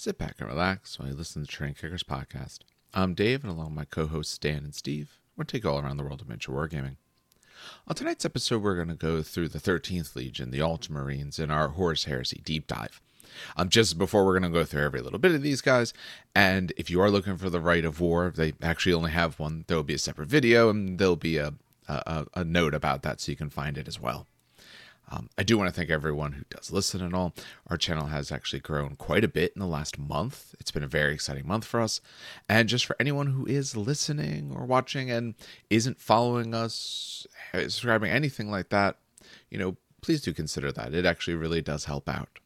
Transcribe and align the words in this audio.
Sit 0.00 0.16
back 0.16 0.36
and 0.38 0.48
relax 0.48 0.98
while 0.98 1.08
you 1.10 1.14
listen 1.14 1.42
to 1.42 1.46
Train 1.46 1.74
Kickers 1.74 2.02
podcast. 2.02 2.60
I'm 2.94 3.12
Dave, 3.12 3.44
and 3.44 3.52
along 3.52 3.66
with 3.66 3.76
my 3.76 3.84
co-hosts 3.84 4.38
Dan 4.38 4.64
and 4.64 4.74
Steve, 4.74 5.18
we're 5.36 5.44
take 5.44 5.62
you 5.62 5.68
all 5.68 5.78
around 5.78 5.98
the 5.98 6.02
world 6.02 6.22
of 6.22 6.26
miniature 6.26 6.56
wargaming. 6.56 6.96
On 7.86 7.94
tonight's 7.94 8.24
episode, 8.24 8.62
we're 8.62 8.76
going 8.76 8.88
to 8.88 8.94
go 8.94 9.20
through 9.20 9.48
the 9.48 9.58
13th 9.58 10.16
Legion, 10.16 10.52
the 10.52 10.60
Ultramarines, 10.60 11.38
in 11.38 11.50
our 11.50 11.68
Horus 11.68 12.04
Heresy 12.04 12.40
deep 12.46 12.66
dive. 12.66 13.02
Um, 13.58 13.68
just 13.68 13.98
before 13.98 14.24
we're 14.24 14.40
going 14.40 14.50
to 14.50 14.58
go 14.58 14.64
through 14.64 14.84
every 14.84 15.02
little 15.02 15.18
bit 15.18 15.34
of 15.34 15.42
these 15.42 15.60
guys, 15.60 15.92
and 16.34 16.72
if 16.78 16.88
you 16.88 17.02
are 17.02 17.10
looking 17.10 17.36
for 17.36 17.50
the 17.50 17.60
Rite 17.60 17.84
of 17.84 18.00
War, 18.00 18.32
they 18.34 18.54
actually 18.62 18.94
only 18.94 19.10
have 19.10 19.38
one. 19.38 19.66
There 19.66 19.76
will 19.76 19.84
be 19.84 19.92
a 19.92 19.98
separate 19.98 20.28
video, 20.30 20.70
and 20.70 20.98
there'll 20.98 21.14
be 21.14 21.36
a 21.36 21.52
a, 21.88 22.26
a 22.32 22.44
note 22.44 22.72
about 22.72 23.02
that, 23.02 23.20
so 23.20 23.32
you 23.32 23.36
can 23.36 23.50
find 23.50 23.76
it 23.76 23.86
as 23.86 24.00
well. 24.00 24.26
Um, 25.10 25.28
I 25.36 25.42
do 25.42 25.58
want 25.58 25.68
to 25.68 25.74
thank 25.74 25.90
everyone 25.90 26.32
who 26.32 26.44
does 26.50 26.70
listen 26.70 27.02
and 27.02 27.14
all. 27.14 27.34
Our 27.66 27.76
channel 27.76 28.06
has 28.06 28.30
actually 28.30 28.60
grown 28.60 28.94
quite 28.96 29.24
a 29.24 29.28
bit 29.28 29.52
in 29.54 29.60
the 29.60 29.66
last 29.66 29.98
month. 29.98 30.54
It's 30.60 30.70
been 30.70 30.84
a 30.84 30.88
very 30.88 31.12
exciting 31.12 31.46
month 31.46 31.64
for 31.64 31.80
us. 31.80 32.00
And 32.48 32.68
just 32.68 32.86
for 32.86 32.96
anyone 33.00 33.28
who 33.28 33.44
is 33.46 33.76
listening 33.76 34.52
or 34.54 34.64
watching 34.64 35.10
and 35.10 35.34
isn't 35.68 36.00
following 36.00 36.54
us, 36.54 37.26
subscribing, 37.52 38.10
anything 38.10 38.50
like 38.50 38.68
that, 38.68 38.98
you 39.50 39.58
know, 39.58 39.76
please 40.00 40.20
do 40.20 40.32
consider 40.32 40.70
that. 40.72 40.94
It 40.94 41.04
actually 41.04 41.34
really 41.34 41.60
does 41.60 41.86
help 41.86 42.08
out. 42.08 42.38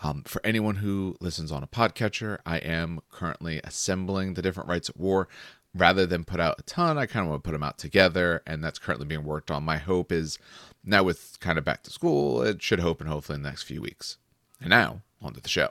Um, 0.00 0.22
for 0.24 0.44
anyone 0.44 0.76
who 0.76 1.16
listens 1.20 1.52
on 1.52 1.62
a 1.62 1.68
podcatcher, 1.68 2.38
I 2.44 2.58
am 2.58 3.00
currently 3.10 3.60
assembling 3.62 4.34
the 4.34 4.42
different 4.42 4.68
rights 4.68 4.88
of 4.88 4.96
war 4.96 5.28
rather 5.74 6.06
than 6.06 6.24
put 6.24 6.40
out 6.40 6.56
a 6.58 6.62
ton, 6.62 6.96
I 6.96 7.06
kind 7.06 7.24
of 7.24 7.30
want 7.30 7.42
to 7.42 7.48
put 7.48 7.52
them 7.52 7.62
out 7.62 7.78
together, 7.78 8.42
and 8.46 8.62
that's 8.62 8.78
currently 8.78 9.06
being 9.06 9.24
worked 9.24 9.50
on. 9.50 9.64
My 9.64 9.78
hope 9.78 10.12
is 10.12 10.38
now 10.84 11.02
with 11.02 11.38
kind 11.40 11.58
of 11.58 11.64
back 11.64 11.82
to 11.84 11.90
school, 11.90 12.42
it 12.42 12.62
should 12.62 12.80
open 12.80 13.06
hopefully 13.06 13.36
in 13.36 13.42
the 13.42 13.48
next 13.48 13.64
few 13.64 13.80
weeks. 13.80 14.18
And 14.60 14.70
now, 14.70 15.02
on 15.20 15.34
to 15.34 15.40
the 15.40 15.48
show. 15.48 15.70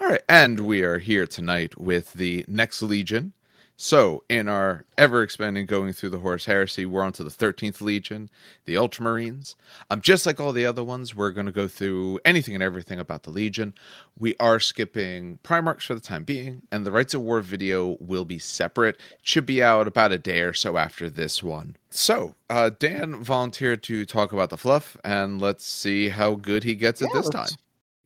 All 0.00 0.08
right, 0.08 0.22
and 0.28 0.60
we 0.60 0.82
are 0.82 0.98
here 0.98 1.26
tonight 1.26 1.78
with 1.78 2.14
the 2.14 2.44
next 2.48 2.80
Legion, 2.80 3.32
so, 3.82 4.24
in 4.28 4.46
our 4.46 4.84
ever 4.98 5.22
expanding 5.22 5.64
going 5.64 5.94
through 5.94 6.10
the 6.10 6.18
Horus 6.18 6.44
Heresy, 6.44 6.84
we're 6.84 7.02
on 7.02 7.14
to 7.14 7.24
the 7.24 7.30
13th 7.30 7.80
Legion, 7.80 8.28
the 8.66 8.74
Ultramarines. 8.74 9.54
Um, 9.88 10.02
just 10.02 10.26
like 10.26 10.38
all 10.38 10.52
the 10.52 10.66
other 10.66 10.84
ones, 10.84 11.14
we're 11.14 11.30
going 11.30 11.46
to 11.46 11.52
go 11.52 11.66
through 11.66 12.20
anything 12.26 12.52
and 12.52 12.62
everything 12.62 12.98
about 12.98 13.22
the 13.22 13.30
Legion. 13.30 13.72
We 14.18 14.36
are 14.38 14.60
skipping 14.60 15.38
Primarchs 15.44 15.84
for 15.84 15.94
the 15.94 16.00
time 16.00 16.24
being, 16.24 16.60
and 16.70 16.84
the 16.84 16.92
Rights 16.92 17.14
of 17.14 17.22
War 17.22 17.40
video 17.40 17.96
will 18.00 18.26
be 18.26 18.38
separate. 18.38 18.96
It 19.12 19.20
should 19.22 19.46
be 19.46 19.62
out 19.62 19.88
about 19.88 20.12
a 20.12 20.18
day 20.18 20.42
or 20.42 20.52
so 20.52 20.76
after 20.76 21.08
this 21.08 21.42
one. 21.42 21.74
So, 21.88 22.34
uh, 22.50 22.72
Dan 22.78 23.24
volunteered 23.24 23.82
to 23.84 24.04
talk 24.04 24.34
about 24.34 24.50
the 24.50 24.58
fluff, 24.58 24.94
and 25.04 25.40
let's 25.40 25.66
see 25.66 26.10
how 26.10 26.34
good 26.34 26.64
he 26.64 26.74
gets 26.74 27.00
yeah, 27.00 27.06
it 27.06 27.14
this 27.14 27.30
time. 27.30 27.48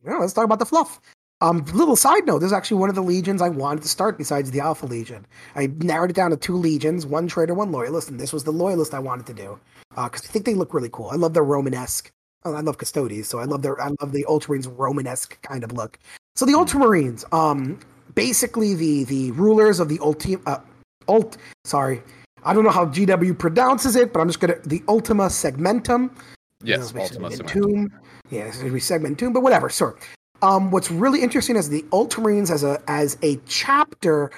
Yeah, 0.05 0.19
let's 0.19 0.31
talk 0.31 0.45
about 0.45 0.59
the 0.59 0.65
fluff. 0.65 1.01
Um, 1.41 1.65
little 1.73 1.95
side 1.95 2.25
note: 2.25 2.39
this 2.39 2.47
is 2.47 2.53
actually 2.53 2.79
one 2.79 2.89
of 2.89 2.95
the 2.95 3.03
legions 3.03 3.41
I 3.41 3.49
wanted 3.49 3.83
to 3.83 3.89
start 3.89 4.17
besides 4.17 4.51
the 4.51 4.61
Alpha 4.61 4.85
Legion. 4.85 5.25
I 5.55 5.67
narrowed 5.67 6.09
it 6.09 6.15
down 6.15 6.31
to 6.31 6.37
two 6.37 6.55
legions: 6.55 7.05
one 7.05 7.27
traitor, 7.27 7.53
one 7.53 7.71
loyalist, 7.71 8.09
and 8.09 8.19
this 8.19 8.31
was 8.31 8.43
the 8.43 8.51
loyalist 8.51 8.93
I 8.93 8.99
wanted 8.99 9.25
to 9.27 9.33
do 9.33 9.59
because 9.89 10.21
uh, 10.21 10.29
I 10.29 10.31
think 10.31 10.45
they 10.45 10.53
look 10.53 10.73
really 10.73 10.89
cool. 10.91 11.09
I 11.11 11.15
love 11.15 11.33
their 11.33 11.43
Romanesque. 11.43 12.09
Oh, 12.45 12.53
I 12.53 12.61
love 12.61 12.77
Custodes, 12.77 13.27
so 13.27 13.39
I 13.39 13.45
love 13.45 13.63
their 13.63 13.79
I 13.81 13.89
love 14.01 14.11
the 14.11 14.25
Ultramarines 14.29 14.71
Romanesque 14.77 15.41
kind 15.41 15.63
of 15.63 15.71
look. 15.73 15.99
So 16.35 16.45
the 16.45 16.53
Ultramarines, 16.53 17.25
um, 17.33 17.79
basically 18.13 18.73
the 18.73 19.03
the 19.03 19.31
rulers 19.31 19.79
of 19.79 19.89
the 19.89 19.97
ulti 19.99 20.41
uh, 20.45 20.59
ult. 21.07 21.37
Sorry, 21.65 22.01
I 22.43 22.53
don't 22.53 22.63
know 22.63 22.69
how 22.69 22.85
GW 22.85 23.37
pronounces 23.37 23.95
it, 23.95 24.13
but 24.13 24.19
I'm 24.21 24.27
just 24.27 24.39
gonna 24.39 24.55
the 24.63 24.83
Ultima 24.87 25.25
Segmentum. 25.25 26.15
Yes, 26.63 26.95
Ultima 26.95 27.29
Segmentum. 27.29 27.91
Yeah, 28.29 28.43
it's 28.43 28.57
gonna 28.59 28.71
be 28.71 28.79
Segmentum, 28.79 29.33
but 29.33 29.41
whatever. 29.41 29.69
Sure. 29.69 29.97
Um, 30.45 30.69
what's 30.69 30.91
really 30.91 31.23
interesting 31.23 31.55
is 31.55 31.69
the 31.69 31.81
Ultramarines 31.91 32.51
as 32.51 32.63
a 32.63 32.79
as 32.87 33.17
a 33.23 33.37
chapter 33.47 34.29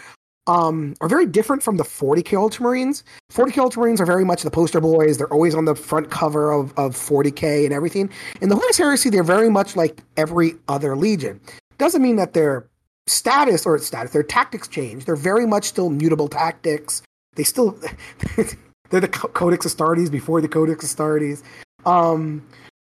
um, 0.47 0.95
are 1.01 1.09
very 1.09 1.25
different 1.25 1.61
from 1.61 1.75
the 1.75 1.83
40k 1.83 2.29
Ultramarines. 2.29 3.03
40k 3.29 3.55
Ultramarines 3.55 3.99
are 3.99 4.05
very 4.05 4.23
much 4.23 4.43
the 4.43 4.49
poster 4.49 4.79
boys. 4.79 5.17
They're 5.17 5.33
always 5.33 5.53
on 5.53 5.65
the 5.65 5.75
front 5.75 6.09
cover 6.09 6.49
of, 6.53 6.71
of 6.77 6.95
40k 6.95 7.65
and 7.65 7.73
everything. 7.73 8.09
In 8.39 8.47
the 8.47 8.55
Horus 8.55 8.77
Heresy, 8.77 9.09
they're 9.09 9.21
very 9.21 9.49
much 9.49 9.75
like 9.75 10.01
every 10.15 10.53
other 10.69 10.95
Legion. 10.95 11.41
Doesn't 11.77 12.01
mean 12.01 12.15
that 12.15 12.33
their 12.33 12.69
status 13.07 13.65
or 13.65 13.77
status, 13.79 14.13
their 14.13 14.23
tactics 14.23 14.69
change. 14.69 15.03
They're 15.03 15.17
very 15.17 15.45
much 15.45 15.65
still 15.65 15.89
mutable 15.89 16.29
tactics. 16.29 17.01
They 17.35 17.43
still 17.43 17.77
they're 18.91 19.01
the 19.01 19.09
Codex 19.09 19.65
Astartes 19.65 20.09
before 20.09 20.39
the 20.39 20.47
Codex 20.47 20.85
Astartes. 20.85 21.43
Um, 21.85 22.47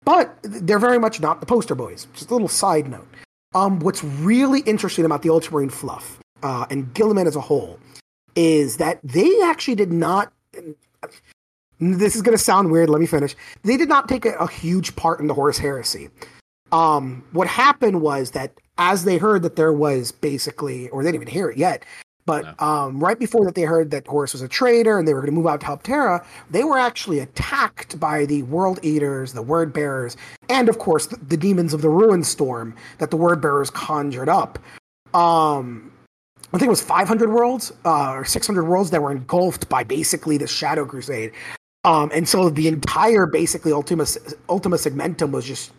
but 0.04 0.36
they're 0.42 0.78
very 0.78 0.98
much 0.98 1.20
not 1.20 1.40
the 1.40 1.46
poster 1.46 1.74
boys. 1.74 2.06
Just 2.14 2.30
a 2.30 2.34
little 2.34 2.48
side 2.48 2.88
note. 2.88 3.06
Um, 3.54 3.80
what's 3.80 4.02
really 4.02 4.60
interesting 4.60 5.04
about 5.04 5.22
the 5.22 5.30
Ultramarine 5.30 5.70
fluff 5.70 6.18
uh, 6.42 6.66
and 6.70 6.92
Guilliman 6.94 7.26
as 7.26 7.36
a 7.36 7.40
whole 7.40 7.78
is 8.34 8.78
that 8.78 8.98
they 9.02 9.30
actually 9.42 9.74
did 9.74 9.92
not. 9.92 10.32
This 11.78 12.16
is 12.16 12.22
going 12.22 12.36
to 12.36 12.42
sound 12.42 12.70
weird. 12.70 12.88
Let 12.88 13.00
me 13.00 13.06
finish. 13.06 13.34
They 13.64 13.76
did 13.76 13.88
not 13.88 14.08
take 14.08 14.24
a, 14.24 14.34
a 14.34 14.48
huge 14.48 14.96
part 14.96 15.20
in 15.20 15.26
the 15.26 15.34
Horus 15.34 15.58
Heresy. 15.58 16.10
Um, 16.70 17.24
what 17.32 17.48
happened 17.48 18.00
was 18.00 18.30
that 18.30 18.58
as 18.78 19.04
they 19.04 19.18
heard 19.18 19.42
that 19.42 19.56
there 19.56 19.72
was 19.72 20.12
basically, 20.12 20.88
or 20.88 21.02
they 21.02 21.08
didn't 21.10 21.22
even 21.22 21.34
hear 21.34 21.50
it 21.50 21.58
yet, 21.58 21.84
but 22.24 22.44
no. 22.60 22.66
um, 22.66 23.00
right 23.00 23.18
before 23.18 23.44
that, 23.44 23.54
they 23.54 23.62
heard 23.62 23.90
that 23.90 24.06
Horus 24.06 24.32
was 24.32 24.42
a 24.42 24.48
traitor 24.48 24.98
and 24.98 25.06
they 25.06 25.14
were 25.14 25.20
going 25.20 25.32
to 25.32 25.36
move 25.36 25.46
out 25.46 25.60
to 25.60 25.66
help 25.66 25.82
Terra. 25.82 26.24
They 26.50 26.64
were 26.64 26.78
actually 26.78 27.18
attacked 27.18 27.98
by 27.98 28.26
the 28.26 28.42
World 28.44 28.78
Eaters, 28.82 29.32
the 29.32 29.42
Word 29.42 29.72
Bearers, 29.72 30.16
and 30.48 30.68
of 30.68 30.78
course 30.78 31.06
the, 31.06 31.16
the 31.16 31.36
demons 31.36 31.74
of 31.74 31.82
the 31.82 31.90
Ruin 31.90 32.22
Storm 32.22 32.74
that 32.98 33.10
the 33.10 33.16
Word 33.16 33.40
Bearers 33.40 33.70
conjured 33.70 34.28
up. 34.28 34.58
Um, 35.14 35.92
I 36.54 36.58
think 36.58 36.66
it 36.66 36.70
was 36.70 36.82
500 36.82 37.30
worlds 37.30 37.72
uh, 37.84 38.12
or 38.12 38.24
600 38.24 38.64
worlds 38.64 38.90
that 38.90 39.02
were 39.02 39.10
engulfed 39.10 39.68
by 39.68 39.84
basically 39.84 40.36
the 40.36 40.46
Shadow 40.46 40.84
Crusade. 40.84 41.32
Um, 41.84 42.10
and 42.14 42.28
so 42.28 42.50
the 42.50 42.68
entire 42.68 43.26
basically 43.26 43.72
Ultima 43.72 44.06
Ultima 44.48 44.76
Segmentum 44.76 45.32
was 45.32 45.44
just 45.44 45.72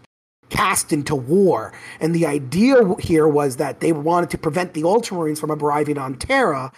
cast 0.50 0.94
into 0.94 1.16
war. 1.16 1.74
And 2.00 2.14
the 2.14 2.26
idea 2.26 2.76
here 3.00 3.28
was 3.28 3.58
that 3.58 3.80
they 3.80 3.92
wanted 3.92 4.30
to 4.32 4.38
prevent 4.38 4.74
the 4.74 4.84
Ultramarines 4.84 5.40
from 5.40 5.52
arriving 5.52 5.98
on 5.98 6.16
Terra 6.16 6.72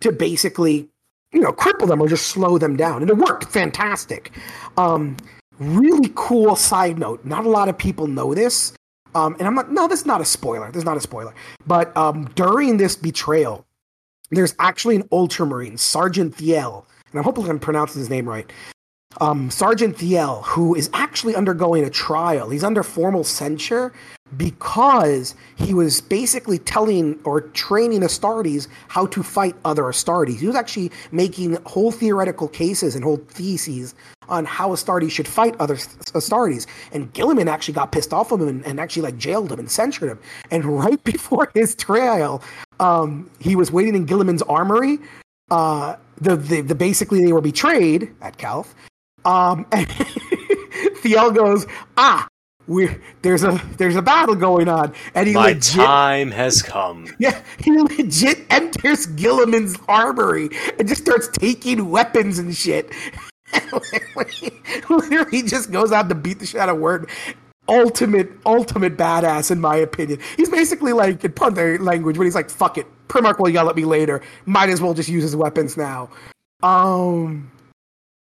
to 0.00 0.12
basically, 0.12 0.88
you 1.32 1.40
know, 1.40 1.52
cripple 1.52 1.86
them 1.86 2.00
or 2.00 2.08
just 2.08 2.28
slow 2.28 2.58
them 2.58 2.76
down. 2.76 3.02
And 3.02 3.10
it 3.10 3.16
worked 3.16 3.44
fantastic. 3.44 4.32
Um, 4.76 5.16
really 5.58 6.10
cool 6.14 6.56
side 6.56 6.98
note. 6.98 7.24
Not 7.24 7.44
a 7.44 7.50
lot 7.50 7.68
of 7.68 7.78
people 7.78 8.06
know 8.06 8.34
this. 8.34 8.72
Um, 9.14 9.34
and 9.38 9.46
I'm 9.46 9.54
not, 9.54 9.72
no, 9.72 9.88
this 9.88 10.00
is 10.00 10.06
not 10.06 10.20
a 10.20 10.24
spoiler. 10.24 10.70
This 10.70 10.80
is 10.80 10.84
not 10.84 10.96
a 10.96 11.00
spoiler. 11.00 11.34
But 11.66 11.96
um, 11.96 12.26
during 12.34 12.76
this 12.76 12.96
betrayal, 12.96 13.66
there's 14.30 14.54
actually 14.60 14.96
an 14.96 15.08
Ultramarine, 15.10 15.76
Sergeant 15.76 16.36
Thiel, 16.36 16.86
and 17.10 17.18
I 17.20 17.22
hope 17.24 17.38
I'm 17.38 17.58
pronouncing 17.58 17.98
his 17.98 18.08
name 18.08 18.28
right 18.28 18.50
um, 19.20 19.50
Sergeant 19.50 19.96
Thiel, 19.96 20.42
who 20.42 20.74
is 20.74 20.88
actually 20.94 21.34
undergoing 21.34 21.84
a 21.84 21.90
trial. 21.90 22.50
He's 22.50 22.64
under 22.64 22.82
formal 22.82 23.24
censure 23.24 23.92
because 24.36 25.34
he 25.56 25.74
was 25.74 26.00
basically 26.00 26.58
telling 26.58 27.18
or 27.24 27.40
training 27.40 28.02
Astartes 28.02 28.68
how 28.86 29.06
to 29.06 29.22
fight 29.22 29.56
other 29.64 29.82
Astartes. 29.84 30.38
He 30.38 30.46
was 30.46 30.54
actually 30.54 30.92
making 31.10 31.56
whole 31.66 31.90
theoretical 31.90 32.46
cases 32.46 32.94
and 32.94 33.02
whole 33.02 33.16
theses 33.16 33.94
on 34.28 34.44
how 34.44 34.70
Astartes 34.70 35.10
should 35.10 35.26
fight 35.26 35.56
other 35.58 35.74
Astartes. 35.74 36.66
And 36.92 37.12
Guilliman 37.12 37.48
actually 37.48 37.74
got 37.74 37.90
pissed 37.90 38.12
off 38.12 38.30
of 38.30 38.40
him 38.40 38.48
and, 38.48 38.64
and 38.64 38.78
actually 38.78 39.02
like 39.02 39.18
jailed 39.18 39.50
him 39.50 39.58
and 39.58 39.70
censured 39.70 40.10
him. 40.10 40.20
And 40.52 40.64
right 40.78 41.02
before 41.02 41.50
his 41.54 41.74
trial, 41.74 42.42
um, 42.78 43.28
he 43.40 43.56
was 43.56 43.72
waiting 43.72 43.96
in 43.96 44.06
Guilliman's 44.06 44.42
armory. 44.42 44.98
Uh, 45.50 45.96
the, 46.20 46.36
the, 46.36 46.60
the 46.60 46.74
basically 46.76 47.24
they 47.24 47.32
were 47.32 47.40
betrayed 47.40 48.14
at 48.20 48.38
Calth, 48.38 48.74
um, 49.24 49.66
and 49.72 49.88
Thiel 50.98 51.30
goes, 51.30 51.66
ah, 51.96 52.26
we 52.66 52.88
there's 53.22 53.42
a 53.42 53.60
there's 53.78 53.96
a 53.96 54.02
battle 54.02 54.36
going 54.36 54.68
on, 54.68 54.94
and 55.14 55.26
he 55.26 55.34
my 55.34 55.48
legit, 55.48 55.74
time 55.74 56.30
has 56.30 56.62
come. 56.62 57.08
Yeah, 57.18 57.42
he 57.58 57.76
legit 57.76 58.46
enters 58.48 59.06
Guilliman's 59.06 59.76
armory 59.88 60.50
and 60.78 60.86
just 60.86 61.02
starts 61.02 61.28
taking 61.28 61.90
weapons 61.90 62.38
and 62.38 62.54
shit. 62.54 62.92
literally, 64.88 65.42
just 65.42 65.72
goes 65.72 65.90
out 65.90 66.08
to 66.08 66.14
beat 66.14 66.38
the 66.38 66.46
shit 66.46 66.60
out 66.60 66.68
of 66.68 66.78
Word. 66.78 67.10
Ultimate, 67.68 68.30
ultimate 68.46 68.96
badass, 68.96 69.50
in 69.50 69.60
my 69.60 69.76
opinion. 69.76 70.20
He's 70.36 70.48
basically 70.48 70.92
like, 70.92 71.24
in 71.24 71.32
part 71.32 71.56
language, 71.80 72.18
when 72.18 72.26
he's 72.26 72.34
like, 72.34 72.50
"Fuck 72.50 72.78
it, 72.78 72.86
Primarch 73.08 73.38
will 73.38 73.48
yell 73.48 73.68
at 73.68 73.76
me 73.76 73.84
later. 73.84 74.22
Might 74.46 74.70
as 74.70 74.80
well 74.80 74.94
just 74.94 75.08
use 75.08 75.22
his 75.22 75.34
weapons 75.34 75.76
now." 75.76 76.08
Um, 76.62 77.50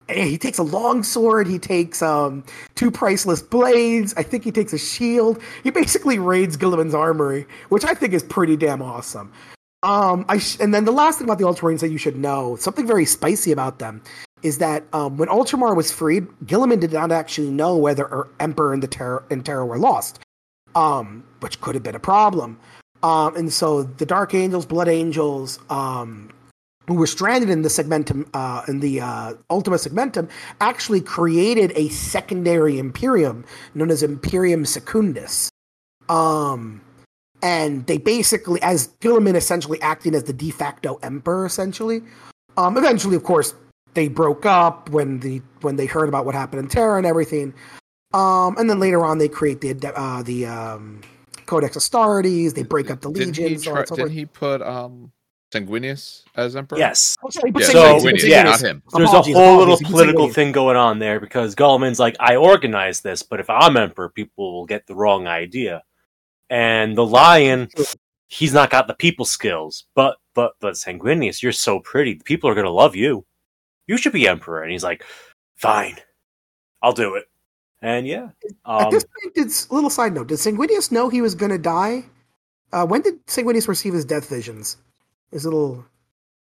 he 0.09 0.38
takes 0.38 0.57
a 0.57 0.63
long 0.63 1.03
sword. 1.03 1.47
He 1.47 1.59
takes 1.59 2.01
um, 2.01 2.44
two 2.75 2.91
priceless 2.91 3.41
blades. 3.41 4.13
I 4.17 4.23
think 4.23 4.44
he 4.44 4.51
takes 4.51 4.73
a 4.73 4.77
shield. 4.77 5.41
He 5.63 5.69
basically 5.69 6.19
raids 6.19 6.57
Guilliman's 6.57 6.94
armory, 6.94 7.47
which 7.69 7.85
I 7.85 7.94
think 7.94 8.13
is 8.13 8.23
pretty 8.23 8.57
damn 8.57 8.81
awesome. 8.81 9.31
Um, 9.83 10.25
I 10.27 10.39
sh- 10.39 10.57
and 10.59 10.73
then 10.73 10.85
the 10.85 10.91
last 10.91 11.19
thing 11.19 11.25
about 11.25 11.38
the 11.38 11.45
Ultramarines 11.45 11.79
that 11.79 11.89
you 11.89 11.97
should 11.97 12.17
know, 12.17 12.57
something 12.57 12.85
very 12.85 13.06
spicy 13.06 13.51
about 13.51 13.79
them, 13.79 14.01
is 14.44 14.57
that 14.57 14.83
um, 14.94 15.17
when 15.17 15.29
Ultramar 15.29 15.75
was 15.75 15.91
freed, 15.91 16.27
Guilliman 16.45 16.79
did 16.79 16.91
not 16.91 17.12
actually 17.12 17.50
know 17.50 17.77
whether 17.77 18.27
Emperor 18.39 18.73
and 18.73 18.83
the 18.83 18.88
Terror 18.88 19.23
and 19.29 19.47
were 19.47 19.77
lost, 19.77 20.19
um, 20.75 21.23
which 21.39 21.62
could 21.62 21.75
have 21.75 21.83
been 21.83 21.95
a 21.95 22.00
problem. 22.00 22.59
Um, 23.03 23.35
and 23.38 23.53
so 23.53 23.83
the 23.83 24.05
Dark 24.05 24.33
Angels, 24.33 24.65
Blood 24.65 24.89
Angels, 24.89 25.59
um, 25.69 26.31
who 26.89 26.95
were 26.95 27.06
stranded 27.06 27.51
in 27.51 27.62
the 27.62 27.69
segmentum, 27.69 28.27
uh, 28.33 28.63
in 28.68 28.80
the 28.80 29.00
uh, 29.00 29.36
Ultima 29.51 29.75
segmentum, 29.75 30.27
actually 30.59 31.00
created 31.00 31.71
a 31.75 31.88
secondary 31.89 32.80
Imperium 32.80 33.45
known 33.75 33.91
as 33.91 34.01
Imperium 34.01 34.65
Secundus. 34.65 35.51
Um, 36.09 36.81
and 37.44 37.86
they 37.86 38.00
basically, 38.00 38.59
as 38.63 38.88
Guilliman 39.01 39.36
essentially 39.36 39.80
acting 39.83 40.15
as 40.15 40.24
the 40.24 40.33
de 40.33 40.50
facto 40.50 41.00
emperor, 41.03 41.45
essentially. 41.45 42.01
Um, 42.57 42.75
eventually, 42.75 43.15
of 43.15 43.24
course, 43.24 43.53
they 43.94 44.07
broke 44.07 44.47
up 44.47 44.89
when 44.89 45.19
the 45.19 45.44
when 45.62 45.75
they 45.75 45.86
heard 45.86 46.09
about 46.09 46.25
what 46.25 46.33
happened 46.33 46.59
in 46.59 46.69
Terra 46.69 46.97
and 46.97 47.06
everything. 47.06 47.53
Um, 48.15 48.57
and 48.57 48.68
then 48.68 48.80
later 48.80 49.06
on, 49.06 49.19
they 49.19 49.30
create 49.30 49.62
the 49.62 49.94
uh, 49.95 50.24
the 50.24 50.47
um, 50.47 51.01
Codex 51.45 51.77
Astartes. 51.77 52.56
They 52.56 52.63
break 52.63 52.89
up 52.89 53.01
the 53.01 53.12
Didn't 53.12 53.38
he, 53.38 53.44
legions. 53.44 53.65
so 53.65 53.71
try, 53.74 53.86
so 53.86 53.95
didn't 53.95 54.12
he 54.12 54.25
put 54.25 54.63
um 54.63 55.12
Sanguinius 55.51 56.24
as 56.36 56.56
emperor? 56.56 56.78
Yes. 56.78 57.16
Oh, 57.24 57.30
sorry, 57.30 57.51
Yeah, 57.57 57.66
So- 57.66 57.74
Sanguinius, 57.74 58.01
Sanguinius, 58.01 58.01
Sanguinius. 58.01 58.28
yeah, 58.28 58.44
not 58.44 58.62
him. 58.62 58.84
There's 58.94 59.10
Apologies, 59.10 59.36
a 59.36 59.40
whole 59.40 59.57
little 59.57 59.78
political 59.78 60.30
thing 60.30 60.51
going 60.51 60.78
on 60.78 61.00
there 61.00 61.19
because 61.19 61.56
Guilliman's 61.56 62.00
like, 62.00 62.16
I 62.19 62.36
organized 62.36 63.04
this, 63.04 63.24
but 63.24 63.40
if 63.40 63.50
I'm 63.50 63.75
emperor, 63.78 64.10
people 64.10 64.54
will 64.54 64.66
get 64.66 64.86
the 64.88 64.96
wrong 64.96 65.28
idea. 65.28 65.84
And 66.50 66.98
the 66.98 67.06
lion, 67.06 67.69
he's 68.28 68.54
not 68.54 68.69
got 68.69 68.88
the 68.88 68.94
people 68.94 69.25
skills. 69.25 69.86
But 69.96 70.18
but 70.34 70.54
but 70.60 70.75
Sanguinius, 70.75 71.42
you're 71.42 71.51
so 71.51 71.80
pretty. 71.80 72.16
People 72.16 72.50
are 72.50 72.56
gonna 72.56 72.69
love 72.69 72.96
you. 72.96 73.25
You 73.88 73.98
should 73.98 74.13
be 74.13 74.28
emperor. 74.28 74.63
And 74.63 74.72
he's 74.72 74.84
like, 74.84 75.04
Fine, 75.56 75.98
I'll 76.81 76.94
do 76.94 77.16
it. 77.16 77.25
And 77.81 78.06
yeah, 78.07 78.30
At 78.66 78.86
um, 78.88 78.92
this 78.92 79.04
point, 79.06 79.36
did 79.36 79.48
little 79.72 79.90
side 79.90 80.13
note: 80.13 80.28
Did 80.28 80.38
Sanguinius 80.40 80.92
know 80.92 81.10
he 81.10 81.22
was 81.22 81.34
going 81.34 81.51
to 81.51 81.57
die? 81.57 82.06
Uh, 82.74 82.86
when 82.86 83.01
did 83.01 83.25
Sanguinius 83.25 83.68
receive 83.68 83.94
his 83.94 84.06
death 84.06 84.28
visions? 84.30 84.78
His 85.31 85.45
little. 85.45 85.85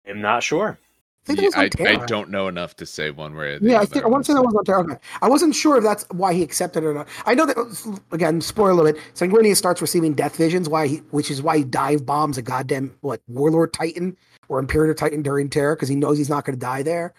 I'm 0.08 0.22
not 0.22 0.44
sure. 0.44 0.78
I 1.24 1.26
think 1.26 1.38
that 1.38 1.42
Yeah, 1.44 1.48
was 1.48 1.80
on 1.80 1.88
I, 1.88 2.04
I 2.04 2.06
don't 2.08 2.30
know 2.32 2.48
enough 2.48 2.76
to 2.78 2.86
say 2.86 3.12
one 3.12 3.36
way 3.36 3.54
or 3.54 3.60
the 3.60 3.68
Yeah, 3.70 3.76
I 3.76 3.78
other. 3.80 3.86
think 3.88 4.06
I 4.06 4.08
want 4.08 4.26
to 4.26 4.32
say 4.32 4.34
that 4.34 4.42
was 4.42 4.56
on 4.56 4.66
Terra. 4.66 4.84
Okay. 4.84 4.96
I 5.22 5.30
wasn't 5.30 5.54
sure 5.54 5.78
if 5.78 5.84
that's 5.84 6.04
why 6.10 6.34
he 6.34 6.42
accepted 6.42 6.84
it 6.84 6.88
or 6.88 6.94
not. 6.94 7.08
I 7.26 7.36
know 7.36 7.46
that 7.46 8.00
again, 8.12 8.42
spoiler 8.42 8.72
a 8.72 8.74
little 8.74 8.92
bit. 8.92 9.02
Sanguinius 9.14 9.58
starts 9.58 9.82
receiving 9.82 10.14
death 10.14 10.36
visions, 10.36 10.68
why 10.68 10.88
he, 10.88 10.98
which 11.12 11.30
is 11.30 11.42
why 11.42 11.58
he 11.60 11.64
dive 11.64 12.06
bombs 12.06 12.38
a 12.40 12.42
goddamn 12.42 12.96
what 13.02 13.22
Warlord 13.28 13.72
Titan 13.72 14.18
or 14.50 14.58
Imperator 14.58 14.96
Titan 14.96 15.22
during 15.22 15.48
Terra 15.50 15.76
because 15.76 15.90
he 15.90 15.96
knows 15.96 16.18
he's 16.18 16.30
not 16.30 16.44
going 16.44 16.56
to 16.58 16.60
die 16.60 16.82
there. 16.82 17.14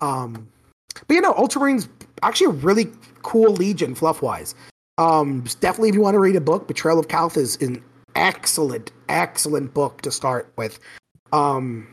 Um, 0.00 0.48
but 1.06 1.14
you 1.14 1.20
know, 1.20 1.32
Ultramarines 1.34 1.88
actually 2.22 2.48
a 2.48 2.60
really 2.60 2.90
cool 3.22 3.52
legion 3.52 3.94
fluff 3.94 4.20
wise. 4.20 4.54
Um, 4.98 5.44
definitely 5.60 5.90
if 5.90 5.94
you 5.94 6.00
want 6.00 6.14
to 6.14 6.20
read 6.20 6.36
a 6.36 6.40
book, 6.40 6.66
Betrayal 6.66 6.98
of 6.98 7.08
Calth 7.08 7.36
is 7.36 7.56
an 7.62 7.82
excellent, 8.14 8.90
excellent 9.08 9.74
book 9.74 10.02
to 10.02 10.10
start 10.10 10.52
with. 10.56 10.78
Um, 11.32 11.88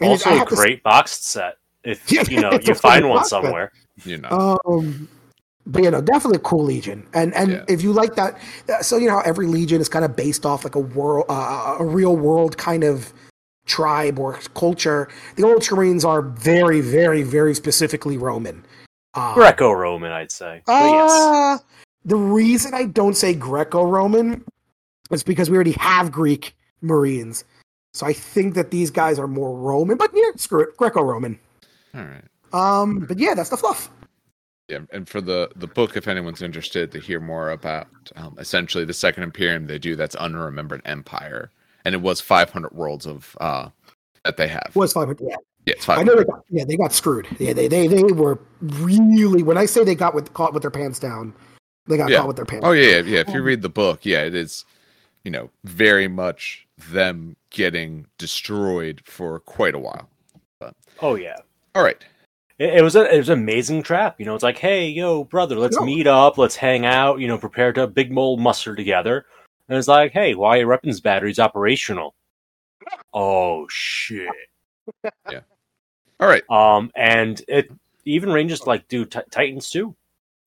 Also, 0.00 0.30
I 0.30 0.34
a 0.34 0.38
have 0.38 0.48
to 0.48 0.54
great 0.54 0.82
boxed 0.82 1.26
set. 1.26 1.56
If 1.84 2.10
Yeah, 2.12 2.22
you 2.28 2.40
know 2.40 2.52
you 2.62 2.74
find 2.74 3.08
one 3.08 3.18
box 3.18 3.30
set. 3.30 3.42
somewhere. 3.42 3.72
You 4.04 4.18
know. 4.18 4.58
Um, 4.66 5.08
but 5.66 5.82
you 5.82 5.90
know, 5.90 6.00
definitely 6.00 6.36
a 6.36 6.40
cool 6.40 6.64
legion, 6.64 7.06
and 7.14 7.34
and 7.34 7.50
Yeah. 7.52 7.64
if 7.68 7.82
you 7.82 7.92
like 7.92 8.14
that, 8.14 8.38
uh, 8.68 8.82
so 8.82 8.96
you 8.96 9.06
know 9.06 9.14
how 9.16 9.20
every 9.22 9.46
legion 9.46 9.80
is 9.80 9.88
kind 9.88 10.04
of 10.04 10.16
based 10.16 10.46
off 10.46 10.64
like 10.64 10.74
a 10.74 10.80
world, 10.80 11.26
uh, 11.28 11.76
a 11.78 11.84
real 11.84 12.16
world 12.16 12.56
kind 12.56 12.84
of 12.84 13.12
tribe 13.66 14.18
or 14.18 14.38
culture. 14.54 15.08
The 15.36 15.42
old 15.44 15.60
Ultramarines 15.62 16.04
are 16.04 16.22
very, 16.22 16.80
very, 16.80 17.22
very 17.22 17.54
specifically 17.54 18.16
Roman. 18.16 18.64
Uh, 19.14 19.34
Greco-Roman, 19.34 20.10
I'd 20.10 20.30
say. 20.32 20.62
But 20.64 20.90
yes. 20.90 21.10
uh, 21.12 21.58
the 22.04 22.16
reason 22.16 22.72
I 22.72 22.84
don't 22.86 23.14
say 23.14 23.34
Greco-Roman 23.34 24.42
is 25.10 25.22
because 25.22 25.50
we 25.50 25.56
already 25.56 25.72
have 25.72 26.12
Greek 26.12 26.56
Marines. 26.80 27.44
So 27.94 28.06
I 28.06 28.12
think 28.12 28.54
that 28.54 28.70
these 28.70 28.90
guys 28.90 29.18
are 29.18 29.26
more 29.26 29.56
Roman, 29.56 29.96
but 29.96 30.10
yeah, 30.14 30.30
screw 30.36 30.60
it, 30.60 30.76
Greco-Roman. 30.76 31.38
All 31.94 32.02
right. 32.02 32.24
Um, 32.52 33.00
but 33.00 33.18
yeah, 33.18 33.34
that's 33.34 33.50
the 33.50 33.56
fluff. 33.56 33.90
Yeah, 34.68 34.80
and 34.92 35.08
for 35.08 35.20
the 35.22 35.50
the 35.56 35.66
book, 35.66 35.96
if 35.96 36.06
anyone's 36.08 36.42
interested 36.42 36.92
to 36.92 37.00
hear 37.00 37.20
more 37.20 37.50
about 37.50 37.86
um, 38.16 38.36
essentially 38.38 38.84
the 38.84 38.92
Second 38.92 39.22
Imperium, 39.22 39.66
they 39.66 39.78
do 39.78 39.96
that's 39.96 40.14
Unremembered 40.16 40.82
Empire, 40.84 41.50
and 41.86 41.94
it 41.94 42.02
was 42.02 42.20
500 42.20 42.72
worlds 42.72 43.06
of 43.06 43.34
uh 43.40 43.70
that 44.24 44.36
they 44.36 44.48
have. 44.48 44.70
Was 44.74 44.92
five, 44.92 45.08
yeah. 45.20 45.36
Yeah, 45.64 45.74
it's 45.74 45.88
I 45.88 45.96
500. 45.96 46.06
know 46.06 46.18
they 46.18 46.24
got, 46.24 46.44
yeah, 46.50 46.64
they 46.64 46.76
got 46.76 46.92
screwed. 46.92 47.26
Yeah, 47.38 47.52
they, 47.52 47.68
they, 47.68 47.86
they 47.86 48.02
were 48.02 48.38
really, 48.62 49.42
when 49.42 49.56
I 49.58 49.66
say 49.66 49.84
they 49.84 49.94
got 49.94 50.14
with, 50.14 50.32
caught 50.32 50.54
with 50.54 50.62
their 50.62 50.70
pants 50.70 50.98
down, 50.98 51.34
they 51.86 51.96
got 51.98 52.10
Yeah. 52.10 52.18
caught 52.18 52.28
with 52.28 52.36
their 52.36 52.44
pants 52.46 52.66
Oh 52.66 52.72
yeah, 52.72 52.96
yeah, 52.96 53.00
yeah. 53.02 53.20
If 53.20 53.28
you 53.34 53.42
read 53.42 53.60
the 53.62 53.68
book, 53.68 54.00
yeah, 54.04 54.22
it 54.22 54.34
is, 54.34 54.64
you 55.24 55.30
know, 55.30 55.50
very 55.64 56.08
much 56.08 56.66
them 56.90 57.36
getting 57.50 58.06
destroyed 58.18 59.02
for 59.04 59.40
quite 59.40 59.74
a 59.74 59.78
while. 59.78 60.08
Oh 61.00 61.14
yeah. 61.14 61.36
All 61.74 61.82
right. 61.82 62.02
It, 62.58 62.74
it 62.78 62.82
was 62.82 62.96
a, 62.96 63.12
it 63.14 63.18
was 63.18 63.28
an 63.28 63.38
amazing 63.38 63.82
trap. 63.82 64.18
You 64.18 64.26
know, 64.26 64.34
it's 64.34 64.42
like, 64.44 64.58
hey, 64.58 64.88
yo, 64.88 65.24
brother, 65.24 65.56
let's 65.56 65.78
No. 65.78 65.84
meet 65.86 66.06
up, 66.06 66.38
let's 66.38 66.56
hang 66.56 66.84
out. 66.86 67.20
You 67.20 67.28
know, 67.28 67.38
prepare 67.38 67.72
to 67.74 67.86
big 67.86 68.10
mole 68.10 68.36
muster 68.36 68.74
together. 68.74 69.26
And 69.68 69.76
it's 69.76 69.88
like, 69.88 70.12
hey, 70.12 70.34
why 70.34 70.56
your 70.56 70.68
weapons 70.68 71.00
battery's 71.00 71.38
operational? 71.38 72.14
Oh 73.12 73.66
shit. 73.68 74.28
Yeah. 75.30 75.40
All 76.20 76.28
right. 76.28 76.48
Um, 76.50 76.90
and 76.96 77.40
it 77.48 77.70
even 78.04 78.32
ranges 78.32 78.66
like 78.66 78.88
do 78.88 79.04
t- 79.04 79.20
Titans 79.30 79.70
too. 79.70 79.94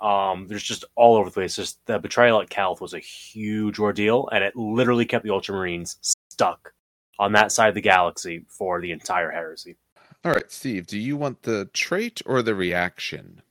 Um, 0.02 0.48
there's 0.48 0.64
just 0.64 0.84
all 0.96 1.16
over 1.16 1.30
the 1.30 1.34
place. 1.34 1.56
Just 1.56 1.86
the 1.86 2.00
betrayal 2.00 2.42
at 2.42 2.50
Calth 2.50 2.82
was 2.82 2.94
a 2.94 3.00
huge 3.00 3.80
ordeal, 3.80 4.28
and 4.32 4.44
it 4.44 4.56
literally 4.56 5.06
kept 5.06 5.24
the 5.24 5.30
Ultramarines 5.30 5.98
stuck 6.02 6.74
on 7.20 7.34
that 7.34 7.52
side 7.52 7.70
of 7.70 7.76
the 7.76 7.82
galaxy 7.82 8.46
for 8.50 8.82
the 8.82 8.92
entire 8.92 9.30
heresy. 9.30 9.78
All 10.26 10.32
right, 10.32 10.52
Steve, 10.52 10.88
do 10.88 11.00
you 11.00 11.18
want 11.18 11.44
the 11.44 11.70
trait 11.74 12.22
or 12.26 12.42
the 12.42 12.56
reaction? 12.56 13.42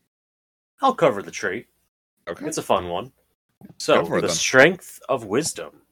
I'll 0.83 0.95
cover 0.95 1.23
the 1.23 1.31
trait. 1.31 1.67
Okay. 2.29 2.47
It's 2.47 2.59
a 2.59 2.63
fun 2.63 2.89
one. 2.89 3.13
So, 3.79 4.03
the 4.03 4.21
then. 4.23 4.31
strength 4.31 5.01
of 5.09 5.25
wisdom. 5.25 5.83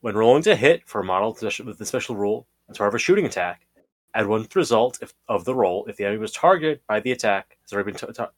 When 0.00 0.14
rolling 0.14 0.42
to 0.44 0.54
hit 0.54 0.86
for 0.86 1.00
a 1.00 1.04
model 1.04 1.36
with 1.40 1.78
the 1.78 1.86
special 1.86 2.14
rule, 2.14 2.46
as 2.68 2.78
part 2.78 2.88
of 2.88 2.94
a 2.94 2.98
shooting 2.98 3.26
attack, 3.26 3.66
add 4.14 4.26
one 4.26 4.42
to 4.42 4.48
the 4.48 4.58
result 4.58 4.98
if, 5.02 5.14
of 5.28 5.44
the 5.44 5.54
roll 5.54 5.84
if 5.86 5.96
the 5.96 6.04
enemy 6.04 6.20
was 6.20 6.32
targeted 6.32 6.80
by 6.86 7.00
the 7.00 7.12
attack. 7.12 7.58
Has 7.62 7.72
already 7.72 7.92
been 7.92 7.98
ta- 7.98 8.12
ta- 8.12 8.30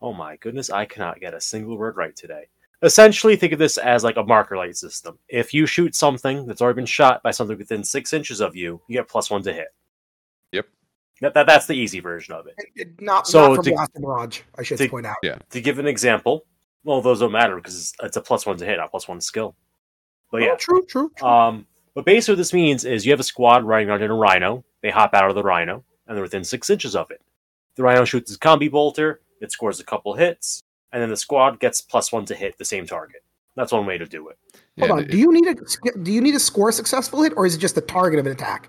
oh 0.00 0.12
my 0.12 0.36
goodness, 0.36 0.70
I 0.70 0.84
cannot 0.84 1.20
get 1.20 1.34
a 1.34 1.40
single 1.40 1.76
word 1.76 1.96
right 1.96 2.14
today. 2.14 2.48
Essentially, 2.82 3.34
think 3.34 3.52
of 3.52 3.58
this 3.58 3.76
as 3.78 4.04
like 4.04 4.16
a 4.16 4.22
marker 4.22 4.56
light 4.56 4.76
system. 4.76 5.18
If 5.28 5.52
you 5.52 5.66
shoot 5.66 5.94
something 5.96 6.46
that's 6.46 6.62
already 6.62 6.76
been 6.76 6.86
shot 6.86 7.22
by 7.24 7.32
something 7.32 7.58
within 7.58 7.82
six 7.82 8.12
inches 8.12 8.40
of 8.40 8.54
you, 8.54 8.80
you 8.86 8.96
get 8.98 9.08
plus 9.08 9.30
one 9.30 9.42
to 9.42 9.52
hit. 9.52 9.68
Yep. 10.52 10.66
That, 11.20 11.34
that, 11.34 11.46
that's 11.48 11.66
the 11.66 11.72
easy 11.74 11.98
version 11.98 12.34
of 12.34 12.46
it. 12.46 12.54
It- 12.58 12.68
it- 12.76 13.00
Not, 13.00 13.26
So 13.26 13.48
not 13.48 13.56
from 13.56 13.64
to- 13.64 13.70
Blast 13.72 13.90
and 13.96 14.04
Barrage, 14.04 14.40
I 14.56 14.62
should 14.62 14.78
to- 14.78 14.88
point 14.88 15.06
out. 15.06 15.16
Yeah. 15.24 15.38
To 15.50 15.60
give 15.60 15.80
an 15.80 15.88
example, 15.88 16.44
well, 16.84 17.00
those 17.02 17.18
don't 17.18 17.32
matter 17.32 17.56
because 17.56 17.76
it's, 17.76 17.92
it's 18.02 18.16
a 18.16 18.20
plus 18.20 18.46
one 18.46 18.56
to 18.58 18.64
hit, 18.64 18.76
not 18.76 18.92
plus 18.92 19.08
one 19.08 19.20
skill. 19.20 19.56
But 20.30 20.42
yeah, 20.42 20.50
Oh, 20.52 20.56
true, 20.56 20.84
true, 20.86 21.10
true. 21.16 21.26
Um, 21.28 21.66
but 21.94 22.04
basically, 22.04 22.34
what 22.34 22.38
this 22.38 22.52
means 22.52 22.84
is 22.84 23.04
you 23.04 23.10
have 23.10 23.18
a 23.18 23.24
squad 23.24 23.64
riding 23.64 23.88
around 23.88 24.02
in 24.02 24.10
a 24.12 24.14
rhino. 24.14 24.64
They 24.82 24.90
hop 24.90 25.14
out 25.14 25.28
of 25.28 25.34
the 25.34 25.42
rhino, 25.42 25.82
and 26.06 26.16
they're 26.16 26.22
within 26.22 26.44
six 26.44 26.70
inches 26.70 26.94
of 26.94 27.10
it. 27.10 27.20
The 27.74 27.82
rhino 27.82 28.04
shoots 28.04 28.30
his 28.30 28.38
combi 28.38 28.70
bolter. 28.70 29.20
It 29.40 29.52
scores 29.52 29.80
a 29.80 29.84
couple 29.84 30.14
hits, 30.14 30.60
and 30.92 31.02
then 31.02 31.10
the 31.10 31.16
squad 31.16 31.60
gets 31.60 31.80
plus 31.80 32.12
one 32.12 32.24
to 32.26 32.34
hit 32.34 32.58
the 32.58 32.64
same 32.64 32.86
target. 32.86 33.22
That's 33.56 33.72
one 33.72 33.86
way 33.86 33.98
to 33.98 34.06
do 34.06 34.28
it. 34.28 34.38
Hold 34.78 34.88
Yeah, 34.88 34.92
on. 34.94 34.98
it- 35.00 35.10
Do 35.10 35.18
you 35.18 35.32
need 35.32 35.46
a 35.48 35.54
do 36.02 36.12
you 36.12 36.20
need 36.20 36.32
to 36.32 36.40
score 36.40 36.68
a 36.68 36.72
successful 36.72 37.22
hit, 37.22 37.32
or 37.36 37.46
is 37.46 37.54
it 37.54 37.58
just 37.58 37.74
the 37.74 37.80
target 37.80 38.18
of 38.20 38.26
an 38.26 38.32
attack? 38.32 38.68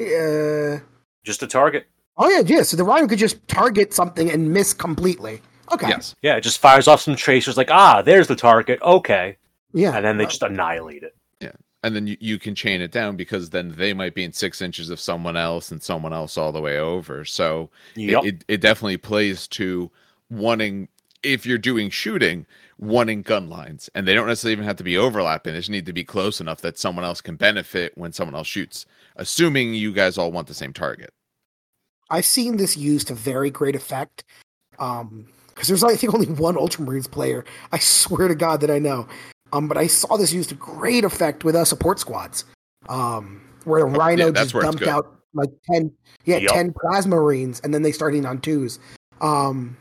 Uh, 0.00 0.78
Just 1.24 1.42
a 1.42 1.46
target. 1.46 1.86
oh 2.16 2.28
yeah, 2.28 2.42
yeah. 2.46 2.62
So 2.62 2.76
the 2.76 2.84
Rhino 2.84 3.06
could 3.08 3.18
just 3.18 3.46
target 3.48 3.92
something 3.92 4.30
and 4.30 4.52
miss 4.52 4.72
completely. 4.72 5.40
Okay. 5.72 5.88
Yes. 5.88 6.14
Yeah, 6.22 6.36
it 6.36 6.40
just 6.42 6.58
fires 6.60 6.88
off 6.88 7.00
some 7.02 7.16
tracers. 7.16 7.56
Like, 7.56 7.70
ah, 7.70 8.00
there's 8.02 8.26
the 8.28 8.36
target. 8.36 8.80
Okay, 8.82 9.36
Yeah. 9.74 9.94
and 9.96 10.04
then 10.04 10.16
they 10.16 10.24
Uh, 10.24 10.28
just 10.28 10.42
annihilate 10.42 11.02
it. 11.02 11.14
And 11.84 11.94
then 11.94 12.06
you, 12.08 12.16
you 12.18 12.38
can 12.38 12.54
chain 12.56 12.80
it 12.80 12.90
down 12.90 13.16
because 13.16 13.50
then 13.50 13.72
they 13.76 13.92
might 13.94 14.14
be 14.14 14.24
in 14.24 14.32
six 14.32 14.60
inches 14.60 14.90
of 14.90 14.98
someone 14.98 15.36
else 15.36 15.70
and 15.70 15.80
someone 15.82 16.12
else 16.12 16.36
all 16.36 16.50
the 16.50 16.60
way 16.60 16.78
over. 16.78 17.24
So 17.24 17.70
it- 17.96 18.10
Yep. 18.10 18.24
it, 18.24 18.44
it 18.48 18.60
definitely 18.60 18.96
plays 18.96 19.46
to 19.48 19.90
wanting, 20.28 20.88
if 21.22 21.46
you're 21.46 21.56
doing 21.58 21.88
shooting, 21.88 22.46
wanting 22.78 23.22
gun 23.22 23.48
lines. 23.48 23.88
And 23.94 24.08
they 24.08 24.14
don't 24.14 24.26
necessarily 24.26 24.54
even 24.54 24.64
have 24.64 24.76
to 24.76 24.84
be 24.84 24.96
overlapping. 24.98 25.52
They 25.52 25.60
just 25.60 25.70
need 25.70 25.86
to 25.86 25.92
be 25.92 26.04
close 26.04 26.40
enough 26.40 26.60
that 26.62 26.78
someone 26.78 27.04
else 27.04 27.20
can 27.20 27.36
benefit 27.36 27.96
when 27.96 28.12
someone 28.12 28.34
else 28.34 28.48
shoots, 28.48 28.84
assuming 29.16 29.74
you 29.74 29.92
guys 29.92 30.18
all 30.18 30.32
want 30.32 30.48
the 30.48 30.54
same 30.54 30.72
target. 30.72 31.12
I've 32.10 32.24
seen 32.26 32.56
this 32.56 32.76
used 32.76 33.08
to 33.08 33.14
very 33.14 33.50
great 33.50 33.76
effect. 33.76 34.24
Um, 34.78 35.26
because 35.48 35.66
there's 35.68 35.82
I 35.84 35.96
think 35.96 36.14
only 36.14 36.28
one 36.28 36.54
Ultramarines 36.54 37.10
player. 37.10 37.44
I 37.72 37.78
swear 37.78 38.28
to 38.28 38.36
God 38.36 38.60
that 38.60 38.70
I 38.70 38.78
know. 38.78 39.08
Um, 39.52 39.68
but 39.68 39.76
I 39.78 39.86
saw 39.86 40.16
this 40.16 40.32
used 40.32 40.48
to 40.50 40.54
great 40.54 41.04
effect 41.04 41.44
with 41.44 41.54
uh, 41.56 41.64
support 41.64 41.98
squads. 41.98 42.44
Um, 42.88 43.42
where 43.64 43.80
a 43.80 43.84
Rhino 43.88 44.24
Oh, 44.24 44.26
yeah, 44.28 44.32
just 44.32 44.52
dumped 44.54 44.82
out 44.86 45.14
like 45.34 45.50
ten, 45.70 45.92
yeah, 46.24 46.38
Yup. 46.38 46.52
ten 46.54 46.72
plasma 46.80 47.16
marines, 47.16 47.60
and 47.64 47.72
then 47.74 47.82
they 47.82 47.92
started 47.92 48.24
on 48.24 48.40
twos. 48.40 48.78
Um, 49.20 49.76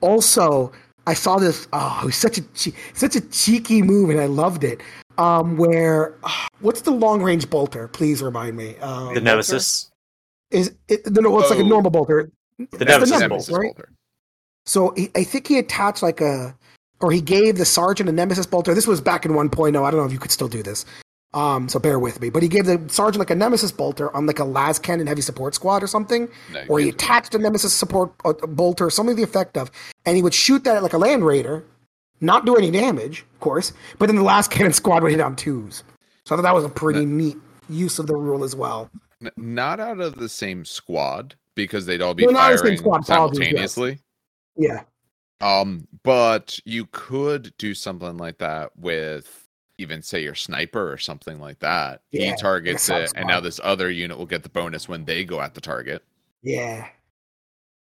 also, 0.00 0.72
I 1.06 1.14
saw 1.14 1.38
this. 1.38 1.66
Oh, 1.72 1.98
it 2.02 2.06
was 2.06 2.16
such 2.16 2.38
a 2.38 2.42
che- 2.54 2.74
such 2.92 3.16
a 3.16 3.20
cheeky 3.20 3.82
move, 3.82 4.10
and 4.10 4.20
I 4.20 4.26
loved 4.26 4.64
it. 4.64 4.80
um, 5.18 5.56
where 5.56 6.16
what's 6.60 6.82
the 6.82 6.90
long 6.90 7.22
range 7.22 7.48
bolter? 7.50 7.88
Please 7.88 8.22
remind 8.22 8.56
me. 8.56 8.76
Um, 8.78 9.14
The 9.14 9.20
Nemesis. 9.20 9.90
is 10.50 10.72
it, 10.88 11.06
no, 11.10 11.20
no, 11.22 11.40
it's 11.40 11.50
like 11.50 11.58
a 11.58 11.62
Oh. 11.62 11.66
normal 11.66 11.90
bolter. 11.90 12.30
The 12.58 12.66
That's 12.84 13.10
Nemesis 13.10 13.46
the 13.46 13.52
bolter. 13.52 13.52
right? 13.60 13.74
So 14.66 14.92
he, 14.96 15.10
I 15.16 15.24
think 15.24 15.46
he 15.48 15.58
attached 15.58 16.02
like 16.02 16.20
a, 16.20 16.56
or 17.04 17.12
he 17.12 17.20
gave 17.20 17.58
the 17.58 17.66
sergeant 17.66 18.08
a 18.08 18.12
nemesis 18.12 18.46
bolter. 18.46 18.72
This 18.72 18.86
was 18.86 18.98
back 18.98 19.26
in 19.26 19.32
1.0. 19.32 19.66
I 19.66 19.90
don't 19.90 20.00
know 20.00 20.06
if 20.06 20.12
you 20.12 20.18
could 20.18 20.30
still 20.30 20.48
do 20.48 20.62
this. 20.62 20.86
Um, 21.34 21.68
so 21.68 21.78
bear 21.78 21.98
with 21.98 22.18
me. 22.18 22.30
But 22.30 22.42
he 22.42 22.48
gave 22.48 22.64
the 22.64 22.80
sergeant 22.88 23.18
like 23.18 23.28
a 23.28 23.34
nemesis 23.34 23.70
bolter 23.70 24.14
on 24.16 24.24
like 24.24 24.38
a 24.38 24.44
las 24.44 24.78
cannon 24.78 25.06
heavy 25.06 25.20
support 25.20 25.54
squad 25.54 25.82
or 25.82 25.86
something, 25.86 26.28
No, 26.50 26.64
or 26.66 26.78
he 26.78 26.88
attached 26.88 27.34
a 27.34 27.38
nemesis 27.38 27.74
support 27.74 28.14
uh, 28.24 28.32
bolter, 28.32 28.88
something 28.88 29.14
to 29.14 29.20
the 29.20 29.28
effect 29.28 29.58
of, 29.58 29.70
and 30.06 30.16
he 30.16 30.22
would 30.22 30.32
shoot 30.32 30.64
that 30.64 30.76
at 30.76 30.82
like 30.82 30.94
a 30.94 30.98
land 30.98 31.26
raider, 31.26 31.62
not 32.22 32.46
do 32.46 32.56
any 32.56 32.70
damage, 32.70 33.26
of 33.34 33.40
course. 33.40 33.74
But 33.98 34.06
then 34.06 34.16
the 34.16 34.22
las 34.22 34.48
cannon 34.48 34.72
squad 34.80 35.02
would 35.02 35.12
hit 35.12 35.20
on 35.20 35.36
twos. 35.36 35.82
So 36.24 36.34
I 36.34 36.38
thought 36.38 36.42
that 36.44 36.54
was 36.54 36.64
a 36.64 36.70
pretty 36.70 37.04
neat 37.04 37.36
use 37.68 37.98
of 37.98 38.06
the 38.06 38.16
rule 38.16 38.44
as 38.44 38.56
well. 38.56 38.88
Not 39.36 39.78
out 39.78 40.00
of 40.00 40.14
the 40.14 40.28
same 40.30 40.64
squad 40.64 41.34
because 41.54 41.84
they'd 41.84 42.00
all 42.00 42.14
be 42.14 42.24
They're 42.24 42.32
not 42.32 42.52
in 42.52 42.56
the 42.56 42.58
same 42.58 42.64
firing 42.64 42.78
squad, 42.78 43.02
apologies, 43.02 43.38
yes. 43.40 43.74
simultaneously. 43.74 43.98
Yeah. 44.56 44.82
Um, 45.40 45.86
but 46.02 46.58
you 46.64 46.86
could 46.92 47.52
do 47.58 47.74
something 47.74 48.16
like 48.16 48.38
that 48.38 48.76
with 48.76 49.48
even 49.78 50.02
say 50.02 50.22
your 50.22 50.34
sniper 50.34 50.92
or 50.92 50.98
something 50.98 51.40
like 51.40 51.58
that. 51.58 52.02
Yeah, 52.12 52.30
he 52.30 52.36
targets 52.36 52.88
a 52.88 53.02
it, 53.02 53.12
and 53.16 53.26
now 53.26 53.40
this 53.40 53.60
other 53.62 53.90
unit 53.90 54.16
will 54.16 54.26
get 54.26 54.42
the 54.42 54.48
bonus 54.48 54.88
when 54.88 55.04
they 55.04 55.24
go 55.24 55.40
at 55.40 55.54
the 55.54 55.60
target. 55.60 56.02
Yeah. 56.42 56.86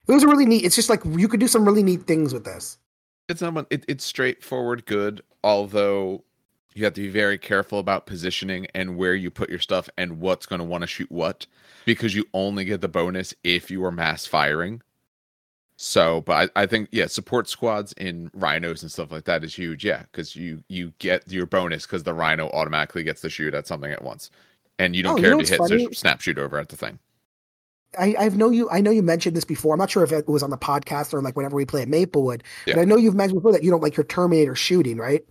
It 0.09 0.12
was 0.12 0.23
a 0.23 0.28
really 0.28 0.47
neat. 0.47 0.64
It's 0.64 0.76
just 0.76 0.90
like 0.90 1.02
you 1.04 1.28
could 1.28 1.40
do 1.40 1.49
some 1.49 1.64
really 1.64 1.83
neat 1.83 2.07
things 2.07 2.33
with 2.33 2.45
this. 2.45 2.78
It's 3.28 3.42
not. 3.42 3.66
It, 3.71 3.85
it's 3.87 4.04
straightforward 4.04 4.87
good, 4.87 5.21
although 5.45 6.25
you 6.75 6.85
have 6.85 6.95
to 6.95 7.02
be 7.02 7.11
very 7.11 7.37
careful 7.38 7.78
about 7.78 8.07
positioning 8.07 8.66
and 8.75 8.97
where 8.97 9.14
you 9.14 9.30
put 9.30 9.50
your 9.50 9.59
stuff 9.59 9.88
and 9.99 10.21
what's 10.21 10.47
going 10.47 10.61
to 10.61 10.64
want 10.64 10.83
to 10.83 10.87
shoot 10.87 11.11
what, 11.11 11.47
because 11.85 12.14
you 12.14 12.25
only 12.33 12.64
get 12.64 12.80
the 12.80 12.88
bonus 12.88 13.35
if 13.45 13.71
you 13.71 13.85
are 13.85 13.92
mass 13.92 14.25
firing. 14.26 14.80
So, 15.80 16.23
but 16.23 16.50
I, 16.56 16.62
I 16.62 16.66
think 16.66 16.88
yeah, 16.90 17.06
support 17.06 17.49
squads 17.49 17.92
in 17.94 18.30
rhinos 18.35 18.82
and 18.82 18.90
stuff 18.90 19.12
like 19.12 19.25
that 19.25 19.44
is 19.44 19.54
huge. 19.54 19.85
Yeah, 19.85 20.02
because 20.11 20.35
you 20.35 20.62
you 20.68 20.92
get 20.99 21.30
your 21.30 21.47
bonus 21.47 21.87
because 21.87 22.02
the 22.02 22.14
rhino 22.14 22.49
automatically 22.50 23.04
gets 23.04 23.20
to 23.23 23.30
shoot 23.30 23.54
at 23.54 23.66
something 23.68 23.92
at 23.92 24.02
once, 24.02 24.30
and 24.80 24.97
you 24.97 25.02
don't 25.04 25.14
Oh, 25.14 25.16
you 25.16 25.23
care 25.23 25.30
know 25.30 25.38
if 25.38 25.40
you 25.40 25.47
hit 25.47 25.58
funny? 25.58 25.85
so 25.85 25.90
snap 25.92 26.20
shoot 26.20 26.38
over 26.38 26.58
at 26.58 26.68
the 26.68 26.76
thing. 26.76 26.99
I, 27.99 28.14
I 28.18 28.28
know 28.30 28.50
you. 28.50 28.68
I 28.70 28.80
know 28.80 28.90
you 28.90 29.02
mentioned 29.02 29.35
this 29.37 29.44
before. 29.44 29.73
I'm 29.75 29.78
not 29.78 29.90
sure 29.90 30.02
if 30.04 30.12
it 30.12 30.28
was 30.28 30.42
on 30.42 30.50
the 30.50 30.58
podcast 30.58 31.14
or 31.14 31.23
like 31.23 31.37
whenever 31.37 31.56
we 31.56 31.64
play 31.64 31.82
at 31.82 31.88
Maplewood. 31.88 32.42
But 32.70 32.80
I 32.80 32.85
know 32.85 32.97
you've 32.97 33.14
mentioned 33.14 33.38
before 33.40 33.52
that 33.52 33.62
you 33.64 33.70
don't 33.70 33.82
like 33.82 33.97
your 33.97 34.04
Terminator 34.04 34.54
shooting, 34.54 34.99
right? 34.99 35.25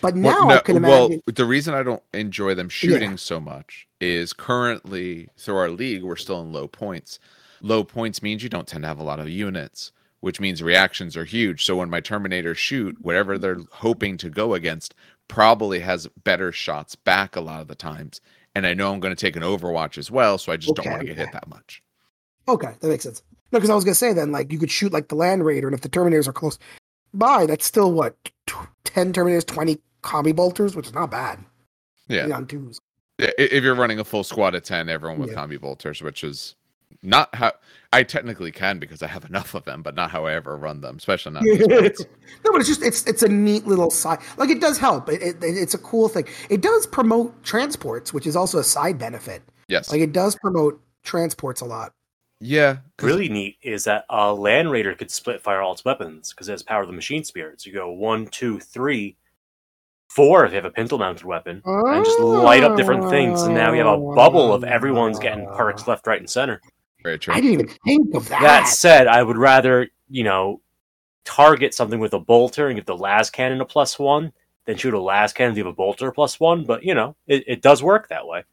But 0.00 0.16
now 0.16 0.30
Well, 0.30 0.48
I 0.50 0.56
no, 0.56 0.60
can 0.60 0.82
well, 0.82 1.08
the 1.26 1.44
reason 1.44 1.74
I 1.74 1.82
don't 1.82 2.02
enjoy 2.12 2.54
them 2.54 2.68
shooting 2.68 3.16
so 3.16 3.40
much 3.40 3.88
is 4.00 4.32
currently 4.32 5.28
through 5.38 5.56
our 5.56 5.70
league 5.70 6.02
we're 6.02 6.16
still 6.16 6.40
in 6.42 6.52
low 6.52 6.68
points. 6.68 7.18
Low 7.64 7.82
points 7.82 8.22
means 8.22 8.42
you 8.42 8.48
don't 8.50 8.66
tend 8.68 8.82
to 8.84 8.88
have 8.88 8.98
a 8.98 9.02
lot 9.04 9.20
of 9.20 9.28
units, 9.28 9.90
which 10.20 10.38
means 10.38 10.62
reactions 10.62 11.16
are 11.16 11.24
huge. 11.24 11.64
So 11.64 11.76
when 11.76 11.88
my 11.88 12.00
Terminators 12.02 12.56
shoot, 12.56 12.96
whatever 13.00 13.38
they're 13.38 13.60
hoping 13.72 14.18
to 14.18 14.28
go 14.28 14.52
against 14.52 14.94
probably 15.28 15.80
has 15.80 16.06
better 16.24 16.52
shots 16.52 16.94
back 16.94 17.36
a 17.36 17.40
lot 17.40 17.62
of 17.62 17.68
the 17.68 17.74
times. 17.74 18.20
And 18.54 18.66
I 18.66 18.74
know 18.74 18.92
I'm 18.92 19.00
going 19.00 19.14
to 19.16 19.20
take 19.20 19.34
an 19.36 19.42
Overwatch 19.42 19.96
as 19.96 20.10
well, 20.10 20.36
so 20.36 20.52
I 20.52 20.58
just 20.58 20.74
don't 20.76 20.86
want 20.86 21.00
to 21.00 21.06
get 21.06 21.16
hit 21.16 21.32
that 21.32 21.48
much. 21.48 21.82
okay, 22.46 22.74
that 22.80 22.88
makes 22.88 23.04
sense. 23.04 23.22
No, 23.50 23.58
because 23.58 23.70
I 23.70 23.74
was 23.74 23.84
gonna 23.84 23.94
say 23.94 24.12
then 24.12 24.32
like 24.32 24.52
you 24.52 24.58
could 24.58 24.70
shoot 24.70 24.92
like 24.92 25.08
the 25.08 25.14
Land 25.14 25.44
Raider, 25.44 25.68
and 25.68 25.74
if 25.74 25.80
the 25.80 25.88
Terminators 25.88 26.26
are 26.26 26.32
close 26.32 26.58
by, 27.14 27.46
that's 27.46 27.64
still 27.64 27.92
what 27.92 28.16
t- 28.46 28.54
ten 28.82 29.12
Terminators, 29.12 29.46
twenty 29.46 29.78
combi 30.02 30.34
bolters, 30.34 30.74
which 30.74 30.86
is 30.88 30.92
not 30.92 31.10
bad. 31.10 31.38
Yeah. 32.08 32.28
on 32.34 32.46
twos. 32.48 32.80
Yeah, 33.18 33.30
If 33.38 33.62
you're 33.62 33.76
running 33.76 34.00
a 34.00 34.04
full 34.04 34.24
squad 34.24 34.54
of 34.56 34.64
10, 34.64 34.88
everyone 34.88 35.18
with 35.20 35.30
Yeah. 35.30 35.36
combi 35.36 35.60
bolters, 35.60 36.02
which 36.02 36.24
is 36.24 36.56
not 37.04 37.34
how 37.34 37.52
I 37.92 38.02
technically 38.02 38.50
can 38.50 38.78
because 38.78 39.02
I 39.02 39.06
have 39.06 39.24
enough 39.28 39.54
of 39.54 39.64
them, 39.64 39.82
but 39.82 39.94
not 39.94 40.10
how 40.10 40.26
I 40.26 40.34
ever 40.34 40.56
run 40.56 40.80
them, 40.80 40.96
especially 40.96 41.32
not 41.32 41.46
in 41.46 41.58
these 41.58 41.68
modes. 41.68 42.06
no, 42.44 42.52
but 42.52 42.60
it's 42.60 42.68
just 42.68 42.82
it's 42.82 43.06
it's 43.06 43.22
a 43.22 43.28
neat 43.28 43.66
little 43.66 43.90
side. 43.90 44.18
Like 44.36 44.50
it 44.50 44.60
does 44.60 44.78
help. 44.78 45.08
It, 45.08 45.22
it, 45.22 45.36
it's 45.40 45.74
a 45.74 45.78
cool 45.78 46.08
thing. 46.08 46.26
It 46.50 46.60
does 46.60 46.86
promote 46.86 47.42
transports, 47.42 48.12
which 48.12 48.26
is 48.26 48.36
also 48.36 48.58
a 48.58 48.64
side 48.64 48.98
benefit. 48.98 49.42
Yes. 49.68 49.90
Like 49.90 50.00
it 50.00 50.12
does 50.12 50.36
promote 50.36 50.80
transports 51.02 51.60
a 51.60 51.66
lot. 51.66 51.92
Yeah. 52.40 52.78
Really 53.00 53.28
neat 53.28 53.56
is 53.62 53.84
that 53.84 54.04
a 54.10 54.34
Land 54.34 54.70
Raider 54.70 54.94
could 54.94 55.10
split 55.10 55.40
fire 55.40 55.62
all 55.62 55.72
its 55.72 55.84
weapons 55.84 56.30
because 56.30 56.48
it 56.48 56.52
has 56.52 56.62
power 56.62 56.82
of 56.82 56.88
the 56.88 56.94
machine 56.94 57.24
spirits. 57.24 57.64
You 57.64 57.72
go 57.72 57.90
one, 57.90 58.26
two, 58.26 58.58
three, 58.60 59.16
four 60.10 60.44
if 60.44 60.52
you 60.52 60.56
have 60.56 60.64
a 60.64 60.70
pintle 60.70 60.98
mounted 60.98 61.24
weapon, 61.24 61.62
and 61.64 62.04
just 62.04 62.18
light 62.20 62.62
up 62.62 62.76
different 62.76 63.08
things. 63.08 63.42
And 63.42 63.54
now 63.54 63.72
you 63.72 63.78
have 63.78 63.98
a 63.98 64.14
bubble 64.14 64.52
of 64.52 64.62
everyone's 64.62 65.18
getting 65.18 65.46
perks 65.54 65.86
left, 65.88 66.06
right, 66.06 66.20
and 66.20 66.28
center. 66.28 66.60
Very 67.04 67.18
true. 67.18 67.34
I 67.34 67.40
didn't 67.40 67.52
even 67.52 67.68
think 67.84 68.14
of 68.14 68.28
that. 68.30 68.40
That 68.40 68.64
said, 68.66 69.06
I 69.06 69.22
would 69.22 69.36
rather, 69.36 69.88
you 70.08 70.24
know, 70.24 70.60
target 71.24 71.74
something 71.74 72.00
with 72.00 72.14
a 72.14 72.18
bolter 72.18 72.66
and 72.68 72.76
give 72.76 72.86
the 72.86 72.96
las 72.96 73.30
cannon 73.30 73.60
a 73.60 73.64
plus 73.64 73.98
one 73.98 74.32
than 74.64 74.76
shoot 74.76 74.94
a 74.94 74.98
las 75.00 75.32
cannon 75.32 75.50
and 75.50 75.56
give 75.56 75.66
a 75.66 75.72
bolter 75.72 76.08
a 76.08 76.12
plus 76.12 76.40
one. 76.40 76.64
But, 76.64 76.82
you 76.82 76.94
know, 76.94 77.14
it, 77.26 77.44
it 77.46 77.62
does 77.62 77.82
work 77.82 78.08
that 78.08 78.26
way. 78.26 78.44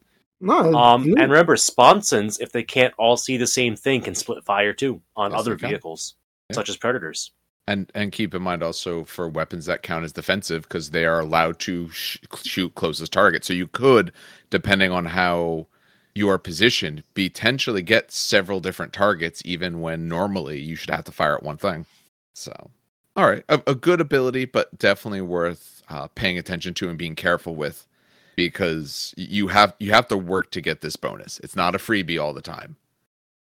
no, 0.42 0.74
Um, 0.74 1.04
and 1.04 1.32
remember, 1.32 1.56
sponsons, 1.56 2.40
if 2.40 2.52
they 2.52 2.64
can't 2.64 2.94
all 2.98 3.16
see 3.16 3.38
the 3.38 3.48
same 3.48 3.76
thing, 3.78 4.02
can 4.02 4.16
split 4.16 4.44
fire 4.44 4.74
too 4.74 5.02
on 5.16 5.32
Yes, 5.32 5.40
other 5.40 5.56
vehicles, 5.56 6.16
Yeah. 6.50 6.56
such 6.56 6.68
as 6.70 6.76
Predators. 6.78 7.32
And 7.68 7.90
and 7.94 8.12
keep 8.12 8.34
in 8.34 8.42
mind 8.42 8.64
also 8.64 9.06
for 9.06 9.30
weapons 9.30 9.68
that 9.68 9.84
count 9.84 10.04
as 10.04 10.12
defensive 10.12 10.64
because 10.64 10.90
they 10.90 11.06
are 11.06 11.20
allowed 11.22 11.60
to 11.60 11.90
sh- 11.92 12.18
shoot 12.44 12.74
closest 12.76 13.14
target. 13.14 13.46
So 13.46 13.54
you 13.54 13.68
could, 13.68 14.12
depending 14.50 14.92
on 14.92 15.06
how 15.06 15.68
you 16.16 16.30
are 16.30 16.38
positioned, 16.38 17.04
potentially 17.14 17.82
get 17.82 18.12
several 18.12 18.60
different 18.60 18.94
targets, 18.94 19.42
even 19.46 19.82
when 19.82 20.08
normally 20.08 20.60
you 20.60 20.76
should 20.76 20.90
have 20.90 21.06
to 21.06 21.12
fire 21.12 21.36
at 21.36 21.44
one 21.44 21.58
thing. 21.58 21.86
So, 22.34 22.72
all 23.16 23.30
right, 23.30 23.44
a, 23.50 23.62
a 23.68 23.76
good 23.76 24.02
ability, 24.02 24.46
but 24.46 24.78
definitely 24.78 25.22
worth 25.22 25.84
uh, 25.90 26.08
paying 26.10 26.38
attention 26.38 26.74
to 26.76 26.90
and 26.90 26.98
being 26.98 27.16
careful 27.16 27.56
with 27.56 27.88
because 28.36 29.14
you 29.18 29.48
have 29.50 29.74
you 29.80 29.92
have 29.92 30.08
to 30.08 30.18
work 30.18 30.52
to 30.52 30.62
get 30.62 30.82
this 30.82 30.96
bonus. 30.96 31.40
It's 31.40 31.56
not 31.56 31.76
a 31.76 31.78
freebie 31.80 32.22
all 32.22 32.34
the 32.34 32.42
time. 32.42 32.78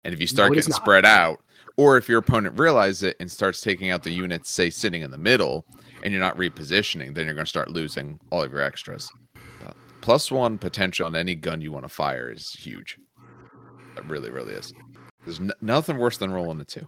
And 0.05 0.15
if 0.15 0.21
you 0.21 0.27
start 0.27 0.53
No, 0.53 0.55
getting 0.55 0.73
spread 0.73 1.05
out, 1.07 1.41
or 1.77 1.97
if 1.97 2.09
your 2.09 2.19
opponent 2.19 2.59
realizes 2.59 3.03
it 3.05 3.17
and 3.21 3.31
starts 3.31 3.61
taking 3.61 3.91
out 3.91 4.03
the 4.03 4.13
units, 4.13 4.51
say 4.51 4.71
sitting 4.71 5.03
in 5.03 5.11
the 5.11 5.19
middle, 5.19 5.67
and 6.03 6.13
you're 6.13 6.21
not 6.23 6.37
repositioning, 6.37 7.15
then 7.15 7.27
you're 7.27 7.35
going 7.35 7.45
to 7.47 7.51
start 7.51 7.71
losing 7.71 8.21
all 8.31 8.43
of 8.43 8.53
your 8.53 8.63
extras. 8.63 9.13
Plus 10.01 10.31
one 10.31 10.59
potential 10.59 11.07
on 11.07 11.17
any 11.17 11.35
gun 11.35 11.61
you 11.61 11.73
want 11.73 11.85
to 11.85 11.89
fire 11.89 12.31
is 12.31 12.53
huge. 12.53 12.99
It 13.97 14.05
really, 14.07 14.31
really 14.31 14.55
is. 14.55 14.73
There's 15.25 15.41
n- 15.41 15.53
nothing 15.61 15.99
worse 15.99 16.17
than 16.17 16.33
rolling 16.33 16.61
a 16.61 16.65
two. 16.65 16.87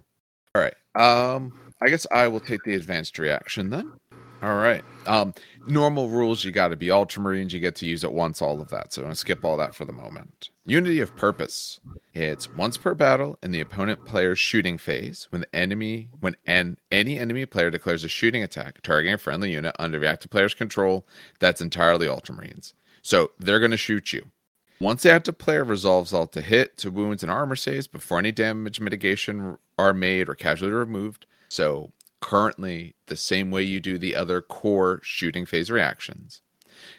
All 0.54 0.62
right. 0.62 0.74
Um, 0.94 1.52
I 1.80 1.88
guess 1.88 2.06
I 2.10 2.28
will 2.28 2.40
take 2.40 2.62
the 2.64 2.74
advanced 2.74 3.18
reaction 3.18 3.70
then. 3.70 3.92
All 4.42 4.56
right. 4.56 4.84
Um, 5.06 5.34
normal 5.68 6.08
rules, 6.08 6.44
you 6.44 6.50
got 6.50 6.68
to 6.68 6.76
be 6.76 6.88
ultramarines. 6.88 7.52
You 7.52 7.60
get 7.60 7.76
to 7.76 7.86
use 7.86 8.02
it 8.02 8.12
once, 8.12 8.42
all 8.42 8.60
of 8.60 8.68
that. 8.70 8.92
So 8.92 9.00
I'm 9.00 9.04
going 9.04 9.14
to 9.14 9.18
skip 9.18 9.44
all 9.44 9.56
that 9.58 9.74
for 9.74 9.84
the 9.84 9.92
moment. 9.92 10.50
Unity 10.66 11.00
of 11.00 11.14
purpose. 11.14 11.78
It's 12.12 12.52
once 12.54 12.76
per 12.76 12.94
battle 12.94 13.38
in 13.42 13.52
the 13.52 13.60
opponent 13.60 14.04
player's 14.04 14.40
shooting 14.40 14.78
phase 14.78 15.28
when 15.30 15.42
the 15.42 15.54
enemy 15.54 16.08
when 16.20 16.36
an 16.46 16.76
any 16.90 17.18
enemy 17.18 17.46
player 17.46 17.70
declares 17.70 18.04
a 18.04 18.08
shooting 18.08 18.42
attack 18.42 18.82
targeting 18.82 19.14
a 19.14 19.18
friendly 19.18 19.52
unit 19.52 19.74
under 19.78 19.98
the 19.98 20.08
active 20.08 20.30
player's 20.30 20.54
control 20.54 21.06
that's 21.38 21.60
entirely 21.60 22.06
ultramarines. 22.06 22.74
So 23.02 23.32
they're 23.38 23.58
going 23.58 23.72
to 23.72 23.76
shoot 23.76 24.12
you. 24.12 24.26
Once 24.80 25.02
the 25.02 25.12
active 25.12 25.38
player 25.38 25.62
resolves 25.62 26.12
all 26.12 26.26
to 26.26 26.40
hit, 26.40 26.76
to 26.76 26.90
wounds, 26.90 27.22
and 27.22 27.30
armor 27.30 27.54
saves 27.54 27.86
before 27.86 28.18
any 28.18 28.32
damage 28.32 28.80
mitigation 28.80 29.58
are 29.78 29.92
made 29.92 30.28
or 30.28 30.34
casualty 30.34 30.72
removed. 30.72 31.26
So 31.48 31.92
currently, 32.20 32.94
the 33.06 33.16
same 33.16 33.50
way 33.50 33.62
you 33.62 33.78
do 33.78 33.98
the 33.98 34.16
other 34.16 34.40
core 34.40 35.00
shooting 35.02 35.46
phase 35.46 35.70
reactions, 35.70 36.40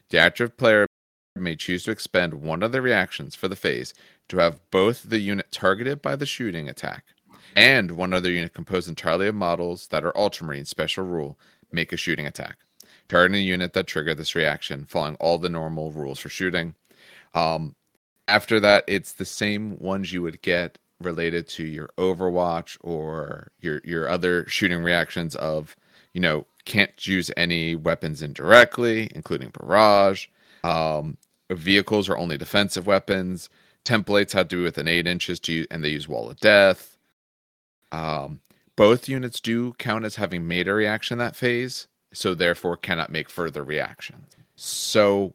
the 0.09 0.17
active 0.17 0.55
player 0.55 0.87
may 1.35 1.55
choose 1.55 1.83
to 1.83 1.91
expend 1.91 2.35
one 2.35 2.63
of 2.63 2.71
the 2.71 2.81
reactions 2.81 3.35
for 3.35 3.47
the 3.47 3.55
phase 3.55 3.93
to 4.29 4.37
have 4.37 4.59
both 4.71 5.03
the 5.03 5.19
unit 5.19 5.51
targeted 5.51 6.01
by 6.01 6.15
the 6.15 6.25
shooting 6.25 6.69
attack 6.69 7.03
and 7.55 7.91
one 7.91 8.13
other 8.13 8.31
unit 8.31 8.53
composed 8.53 8.87
entirely 8.87 9.27
of 9.27 9.35
models 9.35 9.87
that 9.87 10.03
are 10.03 10.17
ultramarine 10.17 10.65
special 10.65 11.03
rule 11.03 11.37
make 11.71 11.91
a 11.91 11.97
shooting 11.97 12.27
attack. 12.27 12.57
Targeting 13.09 13.41
a 13.41 13.43
unit 13.43 13.73
that 13.73 13.87
triggered 13.87 14.17
this 14.17 14.35
reaction, 14.35 14.85
following 14.85 15.15
all 15.19 15.37
the 15.37 15.49
normal 15.49 15.91
rules 15.91 16.19
for 16.19 16.29
shooting. 16.29 16.73
Um, 17.33 17.75
after 18.27 18.59
that, 18.61 18.85
it's 18.87 19.13
the 19.13 19.25
same 19.25 19.77
ones 19.77 20.13
you 20.13 20.21
would 20.21 20.41
get 20.41 20.77
related 21.01 21.47
to 21.49 21.63
your 21.63 21.89
Overwatch 21.97 22.77
or 22.81 23.51
your 23.59 23.81
your 23.83 24.07
other 24.07 24.47
shooting 24.47 24.81
reactions 24.81 25.35
of, 25.35 25.75
you 26.13 26.21
know, 26.21 26.45
can't 26.65 27.05
use 27.05 27.29
any 27.35 27.75
weapons 27.75 28.21
indirectly, 28.21 29.09
including 29.13 29.49
barrage. 29.49 30.27
Um, 30.63 31.17
vehicles 31.51 32.07
are 32.09 32.17
only 32.17 32.37
defensive 32.37 32.87
weapons. 32.87 33.49
Templates 33.83 34.31
have 34.31 34.47
to 34.47 34.55
do 34.55 34.63
with 34.63 34.77
an 34.77 34.87
eight 34.87 35.07
inches 35.07 35.39
to 35.41 35.53
use, 35.53 35.67
and 35.69 35.83
they 35.83 35.89
use 35.89 36.07
wall 36.07 36.29
of 36.29 36.39
death. 36.39 36.97
Um, 37.91 38.39
both 38.75 39.09
units 39.09 39.39
do 39.39 39.73
count 39.73 40.05
as 40.05 40.15
having 40.15 40.47
made 40.47 40.67
a 40.67 40.73
reaction 40.73 41.17
that 41.17 41.35
phase, 41.35 41.87
so 42.13 42.33
therefore 42.33 42.77
cannot 42.77 43.11
make 43.11 43.29
further 43.29 43.63
reactions. 43.63 44.25
So 44.55 45.33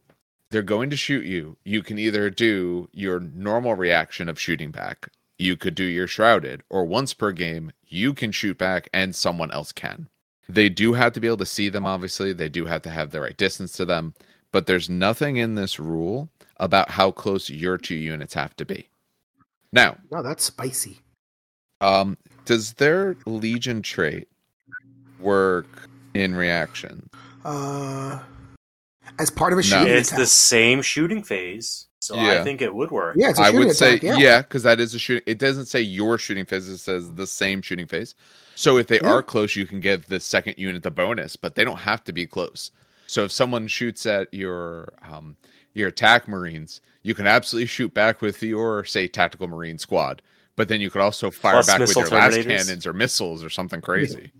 they're 0.50 0.62
going 0.62 0.90
to 0.90 0.96
shoot 0.96 1.26
you. 1.26 1.56
You 1.64 1.82
can 1.82 1.98
either 1.98 2.30
do 2.30 2.88
your 2.92 3.20
normal 3.20 3.74
reaction 3.74 4.28
of 4.28 4.40
shooting 4.40 4.70
back, 4.70 5.08
you 5.38 5.56
could 5.56 5.74
do 5.74 5.84
your 5.84 6.06
shrouded, 6.06 6.62
or 6.70 6.84
once 6.84 7.12
per 7.14 7.32
game, 7.32 7.72
you 7.86 8.14
can 8.14 8.32
shoot 8.32 8.56
back 8.58 8.88
and 8.92 9.14
someone 9.14 9.50
else 9.50 9.72
can. 9.72 10.08
They 10.48 10.68
do 10.70 10.94
have 10.94 11.12
to 11.12 11.20
be 11.20 11.26
able 11.26 11.36
to 11.38 11.46
see 11.46 11.68
them, 11.68 11.84
obviously. 11.84 12.32
They 12.32 12.48
do 12.48 12.64
have 12.64 12.82
to 12.82 12.90
have 12.90 13.10
the 13.10 13.20
right 13.20 13.36
distance 13.36 13.72
to 13.72 13.84
them, 13.84 14.14
but 14.52 14.66
there's 14.66 14.88
nothing 14.88 15.36
in 15.36 15.54
this 15.54 15.78
rule 15.78 16.30
about 16.56 16.90
how 16.90 17.10
close 17.10 17.50
your 17.50 17.76
two 17.76 17.94
units 17.94 18.34
have 18.34 18.56
to 18.56 18.64
be. 18.64 18.88
Now, 19.72 19.98
No, 20.10 20.22
that's 20.22 20.44
spicy. 20.44 21.00
um, 21.82 22.16
does 22.46 22.72
their 22.74 23.14
Legion 23.26 23.82
trait 23.82 24.26
work 25.20 25.66
in 26.18 26.34
reaction? 26.34 27.08
Uh, 27.44 28.20
as 29.18 29.30
part 29.30 29.52
of 29.52 29.58
a 29.58 29.62
No. 29.62 29.66
shooting 29.68 29.88
It's 29.94 30.08
attack. 30.08 30.18
the 30.20 30.26
same 30.26 30.82
shooting 30.82 31.22
phase, 31.22 31.86
so 32.00 32.14
Yeah. 32.16 32.40
I 32.40 32.44
think 32.44 32.60
it 32.60 32.74
would 32.74 32.90
work. 32.90 33.16
Yeah, 33.18 33.30
it's 33.30 33.38
a 33.38 33.42
I 33.42 33.46
shooting 33.46 33.58
would 33.60 33.68
attack. 33.76 34.00
say 34.00 34.06
yeah. 34.06 34.16
yeah, 34.16 34.42
because 34.42 34.62
that 34.64 34.80
is 34.80 34.94
a 34.94 34.98
shooting. 34.98 35.22
It 35.26 35.38
doesn't 35.38 35.66
say 35.66 35.80
your 35.80 36.18
shooting 36.18 36.44
phase; 36.44 36.68
it 36.68 36.78
says 36.78 37.12
the 37.14 37.26
same 37.26 37.62
shooting 37.62 37.86
phase. 37.86 38.14
So 38.54 38.76
if 38.76 38.88
they 38.88 39.00
Yeah. 39.00 39.08
are 39.12 39.22
close, 39.22 39.54
you 39.56 39.66
can 39.66 39.80
give 39.80 40.08
the 40.08 40.20
second 40.20 40.54
unit 40.58 40.82
the 40.82 40.90
bonus, 40.90 41.36
but 41.36 41.54
they 41.54 41.64
don't 41.64 41.78
have 41.78 42.02
to 42.04 42.12
be 42.12 42.26
close. 42.26 42.70
So 43.06 43.24
if 43.24 43.32
someone 43.32 43.68
shoots 43.68 44.04
at 44.04 44.32
your 44.34 44.92
um, 45.08 45.36
your 45.74 45.88
attack 45.88 46.26
marines, 46.28 46.80
you 47.02 47.14
can 47.14 47.26
absolutely 47.26 47.66
shoot 47.66 47.94
back 47.94 48.20
with 48.20 48.42
your 48.42 48.84
say 48.84 49.06
tactical 49.08 49.46
marine 49.48 49.78
squad. 49.78 50.22
But 50.56 50.68
then 50.68 50.80
you 50.80 50.90
could 50.90 51.00
also 51.02 51.30
fire 51.30 51.52
Plus 51.54 51.66
back 51.68 51.78
with 51.80 51.94
your 51.94 52.08
las 52.08 52.36
cannons 52.36 52.84
or 52.84 52.92
missiles 52.92 53.44
or 53.44 53.48
something 53.48 53.80
crazy. 53.80 54.32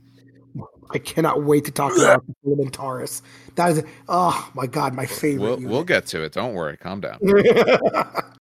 I 0.91 0.99
cannot 0.99 1.45
wait 1.45 1.65
to 1.67 1.71
talk 1.71 1.97
about 1.97 2.25
Elementaris. 2.47 3.23
That 3.57 3.71
is, 3.73 3.85
oh 4.09 4.51
my 4.55 4.67
god, 4.67 4.95
my 4.95 5.07
favorite. 5.07 5.43
We'll, 5.43 5.57
unit. 5.57 5.71
we'll 5.71 5.85
get 5.85 6.07
to 6.07 6.23
it. 6.23 6.33
Don't 6.33 6.55
worry. 6.55 6.77
Calm 6.77 7.01
down. 7.01 7.19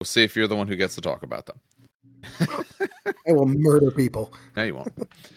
We'll 0.00 0.06
see 0.06 0.24
if 0.24 0.34
you're 0.34 0.48
the 0.48 0.56
one 0.56 0.66
who 0.68 0.76
gets 0.76 0.96
to 0.96 1.00
talk 1.00 1.22
about 1.22 1.46
them. 1.46 1.60
I 3.28 3.32
will 3.32 3.46
murder 3.46 3.90
people. 3.90 4.32
No, 4.56 4.64
you 4.64 4.74
won't. 4.74 4.92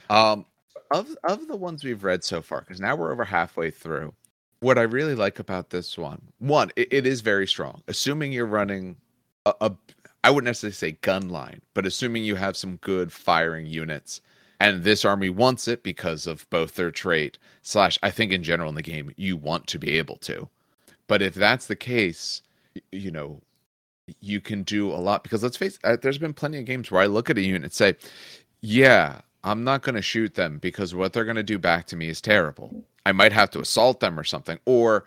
um, 0.10 0.46
of 0.92 1.16
of 1.26 1.48
the 1.48 1.56
ones 1.56 1.84
we've 1.84 2.04
read 2.04 2.24
so 2.24 2.42
far, 2.42 2.62
because 2.62 2.80
now 2.80 2.96
we're 2.96 3.12
over 3.12 3.24
halfway 3.24 3.72
through. 3.72 4.14
What 4.60 4.78
I 4.78 4.84
really 4.84 5.14
like 5.14 5.38
about 5.38 5.70
this 5.70 5.98
one, 5.98 6.22
one, 6.40 6.72
it, 6.76 6.88
it 6.92 7.06
is 7.06 7.22
very 7.22 7.48
strong. 7.48 7.84
Assuming 7.88 8.32
you're 8.32 8.48
running 8.48 8.96
a, 9.46 9.54
a, 9.62 9.76
I 10.24 10.32
wouldn't 10.32 10.48
necessarily 10.48 10.74
say 10.74 10.92
gun 11.02 11.30
line, 11.30 11.62
but 11.74 11.86
assuming 11.86 12.24
you 12.24 12.36
have 12.36 12.58
some 12.58 12.78
good 12.78 13.12
firing 13.12 13.68
units, 13.68 14.22
and 14.60 14.84
this 14.84 15.06
army 15.06 15.30
wants 15.30 15.68
it 15.68 15.84
because 15.84 16.28
of 16.28 16.50
both 16.50 16.76
their 16.76 16.92
trait 16.92 17.38
slash, 17.62 18.00
I 18.02 18.12
think 18.12 18.32
in 18.32 18.44
general 18.44 18.70
in 18.70 18.76
the 18.76 18.82
game 18.82 19.12
you 19.16 19.38
want 19.38 19.68
to 19.68 19.80
be 19.80 19.98
able 19.98 20.18
to. 20.18 20.50
But 21.08 21.22
if 21.22 21.34
that's 21.34 21.68
the 21.68 21.76
case, 21.76 22.42
you 22.92 23.12
know, 23.12 23.42
you 24.20 24.42
can 24.42 24.64
do 24.64 24.92
a 24.92 24.96
lot 24.96 25.24
because 25.24 25.44
let's 25.44 25.58
face 25.58 25.78
it, 25.84 26.02
there's 26.02 26.18
been 26.18 26.34
plenty 26.34 26.60
of 26.60 26.66
games 26.66 26.90
where 26.90 27.02
I 27.02 27.08
look 27.08 27.30
at 27.30 27.38
a 27.38 27.42
unit 27.42 27.64
and 27.64 27.74
say, 27.74 27.96
yeah, 28.62 29.22
I'm 29.44 29.64
not 29.64 29.82
going 29.82 29.96
to 29.96 30.02
shoot 30.02 30.34
them 30.34 30.58
because 30.60 30.96
what 30.96 31.14
they're 31.14 31.26
going 31.26 31.36
to 31.36 31.44
do 31.44 31.60
back 31.60 31.86
to 31.88 31.96
me 31.96 32.10
is 32.10 32.22
terrible. 32.22 32.84
I 33.06 33.12
might 33.12 33.32
have 33.32 33.50
to 33.52 33.60
assault 33.60 34.00
them 34.00 34.20
or 34.20 34.24
something, 34.24 34.60
or 34.66 35.06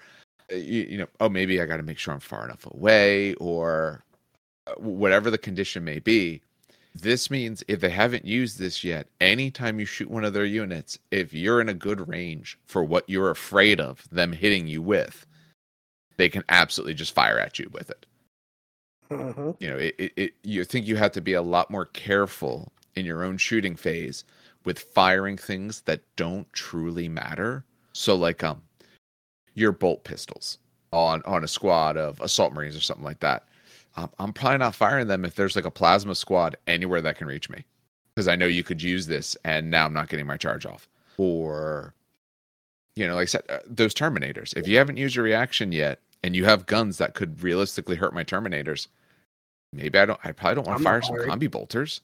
uh, 0.53 0.57
you, 0.57 0.87
you 0.91 0.99
know, 0.99 1.07
oh, 1.21 1.29
maybe 1.29 1.61
I 1.61 1.67
got 1.67 1.77
to 1.77 1.83
make 1.83 1.99
sure 1.99 2.15
I'm 2.15 2.21
far 2.21 2.45
enough 2.45 2.67
away, 2.67 3.35
or 3.35 4.05
uh, 4.67 4.73
whatever 4.79 5.31
the 5.31 5.39
condition 5.39 5.85
may 5.85 5.99
be. 5.99 6.41
This 6.95 7.31
means 7.31 7.63
if 7.69 7.81
they 7.81 7.91
haven't 7.91 8.25
used 8.25 8.59
this 8.59 8.83
yet, 8.83 9.07
anytime 9.21 9.79
you 9.79 9.87
shoot 9.87 10.11
one 10.11 10.25
of 10.25 10.33
their 10.33 10.45
units, 10.45 10.99
if 11.11 11.33
you're 11.33 11.61
in 11.61 11.69
a 11.69 11.75
good 11.75 12.09
range 12.09 12.59
for 12.67 12.83
what 12.85 13.09
you're 13.09 13.31
afraid 13.31 13.81
of 13.81 14.09
them 14.11 14.33
hitting 14.33 14.67
you 14.67 14.83
with, 14.83 15.27
they 16.17 16.29
can 16.29 16.45
absolutely 16.49 16.95
just 16.95 17.15
fire 17.15 17.39
at 17.39 17.59
you 17.59 17.69
with 17.73 17.91
it. 17.91 18.07
Mhm. 19.11 19.57
you 19.59 19.69
know 19.69 19.77
it, 19.77 19.95
it, 19.99 20.13
it 20.17 20.35
you 20.45 20.65
think 20.65 20.87
you 20.87 20.95
have 20.97 21.11
to 21.13 21.21
be 21.21 21.33
a 21.33 21.43
lot 21.43 21.69
more 21.71 21.87
careful 21.87 22.73
in 22.95 23.05
your 23.05 23.25
own 23.25 23.37
shooting 23.39 23.75
phase 23.75 24.23
with 24.65 24.79
firing 24.79 25.37
things 25.37 25.81
that 25.83 26.03
don't 26.17 26.51
truly 26.53 27.09
matter. 27.09 27.65
So 27.93 28.15
like 28.15 28.45
um 28.45 28.63
your 29.55 29.73
bolt 29.73 30.05
pistols 30.05 30.59
on 30.93 31.23
on 31.25 31.45
a 31.45 31.49
squad 31.49 31.97
of 31.97 32.21
assault 32.21 32.53
marines 32.53 32.77
or 32.77 32.81
something 32.81 33.05
like 33.05 33.21
that 33.21 33.47
um, 33.97 34.11
i'm 34.19 34.33
probably 34.33 34.59
not 34.59 34.75
firing 34.75 35.07
them 35.09 35.25
if 35.25 35.35
there's 35.35 35.57
like 35.57 35.65
a 35.65 35.71
plasma 35.71 36.15
squad 36.15 36.57
anywhere 36.67 37.01
that 37.01 37.17
can 37.19 37.27
reach 37.27 37.49
me 37.51 37.65
because 38.15 38.29
i 38.29 38.37
know 38.37 38.47
you 38.47 38.63
could 38.63 38.83
use 38.83 39.07
this 39.07 39.37
and 39.45 39.71
now 39.71 39.87
i'm 39.87 39.93
not 39.93 40.09
getting 40.09 40.27
my 40.27 40.37
charge 40.37 40.67
off 40.67 40.89
or 41.17 41.95
you 42.97 43.07
know 43.07 43.15
like 43.15 43.23
i 43.23 43.27
said 43.27 43.43
uh, 43.49 43.59
those 43.67 43.95
terminators 43.95 44.57
if 44.57 44.67
you 44.69 44.77
haven't 44.79 44.97
used 44.97 45.15
your 45.15 45.25
reaction 45.25 45.73
yet 45.73 46.01
and 46.23 46.37
you 46.37 46.45
have 46.45 46.67
guns 46.67 46.99
that 46.99 47.15
could 47.15 47.43
realistically 47.43 47.97
hurt 47.97 48.13
my 48.15 48.25
terminators 48.25 48.89
maybe 49.73 49.99
i 49.99 50.05
don't 50.07 50.21
i 50.25 50.33
probably 50.33 50.57
don't 50.57 50.67
want 50.67 50.79
to 50.79 50.85
fire 50.85 51.03
some 51.03 51.17
combi 51.17 51.51
bolters 51.51 52.01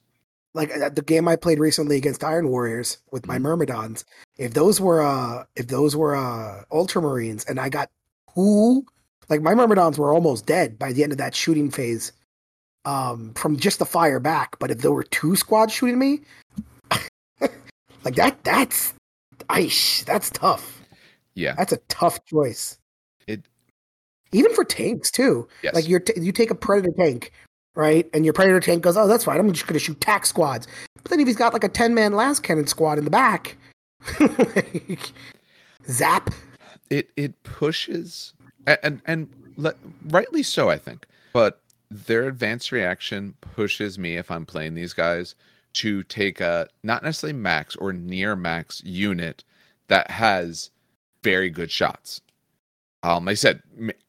Like 0.54 0.70
uh, 0.74 0.88
the 0.88 1.02
game 1.02 1.28
I 1.28 1.36
played 1.36 1.58
recently 1.58 1.98
against 1.98 2.24
Iron 2.24 2.48
Warriors 2.48 2.98
with 3.12 3.26
my 3.26 3.36
Mhm. 3.36 3.42
Myrmidons. 3.42 4.04
If 4.38 4.54
those 4.54 4.80
were 4.80 5.02
uh 5.02 5.44
if 5.54 5.66
those 5.66 5.94
were 5.94 6.16
uh 6.16 6.64
Ultramarines 6.72 7.46
and 7.46 7.60
I 7.60 7.68
got 7.68 7.90
two 8.34 8.86
like 9.28 9.42
my 9.42 9.54
Myrmidons 9.54 9.98
were 9.98 10.12
almost 10.12 10.46
dead 10.46 10.78
by 10.78 10.92
the 10.92 11.02
end 11.02 11.12
of 11.12 11.18
that 11.18 11.34
shooting 11.34 11.70
phase. 11.70 12.12
Um 12.84 13.32
from 13.34 13.56
just 13.56 13.78
the 13.78 13.86
fire 13.86 14.20
back. 14.20 14.58
But 14.58 14.70
if 14.70 14.78
there 14.78 14.92
were 14.92 15.02
two 15.04 15.36
squads 15.36 15.72
shooting 15.72 15.98
me, 15.98 16.20
like 18.04 18.14
that 18.16 18.42
that's 18.44 18.94
ice. 19.48 20.04
That's 20.04 20.30
tough. 20.30 20.82
yeah 21.34 21.54
That's 21.56 21.72
a 21.72 21.78
tough 21.88 22.24
choice. 22.24 22.78
It- 23.26 23.46
even 24.32 24.52
for 24.54 24.64
tanks 24.64 25.10
too. 25.10 25.48
yes 25.62 25.74
Like 25.74 25.88
you're 25.88 26.00
t- 26.00 26.20
you 26.20 26.32
take 26.32 26.50
a 26.50 26.54
predator 26.54 26.92
tank, 26.98 27.32
right? 27.74 28.08
And 28.12 28.24
your 28.24 28.34
predator 28.34 28.60
tank 28.60 28.82
goes, 28.82 28.96
"Oh, 28.96 29.06
that's 29.06 29.24
fine. 29.24 29.38
I'm 29.38 29.52
just 29.52 29.66
going 29.66 29.74
to 29.78 29.84
shoot 29.84 30.00
tack 30.00 30.26
squads." 30.26 30.66
But 31.02 31.10
then 31.10 31.20
if 31.20 31.26
he's 31.28 31.36
got 31.36 31.52
like 31.52 31.62
a 31.64 31.68
ten 31.68 31.94
man 31.94 32.12
las 32.12 32.40
cannon 32.40 32.66
squad 32.66 32.98
in 32.98 33.04
the 33.04 33.10
back, 33.10 33.56
like, 34.20 35.12
zap. 35.88 36.30
it 36.90 37.10
it 37.16 37.40
pushes 37.44 38.34
and 38.66 39.00
and, 39.06 39.28
let, 39.56 39.76
rightly 40.08 40.42
so 40.42 40.68
i 40.68 40.78
think. 40.78 41.06
But 41.32 41.60
their 41.90 42.26
advanced 42.28 42.72
reaction 42.72 43.34
pushes 43.40 43.98
me 43.98 44.16
if 44.16 44.30
i'm 44.30 44.44
playing 44.46 44.74
these 44.74 44.92
guys 44.92 45.34
to 45.74 46.02
take 46.04 46.40
a 46.40 46.68
not 46.82 47.02
necessarily 47.02 47.38
max 47.38 47.76
or 47.76 47.92
near 47.92 48.34
max 48.34 48.82
unit 48.84 49.44
that 49.88 50.10
has 50.10 50.70
very 51.22 51.50
good 51.50 51.70
shots. 51.70 52.20
Um 53.02 53.24
like 53.24 53.32
i 53.32 53.34
said 53.34 53.62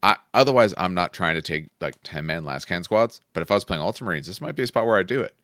I, 0.03 0.17
otherwise 0.33 0.73
i'm 0.77 0.93
not 0.93 1.13
trying 1.13 1.35
to 1.35 1.41
take 1.41 1.67
like 1.81 1.95
10 2.03 2.25
man 2.25 2.45
last 2.45 2.65
can 2.65 2.83
squads 2.83 3.21
but 3.33 3.41
if 3.41 3.51
i 3.51 3.53
was 3.53 3.65
playing 3.65 3.83
ultramarines 3.83 4.25
this 4.25 4.41
might 4.41 4.55
be 4.55 4.63
a 4.63 4.67
spot 4.67 4.85
where 4.85 4.97
i 4.97 5.03
do 5.03 5.21
it. 5.21 5.35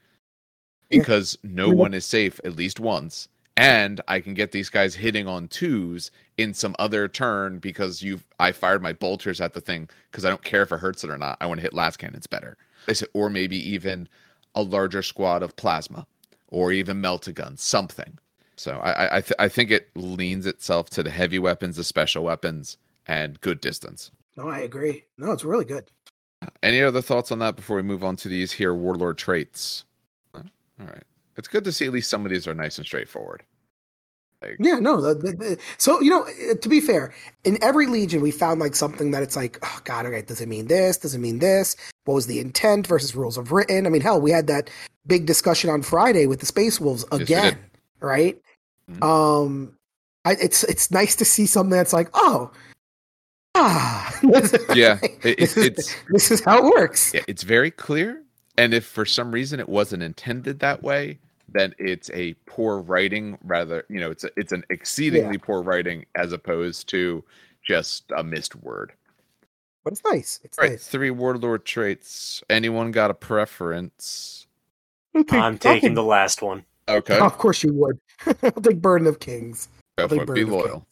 Because 0.89 1.37
no 1.43 1.69
one 1.69 1.93
is 1.93 2.05
safe 2.05 2.39
at 2.45 2.55
least 2.55 2.79
once 2.79 3.27
and 3.57 4.01
i 4.07 4.19
can 4.19 4.33
get 4.33 4.51
these 4.51 4.69
guys 4.69 4.95
hitting 4.95 5.27
on 5.27 5.47
twos 5.47 6.11
in 6.37 6.53
some 6.53 6.75
other 6.79 7.07
turn 7.07 7.59
because 7.59 8.01
you've 8.01 8.25
I 8.39 8.51
fired 8.51 8.81
my 8.81 8.93
bolters 8.93 9.41
at 9.41 9.53
the 9.53 9.61
thing 9.61 9.89
because 10.11 10.25
I 10.25 10.29
don't 10.29 10.43
care 10.43 10.63
if 10.63 10.71
it 10.71 10.79
hurts 10.79 11.03
it 11.03 11.09
or 11.09 11.17
not. 11.17 11.37
I 11.41 11.45
want 11.45 11.59
to 11.59 11.63
hit 11.63 11.73
las 11.73 11.97
cannons 11.97 12.27
better. 12.27 12.57
I 12.87 12.93
said, 12.93 13.09
or 13.13 13.29
maybe 13.29 13.57
even 13.57 14.09
a 14.55 14.61
larger 14.61 15.01
squad 15.01 15.43
of 15.43 15.55
plasma 15.55 16.05
or 16.47 16.71
even 16.71 17.01
melta 17.01 17.33
guns, 17.33 17.61
something. 17.61 18.17
So 18.55 18.79
I 18.79 18.91
I 18.91 19.17
I, 19.17 19.21
th- 19.21 19.33
I 19.39 19.47
think 19.47 19.71
it 19.71 19.89
leans 19.95 20.45
itself 20.45 20.89
to 20.91 21.03
the 21.03 21.09
heavy 21.09 21.39
weapons, 21.39 21.77
the 21.77 21.83
special 21.83 22.23
weapons, 22.23 22.77
and 23.07 23.39
good 23.41 23.61
distance. 23.61 24.11
No, 24.37 24.47
I 24.47 24.59
agree. 24.59 25.05
No, 25.17 25.31
it's 25.31 25.45
really 25.45 25.65
good. 25.65 25.89
Any 26.61 26.81
other 26.81 27.01
thoughts 27.01 27.31
on 27.31 27.39
that 27.39 27.55
before 27.55 27.77
we 27.77 27.83
move 27.83 28.03
on 28.03 28.15
to 28.17 28.27
these 28.27 28.51
here 28.51 28.73
warlord 28.73 29.17
traits? 29.17 29.85
All 30.35 30.87
right, 30.87 31.03
it's 31.37 31.47
good 31.47 31.63
to 31.63 31.71
see 31.71 31.85
at 31.85 31.93
least 31.93 32.09
some 32.09 32.25
of 32.25 32.31
these 32.31 32.47
are 32.47 32.53
nice 32.53 32.77
and 32.77 32.85
straightforward. 32.85 33.43
Like, 34.43 34.57
Yeah, 34.59 34.79
no. 34.79 35.01
The, 35.01 35.15
the, 35.15 35.31
the, 35.33 35.57
so 35.77 35.99
you 36.01 36.09
know, 36.09 36.23
uh, 36.23 36.55
to 36.61 36.69
be 36.69 36.79
fair, 36.81 37.13
in 37.43 37.61
every 37.63 37.87
legion 37.87 38.21
we 38.21 38.31
found 38.31 38.59
like 38.59 38.75
something 38.75 39.11
that 39.11 39.23
it's 39.23 39.35
like, 39.35 39.57
oh 39.63 39.79
God, 39.83 40.05
okay, 40.05 40.21
does 40.21 40.41
it 40.41 40.47
mean 40.47 40.67
this? 40.67 40.97
Does 40.97 41.15
it 41.15 41.19
mean 41.19 41.39
this? 41.39 41.75
What 42.05 42.15
was 42.15 42.27
the 42.27 42.39
intent 42.39 42.85
versus 42.87 43.15
rules 43.15 43.37
of 43.37 43.51
written? 43.51 43.85
I 43.85 43.89
mean, 43.89 44.01
hell, 44.01 44.19
we 44.21 44.31
had 44.31 44.47
that 44.47 44.69
big 45.07 45.25
discussion 45.25 45.69
on 45.69 45.81
Friday 45.81 46.27
with 46.27 46.39
the 46.39 46.45
Space 46.45 46.79
Wolves 46.79 47.05
again, 47.11 47.53
did. 47.53 47.57
right? 48.01 48.37
Mhm. 48.91 49.03
Um, 49.03 49.77
I, 50.25 50.33
it's 50.41 50.63
it's 50.65 50.91
nice 50.91 51.15
to 51.17 51.25
see 51.25 51.45
something 51.45 51.71
that's 51.77 51.93
like, 51.93 52.09
oh, 52.13 52.51
ah, 53.55 54.19
Yeah, 54.75 54.99
it- 55.23 55.37
this, 55.39 55.57
is, 55.57 55.65
it's- 55.65 55.95
this 56.09 56.31
is 56.31 56.41
how 56.43 56.57
it 56.57 56.63
works. 56.75 57.13
Yeah, 57.13 57.21
it's 57.27 57.43
very 57.43 57.71
clear. 57.71 58.21
And 58.57 58.73
if 58.73 58.85
for 58.85 59.03
some 59.05 59.31
reason 59.31 59.59
it 59.59 59.67
wasn't 59.67 60.03
intended 60.03 60.59
that 60.59 60.83
way, 60.83 61.17
then 61.53 61.73
it's 61.77 62.09
a 62.11 62.33
poor 62.45 62.79
writing 62.79 63.37
rather, 63.43 63.85
you 63.89 63.99
know, 63.99 64.11
it's 64.11 64.23
a, 64.23 64.29
it's 64.37 64.51
an 64.51 64.63
exceedingly 64.69 65.37
poor 65.37 65.61
writing 65.61 66.05
as 66.15 66.33
opposed 66.33 66.89
to 66.89 67.23
just 67.65 68.11
a 68.15 68.23
missed 68.23 68.55
word. 68.55 68.93
But 69.83 69.93
it's 69.93 70.01
nice. 70.05 70.39
It's 70.43 70.57
All 70.57 70.63
right, 70.63 70.71
nice. 70.71 70.87
three 70.87 71.11
warlord 71.11 71.65
traits. 71.65 72.41
Anyone 72.49 72.91
got 72.91 73.11
a 73.11 73.13
preference? 73.13 74.47
Okay, 75.15 75.37
I'm 75.37 75.57
taking 75.57 75.89
take- 75.89 75.95
the 75.95 76.03
last 76.03 76.41
one. 76.41 76.65
Okay, 76.89 77.17
Of 77.17 77.37
course 77.37 77.63
you 77.63 77.71
would. 77.73 77.97
I'll 78.43 78.51
take 78.51 78.81
Burden 78.81 79.07
of 79.07 79.19
Kings. 79.21 79.69
go 79.97 80.03
I'll 80.03 80.09
take 80.09 80.25
for 80.25 80.33
it. 80.33 80.35
Be 80.35 80.43
Burden 80.43 80.59
of 80.59 80.65
loyal. 80.65 80.87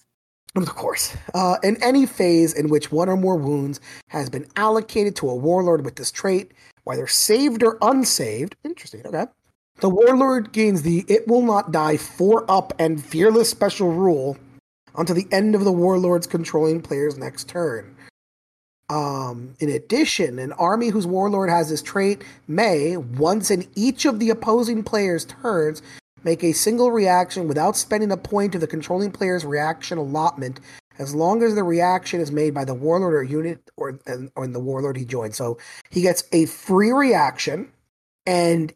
Of 0.56 0.76
course. 0.76 1.16
Uh, 1.34 1.58
in 1.64 1.82
any 1.84 2.06
phase 2.06 2.54
in 2.54 2.70
which 2.70 2.92
one 2.92 3.10
or 3.10 3.18
more 3.18 3.36
wounds 3.38 3.80
has 4.08 4.30
been 4.30 4.46
allocated 4.56 5.16
to 5.18 5.30
a 5.30 5.36
warlord 5.36 5.84
with 5.84 5.96
this 5.96 6.12
trait, 6.12 6.52
whether 6.84 7.08
saved 7.08 7.64
or 7.64 7.78
unsaved, 7.82 8.56
interesting, 8.64 9.06
okay. 9.06 9.26
The 9.82 9.90
warlord 9.90 10.52
gains 10.52 10.84
the 10.84 11.04
It 11.08 11.28
Will 11.28 11.42
Not 11.42 11.72
Die 11.72 11.98
4 11.98 12.46
up 12.48 12.72
and 12.78 13.04
Fearless 13.04 13.50
special 13.50 13.92
rule 13.92 14.38
until 14.96 15.16
the 15.16 15.28
end 15.32 15.56
of 15.56 15.64
the 15.64 15.72
warlord's 15.72 16.28
controlling 16.28 16.84
player's 16.84 17.18
next 17.18 17.50
turn. 17.50 17.96
Um, 18.92 19.56
in 19.60 19.70
addition, 19.70 20.38
an 20.38 20.52
army 20.52 20.90
whose 20.90 21.08
warlord 21.08 21.50
has 21.50 21.70
this 21.70 21.82
trait 21.82 22.24
may, 22.48 22.96
once 22.96 23.50
in 23.50 23.68
each 23.76 24.06
of 24.06 24.20
the 24.20 24.30
opposing 24.30 24.84
player's 24.84 25.26
turns, 25.26 25.82
make 26.24 26.44
a 26.44 26.52
single 26.52 26.92
reaction 26.92 27.48
without 27.48 27.76
spending 27.76 28.12
a 28.12 28.18
point 28.18 28.54
of 28.54 28.62
the 28.62 28.68
controlling 28.68 29.12
player's 29.12 29.44
reaction 29.44 29.98
allotment, 29.98 30.60
as 31.00 31.16
long 31.16 31.42
as 31.42 31.56
the 31.56 31.64
reaction 31.64 32.22
is 32.22 32.32
made 32.32 32.54
by 32.54 32.66
the 32.66 32.76
warlord 32.76 33.16
or 33.16 33.24
unit 33.24 33.72
or, 33.78 34.00
or 34.36 34.46
the 34.46 34.60
warlord 34.60 34.96
he 34.96 35.06
joins. 35.06 35.38
So 35.38 35.58
he 35.90 36.04
gets 36.04 36.24
a 36.32 36.46
free 36.46 36.92
reaction, 36.92 37.72
and 38.28 38.72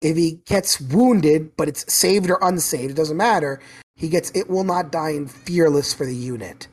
if 0.00 0.16
he 0.16 0.40
gets 0.46 0.80
wounded, 0.80 1.56
but 1.56 1.68
it's 1.68 1.92
saved 1.92 2.30
or 2.30 2.38
unsaved, 2.42 2.90
it 2.90 2.96
doesn't 2.96 3.16
matter. 3.16 3.60
He 3.96 4.08
gets 4.08 4.30
it 4.34 4.48
will 4.48 4.64
not 4.64 4.92
die 4.92 5.10
in 5.10 5.28
fearless 5.28 5.92
for 5.92 6.06
the 6.06 6.14
unit, 6.14 6.68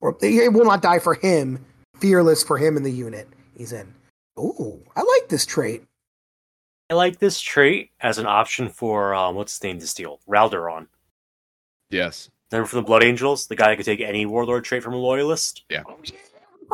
or 0.00 0.16
it 0.22 0.52
will 0.52 0.64
not 0.64 0.82
die 0.82 0.98
for 0.98 1.14
him 1.14 1.64
fearless 1.98 2.42
for 2.42 2.56
him 2.56 2.76
in 2.76 2.82
the 2.82 2.90
unit 2.90 3.28
he's 3.56 3.72
in. 3.72 3.92
Ooh, 4.38 4.82
I 4.96 5.00
like 5.00 5.28
this 5.28 5.44
trait. 5.44 5.84
I 6.88 6.94
like 6.94 7.18
this 7.18 7.40
trait 7.40 7.90
as 8.00 8.18
an 8.18 8.26
option 8.26 8.68
for 8.68 9.14
um, 9.14 9.36
what's 9.36 9.52
his 9.52 9.62
name 9.62 9.78
to 9.78 9.86
steal 9.86 10.18
Raldoron. 10.28 10.86
Yes. 11.90 12.30
Remember 12.50 12.66
from 12.66 12.78
the 12.78 12.86
Blood 12.86 13.04
Angels, 13.04 13.46
the 13.46 13.54
guy 13.54 13.70
who 13.70 13.76
could 13.76 13.86
take 13.86 14.00
any 14.00 14.26
warlord 14.26 14.64
trait 14.64 14.82
from 14.82 14.94
a 14.94 14.96
loyalist. 14.96 15.64
Yeah. 15.68 15.82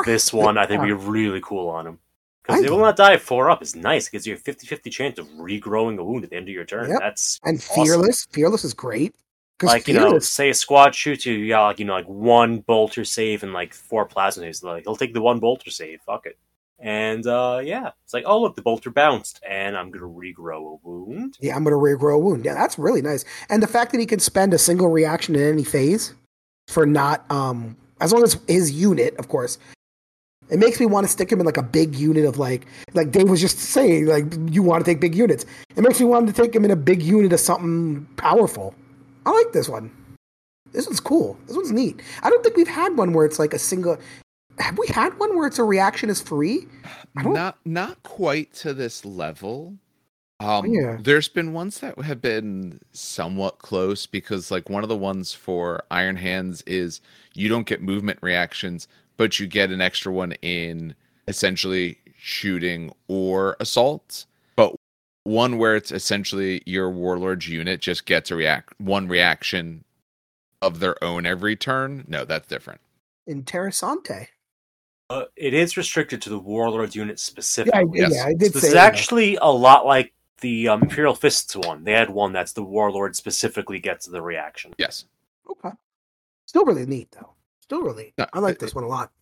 This 0.06 0.32
one 0.32 0.56
I 0.56 0.66
think 0.66 0.80
would 0.80 0.86
be 0.86 0.92
really 0.92 1.40
cool 1.42 1.68
on 1.68 1.86
him. 1.86 1.98
Because 2.46 2.62
it 2.62 2.70
will 2.70 2.78
not 2.78 2.96
die 2.96 3.16
four 3.16 3.50
up 3.50 3.62
is 3.62 3.74
nice. 3.74 4.06
It 4.06 4.12
gives 4.12 4.26
you 4.26 4.34
a 4.34 4.38
50-50 4.38 4.90
chance 4.90 5.18
of 5.18 5.26
regrowing 5.30 5.98
a 5.98 6.04
wound 6.04 6.24
at 6.24 6.30
the 6.30 6.36
end 6.36 6.48
of 6.48 6.54
your 6.54 6.64
turn. 6.64 6.90
Yep. 6.90 7.00
That's 7.00 7.40
and 7.44 7.58
awesome. 7.58 7.84
fearless. 7.84 8.26
Fearless 8.30 8.64
is 8.64 8.74
great. 8.74 9.14
like 9.62 9.88
you 9.88 9.94
know, 9.94 10.02
fearless, 10.02 10.28
say 10.28 10.50
a 10.50 10.54
squad 10.54 10.94
shoots 10.94 11.26
you, 11.26 11.34
you 11.34 11.48
got 11.48 11.64
like 11.66 11.78
you 11.78 11.84
know, 11.84 11.94
like 11.94 12.06
one 12.06 12.58
bolter 12.60 13.04
save 13.04 13.42
and 13.42 13.52
like 13.52 13.74
four 13.74 14.04
plasma 14.06 14.44
saves. 14.44 14.62
Like 14.62 14.84
he'll 14.84 14.96
take 14.96 15.14
the 15.14 15.22
one 15.22 15.40
bolter 15.40 15.70
save. 15.70 16.00
Fuck 16.02 16.26
it. 16.26 16.38
And 16.78 17.26
uh 17.26 17.62
yeah, 17.64 17.90
it's 18.04 18.12
like, 18.12 18.24
oh 18.26 18.40
look, 18.40 18.54
the 18.54 18.62
bolter 18.62 18.90
bounced, 18.90 19.40
and 19.48 19.76
I'm 19.76 19.90
gonna 19.90 20.06
regrow 20.06 20.74
a 20.74 20.86
wound. 20.86 21.38
yeah, 21.40 21.56
I'm 21.56 21.64
gonna 21.64 21.76
regrow 21.76 22.14
a 22.14 22.18
wound. 22.18 22.44
Yeah, 22.44 22.54
that's 22.54 22.78
really 22.78 23.02
nice. 23.02 23.24
And 23.48 23.62
the 23.62 23.66
fact 23.66 23.92
that 23.92 23.98
he 23.98 24.06
can 24.06 24.20
spend 24.20 24.52
a 24.52 24.58
single 24.58 24.88
reaction 24.88 25.34
in 25.34 25.42
any 25.42 25.64
phase 25.64 26.14
for 26.68 26.84
not 26.84 27.28
um 27.30 27.76
as 28.00 28.12
long 28.12 28.22
as 28.22 28.38
his 28.46 28.70
unit, 28.70 29.16
of 29.16 29.28
course. 29.28 29.58
It 30.48 30.58
makes 30.58 30.78
me 30.78 30.86
want 30.86 31.06
to 31.06 31.12
stick 31.12 31.30
him 31.30 31.40
in 31.40 31.46
like 31.46 31.56
a 31.56 31.62
big 31.62 31.96
unit 31.96 32.24
of 32.24 32.38
like 32.38 32.66
like 32.94 33.10
Dave 33.10 33.28
was 33.28 33.40
just 33.40 33.58
saying, 33.58 34.06
like 34.06 34.24
you 34.50 34.62
want 34.62 34.84
to 34.84 34.90
take 34.90 35.00
big 35.00 35.14
units. 35.14 35.44
It 35.76 35.82
makes 35.82 36.00
me 36.00 36.06
want 36.06 36.26
to 36.28 36.32
take 36.32 36.54
him 36.54 36.64
in 36.64 36.70
a 36.70 36.76
big 36.76 37.02
unit 37.02 37.32
of 37.32 37.40
something 37.40 38.06
powerful. 38.16 38.74
I 39.24 39.30
like 39.32 39.52
this 39.52 39.68
one. 39.68 39.90
This 40.72 40.86
one's 40.86 41.00
cool. 41.00 41.36
This 41.46 41.56
one's 41.56 41.72
neat. 41.72 42.00
I 42.22 42.30
don't 42.30 42.42
think 42.42 42.56
we've 42.56 42.68
had 42.68 42.96
one 42.96 43.12
where 43.12 43.26
it's 43.26 43.38
like 43.38 43.54
a 43.54 43.58
single. 43.58 43.98
Have 44.58 44.78
we 44.78 44.86
had 44.86 45.18
one 45.18 45.36
where 45.36 45.46
it's 45.46 45.58
a 45.58 45.64
reaction 45.64 46.10
is 46.10 46.20
free? 46.20 46.66
Not 47.14 47.58
not 47.64 48.02
quite 48.02 48.52
to 48.54 48.72
this 48.74 49.04
level. 49.04 49.74
Um, 50.38 50.66
Yeah. 50.66 50.98
There's 51.00 51.28
been 51.28 51.52
ones 51.54 51.80
that 51.80 51.98
have 51.98 52.20
been 52.20 52.80
somewhat 52.92 53.58
close 53.58 54.04
because, 54.06 54.50
like, 54.50 54.68
one 54.68 54.82
of 54.82 54.90
the 54.90 54.96
ones 54.96 55.32
for 55.32 55.82
Iron 55.90 56.16
Hands 56.16 56.60
is 56.66 57.00
you 57.32 57.48
don't 57.48 57.66
get 57.66 57.80
movement 57.80 58.18
reactions, 58.20 58.86
but 59.16 59.38
you 59.40 59.46
get 59.46 59.70
an 59.70 59.80
extra 59.80 60.12
one 60.12 60.32
in 60.42 60.94
essentially 61.28 61.98
shooting 62.18 62.92
or 63.08 63.56
assault. 63.60 64.26
But 64.56 64.74
one 65.24 65.58
where 65.58 65.76
it's 65.76 65.92
essentially 65.92 66.62
your 66.66 66.90
warlord's 66.90 67.48
unit 67.48 67.80
just 67.80 68.06
gets 68.06 68.30
a 68.30 68.36
react 68.36 68.72
one 68.80 69.08
reaction 69.08 69.84
of 70.62 70.80
their 70.80 71.02
own 71.04 71.26
every 71.26 71.56
turn. 71.56 72.04
No, 72.08 72.24
that's 72.24 72.48
different. 72.48 72.80
Interessante. 73.28 74.28
Uh, 75.08 75.24
it 75.36 75.54
is 75.54 75.76
restricted 75.76 76.20
to 76.22 76.30
the 76.30 76.38
warlord's 76.38 76.96
unit 76.96 77.18
specifically. 77.20 78.00
Yeah, 78.00 78.06
I, 78.06 78.08
Yes. 78.08 78.12
yeah, 78.16 78.24
I 78.26 78.34
did 78.34 78.52
This 78.52 78.62
say 78.62 78.68
is 78.68 78.74
that. 78.74 78.86
actually 78.92 79.36
a 79.36 79.46
lot 79.50 79.86
like 79.86 80.12
the 80.40 80.68
um, 80.68 80.82
Imperial 80.82 81.14
Fists 81.14 81.54
one. 81.54 81.84
They 81.84 81.92
had 81.92 82.10
one 82.10 82.32
that's 82.32 82.52
the 82.52 82.62
warlord 82.64 83.14
specifically 83.14 83.78
gets 83.78 84.06
the 84.06 84.20
reaction. 84.20 84.74
Yes. 84.78 85.04
Okay. 85.48 85.70
Still 86.46 86.64
really 86.64 86.86
neat 86.86 87.10
though. 87.12 87.34
Still 87.68 87.82
really. 87.82 88.12
No, 88.18 88.26
I 88.32 88.38
like 88.38 88.54
it- 88.54 88.60
this 88.60 88.74
one 88.74 88.84
a 88.84 88.88
lot. 88.88 89.12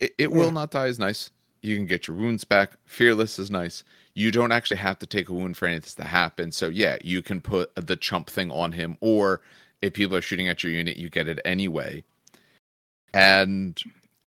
It, 0.00 0.14
it 0.18 0.30
Yeah. 0.30 0.36
will 0.36 0.50
not 0.52 0.70
die 0.70 0.86
is 0.86 0.98
nice. 0.98 1.30
You 1.60 1.76
can 1.76 1.86
get 1.86 2.08
your 2.08 2.16
wounds 2.16 2.44
back. 2.44 2.72
Fearless 2.86 3.38
is 3.38 3.50
nice. 3.50 3.84
You 4.14 4.30
don't 4.32 4.50
actually 4.52 4.78
have 4.78 4.98
to 4.98 5.06
take 5.06 5.28
a 5.28 5.32
wound 5.32 5.56
for 5.56 5.66
any 5.66 5.76
of 5.76 5.82
this 5.84 5.94
to 5.94 6.04
happen. 6.04 6.50
So 6.50 6.68
yeah, 6.68 6.96
you 7.02 7.22
can 7.22 7.40
put 7.40 7.72
the 7.76 7.96
chump 7.96 8.28
thing 8.28 8.50
on 8.50 8.72
him, 8.72 8.96
or 9.00 9.42
if 9.80 9.92
people 9.94 10.16
are 10.16 10.22
shooting 10.22 10.48
at 10.48 10.62
your 10.64 10.72
unit, 10.72 10.96
you 10.96 11.08
get 11.08 11.28
it 11.28 11.38
anyway. 11.44 12.02
And 13.14 13.78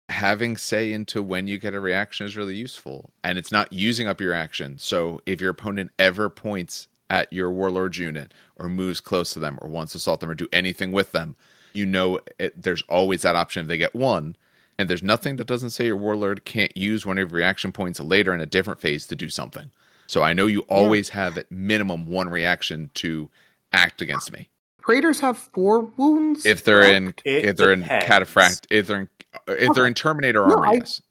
having 0.09 0.57
say 0.57 0.91
into 0.91 1.23
when 1.23 1.47
you 1.47 1.57
get 1.57 1.73
a 1.73 1.79
reaction 1.79 2.25
is 2.25 2.35
really 2.35 2.55
useful. 2.55 3.11
And 3.23 3.37
it's 3.37 3.51
not 3.51 3.71
using 3.71 4.07
up 4.07 4.19
your 4.19 4.33
action. 4.33 4.77
So 4.77 5.21
if 5.25 5.39
your 5.39 5.51
opponent 5.51 5.91
ever 5.97 6.29
points 6.29 6.87
at 7.09 7.31
your 7.31 7.51
warlord's 7.51 7.97
unit 7.99 8.33
or 8.57 8.67
moves 8.69 8.99
close 8.99 9.33
to 9.33 9.39
them 9.39 9.57
or 9.61 9.69
wants 9.69 9.93
to 9.93 9.97
assault 9.97 10.19
them 10.19 10.29
or 10.29 10.35
do 10.35 10.47
anything 10.51 10.91
with 10.91 11.11
them, 11.13 11.35
you 11.73 11.85
know 11.85 12.19
it, 12.39 12.61
there's 12.61 12.83
always 12.83 13.21
that 13.23 13.35
option 13.35 13.61
if 13.61 13.67
they 13.67 13.77
get 13.77 13.95
one. 13.95 14.35
And 14.79 14.89
there's 14.89 15.03
nothing 15.03 15.35
that 15.35 15.45
doesn't 15.45 15.69
say 15.69 15.85
your 15.85 15.97
warlord 15.97 16.45
can't 16.45 16.75
use 16.75 17.05
one 17.05 17.19
of 17.19 17.29
your 17.29 17.37
reaction 17.37 17.71
points 17.71 17.99
later 17.99 18.33
in 18.33 18.41
a 18.41 18.45
different 18.47 18.81
phase 18.81 19.05
to 19.07 19.15
do 19.15 19.29
something. 19.29 19.69
So 20.07 20.23
I 20.23 20.33
know 20.33 20.47
you 20.47 20.61
always 20.61 21.09
have 21.09 21.37
at 21.37 21.51
minimum 21.51 22.07
one 22.07 22.27
reaction 22.27 22.89
to 22.95 23.29
act 23.71 24.01
against 24.01 24.31
me. 24.31 24.49
Praetors 24.81 25.19
have 25.21 25.37
four 25.37 25.81
wounds. 25.97 26.45
If 26.45 26.63
they're 26.63 26.83
in 26.83 27.13
It 27.23 27.45
if 27.45 27.57
they're 27.57 27.71
in 27.71 27.83
cataphract 27.83 28.65
if 28.69 28.87
they're 28.87 29.01
in 29.01 29.09
if 29.47 29.73
they're 29.73 29.87
in 29.87 29.93
Terminator 29.93 30.45
No, 30.45 30.55
armor, 30.55 30.67
I- 30.67 30.73
yes. 30.73 31.01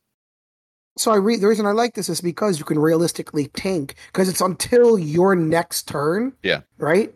So 0.98 1.10
I 1.10 1.16
read 1.16 1.40
the 1.40 1.48
reason 1.48 1.64
I 1.64 1.72
like 1.72 1.94
this 1.94 2.10
is 2.10 2.20
because 2.20 2.58
you 2.58 2.66
can 2.66 2.78
realistically 2.78 3.46
tank 3.48 3.94
because 4.08 4.28
it's 4.28 4.42
until 4.42 4.98
your 4.98 5.34
next 5.34 5.88
turn. 5.88 6.34
Yeah. 6.42 6.60
Right. 6.76 7.14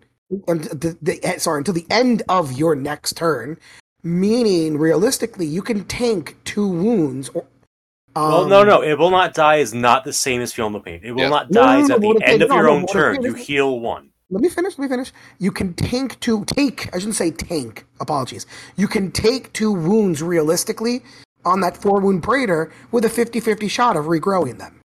And 0.48 0.64
the, 0.64 0.96
the 1.00 1.20
eh, 1.22 1.38
sorry 1.38 1.58
until 1.58 1.74
the 1.74 1.86
end 1.90 2.22
of 2.28 2.52
your 2.52 2.74
next 2.74 3.16
turn, 3.16 3.58
meaning 4.02 4.76
realistically 4.78 5.46
you 5.46 5.62
can 5.62 5.84
tank 5.84 6.36
two 6.44 6.66
wounds. 6.66 7.28
Or, 7.30 7.42
um, 8.16 8.32
well, 8.32 8.46
no, 8.48 8.64
no, 8.64 8.82
it 8.82 8.98
will 8.98 9.10
not 9.10 9.34
die 9.34 9.56
is 9.56 9.72
not 9.72 10.04
the 10.04 10.12
same 10.12 10.40
as 10.40 10.52
feel 10.52 10.68
no 10.70 10.80
pain. 10.80 11.00
It 11.04 11.12
will 11.12 11.22
Yeah. 11.22 11.28
not 11.28 11.50
die 11.50 11.76
no, 11.76 11.82
is 11.82 11.88
no, 11.88 11.94
at 11.96 12.00
what 12.00 12.18
the 12.18 12.26
end 12.28 12.42
of 12.42 12.48
saying- 12.48 12.56
your 12.58 12.66
no, 12.66 12.70
no, 12.70 12.76
own 12.76 12.82
what 12.82 12.92
turn. 12.92 13.22
You 13.22 13.34
heal 13.34 13.78
one. 13.80 14.10
Let 14.28 14.42
me 14.42 14.48
finish. 14.48 14.76
Let 14.76 14.82
me 14.82 14.88
finish. 14.88 15.12
You 15.38 15.52
can 15.52 15.74
tank 15.74 16.18
two 16.18 16.44
take. 16.46 16.92
I 16.92 16.98
shouldn't 16.98 17.14
say 17.14 17.30
tank. 17.30 17.86
Apologies. 18.00 18.44
You 18.76 18.88
can 18.88 19.12
take 19.12 19.52
two 19.52 19.70
wounds 19.72 20.20
realistically 20.20 21.04
on 21.44 21.60
that 21.60 21.76
four 21.76 22.00
wound 22.00 22.24
praetor 22.24 22.72
with 22.90 23.04
a 23.04 23.08
50-50 23.08 23.70
shot 23.70 23.96
of 23.96 24.06
regrowing 24.06 24.58
them. 24.58 24.80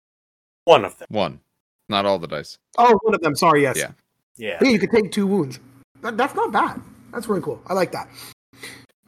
One 0.65 0.83
of 0.83 0.97
them. 0.97 1.07
One. 1.09 1.39
Not 1.87 2.05
all 2.05 2.19
the 2.19 2.27
dice. 2.27 2.57
Oh, 2.77 2.99
one 3.03 3.15
of 3.15 3.21
them. 3.21 3.33
Sorry. 3.37 3.61
Yes. 3.61 3.77
Yeah. 3.77 3.91
Yeah. 4.39 4.57
Yeah, 4.61 4.69
you 4.69 4.79
could 4.79 4.91
take 4.91 5.11
two 5.11 5.27
wounds. 5.27 5.59
That, 6.01 6.17
that's 6.17 6.33
not 6.33 6.51
bad. 6.51 6.81
That's 7.11 7.27
really 7.27 7.41
cool. 7.41 7.61
I 7.67 7.73
like 7.73 7.91
that. 7.91 8.09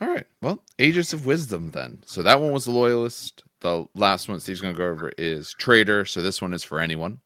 All 0.01 0.09
right. 0.09 0.25
Well, 0.41 0.61
Aegis 0.77 1.13
of 1.13 1.25
Wisdom 1.25 1.71
then. 1.71 2.03
So 2.05 2.21
that 2.21 2.41
one 2.41 2.51
was 2.51 2.65
the 2.65 2.71
loyalist. 2.71 3.43
The 3.61 3.85
last 3.95 4.27
one 4.27 4.39
Steve's 4.39 4.59
going 4.61 4.73
to 4.73 4.77
go 4.77 4.87
over 4.87 5.11
is 5.17 5.53
Traitor. 5.57 6.05
So 6.05 6.21
this 6.21 6.41
one 6.41 6.53
is 6.53 6.63
for 6.63 6.79
anyone. 6.79 7.19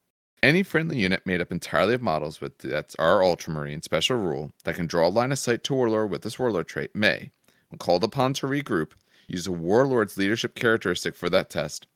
Any 0.43 0.61
friendly 0.61 0.99
unit 0.99 1.25
made 1.25 1.41
up 1.41 1.51
entirely 1.51 1.95
of 1.95 2.03
models 2.03 2.39
with 2.39 2.59
that's 2.59 2.95
our 2.95 3.23
Ultramarine 3.23 3.81
special 3.81 4.17
rule 4.17 4.51
that 4.63 4.75
can 4.75 4.85
draw 4.85 5.07
a 5.07 5.09
line 5.09 5.31
of 5.31 5.39
sight 5.39 5.63
to 5.63 5.73
Warlord 5.73 6.11
with 6.11 6.21
this 6.21 6.37
Warlord 6.37 6.67
trait 6.67 6.95
may, 6.95 7.31
when 7.69 7.79
called 7.79 8.03
upon 8.03 8.33
to 8.33 8.47
regroup, 8.47 8.91
use 9.27 9.47
a 9.47 9.51
Warlord's 9.51 10.17
leadership 10.17 10.53
characteristic 10.53 11.15
for 11.15 11.31
that 11.31 11.49
test. 11.49 11.87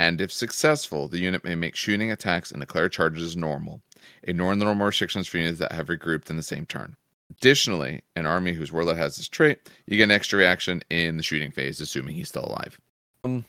And 0.00 0.22
if 0.22 0.32
successful, 0.32 1.08
the 1.08 1.18
unit 1.18 1.44
may 1.44 1.54
make 1.54 1.76
shooting 1.76 2.10
attacks 2.10 2.52
and 2.52 2.60
declare 2.60 2.88
charges 2.88 3.22
as 3.22 3.36
normal, 3.36 3.82
ignoring 4.22 4.58
the 4.58 4.64
normal 4.64 4.86
restrictions 4.86 5.28
for 5.28 5.36
units 5.36 5.58
that 5.58 5.72
have 5.72 5.88
regrouped 5.88 6.30
in 6.30 6.38
the 6.38 6.42
same 6.42 6.64
turn. 6.64 6.96
Additionally, 7.30 8.00
an 8.16 8.24
army 8.24 8.54
whose 8.54 8.72
warlord 8.72 8.96
has 8.96 9.18
this 9.18 9.28
trait, 9.28 9.58
you 9.86 9.98
get 9.98 10.04
an 10.04 10.10
extra 10.10 10.38
reaction 10.38 10.82
in 10.88 11.18
the 11.18 11.22
shooting 11.22 11.50
phase, 11.50 11.82
assuming 11.82 12.14
he's 12.14 12.28
still 12.30 12.46
alive. 12.46 12.80
Um, 13.24 13.44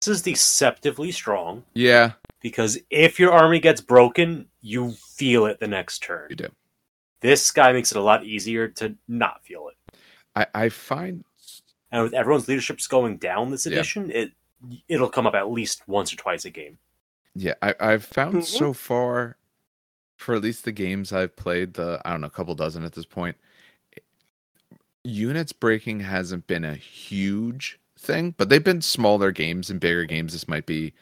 this 0.00 0.06
is 0.06 0.22
deceptively 0.22 1.10
strong 1.10 1.64
Yeah, 1.74 2.12
because 2.40 2.78
if 2.88 3.18
your 3.18 3.32
army 3.32 3.58
gets 3.58 3.80
broken, 3.80 4.46
you 4.60 4.92
feel 4.92 5.46
it 5.46 5.58
the 5.58 5.66
next 5.66 6.04
turn. 6.04 6.28
you 6.30 6.36
do. 6.36 6.48
This 7.20 7.50
guy 7.50 7.72
makes 7.72 7.90
it 7.90 7.98
a 7.98 8.02
lot 8.02 8.24
easier 8.24 8.68
to 8.68 8.94
not 9.08 9.44
feel 9.44 9.70
it. 9.70 9.98
I, 10.36 10.46
I 10.54 10.68
find 10.68 11.24
And 11.90 12.04
with 12.04 12.14
everyone's 12.14 12.46
leaderships 12.46 12.86
going 12.86 13.16
down 13.16 13.50
this 13.50 13.66
Yeah. 13.66 13.72
edition, 13.72 14.12
it 14.12 14.30
it'll 14.88 15.08
come 15.10 15.26
up 15.26 15.34
at 15.34 15.50
least 15.50 15.82
once 15.86 16.12
or 16.12 16.16
twice 16.16 16.44
a 16.44 16.50
game. 16.50 16.78
yeah, 17.34 17.54
I, 17.62 17.74
I've 17.80 18.04
found 18.04 18.36
Mhm. 18.36 18.44
so 18.44 18.72
far 18.72 19.36
for 20.16 20.34
at 20.34 20.42
least 20.42 20.64
the 20.64 20.72
games 20.72 21.12
I've 21.12 21.36
played, 21.36 21.74
the 21.74 22.00
I 22.04 22.10
don't 22.12 22.22
know, 22.22 22.28
a 22.28 22.30
couple 22.30 22.54
dozen 22.54 22.84
at 22.84 22.92
this 22.94 23.04
point, 23.04 23.36
units 25.04 25.52
breaking 25.52 26.00
hasn't 26.00 26.46
been 26.46 26.64
a 26.64 26.74
huge 26.74 27.78
thing, 27.98 28.34
but 28.36 28.48
they've 28.48 28.64
been 28.64 28.82
smaller 28.82 29.30
games 29.32 29.70
and 29.70 29.80
bigger 29.80 30.04
games. 30.04 30.32
This 30.32 30.48
might 30.48 30.66
be 30.66 30.94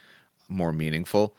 more 0.49 0.73
meaningful, 0.73 1.37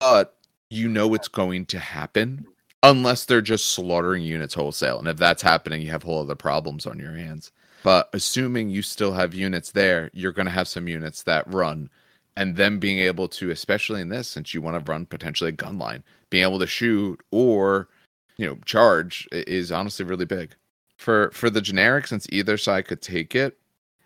but 0.00 0.36
you 0.70 0.88
know 0.88 1.14
it's 1.14 1.28
going 1.28 1.66
to 1.66 1.78
happen 1.78 2.46
unless 2.82 3.24
they're 3.24 3.40
just 3.40 3.66
slaughtering 3.72 4.22
units 4.22 4.54
wholesale. 4.54 4.98
And 4.98 5.08
if 5.08 5.16
that's 5.16 5.42
happening, 5.42 5.82
you 5.82 5.90
have 5.90 6.02
whole 6.02 6.22
other 6.22 6.34
problems 6.36 6.86
on 6.86 6.98
your 6.98 7.12
hands. 7.14 7.52
But 7.82 8.08
assuming 8.12 8.70
you 8.70 8.82
still 8.82 9.12
have 9.12 9.34
units 9.34 9.72
there, 9.72 10.10
you're 10.12 10.32
going 10.32 10.46
to 10.46 10.52
have 10.52 10.68
some 10.68 10.88
units 10.88 11.22
that 11.22 11.52
run. 11.52 11.90
And 12.36 12.56
then 12.56 12.78
being 12.78 12.98
able 12.98 13.28
to, 13.28 13.50
especially 13.50 14.00
in 14.00 14.08
this, 14.08 14.28
since 14.28 14.54
you 14.54 14.62
want 14.62 14.84
to 14.84 14.90
run 14.90 15.06
potentially 15.06 15.48
a 15.48 15.52
gun 15.52 15.78
line, 15.78 16.04
being 16.30 16.44
able 16.44 16.58
to 16.60 16.66
shoot 16.66 17.20
or, 17.30 17.88
you 18.36 18.46
know, 18.46 18.58
charge 18.64 19.28
is 19.32 19.72
honestly 19.72 20.04
really 20.04 20.24
big. 20.24 20.54
For 20.96 21.30
for 21.32 21.50
the 21.50 21.60
generic, 21.60 22.06
since 22.06 22.26
either 22.30 22.56
side 22.56 22.86
could 22.86 23.02
take 23.02 23.34
it, 23.34 23.58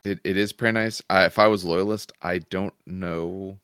it, 0.04 0.18
it 0.24 0.36
is 0.36 0.52
pretty 0.52 0.72
nice. 0.72 1.02
I, 1.10 1.24
if 1.26 1.38
I 1.38 1.46
was 1.46 1.64
loyalist, 1.64 2.12
I 2.22 2.38
don't 2.38 2.74
know. 2.86 3.58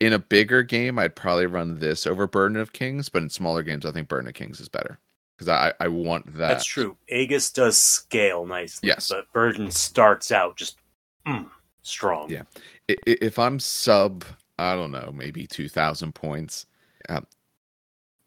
In 0.00 0.12
a 0.12 0.18
bigger 0.18 0.62
game, 0.62 0.98
I'd 0.98 1.14
probably 1.16 1.46
run 1.46 1.78
this 1.78 2.06
over 2.06 2.26
Burden 2.26 2.56
of 2.56 2.72
Kings, 2.72 3.08
but 3.08 3.22
in 3.22 3.30
smaller 3.30 3.62
games, 3.62 3.86
I 3.86 3.92
think 3.92 4.08
Burden 4.08 4.28
of 4.28 4.34
Kings 4.34 4.60
is 4.60 4.68
better 4.68 4.98
because 5.44 5.72
I, 5.80 5.84
I 5.84 5.88
want 5.88 6.26
that. 6.34 6.48
That's 6.48 6.64
true. 6.64 6.96
Aegis 7.08 7.50
does 7.50 7.78
scale 7.78 8.46
nicely. 8.46 8.88
Yes. 8.88 9.08
But 9.08 9.32
Burden 9.32 9.70
starts 9.70 10.30
out 10.30 10.56
just 10.56 10.78
mm, 11.26 11.48
strong. 11.82 12.30
Yeah. 12.30 12.42
If 12.88 13.38
I'm 13.38 13.58
sub, 13.58 14.24
I 14.58 14.74
don't 14.74 14.92
know, 14.92 15.12
maybe 15.14 15.46
2,000 15.46 16.14
points, 16.14 16.66
um, 17.08 17.26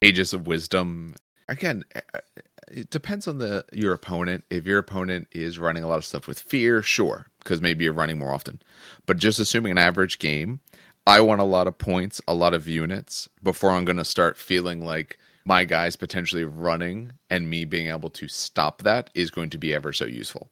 Aegis 0.02 0.34
of 0.34 0.48
Wisdom, 0.48 1.16
again, 1.48 1.84
uh, 1.96 2.02
uh, 2.14 2.20
it 2.68 2.90
depends 2.90 3.28
on 3.28 3.38
the 3.38 3.64
your 3.72 3.94
opponent. 3.94 4.44
If 4.50 4.66
your 4.66 4.80
opponent 4.80 5.28
is 5.32 5.60
running 5.60 5.84
a 5.84 5.88
lot 5.88 5.98
of 5.98 6.06
stuff 6.06 6.28
with 6.28 6.40
fear, 6.40 6.82
sure, 6.82 7.28
because 7.40 7.62
maybe 7.62 7.84
you're 7.84 7.94
running 7.94 8.18
more 8.18 8.34
often. 8.34 8.60
But 9.06 9.18
just 9.18 9.40
assuming 9.40 9.72
an 9.72 9.78
average 9.78 10.18
game, 10.18 10.62
I 11.06 11.22
want 11.22 11.42
a 11.42 11.46
lot 11.46 11.68
of 11.68 11.78
points, 11.78 12.22
a 12.28 12.34
lot 12.34 12.56
of 12.56 12.68
units 12.68 13.30
before 13.44 13.70
I'm 13.70 13.86
going 13.86 13.98
to 13.98 14.06
start 14.06 14.36
feeling 14.36 14.84
like 14.84 15.20
my 15.46 15.64
guys 15.64 15.96
potentially 15.96 16.44
running 16.44 17.12
and 17.30 17.50
me 17.50 17.66
being 17.66 17.88
able 17.88 18.10
to 18.10 18.28
stop 18.28 18.82
that 18.82 19.10
is 19.14 19.30
going 19.30 19.50
to 19.52 19.58
be 19.58 19.74
ever 19.74 19.94
so 19.94 20.06
useful. 20.06 20.50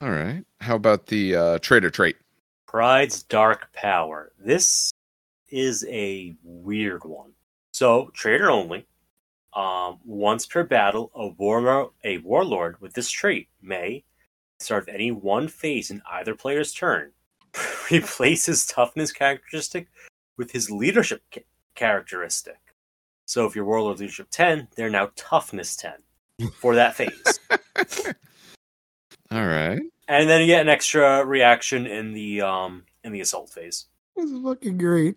All 0.00 0.10
right. 0.10 0.44
How 0.60 0.76
about 0.76 1.06
the 1.06 1.36
uh, 1.36 1.58
trader 1.58 1.90
trait? 1.90 2.16
Pride's 2.66 3.22
Dark 3.22 3.70
Power. 3.74 4.32
This 4.38 4.92
is 5.50 5.84
a 5.88 6.34
weird 6.42 7.04
one. 7.04 7.32
So, 7.72 8.10
trader 8.14 8.50
only. 8.50 8.86
Um, 9.52 9.98
once 10.04 10.46
per 10.46 10.64
battle, 10.64 11.10
a 11.14 11.28
warlord, 11.28 11.90
a 12.04 12.18
warlord 12.18 12.80
with 12.80 12.94
this 12.94 13.10
trait 13.10 13.48
may 13.60 14.04
start 14.60 14.88
any 14.88 15.10
one 15.10 15.48
phase 15.48 15.90
in 15.90 16.00
either 16.10 16.34
player's 16.34 16.72
turn. 16.72 17.10
Replace 17.90 18.46
his 18.46 18.64
toughness 18.66 19.12
characteristic 19.12 19.88
with 20.36 20.52
his 20.52 20.70
leadership 20.70 21.22
ca- 21.34 21.44
characteristic. 21.74 22.58
So, 23.30 23.46
if 23.46 23.54
your 23.54 23.64
warlord 23.64 24.00
leadership 24.00 24.26
ten, 24.32 24.66
they're 24.74 24.90
now 24.90 25.12
toughness 25.14 25.76
ten 25.76 25.94
for 26.52 26.74
that 26.74 26.96
phase. 26.96 27.38
All 29.30 29.46
right. 29.46 29.80
and 30.08 30.28
then 30.28 30.40
you 30.40 30.48
get 30.48 30.62
an 30.62 30.68
extra 30.68 31.24
reaction 31.24 31.86
in 31.86 32.12
the 32.12 32.40
um 32.40 32.82
in 33.04 33.12
the 33.12 33.20
assault 33.20 33.50
phase. 33.50 33.86
This 34.16 34.32
is 34.32 34.42
fucking 34.42 34.78
great. 34.78 35.14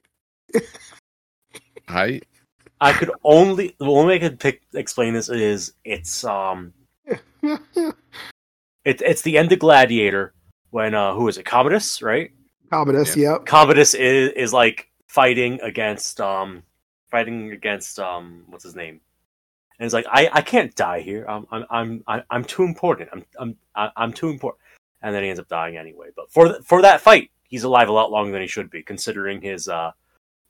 I 1.88 2.21
I 2.80 2.93
could 2.93 3.10
only 3.23 3.76
the 3.80 3.86
only 3.86 4.10
way 4.10 4.15
I 4.17 4.19
could 4.30 4.39
pick 4.39 4.62
explain 4.76 5.15
this 5.15 5.30
is 5.30 5.73
it's 5.84 6.23
um 6.23 6.71
it, 7.41 7.95
it's 8.86 9.23
the 9.23 9.39
end 9.39 9.52
of 9.52 9.58
Gladiator 9.58 10.36
when 10.69 10.93
uh 10.93 11.15
who 11.15 11.28
is 11.28 11.39
it 11.39 11.47
Commodus 11.47 12.04
right 12.04 12.30
Commodus, 12.69 13.17
yep. 13.17 13.47
Commodus 13.47 13.95
is 13.95 14.32
is 14.36 14.54
like 14.54 14.91
fighting 15.08 15.60
against 15.63 16.21
um 16.21 16.62
fighting 17.13 17.52
against 17.52 17.99
um 17.99 18.43
what's 18.49 18.63
his 18.63 18.76
name 18.76 18.99
and 19.78 19.86
it's 19.86 19.93
like 19.93 20.06
I 20.10 20.30
I 20.34 20.41
can't 20.41 20.73
die 20.76 21.02
here 21.02 21.26
I'm 21.30 21.45
I'm 21.52 21.65
I'm 21.69 22.04
I'm- 22.32 22.43
too 22.43 22.63
important 22.63 23.10
I'm 23.13 23.23
I'm 23.78 23.91
I'm 23.95 24.13
too 24.13 24.30
important 24.30 24.60
and 25.04 25.13
then 25.13 25.21
he 25.23 25.30
ends 25.30 25.39
up 25.39 25.47
dying 25.47 25.78
anyway 25.78 26.08
but 26.15 26.32
for 26.32 26.47
th- 26.47 26.63
for 26.63 26.82
that 26.82 27.02
fight 27.02 27.30
he's 27.47 27.63
alive 27.63 27.88
a 27.89 27.91
lot 27.91 28.10
longer 28.12 28.32
than 28.32 28.41
he 28.41 28.47
should 28.47 28.69
be 28.71 28.82
considering 28.82 29.41
his 29.41 29.67
uh 29.67 29.91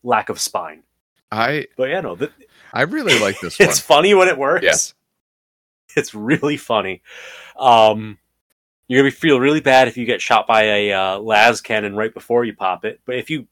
lack 0.04 0.30
of 0.30 0.40
spine 0.40 0.84
I 1.32 1.68
but 1.76 1.90
yeah 1.90 2.00
no 2.02 2.16
th- 2.16 2.32
I 2.72 2.84
really 2.84 3.20
like 3.20 3.40
this 3.42 3.60
one. 3.60 3.68
it's 3.70 3.80
funny 3.80 4.14
when 4.14 4.28
it 4.30 4.38
works. 4.38 4.64
Yes. 4.64 4.94
It's 5.96 6.16
really 6.16 6.58
funny. 6.58 7.04
Um, 7.56 8.18
you're 8.88 9.02
gonna 9.04 9.12
feel 9.12 9.40
really 9.40 9.62
bad 9.62 9.88
if 9.88 9.96
you 9.96 10.06
get 10.06 10.22
shot 10.24 10.48
by 10.48 10.64
a 10.64 10.92
uh, 10.92 11.20
las 11.20 11.62
cannon 11.62 11.96
right 11.96 12.12
before 12.12 12.46
you 12.46 12.56
pop 12.56 12.84
it, 12.84 13.00
but 13.06 13.16
if 13.18 13.30
you 13.30 13.48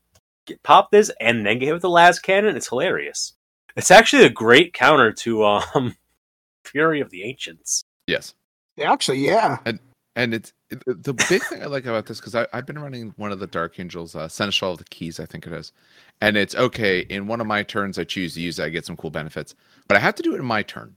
pop 0.63 0.91
this 0.91 1.11
and 1.19 1.45
then 1.45 1.59
get 1.59 1.65
hit 1.67 1.73
with 1.73 1.81
the 1.81 1.89
las 1.89 2.19
cannon, 2.19 2.55
it's 2.55 2.69
hilarious. 2.69 3.33
It's 3.75 3.91
actually 3.91 4.25
a 4.25 4.29
great 4.29 4.73
counter 4.73 5.11
to 5.13 5.45
um, 5.45 5.95
Fury 6.65 7.01
of 7.01 7.09
the 7.09 7.23
Ancients. 7.23 7.83
Yes. 8.07 8.33
Actually, 8.79 9.19
yeah. 9.19 9.59
And 9.65 9.79
and 10.15 10.33
it's 10.33 10.53
it, 10.69 10.83
the 10.85 11.13
big 11.13 11.43
thing 11.43 11.63
I 11.63 11.67
like 11.67 11.85
about 11.85 12.05
this 12.05 12.19
because 12.19 12.35
I've 12.35 12.65
been 12.65 12.79
running 12.79 13.13
one 13.17 13.31
of 13.31 13.39
the 13.39 13.47
Dark 13.47 13.79
Angels, 13.79 14.15
uh, 14.15 14.27
Seneschal 14.27 14.73
of 14.73 14.77
the 14.77 14.83
Keys, 14.85 15.19
I 15.19 15.25
think 15.25 15.47
it 15.47 15.53
is, 15.53 15.71
and 16.19 16.35
it's 16.35 16.55
okay. 16.55 16.99
In 17.01 17.27
one 17.27 17.41
of 17.41 17.47
my 17.47 17.63
turns, 17.63 17.97
I 17.97 18.03
choose 18.03 18.33
to 18.33 18.41
use 18.41 18.59
it. 18.59 18.65
I 18.65 18.69
get 18.69 18.85
some 18.85 18.97
cool 18.97 19.09
benefits, 19.09 19.55
but 19.87 19.97
I 19.97 19.99
have 19.99 20.15
to 20.15 20.23
do 20.23 20.33
it 20.35 20.39
in 20.39 20.45
my 20.45 20.63
turn. 20.63 20.95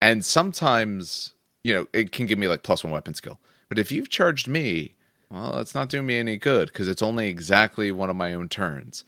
And 0.00 0.24
sometimes, 0.24 1.32
you 1.62 1.74
know, 1.74 1.86
it 1.92 2.12
can 2.12 2.26
give 2.26 2.38
me 2.38 2.48
like 2.48 2.62
plus 2.62 2.84
one 2.84 2.92
weapon 2.92 3.14
skill. 3.14 3.38
But 3.68 3.78
if 3.78 3.90
you've 3.90 4.10
charged 4.10 4.48
me, 4.48 4.94
well, 5.30 5.58
it's 5.58 5.74
not 5.74 5.88
doing 5.88 6.06
me 6.06 6.18
any 6.18 6.36
good 6.36 6.68
because 6.68 6.88
it's 6.88 7.02
only 7.02 7.28
exactly 7.28 7.90
one 7.92 8.10
of 8.10 8.16
my 8.16 8.34
own 8.34 8.48
turns. 8.48 9.04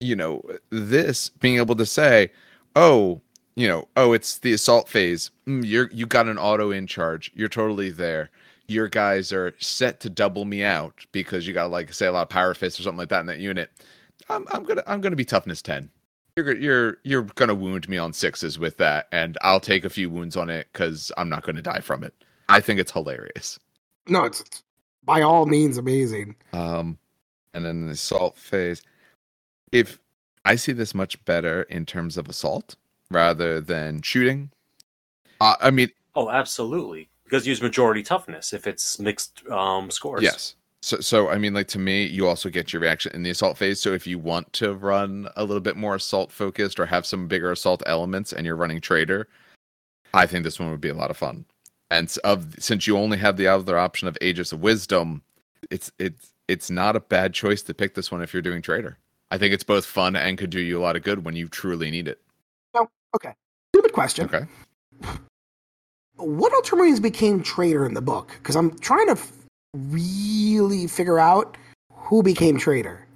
You 0.00 0.16
know, 0.16 0.42
this 0.70 1.30
being 1.30 1.56
able 1.56 1.76
to 1.76 1.86
say, 1.86 2.30
oh, 2.74 3.20
you 3.56 3.66
know, 3.66 3.88
oh, 3.96 4.12
it's 4.12 4.38
the 4.38 4.52
assault 4.52 4.88
phase. 4.88 5.30
Mm, 5.46 5.64
you're 5.64 5.90
you 5.92 6.06
got 6.06 6.28
an 6.28 6.38
auto 6.38 6.70
in 6.70 6.86
charge. 6.86 7.32
You're 7.34 7.48
totally 7.48 7.90
there. 7.90 8.30
Your 8.68 8.88
guys 8.88 9.32
are 9.32 9.54
set 9.58 10.00
to 10.00 10.10
double 10.10 10.44
me 10.44 10.62
out 10.62 11.06
because 11.12 11.46
you 11.46 11.54
got 11.54 11.70
like 11.70 11.92
say 11.92 12.06
a 12.06 12.12
lot 12.12 12.22
of 12.22 12.28
power 12.28 12.54
fists 12.54 12.78
or 12.78 12.82
something 12.82 12.98
like 12.98 13.08
that 13.08 13.20
in 13.20 13.26
that 13.26 13.38
unit. 13.38 13.70
I'm 14.28 14.46
I'm 14.52 14.64
gonna 14.64 14.82
I'm 14.86 15.00
gonna 15.00 15.16
be 15.16 15.24
toughness 15.24 15.62
ten. 15.62 15.90
You're 16.36 16.54
you're 16.56 16.98
you're 17.02 17.22
gonna 17.22 17.54
wound 17.54 17.88
me 17.88 17.96
on 17.96 18.12
sixes 18.12 18.58
with 18.58 18.76
that, 18.76 19.08
and 19.10 19.38
I'll 19.40 19.60
take 19.60 19.84
a 19.84 19.90
few 19.90 20.10
wounds 20.10 20.36
on 20.36 20.50
it 20.50 20.68
because 20.72 21.10
I'm 21.16 21.30
not 21.30 21.44
gonna 21.44 21.62
die 21.62 21.80
from 21.80 22.04
it. 22.04 22.12
I 22.48 22.60
think 22.60 22.78
it's 22.78 22.92
hilarious. 22.92 23.58
No, 24.08 24.24
it's, 24.24 24.40
it's 24.40 24.62
by 25.06 25.22
all 25.22 25.46
means 25.46 25.78
amazing. 25.78 26.36
Um, 26.52 26.98
and 27.54 27.64
then 27.64 27.86
the 27.86 27.92
assault 27.92 28.36
phase. 28.36 28.82
If 29.72 29.98
I 30.44 30.56
see 30.56 30.72
this 30.72 30.94
much 30.94 31.22
better 31.24 31.62
in 31.62 31.86
terms 31.86 32.16
of 32.16 32.28
assault 32.28 32.76
rather 33.10 33.60
than 33.60 34.02
shooting. 34.02 34.50
Uh, 35.40 35.54
I 35.60 35.70
mean, 35.70 35.90
Oh, 36.14 36.30
absolutely. 36.30 37.08
Because 37.24 37.46
you 37.46 37.50
use 37.50 37.60
majority 37.60 38.02
toughness 38.02 38.52
if 38.52 38.66
it's 38.66 38.98
mixed 38.98 39.46
um, 39.48 39.90
scores. 39.90 40.22
yes. 40.22 40.54
So, 40.82 41.00
so 41.00 41.28
I 41.28 41.36
mean, 41.38 41.52
like 41.52 41.66
to 41.68 41.78
me, 41.78 42.04
you 42.04 42.28
also 42.28 42.48
get 42.48 42.72
your 42.72 42.80
reaction 42.80 43.12
in 43.14 43.22
the 43.24 43.30
assault 43.30 43.58
phase. 43.58 43.80
So 43.80 43.92
if 43.92 44.06
you 44.06 44.18
want 44.18 44.52
to 44.54 44.74
run 44.74 45.28
a 45.36 45.42
little 45.44 45.60
bit 45.60 45.76
more 45.76 45.96
assault 45.96 46.30
focused 46.30 46.78
or 46.78 46.86
have 46.86 47.04
some 47.04 47.26
bigger 47.26 47.50
assault 47.50 47.82
elements, 47.86 48.32
and 48.32 48.46
you're 48.46 48.54
running 48.56 48.80
trader, 48.80 49.26
I 50.14 50.26
think 50.26 50.44
this 50.44 50.60
one 50.60 50.70
would 50.70 50.80
be 50.80 50.88
a 50.88 50.94
lot 50.94 51.10
of 51.10 51.16
fun. 51.16 51.44
And 51.90 52.14
of 52.24 52.56
since 52.58 52.86
you 52.86 52.98
only 52.98 53.18
have 53.18 53.36
the 53.36 53.46
other 53.46 53.78
option 53.78 54.08
of 54.08 54.18
Aegis 54.20 54.52
of 54.52 54.60
Wisdom, 54.60 55.22
it's 55.70 55.92
it's 55.98 56.32
it's 56.48 56.70
not 56.70 56.96
a 56.96 57.00
bad 57.00 57.34
choice 57.34 57.62
to 57.62 57.74
pick 57.74 57.94
this 57.94 58.10
one 58.10 58.22
if 58.22 58.32
you're 58.32 58.42
doing 58.42 58.62
trader. 58.62 58.98
I 59.30 59.38
think 59.38 59.52
it's 59.52 59.64
both 59.64 59.84
fun 59.84 60.14
and 60.16 60.38
could 60.38 60.50
do 60.50 60.60
you 60.60 60.78
a 60.78 60.82
lot 60.82 60.96
of 60.96 61.02
good 61.02 61.24
when 61.24 61.34
you 61.34 61.48
truly 61.48 61.90
need 61.90 62.08
it. 62.08 62.20
Oh, 62.74 62.88
okay. 63.14 63.34
Stupid 63.74 63.92
question. 63.92 64.26
Okay. 64.26 64.46
What 66.16 66.52
Ultramarines 66.52 67.02
became 67.02 67.42
traitor 67.42 67.84
in 67.84 67.94
the 67.94 68.00
book? 68.00 68.32
Because 68.38 68.56
I'm 68.56 68.78
trying 68.78 69.06
to 69.06 69.12
f- 69.12 69.32
really 69.74 70.86
figure 70.86 71.18
out 71.18 71.56
who 71.92 72.22
became 72.22 72.56
traitor. 72.56 73.06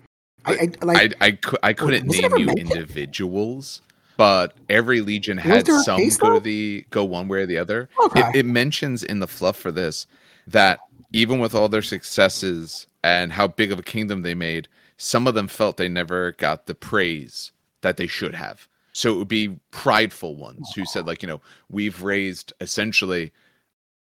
I, 0.44 0.70
I 0.82 0.84
like. 0.84 1.14
I 1.20 1.26
I, 1.26 1.38
I 1.62 1.72
couldn't 1.72 2.06
name 2.06 2.36
you 2.36 2.46
mentioned? 2.46 2.72
individuals, 2.72 3.82
but 4.20 4.52
every 4.68 5.00
legion 5.00 5.38
had 5.38 5.66
some 5.66 6.06
go 6.18 6.38
the 6.38 6.84
go 6.90 7.02
one 7.02 7.26
way 7.26 7.38
or 7.38 7.46
the 7.46 7.56
other. 7.56 7.88
okay. 8.04 8.20
It, 8.20 8.40
it 8.40 8.46
mentions 8.46 9.02
in 9.02 9.20
the 9.20 9.26
fluff 9.26 9.56
for 9.56 9.72
this 9.72 10.06
that 10.46 10.78
even 11.10 11.40
with 11.40 11.54
all 11.54 11.70
their 11.70 11.80
successes 11.80 12.86
and 13.02 13.32
how 13.32 13.48
big 13.48 13.72
of 13.72 13.78
a 13.78 13.82
kingdom 13.82 14.20
they 14.20 14.34
made, 14.34 14.68
some 14.98 15.26
of 15.26 15.32
them 15.32 15.48
felt 15.48 15.78
they 15.78 15.88
never 15.88 16.32
got 16.32 16.66
the 16.66 16.74
praise 16.74 17.52
that 17.80 17.96
they 17.96 18.06
should 18.06 18.34
have. 18.34 18.68
So 18.92 19.14
it 19.14 19.16
would 19.16 19.28
be 19.28 19.58
prideful 19.70 20.36
ones 20.36 20.70
who 20.74 20.84
said, 20.84 21.06
like, 21.06 21.22
you 21.22 21.26
know, 21.26 21.40
we've 21.70 22.02
raised 22.02 22.52
essentially 22.60 23.32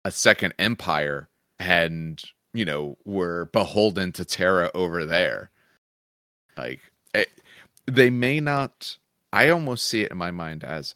a 0.05 0.11
second 0.11 0.53
empire 0.59 1.29
and, 1.61 2.21
you 2.53 2.65
know, 2.65 2.99
we're 3.05 3.45
beholden 3.45 4.11
to 4.15 4.25
Terra 4.25 4.69
over 4.75 5.07
there. 5.07 5.53
Like, 6.57 6.81
it, 7.15 7.29
they 7.87 8.11
may 8.11 8.41
not, 8.41 8.97
I 9.33 9.49
almost 9.49 9.87
see 9.87 10.03
it 10.03 10.11
in 10.13 10.19
my 10.19 10.31
mind 10.31 10.65
as 10.65 10.95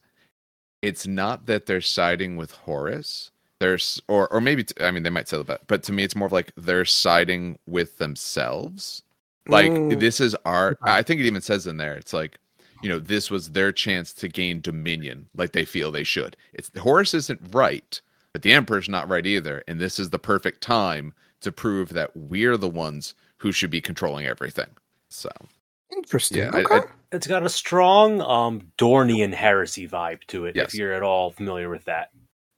it's 0.82 1.06
not 1.06 1.46
that 1.46 1.66
they're 1.66 1.80
siding 1.80 2.36
with 2.36 2.52
Horus, 2.52 3.30
there's 3.60 4.00
or 4.08 4.28
or 4.32 4.40
maybe 4.40 4.64
t- 4.64 4.74
I 4.84 4.90
mean 4.90 5.02
they 5.02 5.10
might 5.10 5.28
say 5.28 5.42
that, 5.42 5.66
but 5.66 5.82
to 5.84 5.92
me 5.92 6.04
it's 6.04 6.16
more 6.16 6.26
of 6.26 6.32
like 6.32 6.52
they're 6.56 6.84
siding 6.84 7.58
with 7.66 7.98
themselves. 7.98 9.02
Like 9.48 9.70
Mm. 9.72 9.98
this 10.00 10.20
is 10.20 10.34
our. 10.44 10.76
I 10.82 11.02
think 11.02 11.20
it 11.20 11.26
even 11.26 11.40
says 11.40 11.66
in 11.66 11.76
there. 11.78 11.94
It's 11.94 12.12
like 12.12 12.38
you 12.82 12.88
know 12.90 12.98
this 12.98 13.30
was 13.30 13.50
their 13.52 13.72
chance 13.72 14.12
to 14.14 14.28
gain 14.28 14.60
dominion, 14.60 15.28
like 15.34 15.52
they 15.52 15.64
feel 15.64 15.90
they 15.90 16.04
should. 16.04 16.36
It's 16.52 16.70
Horus 16.78 17.14
isn't 17.14 17.40
right, 17.54 18.00
but 18.32 18.42
the 18.42 18.52
Emperor's 18.52 18.88
not 18.88 19.08
right 19.08 19.24
either, 19.24 19.62
and 19.68 19.80
this 19.80 19.98
is 19.98 20.10
the 20.10 20.18
perfect 20.18 20.60
time 20.62 21.14
to 21.40 21.50
prove 21.52 21.90
that 21.90 22.14
we're 22.16 22.56
the 22.58 22.68
ones 22.68 23.14
who 23.38 23.52
should 23.52 23.70
be 23.70 23.80
controlling 23.80 24.26
everything. 24.26 24.68
So 25.08 25.30
Interesting. 25.94 26.38
Yeah, 26.38 26.50
okay. 26.54 26.74
I- 26.76 26.82
It's 27.12 27.26
got 27.26 27.44
a 27.44 27.48
strong 27.48 28.20
um, 28.20 28.72
Dornian 28.78 29.32
heresy 29.32 29.86
vibe 29.88 30.24
to 30.28 30.46
it. 30.46 30.56
Yes. 30.56 30.68
If 30.68 30.74
you're 30.80 30.92
at 30.92 31.02
all 31.02 31.30
familiar 31.30 31.68
with 31.68 31.84
that, 31.84 32.10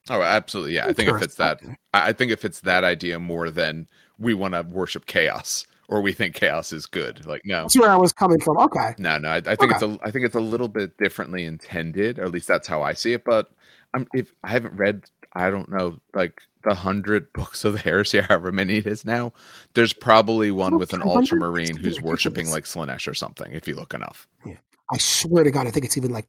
oh, 0.09 0.21
absolutely, 0.21 0.75
yeah. 0.75 0.87
I 0.87 0.93
think 0.93 1.09
it 1.09 1.19
fits 1.19 1.35
that. 1.35 1.59
I 1.93 2.09
I 2.09 2.13
think 2.13 2.31
it 2.31 2.39
fits 2.39 2.61
that 2.61 2.83
idea 2.83 3.19
more 3.19 3.49
than 3.51 3.87
we 4.17 4.33
want 4.33 4.53
to 4.55 4.63
worship 4.63 5.05
chaos 5.05 5.65
or 5.87 6.01
we 6.01 6.11
think 6.13 6.35
chaos 6.35 6.71
is 6.73 6.85
good. 6.85 7.25
Like 7.25 7.41
no, 7.45 7.61
That's 7.63 7.77
where 7.77 7.89
I 7.89 7.95
was 7.95 8.11
coming 8.13 8.39
from. 8.39 8.57
Okay. 8.57 8.93
No, 8.97 9.17
no, 9.17 9.29
I, 9.29 9.37
I 9.37 9.55
think 9.55 9.71
it's 9.71 9.81
a 9.83 9.97
I 10.03 10.11
think 10.11 10.25
it's 10.25 10.35
a 10.35 10.39
little 10.39 10.67
bit 10.67 10.97
differently 10.97 11.45
intended, 11.45 12.19
or 12.19 12.23
at 12.25 12.31
least 12.31 12.47
that's 12.47 12.67
how 12.67 12.81
I 12.81 12.93
see 12.93 13.13
it. 13.13 13.23
But 13.23 13.51
I'm 13.93 14.07
if 14.13 14.33
I 14.43 14.49
haven't 14.49 14.73
read, 14.75 15.05
I 15.33 15.49
don't 15.49 15.69
know, 15.69 15.99
like 16.13 16.41
the 16.63 16.73
hundred 16.73 17.31
books 17.33 17.63
of 17.65 17.73
the 17.73 17.79
heresy, 17.79 18.19
however 18.21 18.51
many 18.51 18.77
it 18.77 18.87
is 18.87 19.05
now. 19.05 19.33
There's 19.73 19.93
probably 19.93 20.51
one 20.51 20.77
with 20.77 20.93
an 20.93 21.01
ultramarine 21.03 21.75
who's 21.77 22.01
worshiping 22.01 22.49
like 22.49 22.65
Slaanesh 22.65 23.07
or 23.07 23.13
something. 23.13 23.51
If 23.53 23.67
you 23.67 23.75
look 23.75 23.93
enough, 23.93 24.27
Yeah. 24.45 24.55
I 24.91 24.97
swear 24.97 25.43
to 25.43 25.51
God, 25.51 25.67
I 25.67 25.71
think 25.71 25.85
it's 25.85 25.97
even 25.97 26.11
like 26.11 26.27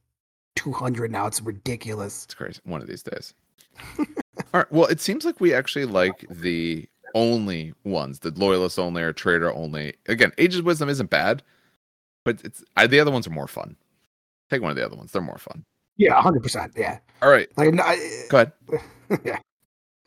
200 0.55 1.11
now. 1.11 1.25
It's 1.25 1.41
ridiculous. 1.41 2.25
it's 2.25 2.33
crazy. 2.35 2.59
One 2.63 2.81
of 2.81 2.87
these 2.87 3.03
days. 3.03 3.33
All 3.97 4.05
right. 4.53 4.71
Well, 4.71 4.85
it 4.87 4.99
seems 4.99 5.25
like 5.25 5.39
we 5.39 5.53
actually 5.53 5.85
like 5.85 6.25
the 6.29 6.87
only 7.15 7.73
ones, 7.83 8.19
the 8.19 8.31
loyalist 8.31 8.77
only 8.77 9.01
or 9.01 9.13
trader 9.13 9.51
only. 9.53 9.95
Again, 10.07 10.31
Aegis 10.37 10.59
of 10.59 10.65
Wisdom 10.65 10.89
isn't 10.89 11.09
bad, 11.09 11.41
but 12.23 12.41
it's 12.43 12.63
I, 12.77 12.85
the 12.87 12.99
other 12.99 13.11
ones 13.11 13.25
are 13.27 13.31
more 13.31 13.47
fun. 13.47 13.75
Take 14.49 14.61
one 14.61 14.69
of 14.71 14.77
the 14.77 14.85
other 14.85 14.95
ones; 14.95 15.11
they're 15.11 15.21
more 15.21 15.37
fun. 15.37 15.65
Yeah, 16.01 16.19
100%. 16.21 16.71
Yeah. 16.77 16.97
All 17.21 17.29
right, 17.29 17.47
Like, 17.57 17.73
no, 17.73 17.83
I- 17.83 18.23
go 18.29 18.37
ahead. 18.37 18.53
yeah. 19.23 19.37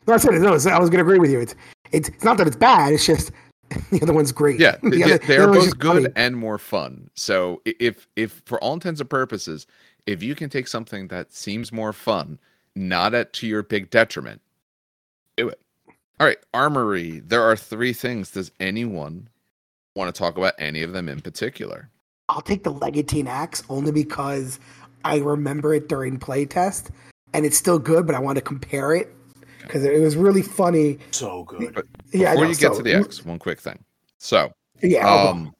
No, 0.07 0.13
I 0.13 0.17
said 0.17 0.33
it. 0.35 0.39
No, 0.41 0.49
I 0.49 0.53
was 0.53 0.65
going 0.65 0.91
to 0.91 0.99
agree 0.99 1.19
with 1.19 1.31
you. 1.31 1.39
It's, 1.39 1.55
it's 1.91 2.09
it's 2.09 2.23
not 2.23 2.37
that 2.37 2.45
it's 2.47 2.55
bad. 2.57 2.91
It's 2.93 3.05
just 3.05 3.31
the 3.91 4.01
other 4.01 4.13
one's 4.13 4.31
great. 4.31 4.59
Yeah, 4.59 4.75
The 4.83 4.89
they, 4.89 5.03
other- 5.03 5.17
they 5.19 5.25
the 5.27 5.37
are 5.37 5.43
other 5.49 5.59
one's 5.59 5.73
both 5.73 5.79
good 5.79 6.03
funny. 6.03 6.13
and 6.17 6.35
more 6.37 6.57
fun. 6.57 7.09
So 7.15 7.61
if 7.65 8.07
if 8.15 8.41
for 8.45 8.61
all 8.61 8.73
intents 8.73 8.99
and 9.01 9.09
purposes, 9.09 9.65
if 10.05 10.21
you 10.21 10.35
can 10.35 10.49
take 10.49 10.67
something 10.67 11.07
that 11.07 11.33
seems 11.33 11.71
more 11.71 11.93
fun, 11.93 12.37
not 12.75 13.13
at 13.15 13.31
to 13.33 13.47
your 13.47 13.63
big 13.63 13.89
detriment, 13.89 14.41
do 15.37 15.47
it. 15.49 15.59
All 16.19 16.27
right, 16.27 16.37
armory. 16.53 17.21
There 17.25 17.41
are 17.41 17.55
three 17.55 17.93
things. 17.93 18.31
Does 18.31 18.51
anyone 18.59 19.27
want 19.95 20.13
to 20.13 20.17
talk 20.19 20.37
about 20.37 20.53
any 20.59 20.83
of 20.83 20.91
them 20.93 21.07
in 21.09 21.21
particular? 21.21 21.89
I'll 22.29 22.41
take 22.41 22.63
the 22.63 22.71
Legatine 22.71 23.27
axe 23.27 23.63
only 23.69 23.91
because 23.91 24.59
I 25.05 25.17
remember 25.19 25.73
it 25.73 25.87
during 25.87 26.19
playtest, 26.19 26.89
and 27.33 27.45
it's 27.45 27.57
still 27.57 27.79
good. 27.79 28.05
But 28.05 28.15
I 28.15 28.19
want 28.19 28.37
to 28.37 28.41
compare 28.41 28.93
it 28.95 29.13
because 29.61 29.83
it 29.83 30.01
was 30.01 30.15
really 30.15 30.41
funny. 30.41 30.97
so 31.11 31.43
good. 31.43 31.87
Yeah, 32.11 32.29
I 32.29 32.33
Before 32.33 32.43
know, 32.45 32.49
you 32.49 32.55
get 32.55 32.71
so- 32.71 32.77
to 32.77 32.83
the 32.83 32.93
X, 32.95 33.23
one 33.23 33.39
quick 33.39 33.59
thing. 33.61 33.83
So, 34.17 34.51
Yeah, 34.81 35.07
um, 35.07 35.53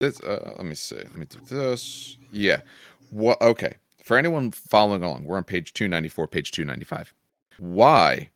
this. 0.00 0.20
Uh, 0.20 0.54
let 0.56 0.66
me 0.66 0.74
see. 0.74 0.96
Let 0.96 1.16
me 1.16 1.26
do 1.26 1.38
this. 1.48 2.18
Yeah. 2.32 2.60
What? 3.10 3.40
Okay. 3.40 3.74
For 4.02 4.18
anyone 4.18 4.50
following 4.50 5.02
along, 5.02 5.24
we're 5.24 5.36
on 5.38 5.44
page 5.44 5.72
two 5.72 5.88
ninety 5.88 6.08
four, 6.08 6.26
page 6.26 6.50
two 6.50 6.64
ninety 6.64 6.84
five. 6.84 7.14
Why 7.58 8.30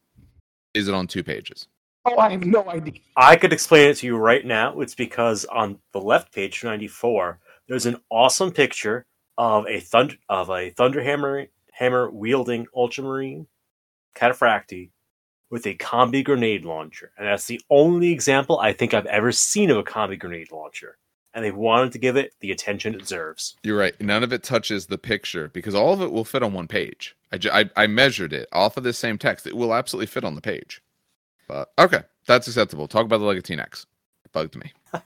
is 0.75 0.87
it 0.89 0.95
on 0.95 1.07
two 1.09 1.25
pages? 1.25 1.67
oh, 2.05 2.17
I 2.19 2.31
have 2.31 2.47
no 2.47 2.67
idea. 2.71 2.95
I 3.19 3.37
could 3.37 3.53
explain 3.53 3.91
it 3.91 3.97
to 3.99 4.07
you 4.07 4.17
right 4.17 4.47
now. 4.47 4.81
It's 4.81 4.95
because 4.95 5.45
on 5.47 5.79
the 5.93 6.01
left 6.01 6.33
page, 6.33 6.65
94, 6.65 7.39
there's 7.67 7.85
an 7.85 7.97
awesome 8.09 8.51
picture 8.51 9.05
of 9.39 9.67
a 9.67 9.81
thunder 9.81 10.17
of 10.29 10.51
a 10.51 10.71
thunderhammer 10.73 11.49
hammer 11.73 12.11
wielding 12.11 12.67
ultramarine 12.77 13.47
Cataphractii 14.15 14.91
with 15.49 15.65
a 15.67 15.75
combi 15.77 16.23
grenade 16.23 16.65
launcher, 16.65 17.13
and 17.17 17.27
that's 17.27 17.47
the 17.47 17.61
only 17.71 18.11
example 18.13 18.59
I 18.59 18.75
think 18.75 18.93
I've 18.93 19.07
ever 19.07 19.33
seen 19.33 19.71
of 19.71 19.79
a 19.79 19.83
combi 19.85 20.19
grenade 20.19 20.53
launcher. 20.53 20.99
And 21.35 21.45
they 21.45 21.53
wanted 21.53 21.93
to 21.93 21.99
give 21.99 22.17
it 22.17 22.33
the 22.41 22.51
attention 22.51 22.95
it 22.95 23.01
deserves. 23.01 23.55
You're 23.63 23.79
right. 23.79 23.99
None 24.01 24.25
of 24.25 24.33
it 24.33 24.43
touches 24.43 24.87
the 24.87 24.99
picture 24.99 25.49
because 25.49 25.75
all 25.75 25.93
of 25.93 26.03
it 26.03 26.11
will 26.11 26.25
fit 26.25 26.43
on 26.43 26.53
one 26.53 26.67
page. 26.67 27.15
I, 27.31 27.39
ju- 27.39 27.51
I, 27.53 27.71
I 27.77 27.87
measured 27.87 28.33
it 28.33 28.49
off 28.51 28.77
of 28.77 28.83
this 28.83 28.99
same 28.99 29.19
text. 29.19 29.47
It 29.47 29.57
will 29.57 29.73
absolutely 29.73 30.07
fit 30.07 30.25
on 30.25 30.35
the 30.35 30.41
page. 30.41 30.83
But 31.47 31.71
okay, 31.79 32.01
that's 32.27 32.49
acceptable. 32.49 32.89
Talk 32.89 33.05
about 33.05 33.19
the 33.19 33.27
Legatine 33.27 33.61
axe. 33.61 33.87
It 34.25 34.33
bugged 34.33 34.57
me. 34.57 34.73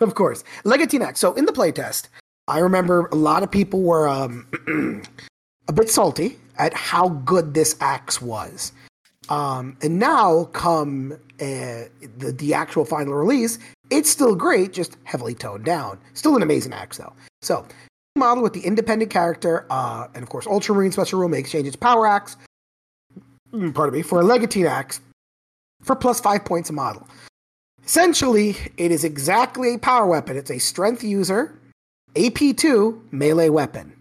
Of 0.00 0.14
course, 0.14 0.42
Legatine 0.64 1.02
axe. 1.02 1.20
So 1.20 1.32
in 1.34 1.44
the 1.44 1.52
playtest, 1.52 2.08
I 2.50 2.58
remember 2.58 3.06
a 3.12 3.14
lot 3.14 3.42
of 3.42 3.50
people 3.50 3.80
were 3.80 4.08
um, 4.08 4.46
a 5.68 5.72
bit 5.72 5.88
salty 5.88 6.36
at 6.58 6.74
how 6.74 7.08
good 7.08 7.54
this 7.54 7.76
axe 7.80 8.20
was. 8.20 8.72
Um, 9.28 9.76
and 9.82 10.00
now, 10.00 10.44
come 10.52 11.12
uh, 11.40 11.86
the 12.18 12.34
the 12.36 12.52
actual 12.52 12.84
final 12.84 13.14
release, 13.14 13.60
it's 13.90 14.10
still 14.10 14.34
great, 14.34 14.72
just 14.72 14.96
heavily 15.04 15.34
toned 15.34 15.64
down. 15.64 15.98
Still 16.14 16.34
an 16.34 16.42
amazing 16.42 16.72
axe, 16.72 16.98
though. 16.98 17.12
So, 17.40 17.64
model 18.16 18.42
with 18.42 18.54
the 18.54 18.60
independent 18.60 19.12
character, 19.12 19.66
uh, 19.70 20.08
and 20.14 20.24
of 20.24 20.28
course, 20.28 20.48
Ultramarine 20.48 20.90
Special 20.90 21.20
Rule 21.20 21.28
may 21.28 21.38
exchange 21.38 21.68
its 21.68 21.76
power 21.76 22.08
axe. 22.08 22.36
mm, 23.52 23.72
Pardon 23.72 23.94
me, 23.94 24.02
for 24.02 24.20
a 24.20 24.24
Legatine 24.24 24.66
axe 24.66 25.00
for 25.82 25.94
plus 25.94 26.20
five 26.20 26.44
points 26.44 26.68
a 26.68 26.72
model. 26.72 27.06
Essentially, 27.86 28.56
it 28.76 28.90
is 28.90 29.04
exactly 29.04 29.74
a 29.74 29.78
power 29.78 30.06
weapon. 30.06 30.36
It's 30.36 30.50
a 30.50 30.58
strength 30.58 31.04
user, 31.04 31.56
AP2 32.14 33.12
melee 33.12 33.48
weapon. 33.48 33.92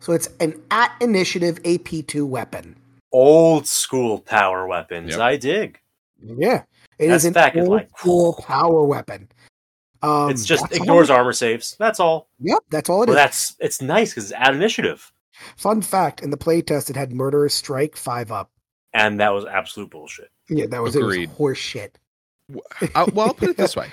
So 0.00 0.12
it's 0.12 0.28
an 0.40 0.60
at 0.70 0.92
initiative 1.00 1.62
AP2 1.62 2.26
weapon. 2.26 2.76
Old 3.12 3.66
school 3.66 4.18
power 4.18 4.66
weapons. 4.66 5.10
Yep. 5.10 5.20
I 5.20 5.36
dig. 5.36 5.78
Yeah, 6.24 6.62
it 6.98 7.08
That's 7.08 7.22
is 7.22 7.26
an 7.26 7.32
back 7.32 7.56
old 7.56 7.68
like- 7.68 7.88
school 7.98 8.34
power 8.46 8.84
weapon. 8.84 9.28
Um, 10.02 10.30
it's 10.30 10.44
just 10.44 10.62
that's 10.64 10.78
all 10.78 10.82
ignores 10.82 11.10
armor 11.10 11.32
saves. 11.32 11.76
That's 11.78 12.00
all. 12.00 12.28
Yep, 12.40 12.58
that's 12.70 12.90
all 12.90 13.04
it 13.04 13.06
But 13.06 13.12
is. 13.12 13.16
that's 13.16 13.56
it's 13.60 13.80
nice 13.82 14.10
because 14.10 14.24
it's 14.30 14.32
at 14.40 14.52
initiative, 14.54 15.12
Fun 15.56 15.80
fact: 15.82 16.22
in 16.22 16.30
the 16.30 16.36
playtest, 16.36 16.90
it 16.90 16.96
had 16.96 17.12
murderous 17.12 17.54
strike 17.54 17.96
five 17.96 18.32
up. 18.32 18.50
and 18.92 19.20
that 19.20 19.30
was 19.32 19.44
absolute 19.44 19.90
bullshit. 19.90 20.30
Yeah, 20.48 20.66
that 20.70 20.82
was 20.82 20.96
Agreed. 20.96 21.24
it. 21.24 21.28
Was 21.30 21.36
horse 21.38 21.58
shit. 21.58 21.98
I, 22.96 23.04
well, 23.14 23.28
I'll 23.28 23.34
put 23.34 23.50
it 23.50 23.56
this 23.56 23.76
way. 23.76 23.88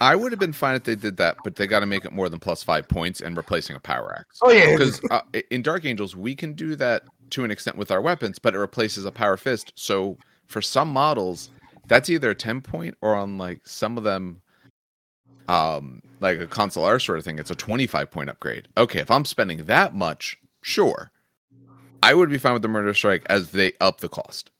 I 0.00 0.16
would 0.16 0.32
have 0.32 0.38
been 0.38 0.52
fine 0.52 0.76
if 0.76 0.84
they 0.84 0.94
did 0.94 1.16
that, 1.18 1.38
but 1.44 1.56
they 1.56 1.66
got 1.66 1.80
to 1.80 1.86
make 1.86 2.04
it 2.04 2.12
more 2.12 2.28
than 2.28 2.38
plus 2.38 2.62
five 2.62 2.88
points 2.88 3.20
and 3.20 3.36
replacing 3.36 3.76
a 3.76 3.80
power 3.80 4.16
axe. 4.18 4.38
Oh 4.42 4.50
yeah, 4.50 4.72
Because 4.72 5.00
uh, 5.10 5.22
in 5.50 5.62
Dark 5.62 5.84
Angels, 5.84 6.14
we 6.14 6.34
can 6.34 6.52
do 6.52 6.76
that 6.76 7.04
to 7.30 7.44
an 7.44 7.50
extent 7.50 7.76
with 7.76 7.90
our 7.90 8.00
weapons, 8.00 8.38
but 8.38 8.54
it 8.54 8.58
replaces 8.58 9.04
a 9.04 9.12
power 9.12 9.36
fist. 9.36 9.72
So 9.74 10.18
for 10.46 10.62
some 10.62 10.88
models, 10.88 11.50
that's 11.86 12.10
either 12.10 12.30
a 12.30 12.34
10 12.34 12.60
point 12.60 12.96
or 13.00 13.14
on 13.14 13.38
like 13.38 13.66
some 13.66 13.96
of 13.96 14.04
them, 14.04 14.42
um, 15.48 16.02
like 16.20 16.40
a 16.40 16.46
console 16.46 16.84
R 16.84 16.98
sort 16.98 17.18
of 17.18 17.24
thing, 17.24 17.38
it's 17.38 17.50
a 17.50 17.56
25 17.56 18.10
point 18.10 18.30
upgrade. 18.30 18.68
Okay, 18.76 19.00
if 19.00 19.10
I'm 19.10 19.24
spending 19.24 19.64
that 19.64 19.94
much, 19.94 20.36
sure. 20.62 21.10
I 22.02 22.14
would 22.14 22.30
be 22.30 22.38
fine 22.38 22.52
with 22.52 22.62
the 22.62 22.68
murder 22.68 22.94
strike 22.94 23.24
as 23.28 23.50
they 23.50 23.72
up 23.80 24.00
the 24.00 24.08
cost. 24.08 24.50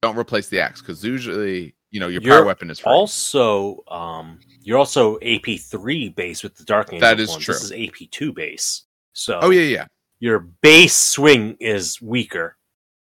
Don't 0.00 0.16
replace 0.16 0.48
the 0.48 0.60
axe 0.60 0.80
because 0.80 1.04
usually, 1.04 1.74
you 1.90 2.00
know, 2.00 2.08
your 2.08 2.20
You're 2.22 2.36
power 2.36 2.46
weapon 2.46 2.70
is 2.70 2.80
free. 2.80 2.92
Also, 2.92 3.82
um, 3.88 4.38
you're 4.62 4.78
also 4.78 5.18
AP 5.20 5.58
three 5.60 6.10
base 6.10 6.42
with 6.42 6.54
the 6.56 6.64
Dark 6.64 6.92
Angels. 6.92 7.00
That 7.00 7.20
is 7.20 7.34
true. 7.36 7.54
This 7.54 7.64
is 7.64 7.72
AP 7.72 8.10
two 8.10 8.32
base. 8.32 8.84
So 9.14 9.38
oh 9.42 9.50
yeah, 9.50 9.62
yeah. 9.62 9.86
your 10.20 10.40
base 10.40 10.96
swing 10.96 11.56
is 11.60 12.00
weaker 12.00 12.56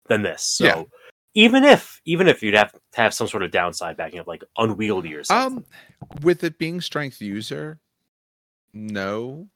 than 0.09 0.23
this. 0.23 0.43
So 0.43 0.65
Yeah. 0.65 0.83
even 1.35 1.65
if 1.65 2.01
even 2.05 2.29
if 2.29 2.43
you'd 2.43 2.55
have 2.55 2.73
to 2.73 2.81
have 2.95 3.15
some 3.15 3.27
sort 3.27 3.43
of 3.43 3.51
downside 3.51 3.97
backing 3.97 4.21
up, 4.21 4.27
like 4.27 4.45
unwieldy 4.59 5.15
or 5.15 5.25
something. 5.25 5.59
Um, 5.59 5.65
with 6.23 6.45
it 6.45 6.59
being 6.59 6.81
strength 6.81 7.21
user, 7.23 7.81
no. 8.73 9.49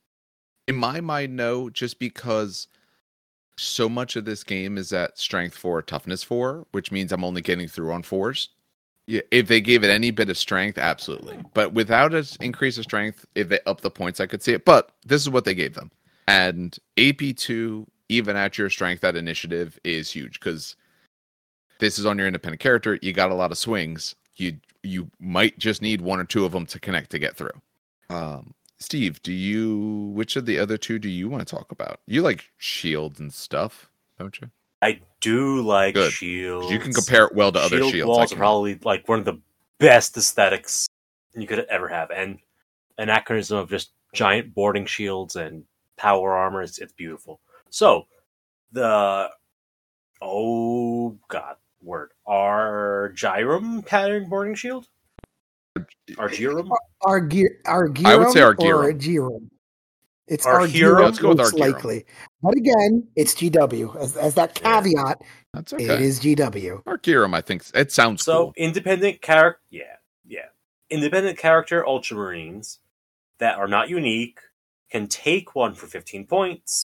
In 0.66 0.76
my 0.76 1.00
mind, 1.00 1.36
no, 1.36 1.70
just 1.70 1.98
because 1.98 2.68
so 3.56 3.88
much 3.88 4.16
of 4.16 4.24
this 4.24 4.44
game 4.44 4.78
is 4.78 4.92
at 4.92 5.18
strength 5.18 5.56
four, 5.56 5.82
toughness 5.82 6.22
four, 6.22 6.66
which 6.72 6.92
means 6.92 7.10
I'm 7.12 7.24
only 7.24 7.40
getting 7.42 7.68
through 7.68 7.92
on 7.92 8.02
fours. 8.02 8.50
Yeah, 9.08 9.22
if 9.30 9.48
they 9.48 9.62
gave 9.62 9.84
it 9.84 9.88
any 9.88 10.10
bit 10.10 10.28
of 10.28 10.36
strength, 10.36 10.76
absolutely. 10.76 11.38
But 11.54 11.72
without 11.72 12.12
an 12.12 12.26
increase 12.42 12.76
of 12.76 12.84
strength, 12.84 13.24
if 13.34 13.48
they 13.48 13.58
up 13.64 13.80
the 13.80 13.90
points, 13.90 14.20
I 14.20 14.26
could 14.26 14.42
see 14.42 14.52
it. 14.52 14.66
But 14.66 14.90
this 15.06 15.22
is 15.22 15.30
what 15.30 15.46
they 15.46 15.54
gave 15.54 15.72
them. 15.72 15.90
And 16.26 16.78
AP2, 16.98 17.86
even 18.10 18.36
at 18.36 18.58
your 18.58 18.68
strength 18.68 19.00
that 19.00 19.16
initiative, 19.16 19.78
is 19.82 20.10
huge 20.10 20.38
because 20.38 20.76
this 21.78 21.98
is 21.98 22.04
on 22.04 22.18
your 22.18 22.26
independent 22.26 22.60
character. 22.60 22.98
You 23.00 23.14
got 23.14 23.30
a 23.30 23.34
lot 23.34 23.50
of 23.50 23.56
swings. 23.56 24.14
You 24.36 24.58
you 24.82 25.10
might 25.18 25.58
just 25.58 25.80
need 25.80 26.02
one 26.02 26.20
or 26.20 26.24
two 26.24 26.44
of 26.44 26.52
them 26.52 26.66
to 26.66 26.78
connect 26.78 27.08
to 27.12 27.18
get 27.18 27.34
through. 27.34 27.62
Um, 28.10 28.52
Steve, 28.78 29.22
do 29.22 29.32
you 29.32 30.12
which 30.14 30.36
of 30.36 30.44
the 30.44 30.58
other 30.58 30.76
two 30.76 30.98
do 30.98 31.08
you 31.08 31.30
want 31.30 31.48
to 31.48 31.56
talk 31.56 31.72
about? 31.72 32.00
You 32.06 32.20
like 32.20 32.50
shields 32.58 33.20
and 33.20 33.32
stuff, 33.32 33.88
don't 34.18 34.38
you? 34.38 34.50
I 34.80 35.00
do 35.20 35.62
like 35.62 35.94
Good. 35.94 36.12
shields. 36.12 36.70
You 36.70 36.78
can 36.78 36.92
compare 36.92 37.26
it 37.26 37.34
well 37.34 37.52
to 37.52 37.58
other 37.58 37.78
shields. 37.78 38.02
I 38.02 38.04
walls 38.04 38.32
are 38.32 38.36
probably 38.36 38.78
like 38.84 39.08
one 39.08 39.18
of 39.18 39.24
the 39.24 39.40
best 39.78 40.16
aesthetics 40.16 40.86
you 41.34 41.46
could 41.46 41.60
ever 41.70 41.88
have, 41.88 42.10
and 42.10 42.38
anachronism 42.96 43.58
of 43.58 43.70
just 43.70 43.92
giant 44.12 44.54
boarding 44.54 44.86
shields 44.86 45.36
and 45.36 45.64
power 45.96 46.34
armor. 46.34 46.62
It's, 46.62 46.78
it's 46.78 46.92
beautiful. 46.92 47.40
So 47.70 48.06
the 48.72 49.30
oh 50.22 51.18
god 51.28 51.56
word 51.82 52.10
Argyrum 52.26 53.84
pattern 53.84 54.28
boarding 54.28 54.54
shield. 54.54 54.88
Uh, 55.76 55.82
Argyrum. 56.12 56.70
Argyr, 57.02 57.48
Argyrum 57.66 58.06
I 58.06 58.16
would 58.16 58.30
say 58.30 58.42
or 58.42 58.54
Argyrum. 58.54 59.48
Argyrum. 60.28 60.32
It's 60.34 60.46
Argyrum? 60.46 60.72
Argyrum, 60.72 61.00
Let's 61.04 61.18
go 61.18 61.28
with 61.30 61.38
most 61.38 61.54
Argyrum. 61.54 61.58
likely. 61.72 62.04
But 62.42 62.56
again, 62.56 63.08
it's 63.16 63.34
GW. 63.34 63.96
As, 64.00 64.16
as 64.16 64.34
that 64.34 64.58
Yeah. 64.62 64.80
caveat, 64.80 65.18
That's 65.54 65.72
it 65.72 65.82
okay. 65.90 66.02
is 66.02 66.20
GW. 66.20 66.82
Argyrum, 66.84 67.34
I 67.34 67.40
think 67.40 67.64
it 67.74 67.92
sounds 67.92 68.22
So 68.24 68.44
cool. 68.46 68.52
independent 68.56 69.22
character, 69.22 69.60
yeah, 69.70 69.96
yeah, 70.26 70.46
independent 70.90 71.38
character 71.38 71.84
Ultramarines 71.86 72.78
that 73.38 73.58
are 73.58 73.68
not 73.68 73.88
unique 73.88 74.40
can 74.90 75.06
take 75.06 75.54
one 75.54 75.74
for 75.74 75.86
fifteen 75.86 76.26
points. 76.26 76.84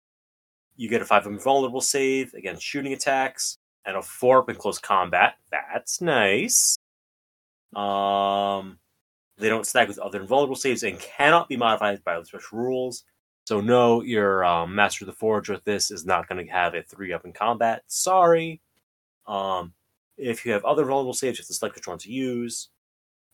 You 0.75 0.89
get 0.89 1.01
a 1.01 1.05
five 1.05 1.25
invulnerable 1.27 1.81
save 1.81 2.33
against 2.33 2.63
shooting 2.63 2.93
attacks 2.93 3.57
and 3.85 3.95
a 3.97 4.01
four 4.01 4.39
up 4.39 4.49
in 4.49 4.55
close 4.55 4.79
combat. 4.79 5.35
That's 5.51 6.01
nice. 6.01 6.75
Um, 7.75 8.79
they 9.37 9.49
don't 9.49 9.65
stack 9.65 9.87
with 9.87 9.99
other 9.99 10.21
invulnerable 10.21 10.55
saves 10.55 10.83
and 10.83 10.99
cannot 10.99 11.49
be 11.49 11.57
modified 11.57 12.03
by 12.03 12.15
other 12.15 12.25
special 12.25 12.57
rules. 12.59 13.03
So 13.51 13.59
no, 13.59 14.01
your 14.01 14.45
um, 14.45 14.73
Master 14.75 15.03
of 15.03 15.07
the 15.07 15.11
Forge 15.11 15.49
with 15.49 15.65
this 15.65 15.91
is 15.91 16.05
not 16.05 16.29
going 16.29 16.45
to 16.45 16.49
have 16.53 16.73
a 16.73 16.83
three 16.83 17.11
up 17.11 17.25
in 17.25 17.33
combat. 17.33 17.83
Sorry. 17.87 18.61
Um, 19.27 19.73
if 20.17 20.45
you 20.45 20.53
have 20.53 20.63
other 20.63 20.85
vulnerable 20.85 21.11
saves, 21.11 21.37
you 21.37 21.41
have 21.41 21.47
to 21.47 21.53
select 21.53 21.75
which 21.75 21.85
one 21.85 21.97
to 21.97 22.09
use, 22.09 22.69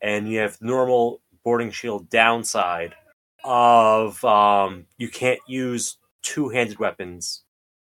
and 0.01 0.27
you 0.27 0.39
have 0.39 0.59
normal 0.59 1.21
boarding 1.43 1.69
shield 1.69 2.09
downside 2.09 2.95
of 3.43 4.25
um, 4.25 4.87
you 4.97 5.07
can't 5.07 5.39
use 5.47 5.97
two-handed 6.23 6.79
weapons. 6.79 7.43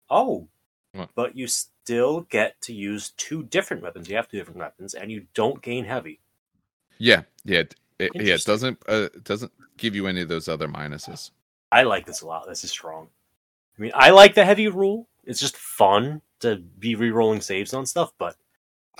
Oh, 0.08 0.46
What? 0.92 1.10
but 1.16 1.36
you 1.36 1.48
still 1.48 2.20
get 2.30 2.60
to 2.60 2.72
use 2.72 3.10
two 3.16 3.42
different 3.42 3.82
weapons. 3.82 4.08
You 4.08 4.14
have 4.14 4.28
two 4.28 4.38
different 4.38 4.60
weapons, 4.60 4.94
and 4.94 5.10
you 5.10 5.26
don't 5.34 5.60
gain 5.62 5.84
heavy. 5.84 6.20
Yeah, 6.96 7.22
yeah, 7.44 7.64
it, 7.98 8.12
yeah. 8.14 8.34
It 8.34 8.44
doesn't 8.44 8.78
uh, 8.88 9.08
it 9.14 9.24
doesn't 9.24 9.50
give 9.78 9.96
you 9.96 10.06
any 10.06 10.20
of 10.20 10.28
those 10.28 10.46
other 10.48 10.68
minuses. 10.68 11.32
I 11.72 11.82
like 11.84 12.06
this 12.06 12.22
a 12.22 12.26
lot. 12.26 12.46
This 12.48 12.64
is 12.64 12.70
strong. 12.70 13.08
I 13.78 13.82
mean, 13.82 13.92
I 13.94 14.10
like 14.10 14.34
the 14.34 14.44
heavy 14.44 14.68
rule. 14.68 15.08
It's 15.24 15.40
just 15.40 15.56
fun 15.56 16.20
to 16.40 16.56
be 16.78 16.94
re-rolling 16.94 17.40
saves 17.40 17.72
on 17.74 17.86
stuff, 17.86 18.12
but 18.18 18.36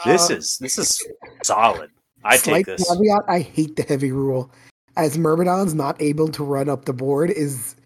this 0.04 0.30
Uh, 0.30 0.34
is 0.34 0.58
this 0.58 0.78
is 0.78 1.06
solid. 1.42 1.90
I 2.22 2.36
take 2.36 2.66
this. 2.66 2.88
caveat, 2.88 3.22
I 3.28 3.40
hate 3.40 3.76
the 3.76 3.82
heavy 3.82 4.12
rule. 4.12 4.50
As 4.96 5.16
Myrmidon's 5.18 5.74
not 5.74 6.00
able 6.02 6.28
to 6.28 6.44
run 6.44 6.68
up 6.68 6.84
the 6.84 6.92
board 6.92 7.30
is 7.30 7.76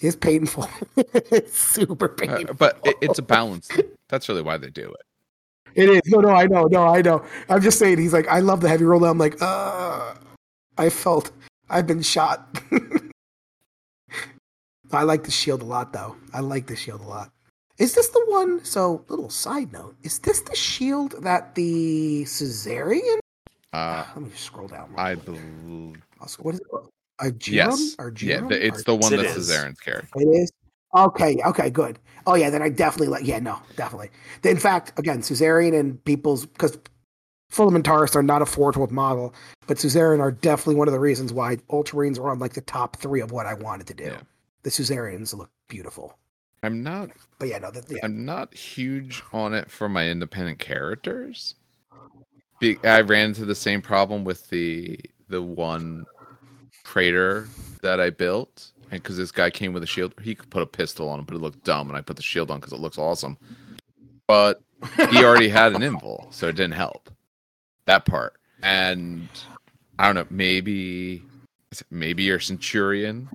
is 0.00 0.16
painful. 0.16 0.68
it's 0.96 1.56
super 1.58 2.06
Uh, 2.06 2.26
painful. 2.26 2.54
but 2.54 2.80
it, 2.84 2.96
it's 3.02 3.18
a 3.18 3.22
balance. 3.22 3.68
That's 4.08 4.28
really 4.28 4.42
why 4.42 4.56
they 4.56 4.70
do 4.70 4.90
it. 4.92 5.06
It 5.74 5.88
is. 5.88 6.02
No, 6.06 6.18
no, 6.20 6.30
I 6.30 6.46
know. 6.46 6.66
No, 6.66 6.86
I 6.88 7.00
know. 7.02 7.24
I'm 7.48 7.62
just 7.62 7.78
saying. 7.78 7.98
He's 7.98 8.12
like, 8.12 8.28
I 8.28 8.40
love 8.40 8.60
the 8.60 8.68
heavy 8.68 8.84
roll. 8.84 9.04
I'm 9.04 9.16
like, 9.18 9.40
uh, 9.40 10.14
I 10.76 10.88
felt 10.90 11.30
I've 11.70 11.86
been 11.86 12.02
shot. 12.02 12.58
I 14.94 15.02
like 15.04 15.24
the 15.24 15.30
shield 15.30 15.62
a 15.62 15.64
lot, 15.64 15.92
though. 15.92 16.16
I 16.32 16.40
like 16.40 16.66
the 16.66 16.76
shield 16.76 17.00
a 17.00 17.08
lot. 17.08 17.30
Is 17.78 17.94
this 17.94 18.08
the 18.08 18.22
one? 18.28 18.64
So, 18.64 19.04
little 19.08 19.30
side 19.30 19.72
note: 19.72 19.96
Is 20.02 20.18
this 20.20 20.40
the 20.42 20.54
shield 20.54 21.14
that 21.22 21.54
the 21.54 22.24
Suzerain? 22.24 23.18
Uh, 23.72 24.04
Let 24.14 24.22
me 24.24 24.30
just 24.30 24.44
scroll 24.44 24.68
down. 24.68 24.90
real 24.90 25.00
I 25.00 25.14
quick. 25.14 25.24
believe 25.24 26.02
Also, 26.20 26.42
What 26.42 26.54
is 26.54 26.60
it? 26.60 26.66
Argyrum? 27.20 27.52
yes. 27.52 27.96
Argyrum? 27.96 28.22
Yeah, 28.22 28.40
the, 28.48 28.66
it's 28.66 28.84
the 28.84 28.94
one 28.94 29.12
It 29.14 29.18
that 29.18 29.26
is. 29.26 29.34
Suzerains 29.48 29.80
carry. 29.80 30.04
It 30.16 30.24
is. 30.28 30.52
Okay. 30.94 31.38
Okay. 31.46 31.70
Good. 31.70 31.98
Oh 32.26 32.34
yeah. 32.34 32.50
Then 32.50 32.60
I 32.62 32.68
definitely 32.68 33.08
like. 33.08 33.26
Yeah. 33.26 33.38
No. 33.38 33.58
Definitely. 33.76 34.10
In 34.44 34.58
fact, 34.58 34.98
again, 34.98 35.22
Suzerain 35.22 35.72
and 35.78 36.04
people's 36.04 36.44
because 36.46 36.78
Fulmentarus 37.50 38.14
are 38.16 38.22
not 38.22 38.42
a 38.42 38.46
four 38.46 38.72
twelve 38.72 38.90
model, 38.90 39.34
but 39.66 39.78
Suzerain 39.78 40.20
are 40.20 40.30
definitely 40.32 40.74
one 40.74 40.88
of 40.88 40.92
the 40.92 41.00
reasons 41.00 41.32
why 41.32 41.56
Ultramarines 41.70 42.18
are 42.18 42.28
on 42.30 42.38
like 42.38 42.52
the 42.54 42.60
top 42.60 42.96
three 42.96 43.20
of 43.20 43.32
what 43.32 43.46
I 43.46 43.54
wanted 43.54 43.86
to 43.88 43.94
do. 43.94 44.04
Yeah. 44.04 44.20
The 44.62 44.70
Suzerains 44.70 45.34
look 45.34 45.50
beautiful. 45.68 46.16
I'm 46.62 46.82
not 46.82 47.10
But 47.38 47.48
yeah, 47.48 47.58
no, 47.58 47.70
that, 47.70 47.90
yeah. 47.90 47.98
I'm 48.02 48.24
not 48.24 48.54
huge 48.54 49.22
on 49.32 49.52
it 49.54 49.70
for 49.70 49.88
my 49.88 50.08
independent 50.08 50.60
characters. 50.60 51.56
Be- 52.60 52.78
I 52.84 53.00
ran 53.00 53.30
into 53.30 53.44
the 53.44 53.54
same 53.54 53.82
problem 53.82 54.24
with 54.24 54.48
the 54.50 55.00
the 55.28 55.42
one 55.42 56.04
crater 56.84 57.48
that 57.82 58.00
I 58.00 58.10
built, 58.10 58.70
and 58.90 59.02
because 59.02 59.16
this 59.16 59.32
guy 59.32 59.50
came 59.50 59.72
with 59.72 59.82
a 59.82 59.86
shield, 59.86 60.14
he 60.22 60.34
could 60.34 60.50
put 60.50 60.62
a 60.62 60.66
pistol 60.66 61.08
on 61.08 61.18
him, 61.18 61.24
but 61.24 61.34
it 61.34 61.40
looked 61.40 61.64
dumb, 61.64 61.88
and 61.88 61.96
I 61.96 62.02
put 62.02 62.16
the 62.16 62.22
shield 62.22 62.50
on 62.50 62.60
because 62.60 62.72
it 62.72 62.78
looks 62.80 62.98
awesome. 62.98 63.36
But 64.28 64.62
he 65.10 65.24
already 65.24 65.48
had 65.48 65.72
an 65.74 65.82
invul, 65.82 66.32
so 66.32 66.46
it 66.48 66.56
didn't 66.56 66.74
help 66.74 67.10
that 67.86 68.04
part. 68.04 68.34
And 68.62 69.28
I 69.98 70.06
don't 70.06 70.14
know, 70.14 70.26
maybe 70.30 71.22
maybe 71.90 72.22
your 72.22 72.38
centurion 72.38 73.28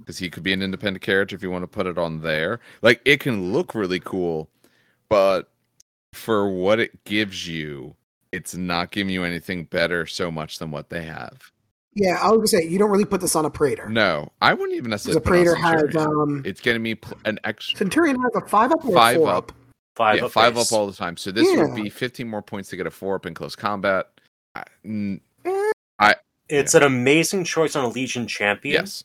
because 0.00 0.18
he 0.18 0.28
could 0.30 0.42
be 0.42 0.52
an 0.52 0.62
independent 0.62 1.02
character 1.02 1.36
if 1.36 1.42
you 1.42 1.50
want 1.50 1.62
to 1.62 1.68
put 1.68 1.86
it 1.86 1.98
on 1.98 2.20
there. 2.22 2.60
Like 2.82 3.00
it 3.04 3.20
can 3.20 3.52
look 3.52 3.74
really 3.74 4.00
cool, 4.00 4.48
but 5.08 5.48
for 6.12 6.48
what 6.50 6.80
it 6.80 7.04
gives 7.04 7.46
you, 7.46 7.94
it's 8.32 8.54
not 8.54 8.90
giving 8.90 9.12
you 9.12 9.24
anything 9.24 9.64
better 9.64 10.06
so 10.06 10.30
much 10.30 10.58
than 10.58 10.70
what 10.70 10.88
they 10.90 11.02
have. 11.04 11.50
yeah, 11.94 12.18
I 12.20 12.30
was 12.30 12.38
gonna 12.38 12.46
say 12.62 12.68
you 12.68 12.78
don't 12.78 12.90
really 12.90 13.04
put 13.04 13.20
this 13.20 13.34
on 13.36 13.44
a 13.44 13.50
Praetor. 13.50 13.88
No, 13.88 14.30
I 14.40 14.54
wouldn't 14.54 14.76
even 14.76 14.90
necessarily. 14.90 15.18
a 15.18 15.20
put 15.20 15.34
it 15.36 15.44
Praetor 15.44 15.56
on 15.56 15.62
has 15.86 15.96
um 15.96 16.42
it's 16.44 16.60
getting 16.60 16.82
me 16.82 16.94
pl- 16.96 17.18
an 17.24 17.38
extra 17.44 17.78
Centurion 17.78 18.20
has 18.22 18.32
a 18.34 18.46
five 18.48 18.72
up 18.72 18.84
or 18.84 18.90
a 18.90 18.94
Five 18.94 19.16
four 19.16 19.28
up. 19.28 19.36
up. 19.50 19.52
Five 19.96 20.18
yeah, 20.18 20.24
up 20.26 20.30
five 20.32 20.54
base. 20.54 20.72
up 20.72 20.78
all 20.78 20.86
the 20.86 20.92
time. 20.96 21.16
So 21.16 21.30
this 21.32 21.48
Yeah. 21.52 21.64
would 21.64 21.74
be 21.74 21.90
15 21.90 22.26
more 22.28 22.40
points 22.42 22.70
to 22.70 22.76
get 22.76 22.86
a 22.86 22.90
four 22.90 23.16
up 23.16 23.26
in 23.26 23.34
close 23.34 23.54
combat. 23.56 24.08
I- 24.54 24.64
mm, 24.86 25.20
It's 26.48 26.74
an 26.74 26.82
amazing 26.82 27.44
choice 27.44 27.76
on 27.76 27.84
a 27.84 27.88
Legion 27.88 28.26
champion 28.26 28.82
yes, 28.82 29.04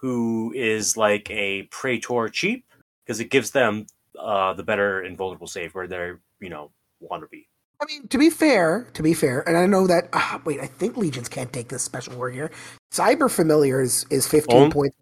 who 0.00 0.52
is 0.56 0.96
like 0.96 1.30
a 1.30 1.62
Praetor 1.70 2.28
cheap 2.32 2.64
because 3.04 3.20
it 3.20 3.30
gives 3.30 3.50
them 3.50 3.86
uh, 4.18 4.52
the 4.54 4.62
better 4.62 5.02
invulnerable 5.02 5.46
save 5.46 5.74
where 5.74 5.86
they're 5.86 6.20
you 6.40 6.48
know 6.48 6.70
want 7.00 7.22
to 7.22 7.28
be. 7.28 7.46
I 7.82 7.86
mean, 7.86 8.08
to 8.08 8.18
be 8.18 8.28
fair, 8.28 8.86
to 8.92 9.02
be 9.02 9.14
fair, 9.14 9.40
and 9.48 9.56
I 9.56 9.64
know 9.66 9.86
that. 9.86 10.08
ah, 10.12 10.40
wait, 10.44 10.60
I 10.60 10.66
think 10.66 10.98
legions 10.98 11.28
can't 11.30 11.50
take 11.50 11.68
this 11.68 11.82
special 11.82 12.14
war 12.16 12.28
here. 12.30 12.50
Cyber 12.92 13.30
familiar 13.30 13.80
is 13.80 14.04
is 14.10 14.26
fifteen 14.26 14.64
On- 14.64 14.70
points. 14.70 14.96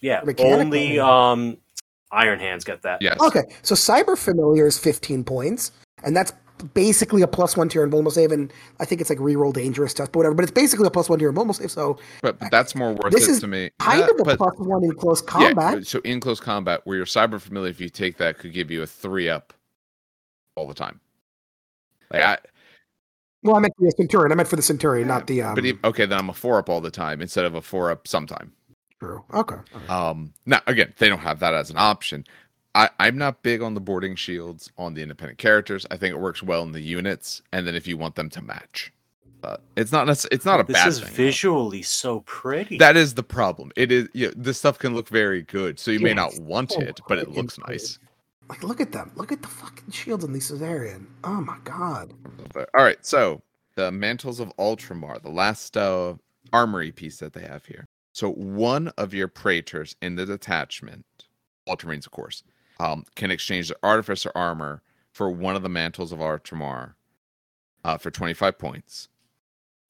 Yeah, 0.00 0.22
Mechanical. 0.24 0.60
only 0.60 0.98
um, 0.98 1.58
Iron 2.10 2.38
Hands 2.38 2.62
get 2.64 2.82
that. 2.82 3.02
yes. 3.02 3.18
Okay, 3.20 3.42
so 3.62 3.74
cyber 3.74 4.16
familiar 4.16 4.66
is 4.66 4.78
fifteen 4.78 5.24
points, 5.24 5.72
and 6.04 6.16
that's 6.16 6.32
basically 6.62 7.22
a 7.22 7.26
plus 7.26 7.56
one 7.56 7.68
tier 7.68 7.80
your 7.80 7.84
invulnerable 7.84 8.10
save, 8.12 8.32
and 8.32 8.52
I 8.80 8.84
think 8.84 9.00
it's 9.00 9.10
like 9.10 9.18
reroll 9.18 9.52
dangerous 9.52 9.90
stuff, 9.92 10.10
but 10.12 10.18
whatever. 10.20 10.34
But 10.34 10.42
it's 10.44 10.52
basically 10.52 10.86
a 10.86 10.90
plus 10.90 11.08
one 11.08 11.18
tier 11.18 11.24
your 11.24 11.30
invulnerable 11.30 11.54
save, 11.54 11.70
so 11.70 11.98
But, 12.22 12.38
but 12.38 12.50
that's 12.50 12.74
more 12.74 12.92
worth 12.94 13.12
This 13.12 13.28
it 13.28 13.32
is 13.32 13.40
to 13.40 13.46
me. 13.46 13.70
kind 13.78 14.02
of 14.02 14.20
a 14.20 14.24
but- 14.24 14.38
plus 14.38 14.54
one 14.58 14.84
in 14.84 14.92
close 14.94 15.20
combat. 15.22 15.74
Yeah, 15.78 15.80
so 15.84 16.00
in 16.00 16.20
close 16.20 16.40
combat, 16.40 16.80
where 16.84 16.96
your 16.96 17.06
cyber 17.06 17.40
familiar, 17.40 17.70
if 17.70 17.80
you 17.80 17.88
take 17.88 18.16
that, 18.18 18.38
could 18.38 18.52
give 18.52 18.70
you 18.70 18.82
a 18.82 18.86
three 18.86 19.28
up 19.28 19.52
all 20.56 20.66
the 20.68 20.74
time. 20.74 21.00
Like 22.12 22.22
I, 22.22 22.38
well, 23.42 23.56
I 23.56 23.60
meant 23.60 23.74
for 23.76 23.84
the 23.86 23.92
centurion. 23.96 24.30
I 24.32 24.34
meant 24.36 24.48
for 24.48 24.56
the 24.56 24.62
centurion, 24.62 25.08
not 25.08 25.26
the. 25.26 25.42
Um, 25.42 25.54
but 25.54 25.64
okay, 25.84 26.06
then 26.06 26.18
I'm 26.18 26.28
a 26.30 26.34
four 26.34 26.58
up 26.58 26.68
all 26.68 26.80
the 26.80 26.90
time 26.90 27.20
instead 27.20 27.44
of 27.44 27.54
a 27.54 27.62
four 27.62 27.90
up 27.90 28.06
sometime. 28.06 28.52
true. 29.00 29.24
Okay. 29.34 29.56
right. 29.74 29.90
Um, 29.90 30.32
now 30.46 30.60
again, 30.66 30.92
they 30.98 31.08
don't 31.08 31.18
have 31.20 31.40
that 31.40 31.54
as 31.54 31.70
an 31.70 31.76
option. 31.78 32.24
I, 32.74 32.88
I'm 32.98 33.18
not 33.18 33.42
big 33.42 33.60
on 33.62 33.74
the 33.74 33.80
boarding 33.80 34.16
shields 34.16 34.70
on 34.78 34.94
the 34.94 35.02
independent 35.02 35.38
characters. 35.38 35.86
I 35.90 35.96
think 35.96 36.14
it 36.14 36.18
works 36.18 36.42
well 36.42 36.62
in 36.62 36.72
the 36.72 36.80
units, 36.80 37.42
and 37.52 37.66
then 37.66 37.74
if 37.74 37.86
you 37.86 37.96
want 37.98 38.14
them 38.14 38.30
to 38.30 38.40
match, 38.42 38.92
but 39.42 39.60
it's 39.76 39.92
not 39.92 40.06
necess- 40.06 40.28
It's 40.32 40.44
not 40.46 40.60
a 40.60 40.64
this 40.64 40.74
bad 40.74 40.86
This 40.88 40.96
is 40.96 41.02
thing. 41.04 41.12
visually 41.14 41.82
so 41.82 42.20
pretty. 42.20 42.78
That 42.78 42.96
is 42.96 43.14
the 43.14 43.22
problem. 43.22 43.72
It 43.76 43.92
is. 43.92 44.08
You 44.14 44.28
know, 44.28 44.32
this 44.36 44.58
stuff 44.58 44.78
can 44.78 44.94
look 44.94 45.08
very 45.08 45.42
good, 45.42 45.78
so 45.78 45.90
you 45.90 46.00
may 46.00 46.14
not 46.14 46.38
want 46.38 46.72
Oh, 46.76 46.80
it, 46.80 47.00
but 47.08 47.18
it 47.18 47.28
looks 47.30 47.58
pretty. 47.58 47.72
nice. 47.74 47.98
Like, 48.48 48.62
look 48.62 48.80
at 48.80 48.92
them. 48.92 49.10
Look 49.16 49.32
at 49.32 49.42
the 49.42 49.48
fucking 49.48 49.90
shields 49.92 50.24
on 50.24 50.32
the 50.32 50.38
Suzerain. 50.40 51.06
Oh 51.24 51.40
my 51.40 51.58
god. 51.64 52.12
All 52.56 52.84
right, 52.84 53.04
so 53.04 53.42
the 53.76 53.90
mantles 53.92 54.40
of 54.40 54.52
Ultramar, 54.58 55.22
the 55.22 55.30
last 55.30 55.76
uh, 55.76 56.14
armory 56.52 56.92
piece 56.92 57.18
that 57.18 57.32
they 57.34 57.42
have 57.42 57.66
here. 57.66 57.86
So 58.12 58.30
one 58.32 58.88
of 58.98 59.14
your 59.14 59.28
praetors 59.28 59.96
in 60.02 60.16
the 60.16 60.26
detachment, 60.26 61.04
Ultramarines, 61.68 62.04
of 62.06 62.12
course, 62.12 62.42
um, 62.80 63.04
can 63.16 63.30
exchange 63.30 63.68
their 63.68 63.78
artificer 63.84 64.32
armor 64.34 64.82
for 65.12 65.30
one 65.30 65.56
of 65.56 65.62
the 65.62 65.68
mantles 65.70 66.12
of 66.12 66.20
Ultramar 66.20 66.94
uh, 67.84 67.98
for 67.98 68.10
25 68.10 68.58
points. 68.58 69.08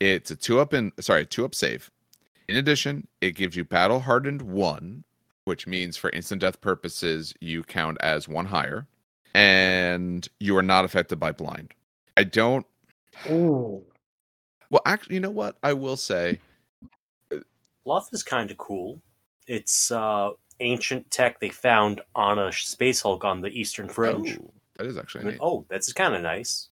It's 0.01 0.31
a 0.31 0.37
two 0.37 0.61
up 0.61 0.75
in 0.75 0.93
sorry, 1.01 1.27
two 1.27 1.45
up 1.45 1.55
save. 1.55 1.91
In 2.49 2.57
addition, 2.57 3.09
it 3.21 3.33
gives 3.37 3.57
you 3.57 3.65
battle 3.65 4.01
hardened 4.01 4.43
one, 4.43 5.05
which 5.45 5.67
means 5.67 5.97
for 5.97 6.11
instant 6.11 6.43
death 6.43 6.61
purposes 6.61 7.35
you 7.41 7.63
count 7.65 7.99
as 8.03 8.29
one 8.29 8.47
higher. 8.47 8.87
and 9.35 10.29
you 10.41 10.57
are 10.59 10.63
not 10.63 10.85
affected 10.85 11.21
by 11.21 11.33
blind. 11.33 11.75
I 12.17 12.25
don't. 12.25 12.67
Ooh. 13.31 13.85
Well, 14.71 14.83
actually, 14.87 15.17
you 15.17 15.21
know 15.21 15.31
what? 15.31 15.57
I 15.63 15.75
will 15.75 15.97
say. 15.97 16.41
Luff 17.85 18.09
is 18.13 18.23
kind 18.23 18.51
of 18.51 18.59
cool. 18.59 19.03
It's 19.47 19.91
uh, 19.91 20.31
ancient 20.63 21.11
tech 21.11 21.41
they 21.41 21.49
found 21.49 22.01
on 22.15 22.39
a 22.39 22.53
space 22.53 23.01
hulk 23.01 23.25
on 23.25 23.41
the 23.41 23.49
Eastern 23.49 23.89
Fringe. 23.89 24.39
Oh, 24.41 24.51
that 24.77 24.87
is 24.87 24.99
actually 24.99 25.37
oh, 25.41 25.67
that's 25.69 25.93
kind 25.93 26.15
of 26.15 26.23
nice. 26.23 26.69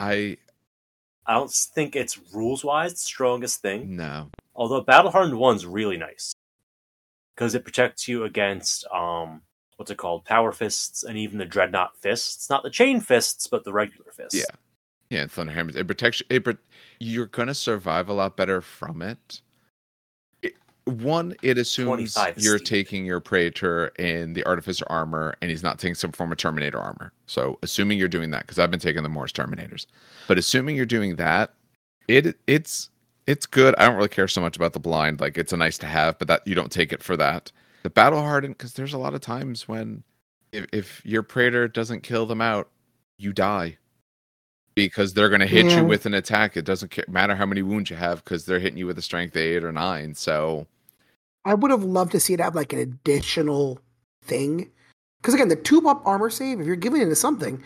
I 0.00 0.38
I 1.26 1.34
don't 1.34 1.50
think 1.50 1.96
it's 1.96 2.18
rules 2.32 2.64
wise 2.64 2.92
the 2.92 2.98
strongest 2.98 3.60
thing. 3.62 3.96
no. 3.96 4.30
Although 4.54 4.82
Battle 4.82 5.10
Hardened 5.10 5.38
One's 5.38 5.66
really 5.66 5.96
nice 5.96 6.32
because 7.34 7.54
it 7.54 7.64
protects 7.64 8.06
you 8.06 8.24
against 8.24 8.86
um 8.92 9.42
what's 9.76 9.90
it 9.90 9.96
called 9.98 10.24
power 10.24 10.52
fists 10.52 11.02
and 11.02 11.18
even 11.18 11.38
the 11.38 11.44
dreadnought 11.44 11.96
fists, 12.00 12.48
not 12.48 12.62
the 12.62 12.70
chain 12.70 13.00
fists, 13.00 13.46
but 13.48 13.64
the 13.64 13.72
regular 13.72 14.12
fists. 14.12 14.34
Yeah. 14.34 14.54
Yeah, 15.10 15.22
and 15.22 15.30
Thunderhammer. 15.30 15.76
It 15.76 15.86
protects 15.86 16.20
you. 16.20 16.26
It, 16.30 16.44
pro- 16.44 16.56
you're 16.98 17.26
gonna 17.26 17.54
survive 17.54 18.08
a 18.08 18.12
lot 18.12 18.36
better 18.36 18.60
from 18.60 19.02
it. 19.02 19.42
It 20.86 20.92
one, 20.92 21.34
it 21.42 21.56
assumes 21.58 22.16
you're 22.36 22.58
Steve. 22.58 22.64
taking 22.64 23.06
your 23.06 23.20
Praetor 23.20 23.86
in 23.98 24.32
the 24.34 24.44
Artificer 24.44 24.84
armor, 24.88 25.34
and 25.40 25.50
he's 25.50 25.62
not 25.62 25.78
taking 25.78 25.94
some 25.94 26.12
form 26.12 26.30
of 26.32 26.38
Terminator 26.38 26.78
armor. 26.78 27.12
So, 27.26 27.58
assuming 27.62 27.98
you're 27.98 28.08
doing 28.08 28.30
that, 28.32 28.42
because 28.42 28.58
I've 28.58 28.70
been 28.70 28.80
taking 28.80 29.02
the 29.02 29.08
Morse 29.08 29.32
Terminators, 29.32 29.86
but 30.28 30.36
assuming 30.38 30.76
you're 30.76 30.84
doing 30.86 31.16
that, 31.16 31.54
it 32.08 32.36
it's 32.46 32.90
it's 33.26 33.46
good. 33.46 33.74
I 33.76 33.86
don't 33.86 33.96
really 33.96 34.08
care 34.08 34.28
so 34.28 34.40
much 34.42 34.56
about 34.56 34.74
the 34.74 34.80
blind. 34.80 35.20
Like, 35.20 35.38
it's 35.38 35.52
a 35.54 35.56
nice 35.56 35.78
to 35.78 35.86
have, 35.86 36.18
but 36.18 36.28
that 36.28 36.46
you 36.46 36.54
don't 36.54 36.70
take 36.70 36.92
it 36.92 37.02
for 37.02 37.16
that. 37.16 37.50
The 37.82 37.90
battle 37.90 38.20
hardened, 38.20 38.58
because 38.58 38.74
there's 38.74 38.92
a 38.92 38.98
lot 38.98 39.14
of 39.14 39.20
times 39.22 39.66
when 39.66 40.02
if, 40.52 40.66
if 40.72 41.02
your 41.06 41.22
Praetor 41.22 41.68
doesn't 41.68 42.02
kill 42.02 42.26
them 42.26 42.40
out, 42.42 42.68
you 43.18 43.32
die 43.32 43.78
because 44.74 45.14
they're 45.14 45.28
going 45.28 45.40
to 45.40 45.46
hit 45.46 45.66
Yeah. 45.66 45.80
you 45.80 45.84
with 45.86 46.04
an 46.04 46.14
attack. 46.14 46.56
It 46.56 46.64
doesn't 46.64 46.90
ca- 46.90 47.04
matter 47.08 47.34
how 47.36 47.46
many 47.46 47.62
wounds 47.62 47.90
you 47.90 47.96
have 47.96 48.22
because 48.24 48.44
they're 48.44 48.58
hitting 48.58 48.76
you 48.78 48.86
with 48.86 48.98
a 48.98 49.02
strength 49.02 49.36
eight 49.36 49.62
or 49.64 49.72
nine. 49.72 50.14
So 50.14 50.66
I 51.44 51.54
would 51.54 51.70
have 51.70 51.84
loved 51.84 52.12
to 52.12 52.20
see 52.20 52.34
it 52.34 52.40
have 52.40 52.54
like 52.54 52.72
an 52.72 52.78
additional 52.78 53.78
thing. 54.24 54.70
Because 55.20 55.34
again, 55.34 55.48
the 55.48 55.56
two 55.56 55.86
up 55.88 56.02
armor 56.06 56.30
save, 56.30 56.60
if 56.60 56.66
you're 56.66 56.76
giving 56.76 57.02
it 57.02 57.06
to 57.06 57.14
something, 57.16 57.62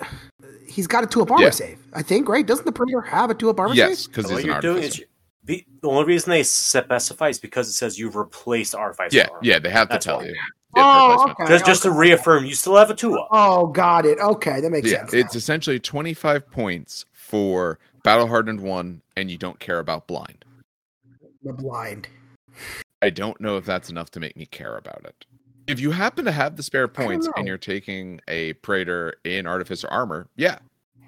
he's 0.66 0.86
got 0.86 1.04
a 1.04 1.06
two 1.06 1.22
up 1.22 1.30
armor 1.30 1.44
Yeah. 1.44 1.50
save. 1.50 1.78
I 1.92 2.02
think, 2.02 2.28
right? 2.28 2.46
Doesn't 2.46 2.64
the 2.66 2.72
Praetor 2.72 3.00
have 3.02 3.30
a 3.30 3.34
two 3.34 3.50
up 3.50 3.58
armor 3.60 3.74
yes, 3.74 4.00
save? 4.00 4.06
because 4.08 4.24
what 4.30 4.36
he's 4.36 4.44
an 4.44 4.50
you're 4.50 4.60
doing 4.60 4.76
artificer. 4.84 5.02
is 5.02 5.08
the 5.44 5.64
the 5.82 5.88
only 5.88 6.04
reason 6.04 6.30
they 6.30 6.42
specify 6.42 7.28
is 7.28 7.38
because 7.38 7.68
it 7.68 7.72
says 7.72 7.98
you've 7.98 8.16
replaced 8.16 8.74
Artificer 8.74 9.16
yeah, 9.16 9.26
armor. 9.30 9.38
yeah, 9.42 9.58
they 9.58 9.70
have 9.70 9.88
to 9.88 9.94
That's 9.94 10.04
tell 10.04 10.18
why. 10.18 10.26
you. 10.26 10.34
Oh, 10.76 11.30
okay. 11.30 11.46
Just 11.48 11.64
just 11.64 11.82
to 11.84 11.90
reaffirm, 11.90 12.44
you 12.44 12.54
still 12.54 12.76
have 12.76 12.90
a 12.90 12.94
two 12.94 13.16
up. 13.18 13.28
Oh, 13.32 13.66
got 13.68 14.04
it. 14.04 14.18
Okay, 14.18 14.60
that 14.60 14.70
makes 14.70 14.90
Yeah, 14.90 14.98
sense. 14.98 15.14
it's 15.14 15.34
essentially 15.34 15.80
25 15.80 16.50
points 16.50 17.06
for 17.14 17.78
battle 18.04 18.26
hardened 18.26 18.60
one, 18.60 19.00
and 19.16 19.30
you 19.30 19.38
don't 19.38 19.58
care 19.58 19.78
about 19.78 20.06
blind. 20.06 20.44
the 21.42 21.54
blind. 21.54 22.08
I 23.02 23.10
don't 23.10 23.40
know 23.40 23.56
if 23.56 23.64
that's 23.64 23.90
enough 23.90 24.10
to 24.12 24.20
make 24.20 24.36
me 24.36 24.46
care 24.46 24.76
about 24.76 25.04
it. 25.04 25.24
If 25.66 25.80
you 25.80 25.90
happen 25.90 26.24
to 26.24 26.32
have 26.32 26.56
the 26.56 26.62
spare 26.62 26.88
points 26.88 27.28
and 27.36 27.46
you're 27.46 27.58
taking 27.58 28.20
a 28.26 28.54
Praetor 28.54 29.14
in 29.24 29.46
Artificer 29.46 29.86
armor, 29.88 30.28
yeah, 30.34 30.58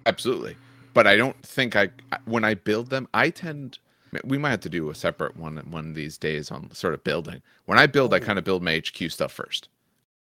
absolutely. 0.06 0.56
But 0.92 1.06
I 1.06 1.16
don't 1.16 1.40
think 1.42 1.76
I, 1.76 1.88
when 2.26 2.44
I 2.44 2.54
build 2.54 2.90
them, 2.90 3.08
I 3.14 3.30
tend, 3.30 3.78
we 4.24 4.38
might 4.38 4.50
have 4.50 4.60
to 4.60 4.68
do 4.68 4.90
a 4.90 4.94
separate 4.94 5.36
one 5.36 5.56
one 5.70 5.88
of 5.88 5.94
these 5.94 6.18
days 6.18 6.50
on 6.50 6.70
sort 6.72 6.94
of 6.94 7.02
building. 7.04 7.42
When 7.64 7.78
I 7.78 7.86
build, 7.86 8.12
I 8.12 8.18
kind 8.18 8.38
of 8.38 8.44
build 8.44 8.62
my 8.62 8.76
HQ 8.78 9.10
stuff 9.10 9.32
first 9.32 9.68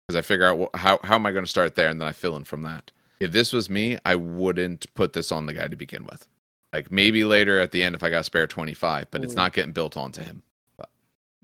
because 0.07 0.17
I 0.17 0.21
figure 0.21 0.45
out 0.45 0.59
wh- 0.73 0.77
how, 0.77 0.99
how 1.03 1.15
am 1.15 1.25
I 1.25 1.31
going 1.31 1.45
to 1.45 1.49
start 1.49 1.75
there 1.75 1.89
and 1.89 2.01
then 2.01 2.07
I 2.07 2.11
fill 2.11 2.35
in 2.35 2.43
from 2.43 2.63
that. 2.63 2.91
If 3.19 3.31
this 3.31 3.53
was 3.53 3.69
me, 3.69 3.97
I 4.05 4.15
wouldn't 4.15 4.93
put 4.95 5.13
this 5.13 5.31
on 5.31 5.45
the 5.45 5.53
guy 5.53 5.67
to 5.67 5.75
begin 5.75 6.03
with. 6.03 6.27
Like 6.73 6.91
maybe 6.91 7.23
later 7.23 7.59
at 7.59 7.71
the 7.71 7.81
end 7.83 7.95
if 7.95 8.03
I 8.03 8.09
got 8.09 8.25
spare 8.25 8.47
25, 8.47 9.09
but 9.09 9.23
it's 9.23 9.33
not 9.35 9.53
getting 9.53 9.71
built 9.71 9.95
onto 9.95 10.21
him. 10.21 10.43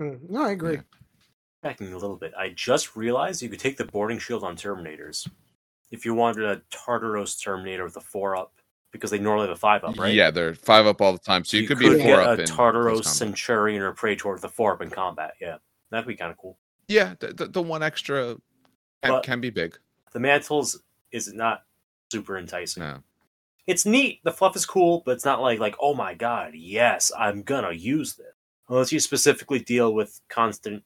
Hmm, 0.01 0.15
No, 0.29 0.45
I 0.45 0.51
agree. 0.51 0.75
Yeah. 0.75 0.81
Backing 1.61 1.93
a 1.93 1.97
little 1.97 2.15
bit, 2.15 2.33
I 2.35 2.49
just 2.49 2.95
realized 2.95 3.43
you 3.43 3.49
could 3.49 3.59
take 3.59 3.77
the 3.77 3.85
boarding 3.85 4.17
shield 4.17 4.43
on 4.43 4.55
Terminators 4.55 5.29
if 5.91 6.05
you 6.05 6.15
wanted 6.15 6.43
a 6.43 6.61
Tartaros 6.75 7.39
Terminator 7.39 7.83
with 7.83 7.97
a 7.97 8.01
four 8.01 8.35
up 8.35 8.53
because 8.91 9.11
they 9.11 9.19
normally 9.19 9.47
have 9.47 9.55
a 9.55 9.59
five 9.59 9.83
up, 9.83 9.95
right? 9.99 10.13
Yeah, 10.13 10.31
they're 10.31 10.55
five 10.55 10.87
up 10.87 11.01
all 11.01 11.13
the 11.13 11.19
time, 11.19 11.45
so 11.45 11.57
you, 11.57 11.67
could, 11.67 11.77
be 11.77 11.87
get 11.89 12.01
four 12.01 12.19
a 12.19 12.23
up 12.23 12.39
in 12.39 12.45
Tartaros. 12.45 13.05
Centurion 13.05 13.83
or 13.83 13.91
Praetor 13.93 14.33
with 14.33 14.43
a 14.43 14.49
four 14.49 14.73
up 14.73 14.81
in 14.81 14.89
combat. 14.89 15.33
Yeah, 15.39 15.57
that'd 15.91 16.07
be 16.07 16.15
kind 16.15 16.31
of 16.31 16.37
cool. 16.37 16.57
Yeah, 16.87 17.13
the, 17.19 17.27
the, 17.27 17.45
the 17.45 17.61
one 17.61 17.83
extra 17.83 18.37
can, 19.03 19.21
can 19.21 19.39
be 19.39 19.51
big. 19.51 19.77
The 20.13 20.19
mantles 20.19 20.81
is 21.11 21.31
not 21.31 21.63
super 22.11 22.39
enticing. 22.39 22.81
No, 22.81 22.97
It's 23.67 23.85
neat. 23.85 24.21
The 24.23 24.31
fluff 24.31 24.55
is 24.55 24.65
cool, 24.65 25.03
but 25.05 25.11
it's 25.11 25.25
not 25.25 25.41
like 25.41 25.59
like 25.59 25.75
oh 25.79 25.93
my 25.93 26.15
god, 26.15 26.53
yes, 26.55 27.11
I'm 27.15 27.43
gonna 27.43 27.71
use 27.71 28.15
this. 28.15 28.33
Unless 28.70 28.91
you 28.91 28.99
specifically 28.99 29.59
deal 29.59 29.93
with 29.93 30.20
constant 30.30 30.84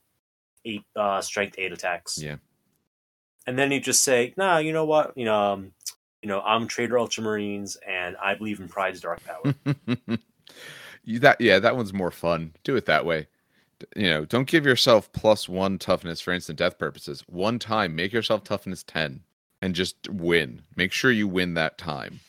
eight 0.65 0.83
uh, 0.95 1.21
strength 1.21 1.55
eight 1.57 1.71
attacks. 1.71 2.17
Yeah. 2.21 2.37
And 3.47 3.57
then 3.59 3.71
you 3.71 3.79
just 3.79 4.01
say, 4.03 4.33
nah, 4.37 4.57
you 4.57 4.73
know 4.73 4.85
what? 4.85 5.15
You 5.15 5.25
know, 5.25 5.39
um, 5.53 5.71
you 6.23 6.29
know, 6.29 6.41
I'm 6.41 6.67
Trader 6.67 6.95
Ultramarines, 6.95 7.77
and 7.87 8.15
I 8.17 8.33
believe 8.33 8.59
in 8.59 8.67
Pride's 8.67 9.01
dark 9.01 9.21
power. 9.23 9.53
You- 11.03 11.19
that 11.19 11.39
yeah, 11.39 11.59
that 11.59 11.75
one's 11.75 11.93
more 11.93 12.09
fun. 12.09 12.53
Do 12.63 12.75
it 12.75 12.85
that 12.87 13.05
way. 13.05 13.27
You 13.95 14.09
know, 14.09 14.25
don't 14.25 14.47
give 14.47 14.65
yourself 14.65 15.11
plus 15.11 15.47
one 15.47 15.77
toughness 15.77 16.19
for 16.21 16.33
instant 16.33 16.57
death 16.57 16.79
purposes. 16.79 17.23
One 17.27 17.59
time, 17.59 17.95
make 17.95 18.11
yourself 18.11 18.43
toughness 18.43 18.81
ten, 18.81 19.21
and 19.61 19.75
just 19.75 20.09
win. 20.09 20.63
Make 20.75 20.91
sure 20.91 21.11
you 21.11 21.27
win 21.27 21.53
that 21.55 21.77
time. 21.77 22.21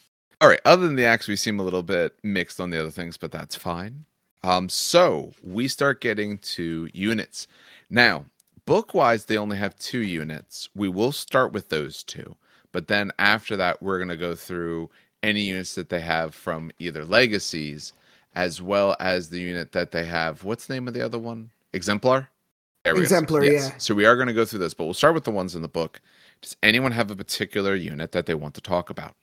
All 0.43 0.49
right. 0.49 0.61
Other 0.67 0.87
than 0.87 0.97
the 0.97 1.07
axe, 1.07 1.27
we 1.29 1.37
seem 1.37 1.59
a 1.59 1.63
little 1.63 1.83
bit 1.83 2.15
mixed 2.23 2.61
on 2.61 2.69
the 2.69 2.79
other 2.79 2.91
things, 2.91 3.17
but 3.17 3.33
that's 3.33 3.57
fine. 3.57 4.05
Um, 4.43 4.69
so 4.69 5.33
we 5.43 5.69
start 5.69 6.01
getting 6.01 6.39
to 6.39 6.89
units 6.93 7.49
now. 7.91 8.27
Book 8.65 8.95
wise, 8.95 9.25
they 9.25 9.39
only 9.39 9.57
have 9.57 9.79
two 9.79 10.01
units. 10.01 10.69
We 10.75 10.89
will 10.89 11.13
start 11.13 11.53
with 11.53 11.69
those 11.69 12.03
two, 12.03 12.37
but 12.73 12.89
then 12.89 13.13
after 13.19 13.57
that, 13.57 13.83
we're 13.83 13.99
gonna 13.99 14.17
go 14.17 14.35
through 14.35 14.91
any 15.23 15.43
units 15.43 15.75
that 15.75 15.89
they 15.89 16.01
have 16.01 16.35
from 16.35 16.71
either 16.79 17.05
legacies 17.05 17.93
as 18.35 18.61
well 18.61 18.95
as 19.01 19.31
the 19.31 19.41
unit 19.41 19.73
that 19.73 19.91
they 19.91 20.05
have. 20.05 20.45
What's 20.45 20.67
the 20.67 20.75
name 20.75 20.87
of 20.87 20.95
the 20.95 21.05
other 21.05 21.19
one? 21.19 21.51
Exemplar? 21.73 22.29
There 22.85 22.95
we 22.95 23.01
go. 23.01 23.05
Exemplar, 23.05 23.45
yeah. 23.45 23.71
So 23.79 23.95
we 23.95 24.05
are 24.05 24.15
going 24.15 24.29
to 24.29 24.35
go 24.35 24.45
through 24.45 24.61
this, 24.61 24.75
but 24.75 24.85
we'll 24.85 24.95
start 24.95 25.15
with 25.15 25.25
the 25.25 25.31
ones 25.31 25.57
in 25.57 25.63
the 25.63 25.69
book. 25.69 26.01
Does 26.43 26.55
anyone 26.63 26.93
have 26.93 27.11
a 27.11 27.17
particular 27.17 27.75
unit 27.75 28.13
that 28.13 28.27
they 28.27 28.35
want 28.35 28.55
to 28.55 28.61
talk 28.61 28.91
about? 28.91 29.17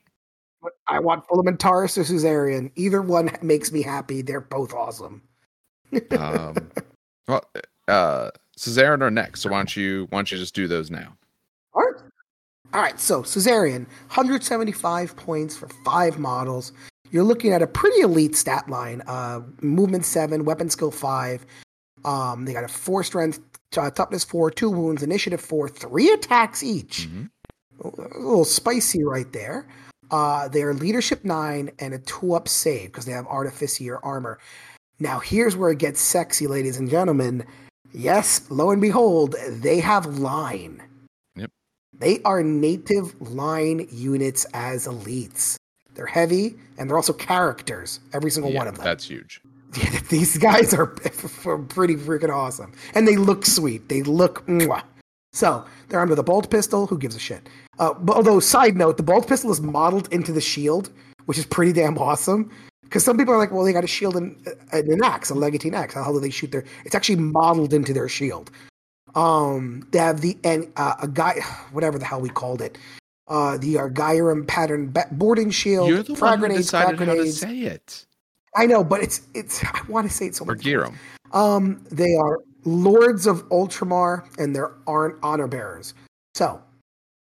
I 0.88 1.00
want 1.00 1.26
Fulmentarus 1.28 1.98
or 1.98 2.04
Suzerain. 2.04 2.72
Either 2.76 3.02
one 3.02 3.32
makes 3.42 3.72
me 3.72 3.82
happy. 3.82 4.22
They're 4.22 4.42
both 4.42 4.74
awesome. 4.74 5.22
Um, 6.12 6.56
well, 7.28 7.44
uh, 7.88 8.32
Suzerain 8.58 9.02
are 9.02 9.12
next. 9.12 9.42
So 9.42 9.50
why 9.50 9.58
don't 9.58 9.76
you 9.76 10.08
why 10.10 10.20
don't 10.20 10.32
you 10.32 10.38
just 10.38 10.56
do 10.56 10.68
those 10.68 10.92
now? 10.92 11.16
All 11.74 11.82
right. 11.82 12.02
All 12.74 12.82
right. 12.82 13.00
So 13.00 13.24
Suzerain, 13.24 13.86
175 14.08 15.16
points 15.16 15.56
for 15.56 15.68
five 15.86 16.20
models. 16.20 16.74
You're 17.12 17.24
looking 17.24 17.54
at 17.54 17.62
a 17.62 17.68
pretty 17.68 18.02
elite 18.02 18.36
stat 18.36 18.68
line. 18.68 19.04
Uh, 19.06 19.42
movement 19.62 20.06
seven, 20.06 20.46
weapon 20.46 20.70
skill 20.70 20.92
five. 20.92 21.46
Um, 22.06 22.46
they 22.46 22.54
got 22.54 22.64
a 22.64 22.68
four 22.68 23.04
strength, 23.04 23.40
uh, 23.78 23.92
toughness 23.92 24.24
four, 24.24 24.50
two 24.50 24.70
wounds, 24.70 25.04
initiative 25.04 25.40
four, 25.40 25.70
three 25.70 26.12
attacks 26.12 26.64
each. 26.64 27.08
Mhm. 27.08 27.30
A 27.84 28.20
little 28.20 28.46
spicy 28.46 29.04
right 29.04 29.32
there. 29.32 29.68
Uh, 30.14 30.48
they're 30.48 30.76
leadership 30.76 31.26
nine 31.26 31.72
and 31.80 31.92
a 31.96 31.98
two 31.98 32.36
up 32.36 32.48
save 32.48 32.92
because 32.92 33.06
they 33.06 33.12
have 33.12 33.26
artificer 33.26 33.98
armor. 34.04 34.38
Now 35.00 35.18
here's 35.18 35.56
where 35.56 35.72
it 35.72 35.80
gets 35.80 36.00
sexy, 36.00 36.46
ladies 36.46 36.78
and 36.78 36.88
gentlemen. 36.88 37.44
Yes, 37.94 38.46
lo 38.52 38.70
and 38.70 38.80
behold, 38.80 39.36
they 39.50 39.80
have 39.80 40.20
line. 40.20 40.84
Yep. 41.36 41.50
They 41.98 42.22
are 42.26 42.44
native 42.44 43.20
line 43.20 43.88
units 43.92 44.46
as 44.54 44.86
elites. 44.86 45.56
They're 45.96 46.06
heavy 46.06 46.58
and 46.78 46.88
they're 46.88 46.98
also 46.98 47.14
characters, 47.14 48.00
every 48.14 48.30
single 48.30 48.52
Yeah, 48.52 48.60
one 48.60 48.68
of 48.68 48.76
them. 48.76 48.86
That's 48.86 49.06
huge. 49.06 49.42
Yeah, 49.76 50.00
these 50.10 50.38
guys 50.38 50.72
are 50.76 50.86
pretty 51.70 51.96
freaking 51.96 52.30
awesome. 52.30 52.74
And 52.94 53.08
they 53.08 53.16
look 53.18 53.44
sweet. 53.44 53.90
They 53.90 54.04
look 54.04 54.46
mwah. 54.46 54.84
So 55.32 55.66
they're 55.90 56.00
under 56.00 56.14
the 56.14 56.22
bolt 56.22 56.52
pistol. 56.52 56.86
Who 56.86 57.00
gives 57.00 57.16
a 57.16 57.20
shit? 57.20 57.50
Uh, 57.80 57.94
but 57.94 58.16
although, 58.16 58.40
side 58.40 58.76
note, 58.76 58.98
the 58.98 59.04
bolt 59.04 59.28
pistol 59.28 59.52
is 59.52 59.62
modeled 59.62 60.12
into 60.14 60.32
the 60.32 60.42
shield, 60.42 60.92
which 61.26 61.38
is 61.38 61.46
pretty 61.46 61.74
damn 61.74 61.98
awesome. 61.98 62.52
Because 62.84 63.04
some 63.04 63.18
people 63.18 63.34
are 63.34 63.38
like, 63.38 63.52
well, 63.52 63.64
they 63.64 63.74
got 63.74 63.84
a 63.84 63.88
shield 63.88 64.16
and 64.16 64.36
and 64.72 64.88
an 64.88 65.04
axe, 65.04 65.32
a 65.32 65.34
legatine 65.36 65.74
axe. 65.74 65.96
How 65.96 66.12
do 66.12 66.20
they 66.20 66.30
shoot 66.30 66.52
their? 66.52 66.64
It's 66.86 66.94
actually 66.94 67.16
modeled 67.16 67.74
into 67.74 67.92
their 67.92 68.08
shield. 68.08 68.52
Um, 69.16 69.88
they 69.92 70.00
have 70.00 70.22
the 70.22 70.38
and 70.44 70.72
uh, 70.78 70.96
a 71.02 71.08
guy, 71.08 71.40
whatever 71.72 71.98
the 71.98 72.06
hell 72.06 72.22
we 72.22 72.30
called 72.30 72.62
it, 72.62 72.78
uh, 73.28 73.58
the 73.58 73.76
Argyrum 73.76 74.48
pattern 74.48 74.94
boarding 75.12 75.50
shield, 75.50 75.90
You're 75.90 76.04
the 76.04 76.16
frag 76.16 76.42
one 76.42 76.52
who 76.52 76.58
decided 76.58 77.00
how 77.00 77.14
to 77.16 77.32
say 77.32 77.62
it. 77.62 78.06
I 78.56 78.66
know, 78.68 78.84
but 78.84 79.02
it's 79.02 79.22
it's. 79.34 79.64
I 79.64 79.82
want 79.88 80.08
to 80.08 80.14
say 80.14 80.28
it 80.28 80.36
so 80.36 80.46
much. 80.46 80.60
Giram. 80.60 80.96
Um, 81.32 81.84
they 81.90 82.16
are 82.16 82.40
lords 82.66 83.26
of 83.26 83.48
Ultramar, 83.50 84.28
and 84.38 84.56
they're 84.56 84.74
aren't 84.86 85.16
honor 85.24 85.48
bearers. 85.48 85.94
So, 86.36 86.62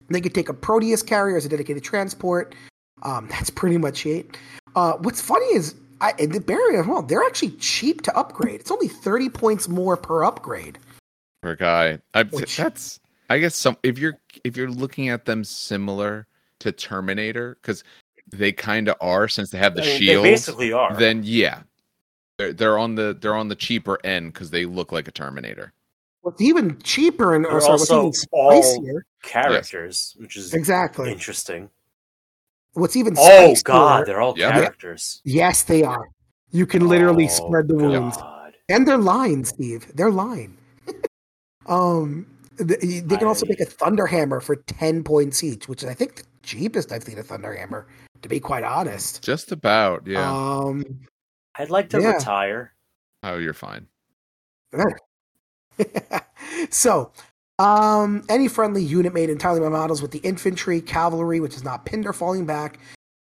They 0.09 0.21
could 0.21 0.33
take 0.33 0.49
a 0.49 0.53
Proteus 0.53 1.01
carrier 1.01 1.37
as 1.37 1.45
a 1.45 1.49
dedicated 1.49 1.83
transport. 1.83 2.55
Um, 3.03 3.27
that's 3.31 3.49
pretty 3.49 3.77
much 3.77 4.05
it. 4.05 4.37
Uh, 4.75 4.93
what's 4.93 5.21
funny 5.21 5.45
is 5.55 5.75
I, 6.01 6.13
and 6.19 6.33
the 6.33 6.41
barrier 6.41 6.81
as 6.81 6.87
well. 6.87 7.01
They're 7.01 7.23
actually 7.23 7.51
cheap 7.51 8.01
to 8.03 8.17
upgrade. 8.17 8.59
It's 8.59 8.71
only 8.71 8.87
thirty 8.87 9.29
points 9.29 9.67
more 9.67 9.95
per 9.95 10.23
upgrade. 10.23 10.77
Per 11.41 11.55
guy, 11.55 11.99
I, 12.13 12.23
Which- 12.23 12.57
that's 12.57 12.99
I 13.29 13.39
guess 13.39 13.55
some 13.55 13.77
if 13.83 13.97
you're 13.97 14.19
if 14.43 14.57
you're 14.57 14.69
looking 14.69 15.09
at 15.09 15.25
them 15.25 15.43
similar 15.43 16.27
to 16.59 16.71
Terminator 16.71 17.57
because 17.61 17.83
they 18.31 18.51
kind 18.51 18.87
of 18.87 18.95
are 19.01 19.27
since 19.27 19.51
they 19.51 19.57
have 19.57 19.75
the 19.75 19.83
I 19.83 19.85
mean, 19.85 19.99
shield. 19.99 20.25
They 20.25 20.31
basically 20.31 20.73
are. 20.73 20.95
Then 20.95 21.21
yeah, 21.23 21.61
they're 22.37 22.53
they're 22.53 22.77
on 22.77 22.95
the 22.95 23.17
they're 23.19 23.35
on 23.35 23.47
the 23.47 23.55
cheaper 23.55 23.99
end 24.03 24.33
because 24.33 24.51
they 24.51 24.65
look 24.65 24.91
like 24.91 25.07
a 25.07 25.11
Terminator. 25.11 25.73
What's 26.25 26.41
even 26.41 26.81
cheaper 26.81 27.35
and 27.35 27.45
They're 27.45 27.51
or 27.51 27.61
sorry, 27.61 27.71
what's 27.73 27.91
also 27.91 28.07
even 28.07 28.13
all- 28.31 28.63
spicier? 28.63 29.05
characters, 29.21 30.15
which 30.17 30.35
is 30.37 30.55
Exactly. 30.55 31.11
interesting. 31.11 31.69
What's 32.73 32.95
even 32.95 33.13
Oh 33.15 33.53
spicier- 33.53 33.61
god, 33.63 34.07
they're 34.07 34.21
all 34.21 34.33
Yeah. 34.35 34.51
characters. 34.51 35.21
Yes, 35.23 35.61
they 35.61 35.83
are. 35.83 36.09
You 36.49 36.65
can 36.65 36.87
literally 36.87 37.25
Oh, 37.25 37.27
spread 37.45 37.67
the 37.67 37.75
wounds. 37.75 38.17
God. 38.17 38.55
And 38.69 38.87
they're 38.87 38.97
lying, 38.97 39.45
Steve. 39.45 39.85
They're 39.95 40.09
lying. 40.09 40.57
um, 41.67 42.25
th- 42.57 42.79
they 43.05 43.17
can 43.17 43.27
also 43.27 43.45
I- 43.45 43.49
make 43.49 43.59
a 43.59 43.65
thunder 43.65 44.07
hammer 44.07 44.39
for 44.41 44.55
ten 44.55 45.03
points 45.03 45.43
each, 45.43 45.67
which 45.67 45.83
is 45.83 45.89
I 45.89 45.93
think 45.93 46.15
the 46.15 46.23
cheapest 46.41 46.91
I've 46.91 47.03
seen 47.03 47.19
a 47.19 47.23
thunder 47.23 47.53
hammer. 47.55 47.85
To 48.23 48.29
be 48.29 48.39
quite 48.39 48.63
honest. 48.63 49.21
Just 49.21 49.51
about, 49.51 50.07
yeah. 50.07 50.27
Um, 50.27 50.83
I'd 51.59 51.69
like 51.69 51.89
to 51.89 52.01
Yeah. 52.01 52.13
retire. 52.13 52.73
oh, 53.21 53.37
you're 53.37 53.53
fine. 53.53 53.85
so, 56.69 57.11
um, 57.59 58.23
any 58.29 58.47
friendly 58.47 58.83
unit 58.83 59.13
made 59.13 59.29
entirely 59.29 59.61
by 59.61 59.69
models 59.69 60.01
with 60.01 60.11
the 60.11 60.19
infantry, 60.19 60.81
cavalry, 60.81 61.39
which 61.39 61.55
is 61.55 61.63
not 61.63 61.85
pinned 61.85 62.05
or 62.05 62.13
falling 62.13 62.45
back, 62.45 62.79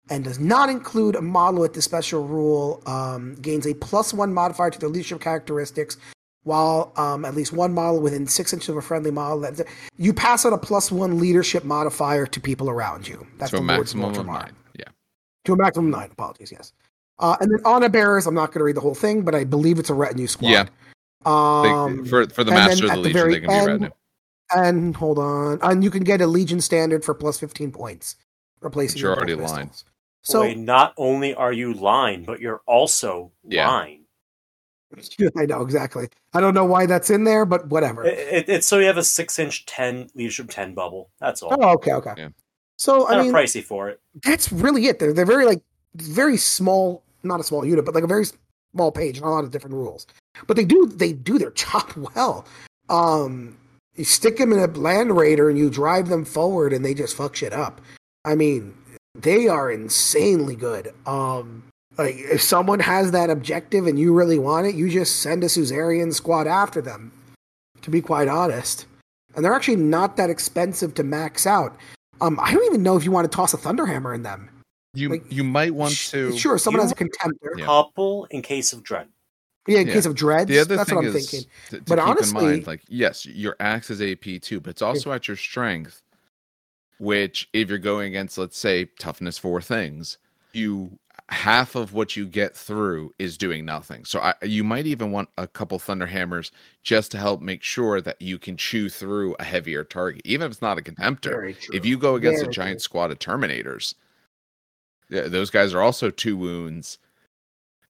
and 0.09 0.23
does 0.23 0.39
not 0.39 0.69
include 0.69 1.15
a 1.15 1.21
model 1.21 1.61
with 1.61 1.73
the 1.73 1.81
special 1.81 2.25
rule, 2.25 2.81
um, 2.85 3.35
gains 3.35 3.67
a 3.67 3.73
plus 3.75 4.13
one 4.13 4.33
modifier 4.33 4.71
to 4.71 4.79
their 4.79 4.89
leadership 4.89 5.21
characteristics. 5.21 5.97
While 6.45 6.91
um, 6.97 7.23
at 7.23 7.35
least 7.35 7.53
one 7.53 7.73
model 7.73 8.01
within 8.01 8.27
six 8.27 8.51
inches 8.51 8.67
of 8.67 8.75
a 8.75 8.81
friendly 8.81 9.11
model, 9.11 9.39
that 9.39 9.65
you 9.95 10.11
pass 10.11 10.43
on 10.43 10.51
a 10.51 10.57
plus 10.57 10.91
one 10.91 11.17
leadership 11.17 11.63
modifier 11.63 12.25
to 12.25 12.41
people 12.41 12.69
around 12.69 13.07
you. 13.07 13.25
That's 13.37 13.51
to 13.51 13.57
the 13.57 13.63
maximum 13.63 14.13
of 14.13 14.25
nine. 14.25 14.51
Yeah. 14.77 14.89
To 15.45 15.53
a 15.53 15.55
maximum 15.55 15.93
of 15.93 15.99
nine. 16.01 16.09
Apologies. 16.11 16.51
Yes. 16.51 16.73
Uh, 17.19 17.37
and 17.39 17.49
then 17.49 17.59
honor 17.63 17.87
bearers. 17.87 18.27
I'm 18.27 18.35
not 18.35 18.47
going 18.47 18.59
to 18.59 18.65
read 18.65 18.75
the 18.75 18.81
whole 18.81 18.93
thing, 18.93 19.21
but 19.21 19.33
I 19.33 19.45
believe 19.45 19.79
it's 19.79 19.89
a 19.89 19.93
retinue 19.93 20.27
squad. 20.27 20.49
Yeah. 20.49 20.65
They- 21.25 21.29
Um, 21.31 22.05
for 22.05 22.27
for 22.29 22.43
the 22.43 22.51
master 22.51 22.85
of 22.85 22.91
the 22.91 22.91
at 22.91 22.95
the 22.95 23.01
legion, 23.01 23.13
very 23.13 23.33
they 23.33 23.39
can 23.41 23.49
be 23.49 23.53
end- 23.55 23.67
retinue. 23.67 23.89
and 24.55 24.95
hold 24.95 25.19
on, 25.19 25.59
and 25.61 25.83
you 25.83 25.89
can 25.89 26.03
get 26.03 26.21
a 26.21 26.27
Legion 26.27 26.61
standard 26.61 27.03
for 27.03 27.13
plus 27.13 27.39
15 27.39 27.71
points, 27.71 28.15
replacing 28.61 28.95
But 28.97 29.01
you're 29.01 29.09
your 29.11 29.17
already 29.17 29.35
bolt 29.35 29.49
line. 29.51 29.71
So 30.21 30.41
Wait, 30.41 30.57
not 30.57 30.93
only 30.97 31.33
are 31.33 31.51
you 31.51 31.73
line, 31.73 32.23
but 32.23 32.39
you're 32.39 32.61
also 32.65 33.31
Yeah. 33.47 33.67
line. 33.67 34.01
I 35.37 35.45
know 35.47 35.61
exactly. 35.61 36.07
I 36.33 36.39
don't 36.41 36.53
know 36.53 36.65
why 36.65 36.85
that's 36.85 37.09
in 37.09 37.23
there, 37.23 37.45
but 37.45 37.67
whatever. 37.67 38.05
It, 38.05 38.17
it- 38.19 38.49
it's 38.49 38.67
so 38.67 38.77
you 38.79 38.85
have 38.85 38.97
a 38.97 39.03
six 39.03 39.39
inch 39.39 39.65
ten 39.65 40.09
leadership 40.13 40.47
ten 40.49 40.73
bubble. 40.75 41.09
That's 41.19 41.41
all. 41.41 41.57
oh, 41.59 41.69
okay, 41.73 41.93
okay. 41.93 42.13
Yeah. 42.17 42.29
So 42.77 43.07
I 43.07 43.11
kind 43.13 43.23
mean, 43.23 43.33
pricey 43.33 43.63
for 43.63 43.89
it. 43.89 43.99
that's 44.23 44.51
really 44.51 44.85
it. 44.87 44.99
They're 44.99 45.13
they're 45.13 45.25
very 45.25 45.45
like 45.45 45.61
very 45.95 46.37
small, 46.37 47.03
not 47.23 47.39
a 47.39 47.43
small 47.43 47.65
unit, 47.65 47.85
but 47.85 47.95
like 47.95 48.03
a 48.03 48.07
very 48.07 48.25
small 48.75 48.91
page 48.91 49.17
and 49.17 49.25
a 49.25 49.29
lot 49.29 49.43
of 49.43 49.51
different 49.51 49.75
rules. 49.75 50.05
But 50.47 50.57
they 50.57 50.65
do 50.65 50.85
they 50.87 51.13
do 51.13 51.37
their 51.37 51.51
job 51.63 51.91
well. 52.15 52.45
Um, 52.89 53.57
you 53.95 54.03
stick 54.03 54.37
them 54.37 54.51
in 54.51 54.59
a 54.59 54.67
land 54.67 55.15
raider 55.15 55.49
and 55.49 55.57
you 55.57 55.69
drive 55.69 56.09
them 56.09 56.25
forward, 56.25 56.73
and 56.73 56.83
they 56.83 56.93
just 56.93 57.15
fuck 57.15 57.35
shit 57.35 57.53
up. 57.53 57.81
I 58.25 58.35
mean, 58.35 58.73
they 59.15 59.47
are 59.47 59.71
insanely 59.71 60.55
good. 60.55 60.93
Um, 61.05 61.63
like 61.97 62.15
if 62.17 62.41
someone 62.41 62.79
has 62.79 63.11
that 63.11 63.29
objective 63.29 63.85
and 63.85 63.99
you 63.99 64.13
really 64.13 64.39
want 64.39 64.67
it, 64.67 64.75
you 64.75 64.89
just 64.89 65.17
send 65.17 65.43
a 65.43 65.47
Suzerain 65.47 66.13
squad 66.13 66.47
after 66.47 66.81
them. 66.81 67.11
To 67.81 67.91
be 67.91 68.01
quite 68.01 68.29
honest, 68.29 68.85
and 69.35 69.43
they're 69.43 69.53
actually 69.53 69.75
not 69.75 70.15
that 70.15 70.29
expensive 70.29 70.93
to 70.95 71.03
max 71.03 71.45
out. 71.45 71.75
Um, 72.21 72.39
I 72.41 72.53
don't 72.53 72.63
even 72.65 72.81
know 72.81 72.95
if 72.95 73.03
you 73.03 73.11
want 73.11 73.29
to 73.29 73.35
toss 73.35 73.53
a 73.53 73.57
Thunderhammer 73.57 74.15
in 74.15 74.23
them. 74.23 74.49
You 74.93 75.09
like, 75.09 75.29
you 75.29 75.43
might 75.43 75.73
want 75.73 75.91
Sh- 75.91 76.11
to. 76.11 76.37
Sure, 76.37 76.57
someone 76.57 76.81
has 76.81 76.91
a 76.91 76.95
contemptor. 76.95 77.57
Yeah. 77.57 77.65
Couple 77.65 78.25
in 78.31 78.41
case 78.41 78.71
of 78.73 78.83
dread. 78.83 79.07
Yeah, 79.67 79.79
in 79.79 79.87
Yeah. 79.87 79.93
case 79.93 80.05
of 80.05 80.15
dreads. 80.15 80.49
The 80.49 80.59
other 80.59 80.75
that's 80.75 80.89
thing 80.89 80.97
what 80.97 81.05
I'm 81.05 81.15
is 81.15 81.29
thinking. 81.29 81.49
to, 81.69 81.77
to 81.77 81.83
But 81.85 81.97
keep 81.99 82.07
honestly- 82.07 82.43
in 82.43 82.49
mind, 82.51 82.67
like 82.67 82.81
yes, 82.89 83.25
your 83.25 83.55
axe 83.59 83.89
is 83.89 84.01
AP 84.01 84.39
too, 84.41 84.59
but 84.59 84.71
it's 84.71 84.81
also 84.81 85.11
at 85.11 85.27
your 85.27 85.37
strength. 85.37 86.01
Which, 86.99 87.49
if 87.53 87.69
you're 87.69 87.79
going 87.79 88.07
against, 88.07 88.37
let's 88.37 88.57
say, 88.57 88.85
toughness 88.99 89.37
four 89.37 89.61
things, 89.61 90.17
you 90.53 90.99
half 91.29 91.75
of 91.75 91.93
what 91.93 92.15
you 92.15 92.25
get 92.25 92.55
through 92.55 93.11
is 93.17 93.37
doing 93.37 93.65
nothing. 93.65 94.05
So 94.05 94.19
I, 94.19 94.35
you 94.43 94.63
might 94.63 94.85
even 94.85 95.11
want 95.11 95.29
a 95.37 95.47
couple 95.47 95.79
thunder 95.79 96.05
hammers 96.05 96.51
just 96.83 97.11
to 97.11 97.17
help 97.17 97.41
make 97.41 97.63
sure 97.63 97.99
that 98.01 98.21
you 98.21 98.37
can 98.37 98.55
chew 98.57 98.89
through 98.89 99.35
a 99.39 99.43
heavier 99.43 99.83
target, 99.83 100.21
even 100.25 100.45
if 100.45 100.51
it's 100.51 100.61
not 100.61 100.77
a 100.77 100.81
contemptor. 100.81 101.55
If 101.73 101.85
you 101.85 101.97
go 101.97 102.15
against 102.15 102.41
Very 102.41 102.49
a 102.49 102.53
giant 102.53 102.75
true. 102.79 102.83
squad 102.83 103.11
of 103.11 103.19
Terminators, 103.19 103.95
yeah, 105.09 105.23
those 105.27 105.49
guys 105.49 105.73
are 105.73 105.81
also 105.81 106.09
two 106.09 106.37
wounds. 106.37 106.99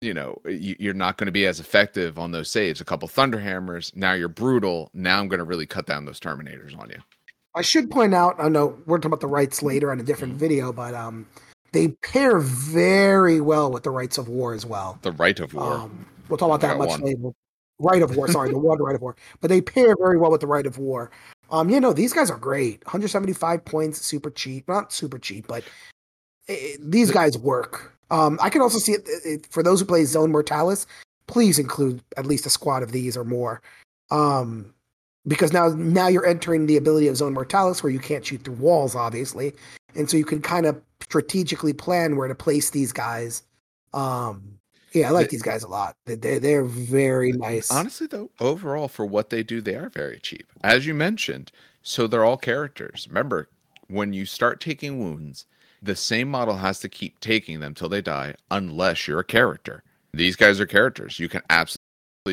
You 0.04 0.14
know, 0.14 0.40
you- 0.46 0.76
you're 0.80 0.94
not 0.94 1.18
going 1.18 1.28
to 1.28 1.32
be 1.32 1.46
as 1.48 1.60
effective 1.60 2.20
on 2.20 2.32
those 2.32 2.52
saves. 2.52 2.82
A 2.82 2.86
couple 2.86 3.08
Thunder 3.08 3.40
Hammers, 3.40 3.92
now 3.96 4.14
you're 4.14 4.28
brutal. 4.28 4.90
Now 4.94 5.20
I'm 5.20 5.28
going 5.28 5.40
to 5.40 5.44
really 5.46 5.66
cut 5.66 5.86
down 5.86 6.06
those 6.06 6.20
Terminators 6.20 6.78
on 6.78 6.90
you. 6.90 6.98
I 7.56 7.62
should 7.62 7.90
point 7.92 8.14
out, 8.14 8.36
I 8.40 8.50
know 8.50 8.78
we're 8.86 8.98
talking 8.98 9.10
about 9.10 9.22
the 9.22 9.28
rites 9.28 9.62
later 9.62 9.92
on 9.92 10.00
a 10.00 10.04
different 10.04 10.36
video, 10.36 10.74
but 10.74 10.94
um, 10.96 11.28
they 11.72 11.90
pair 11.90 12.40
very 12.40 13.40
well 13.42 13.72
with 13.72 13.84
the 13.84 13.92
rites 13.92 14.18
of 14.18 14.28
war 14.28 14.54
as 14.54 14.66
well. 14.66 14.98
The 15.04 15.12
Rite 15.12 15.40
of 15.40 15.54
War. 15.54 15.74
Um, 15.74 16.06
we'll 16.30 16.38
talk 16.38 16.48
about 16.48 16.62
that 16.62 16.78
much 16.78 16.90
one. 16.90 17.02
later. 17.02 17.30
Rite 17.80 18.02
of 18.02 18.16
war, 18.16 18.28
sorry, 18.28 18.50
the 18.50 18.58
war, 18.58 18.76
one 18.78 18.80
rite 18.84 18.96
of 18.96 19.02
war, 19.02 19.16
but 19.40 19.50
they 19.50 19.62
pair 19.62 19.96
very 20.00 20.18
well 20.18 20.32
with 20.32 20.42
the 20.42 20.48
rite 20.48 20.66
of 20.66 20.78
war. 20.78 21.12
Um, 21.52 21.70
you 21.70 21.80
know, 21.80 21.94
these 21.94 22.14
guys 22.14 22.32
are 22.32 22.38
great. 22.38 22.84
175 22.86 23.64
points, 23.66 24.02
super 24.04 24.30
cheap, 24.32 24.68
not 24.68 24.92
super 24.92 25.20
cheap, 25.20 25.46
but 25.48 25.64
eh, 26.48 26.76
these 26.80 27.12
guys 27.12 27.38
work. 27.38 27.93
Um, 28.12 28.38
I 28.42 28.50
can 28.50 28.62
also 28.62 28.78
see 28.78 28.94
it, 28.94 29.08
it 29.26 29.48
for 29.48 29.64
those 29.64 29.80
who 29.80 29.86
play 29.86 30.06
Zone 30.06 30.32
Mortalis. 30.32 30.86
Please 31.28 31.58
include 31.58 32.02
at 32.18 32.26
least 32.26 32.46
a 32.46 32.50
squad 32.50 32.84
of 32.84 32.92
these 32.92 33.16
or 33.16 33.24
more, 33.24 33.62
um, 34.12 34.74
because 35.26 35.54
now 35.54 35.70
now 35.70 36.08
you're 36.08 36.26
entering 36.26 36.66
the 36.66 36.78
ability 36.78 37.08
of 37.08 37.18
Zone 37.18 37.34
Mortalis 37.34 37.82
where 37.82 37.92
you 37.92 38.00
can't 38.00 38.26
shoot 38.26 38.44
through 38.44 38.56
walls, 38.56 38.94
obviously, 38.96 39.54
and 39.96 40.10
so 40.10 40.18
you 40.18 40.26
can 40.26 40.42
kind 40.42 40.66
of 40.66 40.82
strategically 41.02 41.74
plan 41.74 42.18
where 42.18 42.28
to 42.28 42.36
place 42.36 42.72
these 42.72 42.92
guys. 42.92 43.44
Um, 43.94 44.60
yeah, 44.92 45.08
I 45.08 45.12
like 45.12 45.28
The- 45.30 45.38
these 45.38 45.42
guys 45.42 45.64
a 45.64 45.68
lot. 45.68 45.96
They- 46.06 46.16
they're 46.16 46.66
very 46.66 47.32
nice. 47.32 47.72
Honestly, 47.72 48.06
though, 48.08 48.30
overall, 48.40 48.88
for 48.88 49.06
what 49.06 49.30
they 49.30 49.44
do, 49.44 49.62
they 49.62 49.76
are 49.76 49.90
very 49.90 50.20
cheap. 50.20 50.46
As 50.62 50.86
you 50.86 50.94
mentioned, 50.94 51.52
so 51.82 52.06
they're 52.06 52.24
all 52.26 52.38
characters. 52.38 53.08
Remember, 53.08 53.48
when 53.88 54.14
you 54.14 54.26
start 54.26 54.60
taking 54.60 55.00
wounds, 55.00 55.46
the 55.84 55.96
same 55.96 56.30
model 56.30 56.56
has 56.58 56.80
to 56.80 56.90
keep 56.90 57.20
taking 57.20 57.60
them 57.60 57.74
till 57.74 57.90
they 57.90 58.02
die, 58.02 58.36
unless 58.50 59.08
you're 59.08 59.20
a 59.20 59.26
character. 59.26 59.84
These 60.14 60.36
guys 60.36 60.60
are 60.60 60.66
characters. 60.66 61.20
You 61.20 61.28
can 61.28 61.42
absolutely 61.50 61.82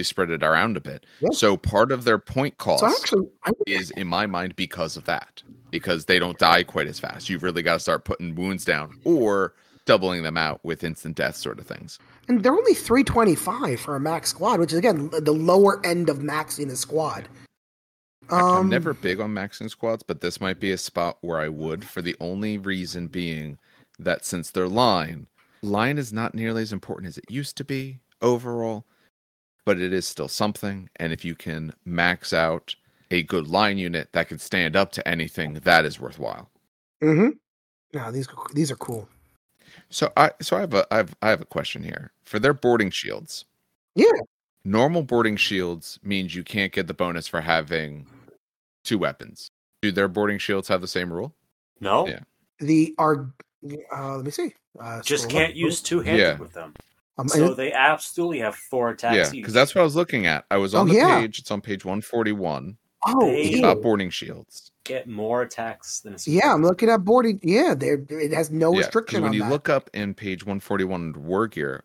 spread 0.03 0.31
it 0.31 0.45
around 0.45 0.77
a 0.77 0.81
bit. 0.81 1.05
So 1.33 1.57
part 1.57 1.91
of 1.91 2.05
their 2.05 2.19
point 2.19 2.59
cost 2.59 2.81
So 2.81 2.89
actually, 2.89 3.29
I, 3.45 3.51
is, 3.67 3.91
in 3.93 4.07
my 4.07 4.27
mind, 4.27 4.55
because 4.55 4.97
of 4.97 5.05
that. 5.07 5.43
Because 5.71 6.05
they 6.05 6.19
don't 6.19 6.39
die 6.39 6.63
quite 6.63 6.87
as 6.87 7.01
fast. 7.01 7.29
You've 7.29 7.43
really 7.43 7.63
got 7.63 7.75
to 7.75 7.81
start 7.81 8.05
putting 8.05 8.35
wounds 8.35 8.65
down 8.65 9.01
or 9.05 9.55
doubling 9.87 10.23
them 10.23 10.37
out 10.37 10.61
with 10.65 10.85
instant 10.85 11.17
death 11.17 11.37
sort 11.37 11.59
of 11.59 11.67
things. 11.67 11.99
and 12.29 12.43
they're 12.45 12.53
only 12.53 12.75
325 12.75 13.81
for 13.81 13.97
a 13.97 14.01
max 14.01 14.31
squad, 14.31 14.61
which 14.61 14.73
is 14.73 14.79
again 14.79 15.11
the 15.11 15.33
lower 15.33 15.85
end 15.85 16.09
of 16.09 16.19
maxing 16.19 16.71
a 16.71 16.77
squad. 16.77 17.29
I- 18.31 18.39
I'm 18.41 18.57
Um, 18.57 18.69
never 18.69 18.95
big 18.95 19.21
on 19.21 19.35
maxing 19.35 19.71
squads, 19.71 20.03
but 20.03 20.21
this 20.21 20.41
might 20.41 20.61
be 20.61 20.73
a 20.73 20.79
spot 20.79 21.19
where 21.21 21.39
I 21.41 21.49
would, 21.49 21.85
for 21.85 22.03
the 22.03 22.17
only 22.21 22.59
reason 22.59 23.09
being 23.09 23.59
that 23.99 24.25
since 24.25 24.51
they're 24.51 24.69
line, 24.69 25.27
line 25.63 25.99
is 25.99 26.13
not 26.13 26.35
nearly 26.35 26.63
as 26.63 26.73
important 26.73 27.09
as 27.09 27.19
it 27.19 27.31
used 27.31 27.57
to 27.59 27.65
be 27.65 28.01
overall, 28.23 28.85
but 29.65 29.79
it 29.81 29.93
is 29.93 30.07
still 30.07 30.29
something. 30.29 30.89
And 30.97 31.13
if 31.13 31.25
you 31.25 31.35
can 31.35 31.75
max 31.85 32.33
out 32.33 32.75
a 33.11 33.23
good 33.25 33.49
line 33.49 33.77
unit 33.77 34.09
that 34.13 34.29
can 34.29 34.39
stand 34.39 34.77
up 34.77 34.93
to 34.93 35.07
anything, 35.07 35.55
that 35.55 35.85
is 35.85 36.01
worthwhile. 36.01 36.49
Mm-hmm. 37.03 37.31
No, 37.93 38.13
these 38.13 38.29
these 38.55 38.71
are 38.71 38.77
cool. 38.77 39.09
So 39.89 40.13
I 40.17 40.31
so 40.41 40.57
I 40.57 40.61
have 40.61 40.75
a 40.75 40.87
I 40.93 40.97
have 40.99 41.15
I 41.23 41.31
have 41.31 41.41
a 41.41 41.47
question 41.47 41.83
here 41.83 42.13
for 42.23 42.39
their 42.39 42.55
boarding 42.55 42.91
shields. 42.91 43.45
Yeah. 43.97 44.07
Normal 44.65 45.03
boarding 45.03 45.37
shields 45.37 45.99
means 46.03 46.35
you 46.35 46.45
can't 46.45 46.73
get 46.73 46.87
the 46.87 46.95
bonus 46.95 47.27
for 47.27 47.41
having 47.41 48.07
two 48.85 48.99
weapons. 48.99 49.51
Do 49.83 49.93
their 49.93 50.09
boarding 50.09 50.39
shields 50.39 50.69
have 50.69 50.81
the 50.81 50.89
same 50.89 51.13
rule? 51.13 51.35
No, 51.81 52.07
Yeah. 52.07 52.21
The 52.59 52.95
are 52.99 53.31
uh, 53.95 54.17
let 54.17 54.25
me 54.25 54.31
see. 54.31 54.55
Uh, 54.79 55.01
just 55.03 55.25
scroll 55.25 55.39
can't 55.41 55.51
up. 55.53 55.57
use 55.57 55.81
two 55.83 56.01
handed 56.01 56.21
Yeah. 56.23 56.39
with 56.39 56.53
them. 56.53 56.75
Um, 57.19 57.29
So 57.29 57.49
and- 57.49 57.57
they 57.57 57.73
absolutely 57.73 58.39
have 58.41 58.55
four 58.55 58.91
attacks 58.91 59.17
Yeah, 59.17 59.31
because 59.31 59.53
that's 59.53 59.75
what 59.75 59.81
I 59.83 59.85
was 59.85 59.97
looking 59.97 60.27
at. 60.27 60.45
I 60.51 60.57
was 60.59 60.75
on 60.75 60.89
Oh, 60.89 60.93
the 60.93 60.99
yeah. 60.99 61.21
page. 61.21 61.39
It's 61.39 61.51
on 61.51 61.61
page 61.61 61.85
one 61.85 62.01
forty 62.01 62.33
one. 62.33 62.77
Oh, 63.07 63.31
ew. 63.31 63.59
about 63.61 63.83
boarding 63.83 64.11
shields. 64.11 64.73
get 64.85 65.07
more 65.07 65.43
attacks 65.43 66.01
than 66.01 66.15
a 66.15 66.19
Yeah, 66.27 66.53
I'm 66.53 66.63
looking 66.63 66.89
at 66.89 67.05
boarding. 67.05 67.39
Yeah, 67.43 67.75
there 67.75 68.03
it 68.09 68.33
has 68.33 68.51
no 68.51 68.73
Yeah, 68.73 68.79
'cause 68.79 68.87
restriction 68.87 69.23
when 69.23 69.29
on 69.29 69.35
you 69.35 69.43
that. 69.43 69.51
look 69.51 69.69
up 69.69 69.89
in 69.95 70.15
page 70.15 70.45
141 70.45 71.01
under 71.03 71.21
war 71.21 71.47
gear, 71.47 71.85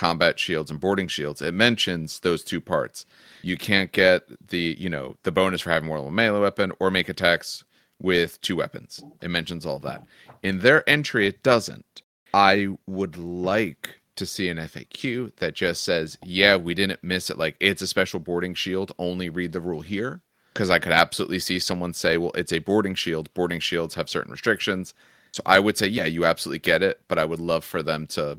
combat 0.00 0.38
shields 0.38 0.70
and 0.70 0.80
boarding 0.80 1.08
shields, 1.08 1.42
it 1.42 1.52
mentions 1.52 2.20
those 2.20 2.42
two 2.42 2.58
parts. 2.58 3.04
You 3.42 3.58
can't 3.58 3.92
get 3.92 4.22
the, 4.48 4.74
you 4.78 4.88
know, 4.88 5.16
the 5.24 5.30
bonus 5.30 5.60
for 5.60 5.68
having 5.68 5.88
more 5.88 5.98
than 5.98 6.06
one 6.06 6.14
melee 6.14 6.40
weapon 6.40 6.72
or 6.80 6.90
make 6.90 7.10
attacks 7.10 7.64
with 8.00 8.40
two 8.40 8.56
weapons. 8.56 9.04
It 9.20 9.28
mentions 9.28 9.66
all 9.66 9.78
that. 9.80 10.02
In 10.42 10.60
their 10.60 10.88
entry, 10.88 11.26
it 11.26 11.42
doesn't. 11.42 12.00
I 12.32 12.68
would 12.86 13.18
like 13.18 14.00
to 14.16 14.24
see 14.24 14.48
an 14.48 14.56
FAQ 14.56 15.36
that 15.36 15.54
just 15.54 15.84
says, 15.84 16.16
yeah, 16.24 16.56
we 16.56 16.72
didn't 16.72 17.04
miss 17.04 17.28
it. 17.28 17.36
Like, 17.36 17.56
it's 17.60 17.82
a 17.82 17.86
special 17.86 18.20
boarding 18.20 18.54
shield. 18.54 18.92
Only 18.98 19.28
read 19.28 19.52
the 19.52 19.60
rule 19.60 19.82
here. 19.82 20.22
Because 20.54 20.70
I 20.70 20.78
could 20.78 20.92
absolutely 20.92 21.40
see 21.40 21.58
someone 21.58 21.92
say, 21.92 22.16
well, 22.16 22.32
it's 22.34 22.54
a 22.54 22.58
boarding 22.58 22.94
shield. 22.94 23.32
Boarding 23.34 23.60
shields 23.60 23.94
have 23.96 24.08
certain 24.08 24.32
restrictions. 24.32 24.94
So 25.32 25.42
I 25.44 25.60
would 25.60 25.76
say, 25.76 25.88
yeah, 25.88 26.06
you 26.06 26.24
absolutely 26.24 26.60
get 26.60 26.82
it. 26.82 27.02
But 27.06 27.18
I 27.18 27.26
would 27.26 27.38
love 27.38 27.66
for 27.66 27.82
them 27.82 28.06
to 28.08 28.38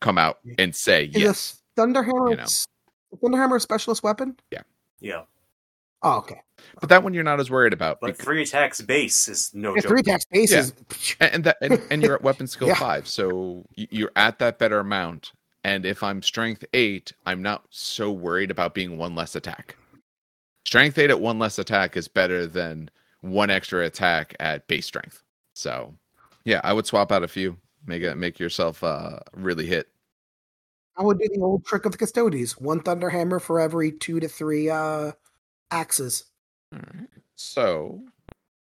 come 0.00 0.18
out 0.18 0.38
and 0.58 0.74
say, 0.74 1.04
Is 1.06 1.16
yes. 1.22 1.62
Thunderhammer 1.76 2.30
You 2.30 2.36
know. 2.36 2.46
Thunderhammer 3.22 3.56
a 3.56 3.60
specialist 3.60 4.02
weapon? 4.02 4.36
Yeah, 4.50 4.62
Yeah. 5.00 5.22
Oh, 6.02 6.16
okay. 6.18 6.40
But 6.80 6.88
that 6.88 7.02
one 7.02 7.12
you're 7.12 7.24
not 7.24 7.40
as 7.40 7.50
worried 7.50 7.72
about. 7.74 8.00
but 8.00 8.08
bec- 8.08 8.16
three 8.16 8.42
attacks 8.42 8.80
base 8.80 9.28
is 9.28 9.50
no 9.52 9.74
If 9.76 9.82
joke. 9.82 9.90
three 9.90 10.00
attacks 10.00 10.24
base 10.30 10.50
Yeah. 10.52 10.58
is 10.60 10.72
and, 11.20 11.34
and 11.34 11.44
that 11.44 11.56
and, 11.60 11.82
and 11.90 12.02
you're 12.02 12.14
at 12.14 12.22
weapon 12.22 12.46
skill 12.46 12.68
Yeah. 12.68 12.74
five 12.74 13.06
so 13.06 13.64
you're 13.76 14.12
at 14.16 14.38
that 14.38 14.58
better 14.58 14.78
amount 14.78 15.32
and 15.64 15.84
if 15.84 16.02
i'm 16.02 16.22
strength 16.22 16.64
eight 16.72 17.12
i'm 17.26 17.42
not 17.42 17.64
so 17.70 18.10
worried 18.10 18.50
about 18.50 18.72
being 18.74 18.96
one 18.96 19.14
less 19.14 19.34
attack 19.36 19.76
strength 20.64 20.96
eight 20.98 21.10
at 21.10 21.20
one 21.20 21.38
less 21.38 21.58
attack 21.58 21.96
is 21.98 22.08
better 22.08 22.46
than 22.46 22.90
one 23.20 23.50
extra 23.50 23.84
attack 23.84 24.34
at 24.40 24.66
base 24.68 24.86
strength 24.86 25.22
so 25.54 25.94
yeah 26.44 26.60
i 26.64 26.72
would 26.72 26.86
swap 26.86 27.12
out 27.12 27.22
a 27.22 27.28
few 27.28 27.56
make 27.86 28.02
it 28.02 28.16
make 28.16 28.38
yourself 28.38 28.82
uh 28.84 29.18
really 29.34 29.66
hit 29.66 29.88
I 30.96 31.02
would 31.02 31.18
do 31.18 31.28
the 31.32 31.40
old 31.40 31.64
trick 31.64 31.86
of 31.86 31.92
the 31.92 31.98
Custodes. 31.98 32.58
One 32.58 32.80
Thunderhammer 32.80 33.40
for 33.40 33.58
every 33.58 33.90
two 33.92 34.20
to 34.20 34.28
three 34.28 34.68
uh 34.68 35.12
axes. 35.70 36.24
All 36.74 36.80
right. 36.94 37.08
So 37.36 38.02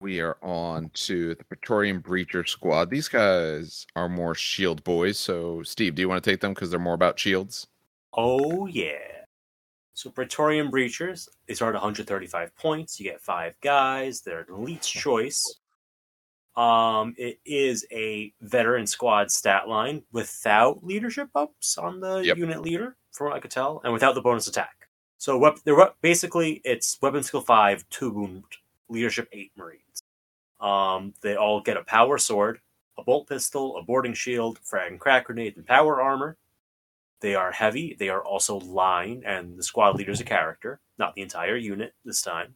we 0.02 0.20
are 0.22 0.38
on 0.42 0.90
to 0.94 1.36
the 1.36 1.44
Praetorian 1.44 2.02
Breacher 2.02 2.48
squad. 2.48 2.90
These 2.90 3.08
guys 3.10 3.86
are 3.96 4.10
more 4.10 4.34
shield 4.34 4.84
boys. 4.84 5.20
So, 5.20 5.62
Steve, 5.64 5.96
do 5.96 6.02
you 6.02 6.10
want 6.10 6.24
to 6.24 6.30
take 6.30 6.42
them 6.42 6.54
because 6.54 6.72
they're 6.72 6.80
more 6.80 6.96
about 6.96 7.20
shields? 7.20 7.68
Oh 8.14 8.66
yeah. 8.66 8.98
So 9.94 10.10
Praetorian 10.10 10.72
Breachers, 10.72 11.30
they 11.48 11.54
start 11.54 11.76
at 11.76 11.82
135 11.82 12.56
points. 12.56 13.00
You 13.00 13.12
get 13.12 13.22
five 13.22 13.56
guys. 13.62 14.22
They're 14.22 14.42
an 14.42 14.54
elite's 14.54 14.90
choice. 14.90 15.60
Um, 16.58 17.16
it 17.18 17.40
is 17.46 17.86
a 17.92 18.34
veteran 18.42 18.88
squad 18.88 19.32
stat 19.32 19.68
line 19.68 20.04
without 20.12 20.84
leadership 20.86 21.30
ups 21.36 21.78
on 21.78 22.00
the 22.00 22.20
Yep. 22.20 22.38
unit 22.38 22.62
leader, 22.62 22.96
from 23.12 23.28
what 23.28 23.36
I 23.36 23.40
could 23.40 23.52
tell, 23.52 23.82
and 23.84 23.92
without 23.94 24.16
the 24.16 24.22
bonus 24.22 24.48
attack. 24.48 24.88
So 25.18 25.38
wep- 25.38 25.60
they're 25.66 25.92
basically 26.02 26.62
it's 26.64 26.98
weapon 27.02 27.24
skill 27.24 27.42
five, 27.42 27.88
two 27.90 28.12
wound, 28.12 28.44
leadership 28.90 29.28
eight 29.34 29.52
Marines. 29.58 30.02
Um, 30.62 31.14
they 31.22 31.36
all 31.36 31.62
get 31.62 31.78
a 31.78 31.84
power 31.84 32.18
sword, 32.18 32.62
a 32.98 33.04
bolt 33.04 33.28
pistol, 33.28 33.78
a 33.78 33.84
boarding 33.84 34.14
shield, 34.14 34.60
frag 34.60 34.92
and 34.92 35.00
crack 35.00 35.26
grenade, 35.26 35.58
and 35.58 35.66
power 35.66 36.02
armor. 36.02 36.38
They 37.22 37.36
are 37.36 37.52
heavy. 37.52 37.96
They 37.96 38.10
are 38.10 38.24
also 38.24 38.58
line, 38.60 39.24
and 39.26 39.58
the 39.58 39.64
squad 39.64 39.96
leader 39.96 40.12
is 40.12 40.22
a 40.22 40.26
character, 40.26 40.80
not 40.98 41.16
the 41.16 41.22
entire 41.22 41.58
unit 41.58 41.94
this 42.06 42.22
time. 42.22 42.56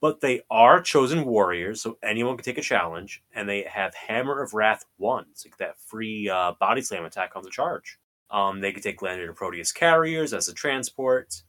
But 0.00 0.20
they 0.20 0.42
are 0.50 0.80
chosen 0.80 1.26
warriors, 1.26 1.82
so 1.82 1.98
anyone 2.02 2.36
can 2.36 2.44
take 2.44 2.58
a 2.58 2.62
challenge, 2.62 3.22
and 3.34 3.48
they 3.48 3.62
have 3.62 3.94
Hammer 3.94 4.42
of 4.42 4.54
Wrath 4.54 4.86
1, 4.96 5.26
so 5.34 5.46
you 5.46 5.50
get 5.50 5.58
that 5.58 5.78
free 5.78 6.28
uh, 6.28 6.52
body 6.58 6.80
slam 6.80 7.04
attack 7.04 7.32
on 7.36 7.42
the 7.42 7.50
charge. 7.50 7.98
Um, 8.30 8.60
they 8.60 8.72
can 8.72 8.82
take 8.82 9.02
Landed 9.02 9.28
and 9.28 9.36
Proteus 9.36 9.72
carriers 9.72 10.32
as 10.32 10.48
a 10.48 10.54
transport. 10.54 11.42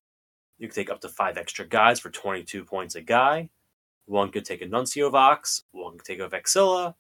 You 0.58 0.68
can 0.68 0.76
take 0.76 0.90
up 0.90 1.00
to 1.02 1.10
five 1.10 1.38
extra 1.38 1.66
guys 1.66 2.00
for 2.00 2.10
22 2.10 2.66
points 2.66 2.96
a 2.96 3.02
guy. 3.02 3.50
One 4.06 4.30
could 4.32 4.46
take 4.46 4.62
a 4.62 4.68
Nuncio 4.68 5.10
Vox, 5.10 5.64
one 5.72 5.98
could 5.98 6.06
take 6.06 6.20
a 6.20 6.28
Vexilla. 6.28 6.94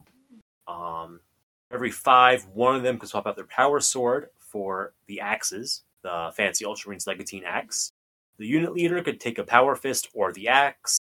Um, 0.68 1.20
every 1.72 1.92
five, 1.92 2.46
one 2.54 2.76
of 2.76 2.84
them 2.84 2.98
could 2.98 3.10
swap 3.10 3.28
out 3.28 3.36
their 3.36 3.46
power 3.46 3.80
sword 3.82 4.30
for 4.38 4.94
the 5.08 5.20
axes, 5.20 5.84
the 6.04 6.32
fancy 6.36 6.64
Ultramarines 6.64 7.08
Legatine 7.08 7.44
axe. 7.44 7.92
The 8.38 8.48
unit 8.48 8.74
leader 8.74 9.04
could 9.04 9.20
take 9.20 9.38
a 9.38 9.44
power 9.44 9.76
fist 9.76 10.10
or 10.14 10.32
the 10.32 10.48
axe. 10.48 10.98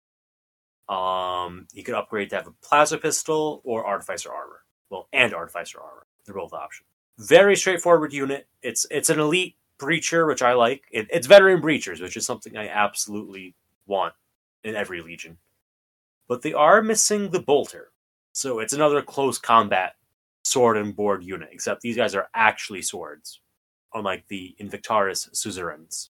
Um, 0.90 1.68
he 1.74 1.84
could 1.84 1.94
upgrade 1.94 2.32
to 2.32 2.38
have 2.38 2.48
a 2.48 2.52
plasma 2.64 2.98
pistol 2.98 3.62
or 3.64 3.86
artificer 3.86 4.32
armor. 4.34 4.64
Well, 4.90 5.08
and 5.14 5.34
artificer 5.34 5.80
armor. 5.80 6.08
They're 6.26 6.36
both 6.36 6.52
options. 6.52 6.88
Very 7.20 7.56
straightforward 7.56 8.12
unit. 8.12 8.48
It's 8.64 8.88
it's 8.90 9.10
an 9.10 9.20
elite 9.20 9.56
breacher, 9.78 10.28
which 10.28 10.42
I 10.42 10.54
like. 10.54 10.84
It, 10.92 11.08
it's 11.12 11.28
veteran 11.28 11.62
breachers, 11.62 12.02
which 12.02 12.18
is 12.18 12.26
something 12.26 12.58
I 12.58 12.70
absolutely 12.70 13.56
want 13.86 14.14
in 14.64 14.76
every 14.76 15.02
legion. 15.02 15.38
But 16.28 16.42
they 16.42 16.54
are 16.54 16.82
missing 16.82 17.30
the 17.30 17.42
bolter, 17.42 17.92
so 18.32 18.60
it's 18.60 18.74
another 18.74 19.02
close 19.02 19.38
combat 19.38 19.94
sword 20.44 20.78
and 20.78 20.96
board 20.96 21.24
unit. 21.24 21.50
Except 21.52 21.82
these 21.82 21.98
guys 21.98 22.16
are 22.16 22.30
actually 22.34 22.82
swords, 22.82 23.42
unlike 23.94 24.26
the 24.28 24.56
Invictarus 24.60 25.30
suzerains. 25.36 26.10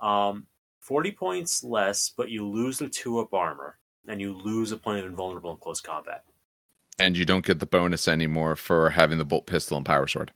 Um, 0.00 0.46
forty 0.78 1.10
points 1.10 1.64
less, 1.64 2.12
but 2.16 2.30
you 2.30 2.46
lose 2.46 2.78
the 2.78 2.88
two 2.88 3.18
up 3.18 3.34
armor, 3.34 3.78
and 4.08 4.20
you 4.20 4.32
lose 4.32 4.72
a 4.72 4.76
point 4.76 4.98
of 5.00 5.06
invulnerable 5.06 5.50
in 5.52 5.56
close 5.58 5.80
combat. 5.80 6.24
And 6.98 7.16
you 7.16 7.24
don't 7.24 7.44
get 7.44 7.60
the 7.60 7.66
bonus 7.66 8.08
anymore 8.08 8.56
for 8.56 8.90
having 8.90 9.18
the 9.18 9.24
bolt 9.24 9.46
pistol 9.46 9.76
and 9.76 9.86
power 9.86 10.06
sword 10.06 10.32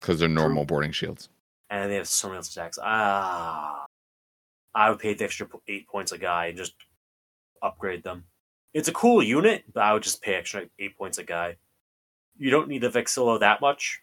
because 0.00 0.20
they're 0.20 0.28
normal 0.28 0.64
boarding 0.64 0.92
shields. 0.92 1.28
and 1.70 1.90
they 1.90 1.96
have 1.96 2.06
so 2.08 2.28
many 2.28 2.36
else 2.36 2.50
attacks. 2.52 2.78
Ah, 2.82 3.86
I 4.74 4.90
would 4.90 4.98
pay 4.98 5.14
the 5.14 5.24
extra 5.24 5.48
eight 5.68 5.88
points 5.88 6.12
a 6.12 6.18
guy 6.18 6.46
and 6.46 6.56
just 6.58 6.74
upgrade 7.62 8.02
them. 8.04 8.24
It's 8.74 8.88
a 8.88 8.92
cool 8.92 9.22
unit, 9.22 9.64
but 9.72 9.82
I 9.82 9.92
would 9.92 10.02
just 10.02 10.20
pay 10.22 10.34
extra 10.34 10.64
eight 10.78 10.96
points 10.98 11.18
a 11.18 11.24
guy. 11.24 11.56
You 12.36 12.50
don't 12.50 12.68
need 12.68 12.82
the 12.82 12.90
Vexilla 12.90 13.38
that 13.40 13.60
much, 13.60 14.00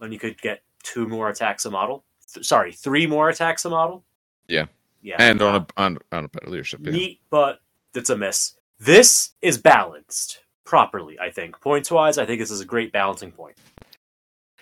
and 0.00 0.12
you 0.12 0.18
could 0.18 0.40
get 0.40 0.62
two 0.84 1.06
more 1.08 1.28
attacks 1.28 1.64
a 1.64 1.70
model. 1.70 2.04
Th- 2.32 2.46
sorry, 2.46 2.72
three 2.72 3.06
more 3.06 3.28
attacks 3.28 3.64
a 3.64 3.70
model. 3.70 4.04
Yeah. 4.48 4.66
yeah, 5.02 5.16
And 5.18 5.42
on 5.42 5.54
uh, 5.56 5.64
a 5.76 5.80
on, 5.82 5.98
on 6.12 6.24
a 6.24 6.28
better 6.28 6.48
leadership. 6.50 6.80
Yeah. 6.82 6.92
neat, 6.92 7.20
but 7.30 7.60
it's 7.94 8.10
a 8.10 8.16
miss. 8.16 8.54
This 8.78 9.32
is 9.42 9.58
balanced 9.58 10.40
properly. 10.64 11.18
I 11.20 11.30
think 11.30 11.60
points 11.60 11.90
wise, 11.90 12.18
I 12.18 12.26
think 12.26 12.40
this 12.40 12.50
is 12.50 12.60
a 12.60 12.64
great 12.64 12.92
balancing 12.92 13.32
point. 13.32 13.56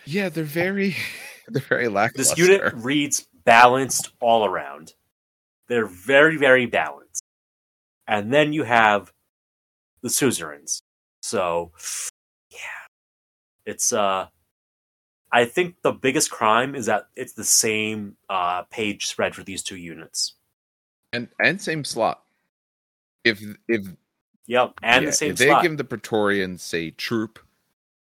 yeah, 0.05 0.29
they're 0.29 0.43
very 0.43 0.95
they're 1.47 1.61
very 1.61 1.87
lackluster. 1.87 2.35
This 2.35 2.37
unit 2.37 2.73
reads 2.75 3.27
balanced 3.45 4.11
all 4.19 4.45
around. 4.45 4.93
They're 5.67 5.85
very, 5.87 6.37
very 6.37 6.65
balanced. 6.65 7.23
And 8.07 8.33
then 8.33 8.51
you 8.53 8.63
have 8.63 9.11
the 10.01 10.09
suzerains. 10.09 10.81
So, 11.21 11.71
yeah. 12.51 12.57
It's, 13.65 13.93
uh, 13.93 14.27
I 15.31 15.45
think 15.45 15.75
the 15.81 15.93
biggest 15.93 16.29
crime 16.29 16.75
is 16.75 16.87
that 16.87 17.07
it's 17.15 17.33
the 17.33 17.45
same 17.45 18.17
uh, 18.29 18.63
page 18.63 19.07
spread 19.07 19.33
for 19.33 19.43
these 19.43 19.63
two 19.63 19.77
units. 19.77 20.33
and 21.13 21.29
and 21.39 21.61
same 21.61 21.85
slot. 21.85 22.23
If 23.23 23.41
if 23.67 23.87
Yep, 24.47 24.73
and 24.83 25.03
yeah, 25.03 25.09
the 25.09 25.13
same 25.15 25.31
if 25.31 25.37
they 25.37 25.47
slot. 25.47 25.63
give 25.63 25.77
the 25.77 25.83
Praetorians 25.85 26.61
say 26.61 26.91
troop, 26.91 27.39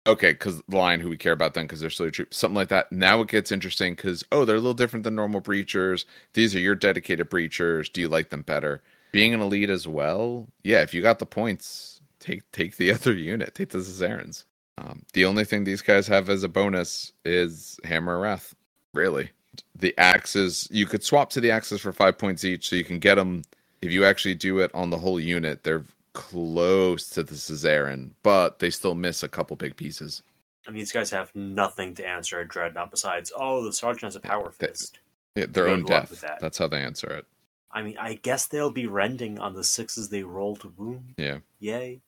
okay, 0.06 0.32
because 0.32 0.62
the 0.68 0.76
line 0.76 1.00
who 1.00 1.08
we 1.08 1.16
care 1.16 1.32
about 1.32 1.54
then 1.54 1.64
because 1.64 1.80
they're 1.80 1.90
still 1.90 2.06
a 2.06 2.10
troop, 2.10 2.32
something 2.32 2.56
like 2.56 2.68
that. 2.68 2.90
Now 2.90 3.20
it 3.20 3.28
gets 3.28 3.52
interesting 3.52 3.94
because 3.94 4.24
oh, 4.32 4.44
they're 4.44 4.56
a 4.56 4.60
little 4.60 4.74
different 4.74 5.04
than 5.04 5.14
normal 5.14 5.40
breachers. 5.40 6.06
These 6.32 6.54
are 6.56 6.60
your 6.60 6.74
dedicated 6.74 7.30
breachers. 7.30 7.92
Do 7.92 8.00
you 8.00 8.08
like 8.08 8.30
them 8.30 8.42
better? 8.42 8.82
Being 9.12 9.32
an 9.32 9.40
elite 9.40 9.70
as 9.70 9.86
well, 9.86 10.48
yeah. 10.64 10.82
If 10.82 10.92
you 10.92 11.02
got 11.02 11.20
the 11.20 11.26
points, 11.26 12.00
take 12.18 12.50
take 12.52 12.76
the 12.78 12.92
other 12.94 13.12
unit. 13.12 13.54
Take 13.54 13.68
the 13.68 13.78
Suzerains. 13.78 14.44
Um, 14.78 15.02
the 15.12 15.24
only 15.24 15.44
thing 15.44 15.62
these 15.62 15.82
guys 15.82 16.08
have 16.08 16.28
as 16.28 16.42
a 16.42 16.48
bonus 16.48 17.12
is 17.24 17.78
Hammer 17.84 18.18
Wrath. 18.18 18.56
Really, 18.92 19.30
the 19.76 19.96
axes 19.98 20.66
you 20.70 20.86
could 20.86 21.04
swap 21.04 21.30
to 21.30 21.40
the 21.40 21.52
axes 21.52 21.80
for 21.80 21.92
five 21.92 22.18
points 22.18 22.44
each, 22.44 22.68
so 22.68 22.76
you 22.76 22.84
can 22.84 22.98
get 22.98 23.16
them. 23.16 23.42
If 23.84 23.92
you 23.92 24.04
actually 24.04 24.34
do 24.34 24.58
it 24.60 24.70
on 24.74 24.90
the 24.90 24.98
whole 24.98 25.20
unit, 25.20 25.62
they're 25.62 25.84
close 26.14 27.08
to 27.10 27.22
the 27.22 27.34
Suzerain, 27.34 28.10
but 28.22 28.58
they 28.58 28.70
still 28.70 28.94
miss 28.94 29.22
a 29.22 29.28
couple 29.28 29.56
big 29.56 29.76
pieces. 29.76 30.22
and 30.66 30.74
these 30.74 30.90
guys 30.92 31.10
have 31.10 31.30
nothing 31.34 31.94
to 31.94 32.06
answer 32.06 32.40
a 32.40 32.48
dreadnought 32.48 32.90
besides, 32.90 33.30
oh, 33.36 33.62
the 33.62 33.70
sergeant 33.72 34.04
has 34.04 34.16
a 34.16 34.20
power 34.20 34.50
They- 34.58 34.68
fist. 34.68 34.98
Yeah, 35.36 35.44
their 35.46 35.64
Good 35.64 35.72
own 35.72 35.84
death. 35.84 36.20
that. 36.22 36.38
That's 36.40 36.56
how 36.56 36.68
they 36.68 36.78
answer 36.80 37.10
it. 37.10 37.26
I 37.70 37.82
mean, 37.82 37.98
I 37.98 38.14
guess 38.14 38.46
they'll 38.46 38.70
be 38.70 38.86
rending 38.86 39.38
on 39.40 39.52
the 39.52 39.64
sixes 39.64 40.08
they 40.08 40.22
roll 40.22 40.56
to 40.56 40.72
wound. 40.78 41.14
Yeah. 41.18 41.38
Yay. 41.58 42.00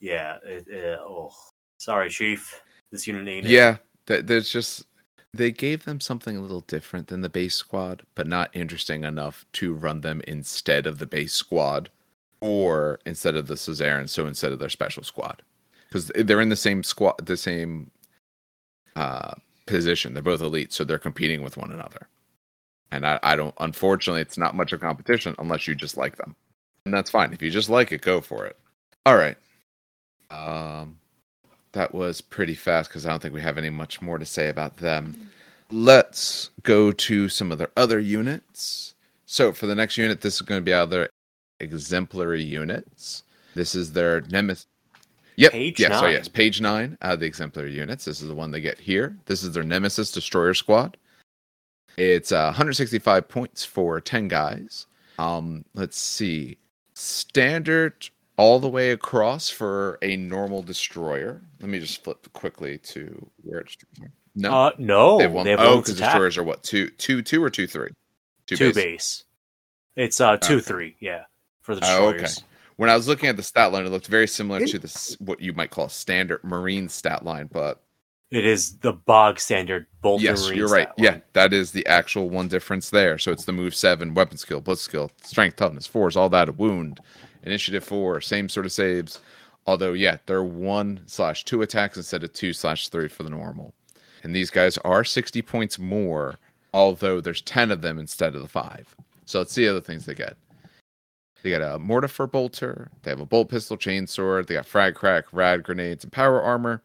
Yeah. 0.00 0.38
It, 0.44 0.66
it, 0.68 0.98
oh, 1.00 1.32
sorry, 1.78 2.08
Chief. 2.10 2.62
This 2.92 3.06
unit 3.06 3.28
ain't. 3.28 3.44
Yeah, 3.46 3.76
th- 4.06 4.24
there's 4.24 4.48
just 4.50 4.86
they 5.34 5.50
gave 5.52 5.84
them 5.84 6.00
something 6.00 6.36
a 6.36 6.40
little 6.42 6.62
different 6.62 7.08
than 7.08 7.20
the 7.22 7.28
base 7.28 7.54
squad, 7.54 8.02
but 8.14 8.26
not 8.26 8.50
interesting 8.54 9.04
enough 9.04 9.44
to 9.54 9.74
run 9.74 10.00
them 10.02 10.22
instead 10.28 10.86
of 10.86 10.98
the 10.98 11.06
base 11.06 11.34
squad. 11.34 11.90
or 12.40 13.00
instead 13.06 13.34
of 13.36 13.48
the 13.48 13.56
Suzerain, 13.56 14.08
so 14.08 14.26
instead 14.26 14.52
of 14.52 14.58
their 14.60 14.68
special 14.68 15.02
squad, 15.02 15.42
because 15.88 16.06
they're 16.14 16.40
in 16.40 16.50
the 16.50 16.56
same 16.56 16.82
squad, 16.84 17.14
the 17.26 17.36
same 17.36 17.90
uh, 18.96 19.34
position. 19.66 20.14
They're 20.14 20.22
both 20.22 20.40
elite, 20.40 20.72
so 20.72 20.84
they're 20.84 20.98
competing 20.98 21.42
with 21.42 21.56
one 21.56 21.72
another. 21.72 22.08
And 22.92 23.06
I, 23.06 23.18
I 23.22 23.36
don't. 23.36 23.54
Unfortunately, 23.60 24.22
it's 24.22 24.38
not 24.38 24.54
much 24.56 24.72
of 24.72 24.80
competition 24.80 25.34
unless 25.38 25.66
you 25.66 25.74
just 25.74 25.96
like 25.96 26.16
them, 26.16 26.36
and 26.84 26.94
that's 26.94 27.10
fine. 27.10 27.32
If 27.32 27.42
you 27.42 27.50
just 27.50 27.68
like 27.70 27.92
it, 27.92 28.02
go 28.02 28.20
for 28.20 28.46
it. 28.46 28.56
All 29.06 29.16
right. 29.16 29.36
Um, 30.30 30.98
that 31.78 31.94
was 31.94 32.20
pretty 32.20 32.56
fast 32.56 32.90
because 32.90 33.06
I 33.06 33.10
don't 33.10 33.22
think 33.22 33.32
we 33.32 33.40
have 33.40 33.56
any 33.56 33.70
much 33.70 34.02
more 34.02 34.18
to 34.18 34.26
say 34.26 34.48
about 34.48 34.78
them. 34.78 35.30
Let's 35.70 36.50
go 36.64 36.90
to 36.90 37.28
some 37.28 37.52
of 37.52 37.58
their 37.58 37.70
other 37.76 38.00
units. 38.00 38.94
So 39.26 39.52
for 39.52 39.66
the 39.66 39.76
next 39.76 39.96
unit, 39.96 40.20
this 40.20 40.34
is 40.34 40.42
going 40.42 40.60
to 40.60 40.64
be 40.64 40.74
out 40.74 40.84
of 40.84 40.90
their 40.90 41.08
exemplary 41.60 42.42
units. 42.42 43.22
This 43.54 43.76
is 43.76 43.92
their 43.92 44.22
nemesis. 44.22 44.66
Yep. 45.36 45.52
Page 45.52 45.78
yeah, 45.78 46.00
so 46.00 46.06
nine. 46.06 46.14
yes, 46.14 46.26
page 46.26 46.60
nine 46.60 46.98
out 47.00 47.14
of 47.14 47.20
the 47.20 47.26
exemplary 47.26 47.72
units. 47.72 48.04
This 48.04 48.22
is 48.22 48.28
the 48.28 48.34
one 48.34 48.50
they 48.50 48.60
get 48.60 48.80
here. 48.80 49.16
This 49.26 49.44
is 49.44 49.52
their 49.52 49.62
Nemesis 49.62 50.10
Destroyer 50.10 50.54
Squad. 50.54 50.96
It's 51.96 52.32
uh, 52.32 52.46
165 52.46 53.28
points 53.28 53.64
for 53.64 54.00
10 54.00 54.26
guys. 54.26 54.86
Um, 55.20 55.64
let's 55.74 55.96
see. 55.96 56.58
Standard 56.94 58.10
all 58.38 58.58
the 58.60 58.68
way 58.68 58.92
across 58.92 59.50
for 59.50 59.98
a 60.02 60.16
normal 60.16 60.62
destroyer. 60.62 61.42
Let 61.60 61.68
me 61.68 61.80
just 61.80 62.02
flip 62.02 62.26
quickly 62.32 62.78
to 62.78 63.30
where 63.42 63.60
it's. 63.60 63.76
No, 64.36 64.52
Uh, 64.52 64.70
no, 64.78 65.18
they 65.18 65.24
have 65.24 65.32
one. 65.32 65.44
they 65.44 65.50
have 65.50 65.60
oh, 65.60 65.70
one 65.72 65.80
because 65.80 65.96
destroyers 65.98 66.38
are 66.38 66.44
what 66.44 66.62
two, 66.62 66.88
two, 66.90 67.22
two 67.22 67.42
or 67.42 67.50
two, 67.50 67.66
three, 67.66 67.90
two, 68.46 68.56
base? 68.56 68.74
base. 68.74 69.24
It's 69.96 70.20
uh 70.20 70.36
two 70.36 70.56
Okay. 70.56 70.64
three, 70.64 70.96
yeah, 71.00 71.24
for 71.60 71.74
the 71.74 71.80
Oh, 71.82 72.12
destroyers. 72.12 72.38
okay. 72.38 72.46
When 72.76 72.88
I 72.88 72.94
was 72.94 73.08
looking 73.08 73.28
at 73.28 73.36
the 73.36 73.42
stat 73.42 73.72
line, 73.72 73.84
it 73.84 73.90
looked 73.90 74.06
very 74.06 74.28
similar 74.28 74.60
It- 74.62 74.68
to 74.68 74.78
this 74.78 75.16
what 75.18 75.40
you 75.40 75.52
might 75.52 75.70
call 75.70 75.86
a 75.86 75.90
standard 75.90 76.44
marine 76.44 76.88
stat 76.88 77.24
line, 77.24 77.48
but 77.52 77.82
It 78.30 78.44
is 78.44 78.78
the 78.78 78.92
bog 78.92 79.40
standard 79.40 79.86
bolt. 80.02 80.22
yes, 80.22 80.44
Marine 80.44 80.58
you're 80.58 80.68
right. 80.68 80.86
stat 80.86 80.94
Yeah, 80.98 81.10
line. 81.10 81.22
that 81.32 81.52
is 81.52 81.72
the 81.72 81.84
actual 81.88 82.30
one 82.30 82.46
difference 82.46 82.90
there. 82.90 83.18
So 83.18 83.32
it's 83.32 83.44
the 83.44 83.52
move 83.52 83.74
seven, 83.74 84.14
weapon 84.14 84.36
skill, 84.36 84.60
blitz 84.60 84.82
skill, 84.82 85.10
strength, 85.24 85.56
toughness, 85.56 85.88
force, 85.88 86.14
all 86.14 86.28
that, 86.28 86.48
a 86.48 86.52
wound, 86.52 87.00
initiative 87.48 87.84
four, 87.84 88.20
same 88.20 88.48
sort 88.48 88.66
of 88.66 88.72
saves. 88.72 89.20
Although, 89.66 89.92
yeah, 89.92 90.18
they're 90.26 90.42
one 90.42 91.00
slash 91.06 91.44
two 91.44 91.62
attacks 91.62 91.96
instead 91.96 92.24
of 92.24 92.32
two 92.32 92.52
slash 92.52 92.88
three 92.88 93.08
for 93.08 93.22
the 93.22 93.30
normal. 93.30 93.74
And 94.22 94.34
these 94.34 94.50
guys 94.50 94.78
are 94.78 95.04
60 95.04 95.42
points 95.42 95.78
more, 95.78 96.38
although 96.72 97.20
there's 97.20 97.42
10 97.42 97.70
of 97.70 97.82
them 97.82 97.98
instead 97.98 98.34
of 98.34 98.42
the 98.42 98.48
five. 98.48 98.94
So 99.26 99.38
let's 99.38 99.52
see 99.52 99.64
the 99.64 99.70
other 99.70 99.80
things 99.80 100.06
they 100.06 100.14
get. 100.14 100.36
They 101.42 101.50
got 101.50 101.62
a 101.62 101.78
mortifer 101.78 102.26
bolter. 102.26 102.90
They 103.02 103.10
have 103.10 103.20
a 103.20 103.26
bolt 103.26 103.50
pistol, 103.50 103.76
chainsword. 103.76 104.46
They 104.46 104.54
got 104.54 104.66
frag 104.66 104.94
crack, 104.94 105.26
rad 105.32 105.62
grenades, 105.62 106.02
and 106.02 106.12
power 106.12 106.42
armor. 106.42 106.82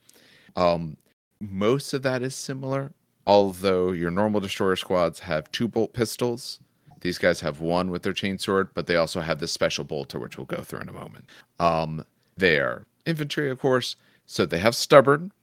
Um, 0.55 0.97
most 1.39 1.93
of 1.93 2.03
that 2.03 2.21
is 2.21 2.35
similar, 2.35 2.91
although 3.25 3.91
your 3.91 4.11
normal 4.11 4.41
destroyer 4.41 4.75
squads 4.75 5.19
have 5.19 5.51
two 5.51 5.67
bolt 5.67 5.93
pistols. 5.93 6.59
These 7.03 7.17
guys 7.17 7.41
have 7.41 7.59
one 7.59 7.91
with 7.91 8.03
their 8.03 8.13
chainsword, 8.13 8.69
but 8.73 8.87
they 8.87 8.95
also 8.95 9.19
have 9.19 9.39
this 9.39 9.51
special 9.51 9.83
bolter, 9.83 10.19
which 10.19 10.37
we'll 10.37 10.45
go 10.45 10.61
through 10.61 10.79
in 10.79 10.89
a 10.89 10.93
moment. 10.93 11.25
Um, 11.59 12.05
they 12.37 12.57
are 12.59 12.85
infantry, 13.05 13.51
of 13.51 13.59
course, 13.59 13.97
so 14.25 14.45
they 14.45 14.59
have 14.59 14.73
stubborn, 14.73 15.33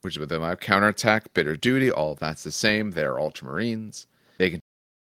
which 0.00 0.14
is 0.14 0.18
with 0.18 0.30
them 0.30 0.40
have 0.40 0.60
counterattack, 0.60 1.34
bitter 1.34 1.56
duty. 1.56 1.90
All 1.90 2.14
that's 2.14 2.42
the 2.42 2.50
same. 2.50 2.92
They're 2.92 3.16
ultramarines. 3.16 4.06
They 4.38 4.48
can 4.48 4.60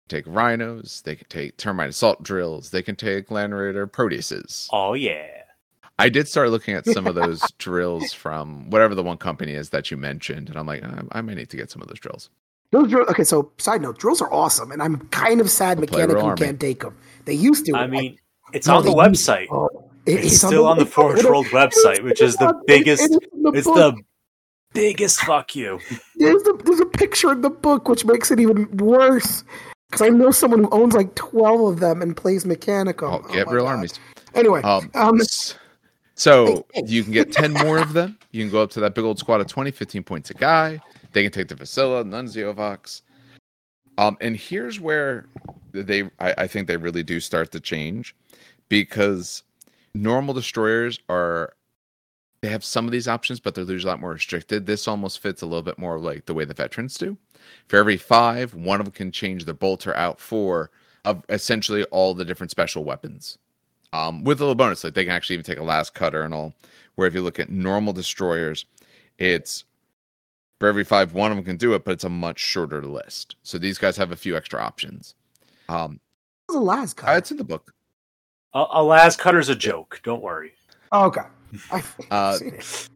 take 0.10 0.26
rhinos. 0.26 1.04
They 1.06 1.16
can 1.16 1.28
take 1.30 1.58
termite 1.58 1.90
assault 1.90 2.24
drills. 2.24 2.72
They 2.72 2.82
can 2.82 2.96
take 2.96 3.30
land 3.30 3.54
raider 3.54 3.86
proteuses. 3.86 4.68
Oh 4.74 4.96
yeah. 4.96 5.28
I 6.00 6.10
did 6.10 6.28
start 6.28 6.50
looking 6.50 6.74
at 6.74 6.88
some 6.88 7.06
of 7.06 7.14
those 7.16 7.44
drills 7.60 8.12
from 8.12 8.72
whatever 8.72 8.96
the 8.96 9.04
one 9.04 9.18
company 9.18 9.54
is 9.54 9.70
that 9.70 9.92
you 9.92 9.98
mentioned, 9.98 10.50
and 10.50 10.58
I'm 10.58 10.66
like, 10.66 10.84
I, 10.84 11.04
I 11.12 11.22
may 11.22 11.36
need 11.36 11.52
to 11.52 11.58
get 11.58 11.70
some 11.70 11.84
of 11.84 11.90
those 11.90 12.00
drills. 12.00 12.32
Those 12.72 12.90
drills, 12.90 13.08
okay, 13.10 13.24
so 13.24 13.52
side 13.58 13.82
note, 13.82 13.98
drills 14.00 14.22
are 14.22 14.32
awesome, 14.34 14.72
and 14.72 14.82
I'm 14.82 14.98
kind 15.10 15.40
of 15.40 15.50
sad 15.50 15.78
Play 15.88 16.06
Real 16.06 16.16
Mechanicum 16.16 16.38
can't 16.38 16.60
take 16.60 16.82
them. 16.82 16.98
They 17.26 17.34
used 17.34 17.66
to. 17.68 17.76
I 17.76 17.88
mean, 17.88 18.18
it's 18.54 18.68
No, 18.68 18.78
on 18.78 18.84
the 18.86 18.92
they- 18.92 18.96
website. 18.98 19.48
oh, 19.52 19.70
it- 20.06 20.26
It's 20.26 20.38
still 20.38 20.66
on 20.68 20.78
the 20.78 20.86
Forge 20.86 21.24
World 21.24 21.46
website, 21.48 22.04
which 22.04 22.22
is 22.22 22.36
the 22.38 22.54
biggest- 22.68 23.04
It 23.04 23.12
is 23.12 23.20
the 23.44 23.52
It's 23.54 23.68
book. 23.68 23.96
the 23.96 24.02
biggest 24.74 25.20
fuck 25.22 25.56
you. 25.56 25.80
There's 26.18 26.46
a, 26.48 26.54
there's 26.64 26.80
a 26.82 26.86
picture 26.86 27.32
in 27.32 27.42
the 27.42 27.50
book 27.50 27.88
which 27.88 28.04
makes 28.06 28.30
it 28.32 28.40
even 28.40 28.76
worse. 28.78 29.44
Because 29.90 30.02
I 30.08 30.10
know 30.10 30.32
someone 30.32 30.64
who 30.64 30.70
owns 30.72 30.94
like 30.96 31.14
12 31.16 31.62
of 31.74 31.80
them 31.80 32.02
and 32.02 32.18
plays 32.18 32.44
Mechanicum. 32.44 33.24
Oh, 33.24 33.34
get 33.34 33.48
my 33.48 33.54
real 33.54 33.64
God. 33.66 33.70
armies. 33.76 33.94
Anyway, 34.34 34.62
Um, 34.64 34.90
um, 34.96 35.22
so 36.16 36.66
you 36.86 37.04
can 37.04 37.14
get 37.14 37.32
10 37.32 37.54
more 37.54 37.78
of 37.78 37.94
them. 37.94 38.18
You 38.32 38.44
can 38.44 38.52
go 38.52 38.62
up 38.62 38.72
to 38.72 38.80
that 38.82 38.96
big 38.96 39.06
old 39.06 39.20
squad 39.20 39.42
of 39.42 39.48
20, 39.48 39.72
15 39.72 40.04
points 40.04 40.30
a 40.30 40.34
guy. 40.34 40.82
They 41.16 41.24
can 41.24 41.32
take 41.32 41.48
the 41.48 41.56
Vexilla, 41.56 42.06
Nuncio 42.06 42.52
Vox. 42.52 43.02
Um, 43.98 44.18
and 44.20 44.36
here's 44.36 44.82
where 44.82 45.28
they, 45.72 46.04
I, 46.20 46.34
I 46.40 46.48
think 46.48 46.68
they 46.68 46.76
really 46.76 47.04
do 47.04 47.22
start 47.22 47.54
to 47.54 47.62
change 47.62 48.14
because 48.68 49.44
normal 49.94 50.34
destroyers 50.34 51.00
are, 51.08 51.54
they 52.42 52.50
have 52.50 52.66
some 52.66 52.84
of 52.84 52.92
these 52.92 53.08
options, 53.08 53.40
but 53.40 53.56
they're 53.56 53.64
usually 53.64 53.92
a 53.92 53.94
lot 53.94 54.02
more 54.02 54.12
restricted. 54.12 54.66
This 54.66 54.90
almost 54.90 55.20
fits 55.20 55.42
a 55.42 55.46
little 55.46 55.62
bit 55.64 55.80
more 55.80 55.98
like 56.00 56.26
the 56.26 56.34
way 56.34 56.44
the 56.44 56.54
veterans 56.54 56.98
do. 56.98 57.18
For 57.70 57.78
every 57.78 57.96
five, 57.96 58.54
one 58.54 58.82
of 58.82 58.86
them 58.86 58.92
can 58.92 59.10
change 59.10 59.46
their 59.46 59.54
bolter 59.54 59.96
out 59.96 60.20
for 60.20 60.70
of 61.06 61.24
essentially 61.30 61.86
all 61.86 62.14
the 62.14 62.26
different 62.26 62.52
special 62.52 62.84
weapons 62.84 63.38
um, 63.94 64.26
with 64.26 64.42
a 64.42 64.44
little 64.44 64.56
bonus. 64.56 64.84
Like 64.84 64.96
they 64.96 65.06
can 65.06 65.14
actually 65.14 65.36
even 65.36 65.46
take 65.46 65.60
a 65.60 65.64
las 65.64 65.90
cutter 65.90 66.24
and 66.24 66.34
all. 66.34 66.54
Where 66.96 67.08
if 67.08 67.14
you 67.14 67.22
look 67.22 67.40
at 67.40 67.50
normal 67.50 67.94
destroyers, 67.94 68.66
it's 69.18 69.64
for 70.60 70.68
every 70.68 70.84
five, 70.84 71.14
one 71.14 71.32
of 71.32 71.38
them 71.38 71.46
can 71.46 71.58
do 71.58 71.74
it, 71.74 71.84
but 71.84 71.92
it's 71.92 72.04
a 72.04 72.10
much 72.10 72.40
shorter 72.40 72.82
list. 72.82 73.36
So 73.44 73.58
these 73.58 73.78
guys 73.78 73.98
have 73.98 74.12
a 74.12 74.16
few 74.16 74.36
extra 74.38 74.62
options. 74.62 75.16
Um, 75.70 76.00
What's 76.48 76.58
the 76.60 76.64
last 76.66 77.00
uh, 77.00 77.02
cut? 77.04 77.18
it's 77.18 77.32
in 77.32 77.38
the 77.38 77.44
book. 77.44 77.74
A, 78.54 78.66
a 78.72 78.84
las 78.84 79.16
cutter's 79.18 79.50
a 79.50 79.56
joke. 79.56 80.00
Don't 80.04 80.22
worry. 80.22 80.54
Oh, 80.92 81.06
okay. 81.06 81.22
I've 81.72 81.96
Uh, 82.12 82.34
seen 82.38 82.54
it. 82.56 82.90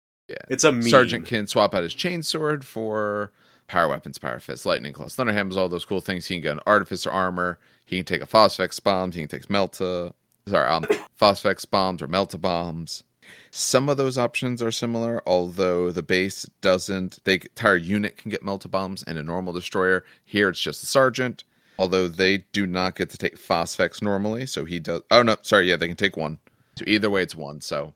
It's 0.50 0.64
a 0.64 0.72
meme. 0.72 0.84
Sergeant 0.84 1.26
can 1.26 1.48
swap 1.48 1.74
out 1.74 1.84
his 1.84 1.96
chainsword 1.96 2.64
for 2.64 3.32
power 3.68 3.88
weapons, 3.90 4.18
power 4.20 4.40
fists, 4.40 4.66
lightning 4.66 4.94
claws, 4.94 5.16
thunder 5.16 5.34
hammers, 5.34 5.58
all 5.58 5.68
those 5.70 5.86
cool 5.86 6.02
things. 6.02 6.28
He 6.28 6.36
can 6.36 6.44
get 6.44 6.54
an 6.54 6.60
artificer 6.68 7.10
armor. 7.10 7.58
He 7.86 7.98
can 7.98 8.06
take 8.06 8.22
a 8.22 8.28
phosphex 8.28 8.82
bomb. 8.82 9.12
He 9.12 9.22
can 9.22 9.28
take 9.28 9.48
melta, 9.48 10.14
sorry, 10.48 10.70
um, 10.70 10.84
phosphex 11.20 11.70
bombs 11.70 12.02
or 12.02 12.08
melta 12.08 12.40
bombs. 12.40 13.04
Some 13.52 13.90
of 13.90 13.98
those 13.98 14.18
options 14.18 14.62
are 14.62 14.72
similar, 14.72 15.22
although 15.28 15.92
the 15.92 16.04
base 16.04 16.46
doesn't. 16.62 17.20
The 17.24 17.34
entire 17.34 17.76
unit 17.78 18.18
can 18.18 18.30
get 18.32 18.44
melta 18.44 18.70
bombs 18.70 19.04
and 19.04 19.18
a 19.18 19.24
normal 19.24 19.54
destroyer. 19.54 20.06
Here 20.26 20.50
it's 20.50 20.62
just 20.62 20.82
the 20.82 20.88
sergeant, 20.88 21.44
although 21.78 22.08
they 22.08 22.40
do 22.54 22.68
not 22.68 22.96
get 22.96 23.10
to 23.12 23.18
take 23.18 23.38
phosphex 23.40 24.02
normally. 24.02 24.46
So 24.46 24.66
he 24.66 24.80
does. 24.80 25.02
Oh 25.12 25.24
no, 25.24 25.36
sorry, 25.42 25.70
yeah, 25.70 25.76
they 25.78 25.88
can 25.88 25.98
take 25.98 26.16
one. 26.18 26.38
So 26.78 26.86
either 26.88 27.10
way, 27.10 27.24
it's 27.24 27.36
one. 27.36 27.60
So 27.62 27.94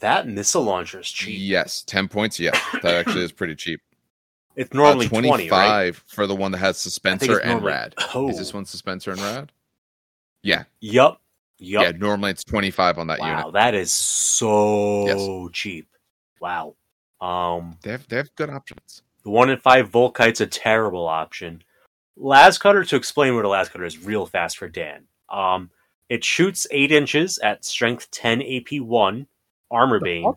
That 0.00 0.28
missile 0.28 0.62
launcher 0.62 1.00
is 1.00 1.10
cheap. 1.10 1.36
yes, 1.40 1.82
ten 1.82 2.06
points. 2.08 2.38
Yeah, 2.38 2.58
that 2.82 2.94
actually 2.94 3.24
is 3.24 3.32
pretty 3.32 3.54
cheap. 3.54 3.80
It's 4.56 4.72
normally 4.72 5.04
Uh, 5.04 5.08
20, 5.10 5.50
right? 5.50 5.94
for 6.06 6.26
the 6.26 6.34
one 6.34 6.50
that 6.52 6.58
has 6.58 6.78
suspensor 6.78 7.36
it's 7.36 7.44
and 7.44 7.62
Rad. 7.62 7.94
Oh. 8.14 8.30
Is 8.30 8.38
this 8.38 8.54
one 8.54 8.64
suspensor 8.64 9.12
and 9.12 9.20
Rad? 9.20 9.52
Yeah. 10.42 10.64
Yup. 10.80 11.20
Yup. 11.58 11.82
Yeah, 11.82 11.90
normally 11.92 12.32
it's 12.32 12.44
25 12.44 12.98
on 12.98 13.06
that 13.06 13.18
wow, 13.18 13.38
unit. 13.38 13.52
that 13.54 13.74
is 13.74 13.92
so 13.92 15.48
cheap. 15.52 15.88
Wow. 16.40 16.74
Um, 17.20 17.78
They 17.82 17.92
have 17.92 18.06
they 18.08 18.16
have 18.16 18.34
good 18.36 18.50
options. 18.50 19.02
the 19.24 19.30
one 19.30 19.48
in 19.50 19.58
five 19.58 19.90
Volkite's 19.90 20.40
a 20.40 20.46
terrible 20.46 21.06
option. 21.06 21.62
Las 22.16 22.58
Cutter, 22.58 22.84
to 22.84 22.96
explain 22.96 23.34
what 23.34 23.44
a 23.44 23.48
Las 23.48 23.68
Cutter 23.68 23.84
is 23.84 24.04
real 24.04 24.26
fast 24.26 24.58
for 24.58 24.68
Dan. 24.68 25.04
Um, 25.28 25.70
it 26.08 26.24
shoots 26.24 26.66
eight 26.70 26.92
inches 26.92 27.38
at 27.38 27.64
strength 27.64 28.10
10 28.10 28.42
AP 28.42 28.80
1, 28.80 29.26
Armor 29.70 30.00
Bane, 30.00 30.32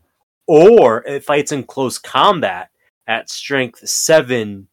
or 0.48 1.04
it 1.06 1.24
fights 1.24 1.52
in 1.52 1.64
close 1.64 1.98
combat 1.98 2.70
at 3.08 3.30
strength 3.30 3.88
7, 3.88 4.68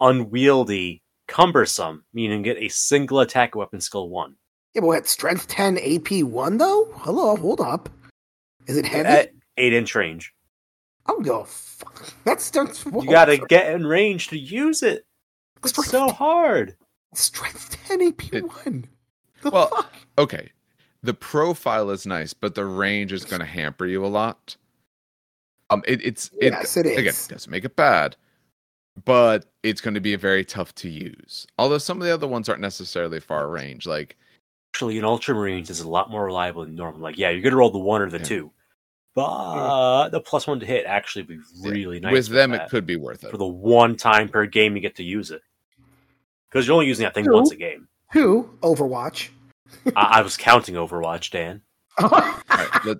Unwieldy, 0.00 1.02
Cumbersome, 1.28 2.04
meaning 2.12 2.42
get 2.42 2.58
a 2.58 2.68
single 2.68 3.20
attack 3.20 3.54
weapon 3.54 3.80
skill 3.80 4.08
1. 4.08 4.34
Yeah, 4.74 4.80
but 4.80 4.86
what, 4.86 5.06
strength 5.06 5.48
10 5.48 5.78
AP 5.78 6.22
1 6.24 6.58
though? 6.58 6.88
Hello, 6.96 7.36
hold 7.36 7.60
up. 7.60 7.88
Is 8.66 8.76
it 8.76 8.86
heavy? 8.86 9.08
At 9.08 9.32
8 9.58 9.72
inch 9.72 9.94
range. 9.94 10.32
I 11.06 11.12
don't 11.12 11.22
go. 11.24 11.44
Fuck. 11.44 12.12
That's 12.24 12.44
strength. 12.44 12.86
You 12.86 13.06
gotta 13.10 13.36
get 13.38 13.72
in 13.74 13.86
range 13.86 14.28
to 14.28 14.38
use 14.38 14.82
it. 14.82 15.04
It's 15.58 15.70
strength, 15.70 15.90
so 15.90 16.08
hard. 16.10 16.74
strength 17.14 17.76
10 17.88 18.02
AP 18.02 18.32
It- 18.32 18.44
1. 18.64 18.84
The 19.42 19.50
Well, 19.50 19.68
fuck? 19.68 19.92
Okay. 20.18 20.50
The 21.02 21.14
profile 21.14 21.90
is 21.90 22.06
nice, 22.06 22.32
but 22.32 22.54
the 22.54 22.64
range 22.64 23.12
is 23.12 23.24
going 23.24 23.40
to 23.40 23.46
hamper 23.46 23.86
you 23.86 24.04
a 24.04 24.06
lot. 24.06 24.56
Um, 25.68 25.82
it, 25.84 26.00
it's 26.06 26.30
it, 26.40 26.52
Yes, 26.52 26.76
it 26.76 26.86
is. 26.86 26.92
again 26.96 27.12
it 27.14 27.26
doesn't 27.28 27.50
make 27.50 27.64
it 27.64 27.74
bad, 27.74 28.14
but 29.04 29.46
it's 29.64 29.80
going 29.80 29.94
to 29.94 30.00
be 30.00 30.14
very 30.14 30.44
tough 30.44 30.72
to 30.76 30.88
use. 30.88 31.44
Although 31.58 31.78
some 31.78 32.00
of 32.00 32.06
the 32.06 32.14
other 32.14 32.28
ones 32.28 32.48
aren't 32.48 32.60
necessarily 32.60 33.18
far 33.18 33.48
range. 33.48 33.84
Like 33.84 34.16
actually 34.72 34.96
in 34.96 35.04
Ultramarines 35.04 35.68
is 35.68 35.80
a 35.80 35.88
lot 35.88 36.10
more 36.10 36.24
reliable 36.24 36.64
than 36.64 36.74
normal. 36.74 37.00
Like, 37.00 37.18
yeah, 37.18 37.28
you're 37.28 37.42
gonna 37.42 37.56
roll 37.56 37.70
the 37.70 37.78
one 37.78 38.00
or 38.00 38.08
the 38.08 38.16
Yeah. 38.18 38.24
two, 38.24 38.50
but 39.14 40.08
the 40.08 40.20
plus 40.20 40.46
one 40.46 40.60
to 40.60 40.66
hit 40.66 40.86
actually 40.86 41.24
be 41.24 41.38
really 41.62 42.00
nice 42.00 42.12
with 42.14 42.28
them, 42.28 42.52
that 42.52 42.62
it 42.62 42.70
could 42.70 42.86
be 42.86 42.96
worth 42.96 43.22
it. 43.22 43.30
for 43.30 43.36
the 43.36 43.46
one 43.46 43.96
time 43.96 44.28
per 44.30 44.46
game 44.46 44.74
you 44.74 44.80
get 44.80 44.96
to 44.96 45.04
use 45.04 45.30
it. 45.30 45.42
Because 46.48 46.66
you're 46.66 46.72
only 46.74 46.86
using 46.86 47.04
that 47.04 47.14
thing 47.14 47.24
True. 47.24 47.34
once 47.36 47.50
a 47.50 47.56
game. 47.56 47.86
Who? 48.12 48.48
Overwatch. 48.62 49.28
I, 49.96 50.18
I 50.18 50.22
was 50.22 50.36
counting 50.38 50.74
Overwatch, 50.74 51.30
Dan. 51.30 51.60
All 51.98 52.08
right, 52.08 52.84
let, 52.86 52.98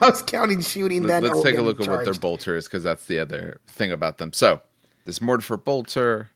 I 0.00 0.08
was 0.10 0.22
counting 0.22 0.60
shooting. 0.62 1.04
Let, 1.04 1.22
then 1.22 1.30
us 1.30 1.36
take 1.42 1.54
a 1.54 1.58
getting 1.58 1.66
look 1.66 1.80
at 1.80 1.88
what 1.88 1.96
their 1.98 2.04
charged. 2.06 2.20
bolter 2.20 2.56
is 2.56 2.64
because 2.64 2.82
that's 2.82 3.06
the 3.06 3.20
other 3.20 3.60
thing 3.68 3.92
about 3.92 4.18
them. 4.18 4.32
So 4.32 4.60
this 5.04 5.20
mortar 5.20 5.56
bolter, 5.56 6.30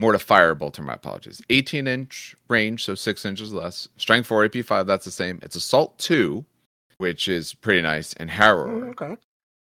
mortar 0.00 0.18
fire 0.18 0.54
bolter. 0.54 0.82
My 0.82 0.94
apologies. 0.94 1.42
18 1.50 1.86
inch 1.86 2.36
range, 2.48 2.84
so 2.84 2.94
six 2.94 3.24
inches 3.24 3.52
less. 3.52 3.88
Strength 3.96 4.26
four, 4.26 4.44
AP 4.44 4.64
five. 4.64 4.86
That's 4.86 5.04
the 5.04 5.10
same. 5.10 5.38
It's 5.42 5.56
assault 5.56 5.98
two, 5.98 6.44
which 6.98 7.28
is 7.28 7.54
pretty 7.54 7.82
nice. 7.82 8.12
And 8.14 8.30
harrow. 8.30 8.68
Mm, 8.68 8.90
Okay. 8.90 9.16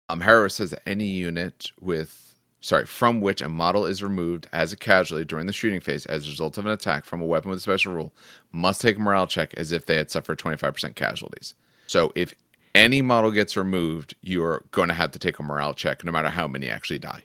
Um, 0.09 0.19
harrow 0.19 0.49
says 0.49 0.71
that 0.71 0.81
any 0.87 1.05
unit 1.07 1.71
with 1.79 2.35
sorry 2.59 2.85
from 2.85 3.21
which 3.21 3.41
a 3.41 3.47
model 3.49 3.85
is 3.85 4.03
removed 4.03 4.45
as 4.51 4.73
a 4.73 4.77
casualty 4.77 5.23
during 5.23 5.47
the 5.47 5.53
shooting 5.53 5.79
phase 5.79 6.05
as 6.07 6.27
a 6.27 6.29
result 6.29 6.57
of 6.57 6.65
an 6.65 6.71
attack 6.73 7.05
from 7.05 7.21
a 7.21 7.25
weapon 7.25 7.49
with 7.49 7.57
a 7.59 7.61
special 7.61 7.93
rule 7.93 8.13
must 8.51 8.81
take 8.81 8.97
a 8.97 8.99
morale 8.99 9.25
check 9.25 9.53
as 9.55 9.71
if 9.71 9.85
they 9.85 9.95
had 9.95 10.11
suffered 10.11 10.37
25% 10.37 10.95
casualties. 10.95 11.55
So 11.87 12.11
if 12.13 12.35
any 12.75 13.01
model 13.01 13.31
gets 13.31 13.55
removed, 13.55 14.13
you're 14.21 14.63
going 14.71 14.89
to 14.89 14.93
have 14.93 15.11
to 15.11 15.19
take 15.19 15.39
a 15.39 15.43
morale 15.43 15.73
check, 15.73 16.03
no 16.03 16.11
matter 16.11 16.29
how 16.29 16.47
many 16.47 16.69
actually 16.69 16.99
die. 16.99 17.23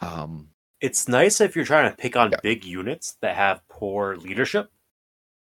Um, 0.00 0.48
It's 0.80 1.08
nice 1.08 1.40
if 1.40 1.56
you're 1.56 1.64
trying 1.64 1.90
to 1.90 1.96
pick 1.96 2.16
on 2.16 2.30
Yeah. 2.30 2.38
big 2.42 2.64
units 2.64 3.16
that 3.20 3.34
have 3.36 3.66
poor 3.68 4.16
leadership, 4.16 4.70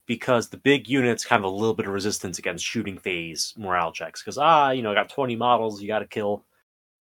because 0.07 0.49
the 0.49 0.57
big 0.57 0.89
units 0.89 1.25
kind 1.25 1.45
of 1.45 1.51
a 1.53 1.55
little 1.55 1.75
bit 1.75 1.87
of 1.87 1.93
resistance 1.93 2.39
against 2.39 2.65
shooting 2.65 2.99
phase 2.99 3.55
morale 3.57 3.93
checks. 3.93 4.23
Because 4.23 4.39
ah, 4.39 4.71
you 4.71 4.83
know, 4.83 4.91
I 4.91 4.95
got 4.95 5.09
20 5.09 5.37
models, 5.37 5.81
you 5.81 5.87
got 5.89 6.01
to 6.01 6.07
kill 6.07 6.45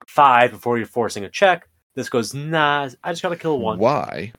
five 0.09 0.51
before 0.51 0.77
you're 0.79 0.87
forcing 0.87 1.25
a 1.25 1.31
check. 1.31 1.69
This 1.95 2.09
goes 2.09 2.35
nah, 2.35 2.91
I 3.05 3.13
just 3.13 3.23
got 3.23 3.29
to 3.31 3.37
kill 3.37 3.59
one. 3.61 3.79
Why 3.79 4.33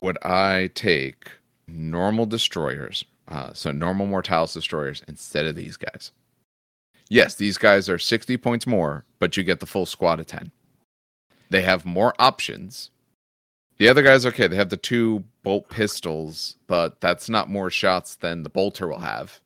would 0.00 0.18
I 0.24 0.70
take 0.74 1.30
normal 1.68 2.26
destroyers, 2.26 3.04
uh, 3.28 3.52
so 3.54 3.70
normal 3.70 4.06
Mortalis 4.06 4.52
destroyers, 4.54 5.02
instead 5.06 5.46
of 5.46 5.54
these 5.54 5.76
guys? 5.76 6.10
Yes, 7.08 7.36
these 7.36 7.58
guys 7.58 7.88
are 7.88 7.98
60 7.98 8.36
points 8.38 8.66
more, 8.66 9.04
but 9.18 9.36
you 9.36 9.44
get 9.44 9.60
the 9.60 9.66
full 9.66 9.86
squad 9.86 10.18
of 10.18 10.26
10. 10.26 10.50
They 11.52 11.62
have 11.62 11.84
more 11.84 12.14
options. 12.18 12.90
The 13.76 13.86
other 13.88 14.02
guys, 14.02 14.24
are 14.24 14.30
okay, 14.30 14.46
they 14.46 14.56
have 14.56 14.70
the 14.70 14.76
two 14.78 15.22
bolt 15.42 15.68
pistols, 15.68 16.56
but 16.66 16.98
that's 17.02 17.28
not 17.28 17.50
more 17.50 17.70
shots 17.70 18.14
than 18.14 18.42
the 18.42 18.48
bolter 18.48 18.88
will 18.88 19.00
have. 19.00 19.38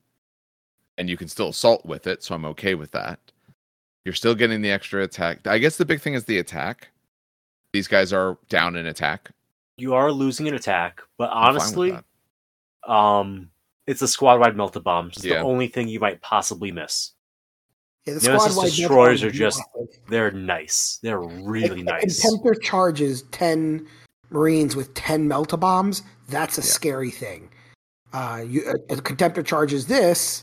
And 0.98 1.10
you 1.10 1.16
can 1.16 1.26
still 1.26 1.48
assault 1.48 1.84
with 1.84 2.06
it, 2.06 2.22
so 2.22 2.34
I'm 2.36 2.44
okay 2.44 2.76
with 2.76 2.92
that. 2.92 3.18
You're 4.04 4.14
still 4.14 4.36
getting 4.36 4.62
the 4.62 4.70
extra 4.70 5.02
attack. 5.02 5.48
I 5.48 5.58
guess 5.58 5.78
the 5.78 5.84
big 5.84 6.00
thing 6.00 6.14
is 6.14 6.24
the 6.24 6.38
attack. 6.38 6.90
These 7.72 7.88
guys 7.88 8.12
are 8.12 8.38
down 8.48 8.76
in 8.76 8.86
attack. 8.86 9.30
You 9.76 9.94
are 9.94 10.12
losing 10.12 10.46
an 10.46 10.54
attack, 10.54 11.02
but 11.18 11.28
I'm 11.32 11.32
fine 11.32 11.54
with 11.54 11.62
honestly, 11.62 11.98
um, 12.86 13.50
it's 13.88 14.00
a 14.02 14.08
squad 14.08 14.38
wide 14.38 14.54
melta 14.54 14.80
bomb. 14.80 15.08
It's 15.08 15.24
Yeah. 15.24 15.38
the 15.38 15.40
only 15.40 15.66
thing 15.66 15.88
you 15.88 15.98
might 15.98 16.22
possibly 16.22 16.70
miss. 16.70 17.14
Yeah, 18.06 18.14
the 18.14 18.20
Nemesis 18.20 18.52
squad 18.52 18.56
wide 18.62 18.66
destroyers 18.72 19.22
are 19.24 19.30
just 19.30 19.60
massive. 19.76 20.00
they're 20.08 20.30
nice. 20.30 20.98
They're 21.02 21.18
really 21.20 21.80
If 21.80 21.86
nice. 21.86 22.24
A 22.24 22.28
contemptor 22.28 22.60
charges 22.62 23.22
ten 23.32 23.86
Marines 24.30 24.76
with 24.76 24.94
ten 24.94 25.28
melta 25.28 25.58
bombs. 25.58 26.02
That's 26.28 26.56
a 26.58 26.60
Yeah. 26.60 26.66
scary 26.66 27.10
thing. 27.10 27.48
Uh, 28.12 28.44
you, 28.46 28.62
a, 28.90 28.94
a 28.94 28.96
contemptor 28.96 29.44
charges 29.44 29.86
this, 29.86 30.40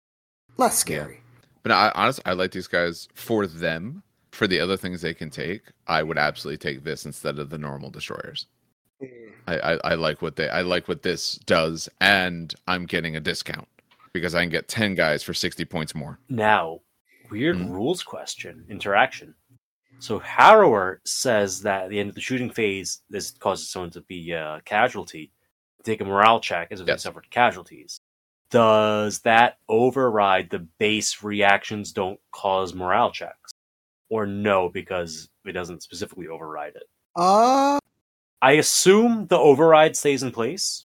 less 0.57 0.77
scary. 0.77 1.21
But 1.63 1.71
I 1.71 1.91
honestly, 1.95 2.23
I 2.25 2.33
like 2.33 2.51
these 2.51 2.67
guys 2.67 3.07
for 3.13 3.47
them. 3.47 4.03
For 4.31 4.47
the 4.47 4.59
other 4.59 4.77
things 4.77 5.01
they 5.01 5.13
can 5.13 5.29
take, 5.29 5.61
I 5.87 6.01
would 6.01 6.17
absolutely 6.17 6.57
take 6.57 6.83
this 6.83 7.05
instead 7.05 7.37
of 7.37 7.51
the 7.51 7.57
normal 7.59 7.91
destroyers. 7.91 8.47
I, 9.47 9.57
I, 9.59 9.71
I 9.91 9.93
like 9.95 10.21
what 10.23 10.37
they 10.37 10.49
I 10.49 10.61
like 10.61 10.87
what 10.87 11.03
this 11.03 11.35
does, 11.45 11.87
and 12.01 12.53
I'm 12.67 12.85
getting 12.85 13.15
a 13.15 13.19
discount 13.19 13.67
because 14.11 14.33
I 14.33 14.41
can 14.41 14.49
get 14.49 14.67
ten 14.67 14.95
guys 14.95 15.21
for 15.23 15.33
sixty 15.33 15.65
points 15.65 15.93
more. 15.93 16.17
Now, 16.29 16.79
weird 17.33 17.57
Mhm. 17.57 17.71
rules 17.71 18.03
question 18.03 18.63
interaction. 18.69 19.33
So 19.99 20.19
Harrower 20.19 20.97
says 21.03 21.61
that 21.63 21.85
at 21.85 21.89
the 21.89 21.99
end 21.99 22.09
of 22.09 22.15
the 22.15 22.21
shooting 22.21 22.51
phase, 22.51 23.01
this 23.09 23.31
causes 23.31 23.69
someone 23.69 23.89
to 23.91 24.01
be 24.01 24.31
a 24.31 24.61
casualty. 24.65 25.31
Take 25.83 26.01
a 26.01 26.05
morale 26.05 26.39
check 26.39 26.67
as 26.71 26.79
if 26.79 26.87
Yes. 26.87 27.01
they 27.03 27.07
suffered 27.09 27.29
casualties. 27.31 27.99
Does 28.51 29.19
that 29.21 29.57
override 29.67 30.49
the 30.51 30.59
base 30.59 31.23
reactions 31.23 31.91
don't 31.91 32.19
cause 32.31 32.73
morale 32.75 33.11
checks? 33.11 33.51
Or 34.09 34.27
no, 34.27 34.69
because 34.69 35.29
it 35.43 35.53
doesn't 35.53 35.81
specifically 35.81 36.27
override 36.27 36.75
it? 36.75 36.87
Uh, 37.15 37.79
I 38.43 38.51
assume 38.53 39.25
the 39.27 39.37
override 39.39 39.95
stays 39.97 40.21
in 40.21 40.31
place, 40.31 40.85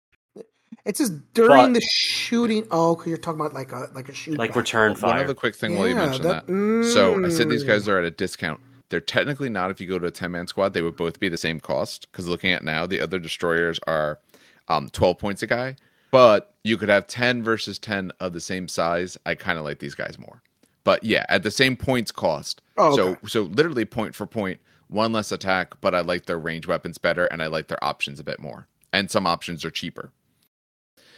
it 0.86 0.98
says 0.98 1.12
during 1.34 1.50
But- 1.50 1.74
the 1.76 1.82
shooting. 1.82 2.68
Oh, 2.72 2.96
'cause 2.96 3.08
you're 3.08 3.18
talking 3.18 3.40
about 3.40 3.54
like 3.54 3.72
a 3.72 3.90
like 3.94 4.10
a 4.10 4.14
shoot. 4.14 4.38
like 4.38 4.52
back. 4.52 4.58
return 4.58 4.92
One 4.92 5.00
fire. 5.00 5.24
other 5.24 5.34
quick 5.34 5.56
thing 5.56 5.78
while 5.78 5.88
you 5.88 5.96
Yeah, 5.96 6.06
mention 6.06 6.24
that. 6.24 6.48
that- 6.48 6.92
So 6.94 7.24
I 7.26 7.30
said 7.30 7.50
these 7.50 7.64
mm. 7.64 7.68
guys 7.68 7.88
are 7.88 7.98
at 8.00 8.06
a 8.06 8.12
discount. 8.12 8.60
They're 8.90 9.00
technically 9.00 9.50
not 9.50 9.72
if 9.72 9.80
you 9.80 9.88
go 9.88 9.98
to 10.00 10.08
a 10.08 10.12
10 10.12 10.32
man 10.32 10.48
squad, 10.48 10.74
they 10.74 10.82
would 10.82 10.98
both 10.98 11.20
be 11.20 11.30
the 11.30 11.38
same 11.38 11.60
cost. 11.60 12.08
Because 12.12 12.28
looking 12.28 12.52
at 12.52 12.64
now, 12.64 12.86
the 12.86 13.00
other 13.00 13.20
destroyers 13.20 13.80
are 13.88 14.20
um, 14.68 14.90
12 14.90 15.18
points 15.18 15.42
a 15.44 15.48
guy, 15.48 15.76
but 16.12 16.54
you 16.64 16.78
could 16.78 16.90
have 16.90 17.08
10 17.08 17.42
versus 17.44 17.80
10 17.80 18.12
of 18.20 18.34
the 18.34 18.40
same 18.42 18.68
size. 18.68 19.18
I 19.26 19.36
kind 19.36 19.58
of 19.58 19.64
like 19.66 19.80
these 19.80 19.96
guys 19.96 20.18
more. 20.20 20.42
But 20.84 21.04
yeah, 21.04 21.26
at 21.30 21.44
the 21.44 21.52
same 21.52 21.78
points 21.78 22.12
cost. 22.12 22.62
Oh, 22.78 22.96
So 22.96 23.18
so 23.28 23.44
literally 23.44 23.86
point 23.86 24.14
for 24.16 24.26
point, 24.26 24.60
one 24.88 25.14
less 25.14 25.32
attack, 25.32 25.80
but 25.80 25.96
I 25.96 26.02
like 26.02 26.26
their 26.26 26.40
range 26.40 26.68
weapons 26.68 26.98
better 26.98 27.26
and 27.28 27.42
I 27.42 27.48
like 27.48 27.68
their 27.68 27.82
options 27.84 28.20
a 28.20 28.24
bit 28.26 28.40
more. 28.42 28.68
And 28.92 29.10
some 29.10 29.26
options 29.26 29.64
are 29.64 29.72
cheaper. 29.72 30.12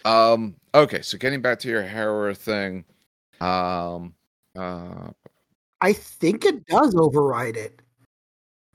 Um 0.05 0.55
okay, 0.73 1.01
so 1.01 1.17
getting 1.17 1.41
back 1.41 1.59
to 1.59 1.69
your 1.69 1.83
harrower 1.83 2.35
thing. 2.35 2.85
Um 3.39 4.13
uh 4.57 5.11
I 5.81 5.91
think 5.91 6.45
it 6.45 6.65
does 6.65 6.95
override 6.95 7.57
it. 7.57 7.81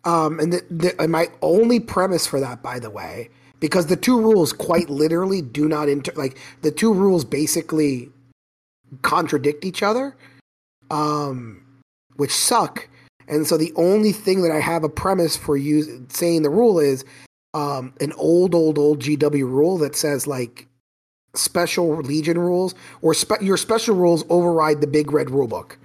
Um, 0.04 0.38
and 0.38 0.52
the, 0.52 0.62
the, 0.70 1.02
and 1.02 1.10
my 1.10 1.28
only 1.42 1.80
premise 1.80 2.26
for 2.26 2.38
that, 2.38 2.62
by 2.62 2.78
the 2.78 2.90
way, 2.90 3.30
because 3.60 3.86
the 3.86 3.96
two 3.96 4.20
rules 4.20 4.52
quite 4.52 4.90
literally 4.90 5.42
do 5.42 5.68
not 5.68 5.88
inter 5.88 6.12
like 6.16 6.38
the 6.62 6.70
two 6.70 6.92
rules 6.92 7.24
basically 7.24 8.10
contradict 9.02 9.64
each 9.64 9.82
other, 9.82 10.16
um, 10.90 11.62
which 12.16 12.30
suck. 12.32 12.88
And 13.26 13.46
so 13.46 13.56
the 13.56 13.72
only 13.76 14.12
thing 14.12 14.42
that 14.42 14.52
I 14.52 14.60
have 14.60 14.84
a 14.84 14.88
premise 14.88 15.36
for 15.36 15.56
you 15.56 16.06
saying 16.08 16.42
the 16.42 16.50
rule 16.50 16.78
is 16.78 17.04
um, 17.54 17.92
an 18.00 18.12
old, 18.12 18.54
old, 18.54 18.78
old 18.78 19.00
GW 19.00 19.42
rule 19.42 19.78
that 19.78 19.96
says 19.96 20.26
like 20.26 20.66
special 21.38 21.96
Legion 21.96 22.38
rules 22.38 22.74
or 23.02 23.14
spe- 23.14 23.42
your 23.42 23.56
special 23.56 23.94
rules 23.94 24.24
override 24.28 24.80
the 24.80 24.86
big 24.86 25.12
red 25.12 25.30
rule 25.30 25.48
book. 25.48 25.78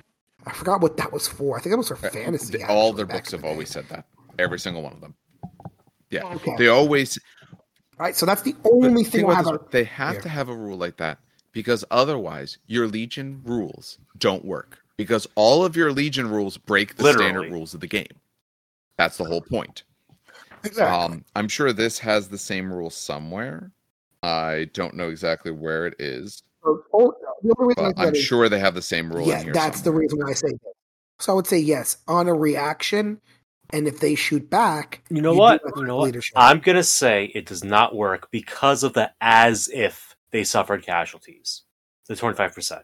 I 0.46 0.52
forgot 0.54 0.82
what 0.82 0.98
that 0.98 1.14
was 1.14 1.28
for. 1.28 1.58
I 1.58 1.62
think 1.62 1.74
it 1.74 1.78
was 1.78 1.88
for 1.88 1.96
fantasy. 1.96 2.58
Th- 2.58 2.66
all 2.68 2.90
actually, 2.90 2.98
their 2.98 3.06
books 3.06 3.32
have 3.32 3.42
the 3.42 3.48
always 3.48 3.70
said 3.70 3.88
that. 3.90 4.06
Every 4.40 4.60
single 4.60 4.82
one 4.82 4.94
of 4.94 5.02
them. 5.02 5.16
Yeah. 6.10 6.26
Okay. 6.26 6.56
They 6.58 6.68
always 6.68 7.18
Right, 7.98 8.16
so 8.16 8.26
that's 8.26 8.42
the 8.42 8.56
only 8.66 9.04
think 9.04 9.14
thing 9.14 9.26
I 9.26 9.40
about 9.40 9.46
have. 9.46 9.54
this, 9.54 9.68
A, 9.68 9.72
they 9.72 9.84
have 9.86 10.16
yeah. 10.16 10.22
to 10.22 10.30
have 10.30 10.50
a 10.50 10.56
rule 10.56 10.78
like 10.78 10.98
that 10.98 11.20
because 11.52 11.86
otherwise 11.92 12.58
your 12.66 12.88
legion 12.88 13.42
rules 13.46 14.00
don't 14.18 14.44
work. 14.44 14.80
Because 14.98 15.28
all 15.36 15.64
of 15.64 15.76
your 15.76 15.92
legion 15.92 16.30
rules 16.30 16.58
break 16.58 16.96
the 16.96 17.14
standard 17.14 17.52
rules 17.52 17.74
of 17.74 17.80
the 17.80 17.88
game. 17.88 18.06
That's 18.98 19.18
the 19.18 19.24
whole 19.24 19.42
point. 19.42 19.84
exactly. 20.64 21.16
Um, 21.16 21.26
I'm 21.36 21.48
sure 21.48 21.74
this 21.74 22.00
has 22.00 22.28
the 22.30 22.38
same 22.38 22.72
rule 22.72 22.90
somewhere. 22.90 23.72
I 24.24 24.70
don't 24.74 24.96
know 24.96 25.10
exactly 25.10 25.52
where 25.52 25.86
it 25.86 25.96
is, 26.00 26.42
So, 26.64 26.82
oh, 26.94 27.14
the 27.44 27.54
I 27.60 27.74
but 27.76 27.98
said 27.98 28.08
I'm 28.08 28.16
is- 28.16 28.22
sure 28.24 28.48
they 28.50 28.60
have 28.60 28.74
the 28.74 28.82
same 28.82 29.12
rule 29.12 29.28
yeah, 29.28 29.40
in 29.40 29.44
here. 29.44 29.54
that's 29.54 29.82
the 29.82 29.92
reason 29.92 30.20
why 30.20 30.30
I 30.32 30.34
say 30.34 30.48
yes. 30.50 30.74
So 31.20 31.34
I 31.34 31.36
would 31.36 31.48
say 31.48 31.60
yes 31.60 31.98
on 32.08 32.28
a 32.28 32.34
reaction, 32.34 33.20
and 33.72 33.88
if 33.88 34.00
they 34.00 34.16
shoot 34.16 34.50
back, 34.50 35.04
You 35.10 35.22
know 35.22 35.34
do 35.34 35.40
what? 35.40 35.62
You 35.76 35.84
know 35.84 35.98
what? 35.98 36.16
I'm 36.36 36.60
gonna 36.60 36.84
say 36.84 37.26
it 37.36 37.46
does 37.46 37.64
not 37.64 37.96
work 37.96 38.30
because 38.32 38.84
of 38.84 38.94
the 38.94 39.12
as 39.22 39.68
if 39.74 40.16
they 40.32 40.44
suffered 40.44 40.84
casualties. 40.86 41.64
The 42.08 42.16
25%. 42.16 42.82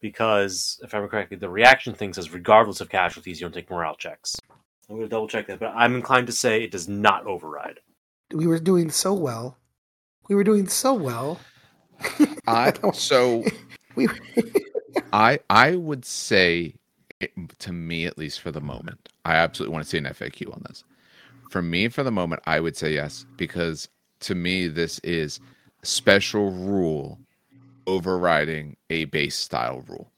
Because 0.00 0.80
if 0.82 0.94
I 0.94 0.96
remember 0.98 1.10
correctly, 1.10 1.36
the 1.36 1.48
reaction 1.50 1.94
thing 1.94 2.12
says 2.14 2.32
regardless 2.32 2.80
of 2.80 2.88
casualties, 2.88 3.40
you 3.40 3.44
don't 3.46 3.52
take 3.52 3.70
morale 3.70 3.96
checks. 3.96 4.36
I'm 4.88 4.96
gonna 4.96 5.08
double 5.08 5.28
check 5.28 5.46
that, 5.46 5.60
but 5.60 5.72
I'm 5.74 5.94
inclined 5.94 6.26
to 6.28 6.32
say 6.32 6.62
it 6.64 6.70
does 6.72 6.88
not 6.88 7.26
override. 7.26 7.80
we 8.32 8.46
were 8.46 8.58
doing 8.60 8.90
so 8.90 9.12
well. 9.12 9.56
We 10.30 10.36
were 10.36 10.44
doing 10.44 10.68
so 10.68 10.94
well. 10.94 11.40
I 12.46 12.72
so 12.94 13.44
we 13.96 14.06
I 15.12 15.40
I 15.50 15.74
would 15.74 16.04
say, 16.04 16.74
it, 17.18 17.32
to 17.58 17.72
me 17.72 18.06
at 18.06 18.16
least 18.16 18.40
for 18.40 18.52
the 18.52 18.60
moment, 18.60 19.08
I 19.24 19.34
absolutely 19.34 19.72
want 19.72 19.84
to 19.86 19.90
see 19.90 19.98
an 19.98 20.04
FAQ 20.04 20.54
on 20.54 20.62
this. 20.68 20.84
For 21.50 21.62
me, 21.62 21.88
for 21.88 22.04
the 22.04 22.12
moment, 22.12 22.42
I 22.46 22.60
would 22.60 22.76
say 22.76 22.94
yes 22.94 23.26
because 23.36 23.88
to 24.20 24.36
me 24.36 24.68
this 24.68 25.00
is 25.00 25.40
special 25.82 26.52
rule 26.52 27.18
overriding 27.88 28.76
a 28.88 29.06
base 29.06 29.34
style 29.34 29.82
rule 29.88 30.12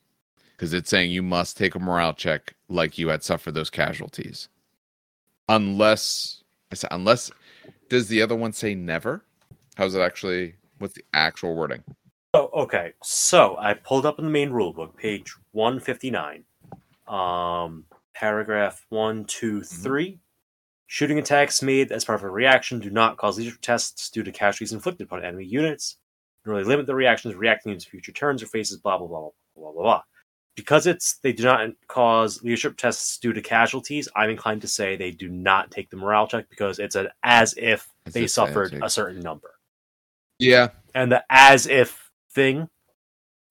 because 0.55 0.75
it's 0.75 0.91
saying 0.91 1.11
you 1.11 1.23
must 1.23 1.57
take 1.57 1.75
a 1.75 1.79
morale 1.79 2.13
check 2.13 2.55
like 2.69 2.99
you 2.99 3.09
had 3.09 3.25
suffered 3.25 3.55
those 3.55 3.71
casualties, 3.71 4.51
unless 5.49 6.45
I 6.71 6.75
said 6.75 6.91
unless. 6.91 7.31
Does 7.89 8.09
the 8.09 8.21
other 8.21 8.37
one 8.37 8.53
say 8.53 8.75
never? 8.75 9.23
How's 9.77 9.95
it 9.95 10.01
actually? 10.01 10.55
What's 10.79 10.95
the 10.95 11.05
actual 11.15 11.55
wording? 11.55 11.83
Oh, 12.35 12.51
okay. 12.55 12.93
So 13.03 13.57
I 13.59 13.75
pulled 13.75 14.07
up 14.07 14.19
in 14.19 14.25
the 14.25 14.31
main 14.31 14.51
rulebook, 14.51 14.97
page 14.97 15.35
one 15.53 15.81
fifty 15.81 16.11
nine, 16.11 16.45
um, 17.07 17.85
paragraph 18.15 18.85
one, 18.89 19.25
two, 19.25 19.61
Mm-hmm. 19.61 20.17
Shooting 20.87 21.19
attacks 21.19 21.63
made 21.63 21.91
as 21.91 22.05
part 22.05 22.21
of 22.21 22.25
a 22.25 22.29
reaction 22.31 22.79
do 22.79 22.91
not 22.91 23.17
cause 23.17 23.39
leadership 23.39 23.63
tests 23.63 24.11
due 24.11 24.23
to 24.23 24.31
casualties 24.31 24.75
inflicted 24.75 25.07
upon 25.07 25.25
enemy 25.25 25.47
units. 25.47 25.97
Really 26.45 26.65
limit 26.65 26.85
the 26.85 26.95
reactions 26.95 27.35
reacting 27.35 27.79
to 27.79 27.89
future 27.89 28.13
turns 28.13 28.43
or 28.43 28.47
phases. 28.47 28.77
Blah 28.77 28.99
blah 28.99 29.07
blah 29.07 29.21
blah 29.21 29.31
blah 29.57 29.73
blah 29.73 29.83
blah. 29.83 30.03
Because 30.55 30.87
it's 30.87 31.15
they 31.23 31.33
do 31.33 31.45
not 31.45 31.71
cause 31.89 32.43
leadership 32.43 32.77
tests 32.77 33.17
due 33.17 33.33
to 33.33 33.41
casualties. 33.41 34.07
I'm 34.15 34.29
inclined 34.29 34.61
to 34.63 34.69
say 34.69 34.97
they 34.97 35.13
do 35.13 35.31
not 35.31 35.71
take 35.71 35.89
the 35.89 35.97
morale 35.97 36.27
check 36.27 36.51
because 36.51 36.79
it's 36.79 36.95
an 36.95 37.09
as 37.23 37.55
if 37.57 37.89
As 38.05 38.13
they 38.13 38.25
if 38.25 38.31
suffered 38.31 38.79
a 38.83 38.91
certain 38.91 39.21
number, 39.21 39.55
Yeah, 40.43 40.69
and 40.95 41.11
the 41.13 41.25
as 41.31 41.67
if 41.67 42.11
thing 42.33 42.69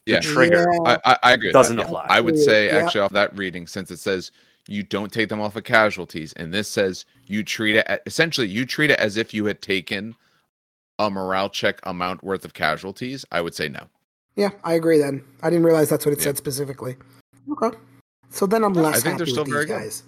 yeah. 0.06 0.20
trigger 0.20 0.66
Yeah. 0.72 0.98
I, 1.06 1.12
I, 1.14 1.18
I 1.24 1.34
agree. 1.34 1.52
doesn't 1.52 1.78
that. 1.78 1.86
apply. 1.86 2.06
I 2.10 2.20
would 2.22 2.38
say 2.38 2.68
Yeah. 2.68 2.78
actually 2.86 3.02
off 3.02 3.12
that 3.14 3.36
reading, 3.38 3.68
since 3.68 3.92
it 3.92 3.98
says 4.00 4.32
you 4.68 4.84
don't 4.84 5.12
take 5.12 5.30
them 5.30 5.42
off 5.42 5.56
of 5.56 5.64
casualties, 5.64 6.34
and 6.34 6.54
this 6.54 6.68
says 6.70 7.06
you 7.28 7.44
treat 7.44 7.76
it 7.76 8.02
essentially 8.06 8.48
you 8.48 8.66
treat 8.66 8.92
it 8.92 9.00
as 9.00 9.18
if 9.18 9.34
you 9.34 9.46
had 9.46 9.62
taken 9.62 10.16
a 11.00 11.10
morale 11.10 11.50
check 11.50 11.80
amount 11.84 12.24
worth 12.24 12.46
of 12.46 12.54
casualties. 12.54 13.26
I 13.32 13.42
would 13.42 13.56
say 13.56 13.70
no. 13.70 13.88
Yeah, 14.36 14.50
I 14.64 14.74
agree. 14.74 14.98
Then 15.00 15.24
I 15.44 15.50
didn't 15.50 15.66
realize 15.66 15.90
that's 15.90 16.06
what 16.06 16.14
it 16.14 16.20
Yeah. 16.20 16.26
said 16.26 16.38
specifically. 16.38 16.96
Okay, 17.52 17.76
so 18.30 18.46
then 18.46 18.64
I'm 18.64 18.78
I 18.78 18.82
less 18.82 19.04
think 19.04 19.18
they're 19.18 19.26
happy 19.26 19.32
still 19.32 19.44
with 19.44 19.52
very 19.52 19.66
these 19.66 19.74
good. 19.76 19.80
guys. 19.82 20.04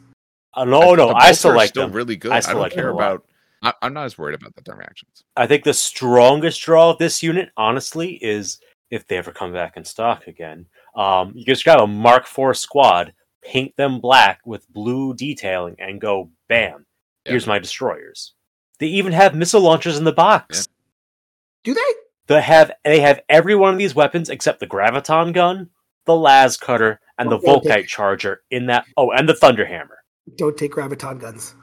Uh, 0.56 0.66
no, 0.66 0.94
no, 0.94 1.08
The 1.10 1.16
I 1.16 1.32
still 1.32 1.52
are 1.52 1.56
like 1.58 1.70
still 1.70 1.88
them. 1.88 1.94
really 1.96 2.16
good. 2.16 2.32
I 2.32 2.38
I, 2.38 2.40
still 2.42 2.54
don't 2.54 2.62
like 2.64 2.74
care 2.74 2.90
a 2.90 2.94
lot. 2.94 3.00
about. 3.02 3.26
I, 3.64 3.74
I'm 3.82 3.94
not 3.94 4.06
as 4.06 4.18
worried 4.18 4.36
about 4.36 4.56
the 4.56 4.62
dumb 4.62 4.78
reactions. 4.78 5.24
I 5.36 5.48
think 5.48 5.64
the 5.64 5.74
strongest 5.74 6.62
draw 6.62 6.92
of 6.92 6.98
this 7.00 7.24
unit, 7.24 7.50
honestly, 7.58 8.14
is 8.22 8.60
if 8.92 9.08
they 9.08 9.18
ever 9.18 9.32
come 9.32 9.54
back 9.54 9.78
in 9.78 9.86
stock 9.86 10.28
again. 10.28 10.66
Um, 10.96 11.32
you 11.36 11.46
just 11.46 11.64
grab 11.64 11.80
a 11.80 11.88
Mark 11.88 12.26
IV 12.28 12.56
squad, 12.58 13.14
paint 13.42 13.76
them 13.78 14.00
black 14.00 14.42
with 14.46 14.72
blue 14.72 15.14
detailing, 15.16 15.76
and 15.80 16.00
go 16.00 16.30
bam. 16.48 16.86
Yeah. 17.26 17.32
Here's 17.32 17.48
my 17.48 17.58
destroyers. 17.58 18.34
They 18.80 18.88
even 18.88 19.14
have 19.14 19.34
missile 19.34 19.62
launchers 19.62 19.98
in 19.98 20.04
the 20.04 20.12
box. 20.12 20.68
Do 21.64 21.74
they? 21.74 21.82
They 22.28 22.42
have 22.42 22.72
they 22.84 23.00
have 23.00 23.22
every 23.30 23.56
one 23.56 23.74
of 23.74 23.80
these 23.80 23.96
weapons 23.96 24.30
except 24.30 24.60
the 24.60 24.68
graviton 24.68 25.34
gun, 25.34 25.70
the 26.06 26.16
las 26.16 26.58
cutter, 26.58 27.00
and 27.18 27.32
the 27.32 27.38
Okay. 27.38 27.48
volkite 27.48 27.88
charger 27.88 28.42
in 28.52 28.66
that. 28.68 28.86
Oh, 28.98 29.12
and 29.12 29.28
the 29.28 29.34
thunderhammer. 29.34 29.96
Don't 30.36 30.58
take 30.58 30.74
graviton 30.74 31.20
guns, 31.20 31.56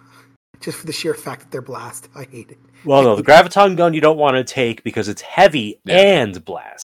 just 0.61 0.79
for 0.79 0.87
the 0.87 0.93
sheer 0.93 1.15
fact 1.15 1.41
that 1.43 1.51
they're 1.51 1.63
blast. 1.63 2.09
I 2.15 2.25
hate 2.25 2.51
it. 2.51 2.59
Well, 2.85 3.03
no, 3.03 3.17
the 3.17 3.23
graviton 3.23 3.77
gun 3.77 3.95
you 3.95 4.01
don't 4.01 4.17
want 4.19 4.37
to 4.37 4.45
take 4.45 4.83
because 4.85 5.09
it's 5.09 5.23
heavy 5.23 5.81
Yeah. 5.85 5.97
and 5.97 6.45
blast. 6.45 6.85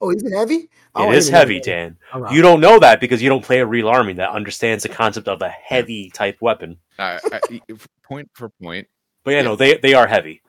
Oh, 0.00 0.10
is 0.10 0.22
it 0.22 0.32
heavy? 0.36 0.68
Oh, 0.94 1.02
I 1.02 1.04
it 1.04 1.06
didn't 1.06 1.18
is 1.18 1.30
know 1.30 1.38
heavy, 1.38 1.54
that. 1.58 1.64
Dan. 1.64 1.96
Alright. 2.14 2.32
You 2.34 2.40
don't 2.42 2.60
know 2.60 2.78
that 2.78 3.00
because 3.00 3.20
you 3.20 3.28
don't 3.28 3.44
play 3.44 3.58
a 3.58 3.66
real 3.66 3.88
army 3.88 4.12
that 4.14 4.30
understands 4.30 4.84
the 4.84 4.88
concept 4.88 5.26
of 5.28 5.42
a 5.42 5.48
heavy 5.48 6.10
type 6.10 6.38
weapon. 6.40 6.76
I, 6.98 7.18
I, 7.32 7.60
point 8.04 8.30
for 8.34 8.50
point. 8.62 8.86
But 9.24 9.32
yeah, 9.32 9.36
Yeah. 9.38 9.42
no, 9.42 9.56
they 9.56 9.76
they 9.78 9.94
are 9.94 10.06
heavy. 10.06 10.40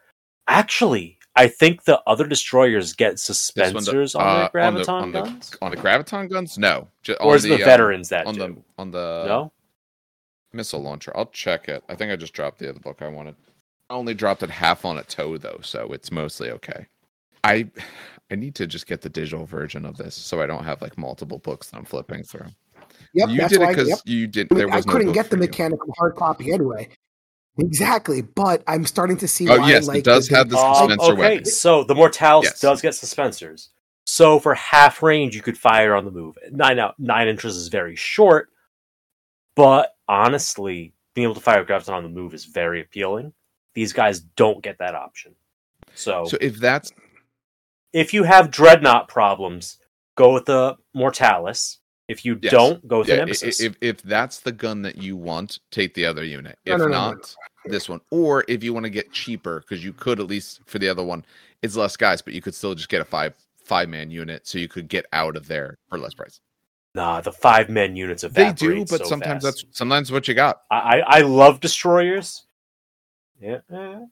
Actually, 0.47 1.17
I 1.36 1.47
think 1.47 1.84
the 1.86 1.99
other 2.05 2.28
destroyers 2.28 2.93
get 2.93 3.13
This 3.13 3.28
the- 3.28 3.61
suspensors 3.61 4.15
on 4.20 4.22
uh, 4.28 4.49
their 4.53 4.61
on 4.63 4.76
the- 4.76 4.82
graviton 4.82 4.89
on 4.89 5.11
the- 5.11 5.22
guns, 5.22 5.55
On 5.61 5.72
the 5.72 5.78
graviton 5.78 6.30
guns, 6.30 6.57
no. 6.57 6.88
Ju- 7.03 7.15
or 7.20 7.36
is 7.36 7.45
it 7.45 7.49
the, 7.49 7.55
um, 7.55 7.59
veterans 7.61 8.09
that 8.09 8.28
on 8.28 8.34
do? 8.36 8.39
the 8.39 8.55
on 8.78 8.91
the 8.91 9.26
no, 9.28 9.51
missile 10.54 10.82
launcher. 10.82 11.12
I'll 11.16 11.28
check 11.28 11.68
it. 11.70 11.84
I 11.89 11.95
think 11.95 12.12
I 12.12 12.16
just 12.16 12.34
dropped 12.34 12.60
the 12.60 12.70
other 12.70 12.80
book 12.80 13.02
I 13.02 13.08
wanted. 13.08 13.36
I 13.89 13.95
only 13.95 14.14
dropped 14.14 14.43
it 14.43 14.50
half 14.50 14.86
on 14.86 14.97
a 14.97 15.04
toe 15.04 15.38
though, 15.38 15.60
so 15.62 15.91
it's 15.93 16.12
mostly 16.12 16.52
okay. 16.52 16.86
I 17.43 17.70
I 18.32 18.36
need 18.36 18.56
to 18.56 18.68
just 18.68 18.86
get 18.86 19.02
the 19.02 19.10
digital 19.10 19.45
version 19.45 19.86
of 19.86 19.97
this 19.97 20.14
so 20.16 20.41
I 20.41 20.45
don't 20.45 20.64
have 20.64 20.82
like 20.82 20.97
multiple 20.97 21.39
books 21.39 21.70
that 21.72 21.78
I'm 21.78 21.86
flipping 21.86 22.24
through. 22.24 22.47
Yep, 23.14 23.30
you 23.30 23.38
that's 23.38 23.54
did 23.54 23.62
it 23.62 23.70
because 23.70 23.89
Yep. 23.89 24.00
you 24.06 24.28
did. 24.28 24.47
I, 24.52 24.56
mean, 24.56 24.60
There 24.60 24.74
I 24.74 24.76
was 24.78 24.86
no 24.86 24.91
couldn't 24.93 25.08
book 25.08 25.16
get 25.16 25.26
the 25.30 25.38
for 25.38 25.43
you. 25.43 25.47
mechanical 25.50 25.93
hard 25.97 26.16
copy 26.16 26.52
anyway. 26.54 26.89
Exactly, 27.58 28.22
but 28.22 28.64
I'm 28.68 28.86
starting 28.86 29.18
to 29.18 29.28
see 29.28 29.47
Oh, 29.50 29.58
why. 29.58 29.70
yes, 29.70 29.86
it 29.86 29.88
like, 29.88 30.04
does 30.04 30.28
have 30.30 30.50
the 30.50 30.58
Um, 30.58 30.91
okay, 31.00 31.16
weapon. 31.16 31.45
so 31.45 31.84
the 31.84 31.95
Mortalis 31.95 32.45
Yes. 32.45 32.62
does 32.62 32.82
get 32.82 32.93
suspensors. 32.93 33.70
So 34.06 34.39
for 34.39 34.54
half 34.56 35.04
range, 35.04 35.36
you 35.36 35.41
could 35.41 35.58
fire 35.58 35.93
on 35.93 36.06
the 36.06 36.12
move. 36.12 36.38
Nine 36.52 36.80
out 36.80 36.95
nine 37.00 37.28
inches 37.28 37.56
is 37.58 37.68
very 37.68 37.95
short, 37.95 38.50
but 39.60 39.97
honestly, 40.07 40.93
being 41.16 41.26
able 41.26 41.36
to 41.36 41.41
fire 41.41 41.66
graviton 41.66 41.89
on 41.91 42.03
the 42.03 42.07
move 42.10 42.34
is 42.34 42.45
very 42.45 42.80
appealing. 42.80 43.34
These 43.76 43.91
guys 43.91 44.22
don't 44.22 44.64
get 44.64 44.78
that 44.80 44.95
option. 44.95 45.36
So, 45.95 46.24
So 46.24 46.38
if 46.39 46.55
that's 46.60 46.93
if 47.91 48.14
you 48.14 48.24
have 48.24 48.51
dreadnought 48.51 49.10
problems, 49.10 49.78
go 50.16 50.34
with 50.34 50.45
the 50.45 50.78
Mortalis. 50.93 51.80
If 52.07 52.24
you 52.24 52.39
Yes. 52.41 52.51
don't, 52.53 52.88
go 52.88 52.99
with 52.99 53.10
yeah, 53.10 53.16
the 53.16 53.22
i- 53.22 53.26
Nemesis. 53.26 53.62
i- 53.62 53.66
if 53.66 53.76
if 53.82 54.01
that's 54.01 54.39
the 54.39 54.53
gun 54.53 54.82
that 54.84 54.95
you 54.95 55.18
want, 55.18 55.60
take 55.72 55.93
the 55.93 56.05
other 56.05 56.24
unit. 56.24 56.57
No, 56.66 56.76
If 56.76 56.80
no, 56.80 56.86
no, 56.86 56.91
no, 56.91 57.12
not, 57.12 57.36
this 57.66 57.89
one. 57.89 57.99
Or 58.12 58.45
if 58.47 58.64
you 58.64 58.74
want 58.74 58.86
to 58.86 58.89
get 58.89 59.12
cheaper, 59.12 59.60
because 59.60 59.84
you 59.84 59.91
could 59.91 60.22
at 60.22 60.28
least 60.28 60.62
for 60.68 60.80
the 60.80 60.88
other 60.88 61.03
one, 61.03 61.26
it's 61.62 61.76
less 61.76 61.97
guys, 61.97 62.22
but 62.22 62.34
you 62.34 62.41
could 62.41 62.55
still 62.55 62.76
just 62.76 62.88
get 62.88 63.01
a 63.01 63.05
five 63.05 63.34
five 63.66 63.89
man 63.89 64.10
unit, 64.10 64.47
so 64.47 64.57
you 64.57 64.70
could 64.70 64.88
get 64.88 65.05
out 65.12 65.36
of 65.36 65.47
there 65.49 65.78
for 65.89 65.97
less 65.99 66.14
price. 66.14 66.39
Nah, 67.00 67.22
the 67.22 67.32
five 67.32 67.70
men 67.70 67.95
units 67.95 68.24
of 68.24 68.34
They 68.34 68.52
do, 68.52 68.80
but 68.82 69.00
so 69.00 69.04
sometimes 69.06 69.43
fast. 69.43 69.64
that's 69.64 69.78
sometimes 69.78 70.12
what 70.12 70.28
you 70.28 70.34
got. 70.34 70.64
I, 70.70 70.76
I 70.76 71.00
I 71.00 71.22
love 71.22 71.62
destroyers. 71.62 72.45
Yeah. 73.41 73.60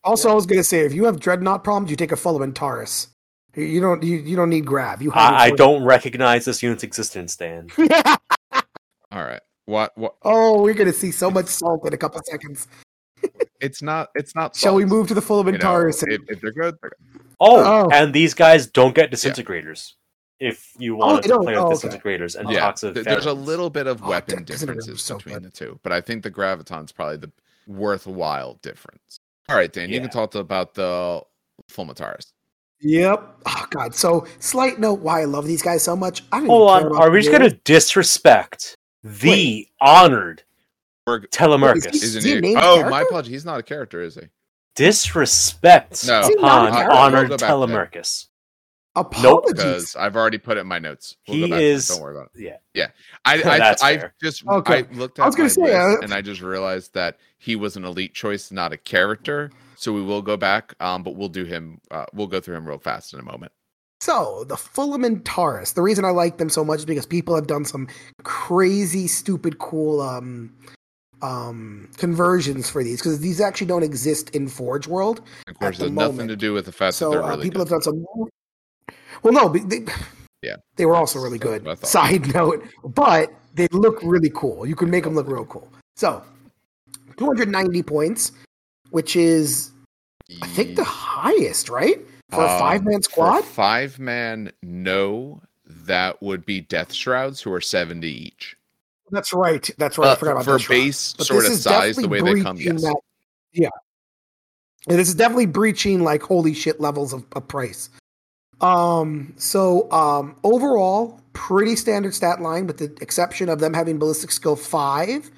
Also, 0.06 0.30
yeah. 0.30 0.32
I 0.32 0.36
was 0.36 0.46
gonna 0.46 0.64
say, 0.64 0.86
if 0.86 0.94
you 0.94 1.04
have 1.04 1.20
dreadnought 1.20 1.66
problems, 1.66 1.92
you 1.92 1.98
take 1.98 2.14
a 2.14 2.16
Fulmentarus. 2.16 3.08
You- 3.56 3.66
You 3.66 3.82
don't. 3.82 4.02
You, 4.04 4.16
you 4.20 4.36
don't 4.38 4.49
need 4.49 4.66
grav. 4.66 5.02
You 5.02 5.11
have. 5.11 5.34
I, 5.34 5.38
I 5.48 5.49
don't 5.52 5.84
recognize 5.84 6.45
this 6.45 6.64
unit's 6.64 6.84
existence, 6.84 7.36
Dan. 7.36 7.68
All 9.11 9.24
right. 9.26 9.41
What 9.66 9.91
what 9.98 10.16
oh, 10.24 10.61
we're 10.61 10.74
gonna 10.74 10.94
see 10.94 11.11
so 11.11 11.30
much 11.30 11.48
salt 11.48 11.86
in 11.86 11.94
a 11.94 11.98
couple 11.98 12.22
seconds. 12.24 12.70
it's 13.60 13.82
not 13.82 14.07
it's 14.16 14.34
not 14.34 14.56
Shall 14.56 14.76
we 14.76 14.86
move 14.86 15.10
to 15.10 15.14
the 15.14 15.22
Fullerman 15.22 15.56
you 15.56 15.60
know, 15.60 15.66
Taurus? 15.66 16.03
if, 16.03 16.22
if 16.30 16.40
they're 16.40 16.53
good, 16.53 16.76
they're 16.82 16.91
good. 16.91 17.22
Oh, 17.41 17.60
Oh. 17.86 17.90
and 17.91 18.14
these 18.14 18.34
guys 18.34 18.68
don't 18.68 18.95
get 18.95 19.11
disintegrators. 19.11 19.91
If 20.39 20.73
you 20.77 20.95
oh, 20.95 20.97
wanted 20.97 21.23
they 21.23 21.27
to 21.30 21.39
play 21.39 21.53
with 21.55 21.64
Oh, 21.64 21.72
okay. 21.73 21.88
disintegrators 21.88 22.35
and 22.35 22.49
yeah, 22.49 22.59
toxic 22.59 22.93
th- 22.93 23.05
there's 23.05 23.26
a 23.26 23.34
little 23.34 23.69
bit 23.69 23.88
of 23.88 24.03
Oh, 24.03 24.09
weapon 24.09 24.45
Disintegrators 24.45 24.49
are 24.49 24.65
differences 24.65 25.01
so 25.01 25.18
between 25.18 25.35
good. 25.35 25.43
the 25.43 25.49
two, 25.49 25.80
but 25.84 25.91
I 25.91 25.99
think 26.01 26.22
the 26.23 26.30
graviton's 26.30 26.91
probably 26.91 27.18
the 27.18 27.31
worthwhile 27.65 28.59
difference. 28.61 29.19
All 29.49 29.55
right, 29.55 29.72
Dan, 29.72 29.89
you 29.89 29.99
can 29.99 30.09
talk 30.09 30.31
to 30.31 30.39
about 30.39 30.73
the 30.73 31.23
Fulmentarus. 31.72 32.34
Yep. 32.81 33.38
Oh 33.47 33.65
God. 33.72 33.95
So, 33.95 34.27
slight 34.39 34.80
note: 34.80 34.99
why 34.99 35.22
I 35.22 35.26
love 35.26 35.47
these 35.47 35.64
guys 35.64 35.81
so 35.84 35.95
much. 35.95 36.23
I 36.31 36.38
don't 36.39 36.47
Hold 36.47 36.69
even 36.69 36.80
care 36.81 36.89
on, 36.89 36.95
about 36.97 37.07
are 37.07 37.11
we 37.11 37.22
just 37.22 37.31
going 37.35 37.49
to 37.49 37.57
disrespect 37.64 38.76
the 39.03 39.68
honored 39.81 40.43
We're- 41.07 41.22
Telemechrus? 41.31 41.88
Is 41.95 42.15
Isn't 42.15 42.23
he 42.30 42.38
a 42.38 42.41
he? 42.51 42.55
Oh, 42.55 42.59
character? 42.76 42.89
my 42.91 43.01
apologies. 43.01 43.31
He's 43.31 43.45
not 43.45 43.59
a 43.59 43.64
character, 43.64 44.01
is 44.03 44.14
he? 44.15 44.22
Disrespect 44.76 46.05
No. 46.07 46.19
Is 46.19 46.27
he 46.27 46.34
upon 46.35 46.72
honored 46.72 47.30
We'll 47.30 47.38
go 47.38 47.38
back 47.38 47.39
to 47.39 47.45
that. 47.45 47.51
Telemechrus. 47.51 48.27
Apologies. 48.98 49.53
Because 49.53 49.95
I've 49.95 50.15
already 50.15 50.38
put 50.38 50.57
it 50.57 50.61
in 50.61 50.68
my 50.68 50.80
notes. 50.80 51.18
We'll 51.28 51.38
He 51.38 51.41
go 51.44 51.49
back 51.49 51.60
to 51.60 51.88
Don't 51.88 52.02
worry 52.02 52.15
about 52.15 52.32
it. 52.34 52.41
Yeah. 52.41 52.57
Yeah, 52.74 52.88
I 53.26 53.41
I, 53.41 53.76
I 53.82 54.03
just 54.22 54.45
Okay. 54.48 54.80
I 54.80 54.94
looked 54.94 55.19
at 55.19 55.24
I 55.24 55.26
was 55.28 55.36
gonna 55.36 55.45
my 55.45 55.49
say, 55.49 55.61
list 55.61 55.99
uh, 55.99 56.03
and 56.03 56.14
I 56.14 56.22
just 56.22 56.41
realized 56.41 56.94
that 56.94 57.18
he 57.38 57.56
was 57.56 57.76
an 57.76 57.86
elite 57.86 58.14
choice, 58.14 58.52
not 58.52 58.74
a 58.74 58.78
character. 58.78 59.52
So 59.76 59.94
we 59.94 60.02
will 60.02 60.24
go 60.24 60.38
back, 60.38 60.74
um, 60.80 61.03
but 61.03 61.15
we'll 61.15 61.30
do 61.30 61.45
him. 61.45 61.80
Uh, 61.91 62.06
we'll 62.14 62.28
go 62.28 62.40
through 62.40 62.56
him 62.56 62.68
real 62.68 62.80
fast 62.80 63.14
in 63.14 63.19
a 63.19 63.24
moment. 63.24 63.52
So 64.02 64.44
the 64.48 64.56
Fulmentarus. 64.56 65.74
The 65.74 65.82
reason 65.82 66.06
I 66.06 66.10
like 66.10 66.38
them 66.38 66.49
so 66.49 66.64
much 66.64 66.80
is 66.80 66.86
because 66.86 67.06
people 67.06 67.36
have 67.36 67.48
done 67.48 67.65
some 67.65 67.88
crazy, 68.24 69.07
stupid, 69.07 69.57
cool 69.60 70.02
um, 70.02 70.56
um, 71.22 71.90
conversions 71.98 72.69
for 72.69 72.84
these 72.84 72.99
because 72.99 73.19
these 73.19 73.41
actually 73.41 73.68
don't 73.68 73.84
exist 73.84 74.30
in 74.32 74.48
Forge 74.48 74.88
World. 74.88 75.22
Of 75.48 75.57
course, 75.60 75.78
the 75.78 75.86
it 75.86 75.90
has 75.90 75.95
nothing 75.95 76.28
to 76.28 76.36
do 76.36 76.53
with 76.53 76.65
the 76.65 76.72
fact 76.72 76.94
that 76.94 76.98
So 76.98 77.10
they're 77.11 77.24
uh, 77.24 77.30
really 77.30 77.44
people 77.44 77.64
good. 77.64 77.72
have 77.72 77.82
done 77.84 77.94
some. 77.94 78.06
Well, 79.23 79.34
no, 79.34 79.49
but 79.49 79.69
they, 79.69 79.85
Yeah. 80.41 80.56
they 80.76 80.85
were 80.85 80.95
also 80.95 81.19
really 81.19 81.39
good. 81.39 81.68
I. 81.68 81.76
Side 81.76 82.34
note, 82.34 82.64
but 82.84 83.31
they 83.56 83.68
look 83.72 83.99
really 84.03 84.31
cool. 84.34 84.65
You 84.68 84.76
can 84.76 84.89
make 84.89 85.03
them 85.03 85.15
look 85.15 85.27
real 85.27 85.45
cool. 85.45 85.68
So, 85.95 86.23
290 87.18 87.84
points, 87.84 88.31
which 88.91 89.15
is 89.15 89.72
I 90.41 90.48
think 90.48 90.76
the 90.76 90.84
highest, 90.84 91.69
right? 91.69 91.99
For 92.30 92.44
a 92.44 92.48
Um, 92.48 92.60
five 92.60 92.85
man 92.85 93.02
squad? 93.02 93.44
five 93.45 93.98
man, 93.99 94.52
no, 94.61 95.41
that 95.65 96.22
would 96.22 96.45
be 96.45 96.61
Death 96.61 96.94
Shrouds, 96.94 97.41
who 97.41 97.52
are 97.53 97.61
seventy 97.61 98.10
each. 98.27 98.56
That's 99.10 99.31
right. 99.34 99.69
That's 99.77 99.98
right. 99.98 100.10
I 100.10 100.11
Uh, 100.11 100.15
forgot 100.15 100.31
about 100.41 100.61
for 100.61 100.69
base 100.69 101.15
sort 101.19 101.45
of 101.45 101.53
size, 101.53 101.95
the 101.95 102.07
way 102.10 102.19
they 102.22 102.41
come, 102.41 102.57
yes. 102.57 102.81
That, 102.81 102.99
yeah. 103.53 103.69
And 104.89 104.99
this 104.99 105.07
is 105.07 105.15
definitely 105.15 105.45
breaching 105.48 106.03
like 106.03 106.22
holy 106.22 106.53
shit 106.53 106.80
levels 106.81 107.14
of, 107.14 107.26
of 107.34 107.48
price. 107.48 107.89
Um, 108.62 109.34
so 109.38 109.92
um, 109.92 110.36
overall, 110.44 111.20
pretty 111.34 111.76
standard 111.76 112.16
stat 112.16 112.42
line, 112.42 112.68
with 112.68 112.78
the 112.78 112.86
exception 113.02 113.50
of 113.50 113.60
them 113.60 113.74
having 113.74 114.00
ballistic 114.00 114.32
skill 114.32 114.56
five. 114.56 115.30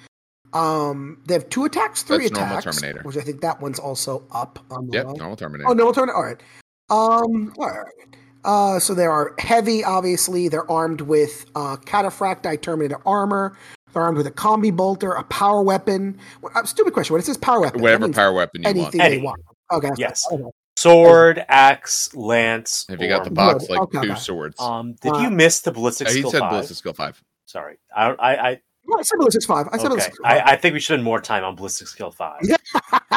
Um, 0.54 1.22
they 1.28 1.34
have 1.36 1.48
two 1.50 1.66
attacks, 1.66 2.02
three 2.02 2.20
That's 2.30 2.32
normal 2.32 2.58
attacks, 2.58 2.78
Terminator. 2.80 3.04
which 3.04 3.18
I 3.18 3.22
think 3.22 3.42
that 3.42 3.62
one's 3.62 3.78
also 3.78 4.24
up 4.32 4.60
on 4.72 4.88
the 4.88 4.98
Yep, 4.98 5.06
wall. 5.06 5.16
normal 5.18 5.36
Terminator. 5.36 5.70
Oh, 5.70 5.74
no, 5.74 5.92
turn. 5.92 6.10
All 6.10 6.24
right. 6.24 6.42
Um, 6.90 7.54
all 7.60 7.68
right. 7.70 7.86
Uh, 8.46 8.80
so 8.80 8.94
they 8.96 9.06
are 9.06 9.36
heavy. 9.38 9.84
Obviously, 9.84 10.48
they're 10.48 10.70
armed 10.72 11.02
with 11.02 11.46
uh, 11.56 11.76
Cataphractii 11.78 12.62
Terminator 12.62 13.00
armor. 13.06 13.58
They're 13.94 14.02
armed 14.02 14.18
with 14.18 14.28
a 14.28 14.32
combi 14.32 14.76
bolter, 14.76 15.12
a 15.12 15.24
power 15.26 15.62
weapon. 15.62 16.18
Well, 16.42 16.52
uh, 16.56 16.64
stupid 16.64 16.94
question. 16.94 17.14
What 17.14 17.20
is 17.20 17.28
this 17.28 17.38
power 17.38 17.60
weapon? 17.60 17.82
Whatever 17.82 18.08
power 18.10 18.32
weapon 18.34 18.62
you 18.64 18.68
want. 18.68 18.78
anything 18.78 19.02
Any. 19.02 19.18
they 19.18 19.22
want. 19.22 19.42
Okay. 19.72 19.90
Yes. 19.98 20.26
Okay. 20.32 20.44
Sword, 20.82 21.46
axe, 21.50 22.14
lance. 22.16 22.86
If 22.90 23.02
you 23.02 23.08
got 23.10 23.24
the 23.26 23.32
box, 23.32 23.68
Good. 23.68 23.72
like 23.72 23.82
Okay, 23.82 24.02
two 24.02 24.12
okay. 24.12 24.20
swords. 24.20 24.60
Um, 24.60 24.94
did 25.02 25.14
Uh, 25.14 25.20
you 25.20 25.30
miss 25.30 25.60
the 25.62 25.72
ballistic 25.72 26.08
Oh, 26.08 26.12
he 26.12 26.20
skill 26.20 26.32
said 26.32 26.40
five? 26.40 26.52
ballistic 26.52 26.78
skill 26.78 26.94
five. 26.94 27.22
Sorry, 27.46 27.78
I, 27.96 28.12
I, 28.12 28.50
I, 28.50 28.62
No, 28.86 28.98
I 28.98 29.02
said 29.02 29.18
ballistic 29.18 29.44
five. 29.44 29.68
I 29.72 29.78
said 29.78 29.88
okay. 29.88 29.90
ballistic 29.90 30.14
five. 30.24 30.42
I, 30.46 30.52
I 30.52 30.56
think 30.56 30.74
we 30.74 30.80
should 30.80 31.00
have 31.00 31.04
more 31.04 31.20
time 31.20 31.44
on 31.44 31.56
ballistic 31.56 31.88
skill 31.88 32.12
five. 32.12 32.40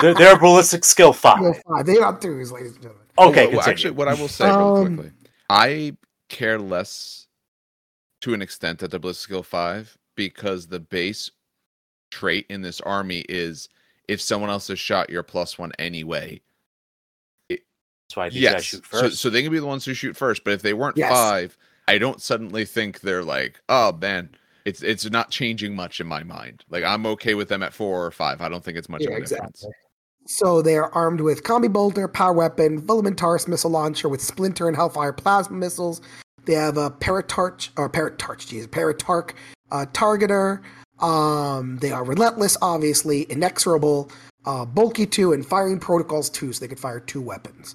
they're, 0.00 0.14
they're 0.14 0.38
ballistic 0.38 0.84
skill 0.84 1.12
five. 1.12 1.40
No, 1.40 1.54
five. 1.68 1.86
They 1.86 1.98
are 1.98 2.18
twos, 2.18 2.50
ladies 2.50 2.72
and 2.72 2.82
gentlemen. 2.82 3.06
Okay, 3.18 3.46
Well, 3.46 3.58
well, 3.58 3.68
actually, 3.68 3.90
what 3.92 4.08
I 4.08 4.14
will 4.14 4.28
say 4.28 4.46
real 4.48 4.76
Um, 4.76 4.96
quickly, 4.96 5.12
I 5.50 5.96
care 6.28 6.58
less 6.58 7.26
to 8.22 8.34
an 8.34 8.42
extent 8.42 8.78
that 8.80 8.90
the 8.90 8.98
ballistic 8.98 9.24
skill 9.24 9.42
five 9.42 9.96
because 10.16 10.66
the 10.66 10.80
base 10.80 11.30
trait 12.10 12.46
in 12.48 12.62
this 12.62 12.80
army 12.80 13.24
is 13.28 13.68
if 14.08 14.20
someone 14.20 14.50
else 14.50 14.68
has 14.68 14.78
shot, 14.80 15.10
you're 15.10 15.22
plus 15.22 15.58
one 15.58 15.72
anyway. 15.78 16.40
That's 18.12 18.16
why 18.16 18.28
these 18.28 18.42
guys 18.42 18.52
yes, 18.52 18.62
shoot 18.64 18.84
so, 18.90 19.00
first. 19.00 19.18
so 19.18 19.30
they 19.30 19.42
can 19.42 19.50
be 19.50 19.58
the 19.58 19.66
ones 19.66 19.84
who 19.86 19.94
shoot 19.94 20.16
first. 20.16 20.44
But 20.44 20.52
if 20.52 20.62
they 20.62 20.74
weren't 20.74 20.98
Yes. 20.98 21.10
five, 21.10 21.56
I 21.88 21.96
don't 21.96 22.20
suddenly 22.20 22.66
think 22.66 23.00
they're 23.00 23.24
like, 23.24 23.60
oh 23.68 23.92
man, 23.92 24.30
it's 24.66 24.82
it's 24.82 25.10
not 25.10 25.30
changing 25.30 25.74
much 25.74 25.98
in 26.00 26.06
my 26.06 26.22
mind. 26.22 26.64
Like 26.68 26.84
I'm 26.84 27.06
okay 27.06 27.34
with 27.34 27.48
them 27.48 27.62
at 27.62 27.72
four 27.72 28.04
or 28.04 28.10
five. 28.10 28.42
I 28.42 28.48
don't 28.48 28.62
think 28.62 28.76
it's 28.76 28.88
much 28.88 29.02
Yeah, 29.02 29.16
of 29.16 29.22
a 29.22 29.26
difference. 29.26 29.64
So 30.26 30.60
they 30.62 30.76
are 30.76 30.92
armed 30.92 31.22
with 31.22 31.42
combi 31.42 31.72
bolter, 31.72 32.06
power 32.06 32.32
weapon, 32.32 32.82
Fulmentarus 32.82 33.48
missile 33.48 33.70
launcher 33.70 34.08
with 34.08 34.20
splinter 34.20 34.68
and 34.68 34.76
hellfire 34.76 35.12
plasma 35.12 35.56
missiles. 35.56 36.00
They 36.44 36.54
have 36.54 36.76
a 36.76 36.90
paratarch 36.90 37.70
or 37.76 37.88
paratarch, 37.88 38.48
geez, 38.48 38.66
paratarch 38.66 39.32
uh, 39.70 39.86
targeter. 39.92 40.60
Um, 41.00 41.78
they 41.78 41.90
are 41.90 42.04
relentless, 42.04 42.56
obviously, 42.62 43.22
inexorable, 43.22 44.10
uh, 44.44 44.64
bulky 44.64 45.06
two, 45.06 45.32
and 45.32 45.44
firing 45.44 45.80
protocols 45.80 46.30
two, 46.30 46.52
so 46.52 46.60
they 46.60 46.68
can 46.68 46.76
fire 46.76 47.00
two 47.00 47.20
weapons. 47.20 47.74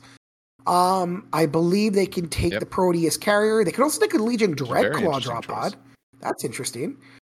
Um, 0.68 1.27
I 1.34 1.45
believe 1.45 1.94
they 1.94 2.06
can 2.06 2.27
take 2.30 2.52
Yep. 2.53 2.60
the 2.60 2.65
Proteus 2.65 3.18
carrier. 3.18 3.64
They 3.64 3.72
can 3.72 3.84
also 3.84 3.99
take 4.02 4.14
a 4.14 4.18
Legion 4.18 4.52
It's 4.53 4.61
a 4.61 4.65
very 4.65 4.89
Dreadclaw 4.95 5.22
drop 5.22 5.45
choice. 5.45 5.56
pod. 5.56 5.76
That's 6.19 6.44
interesting. 6.44 6.98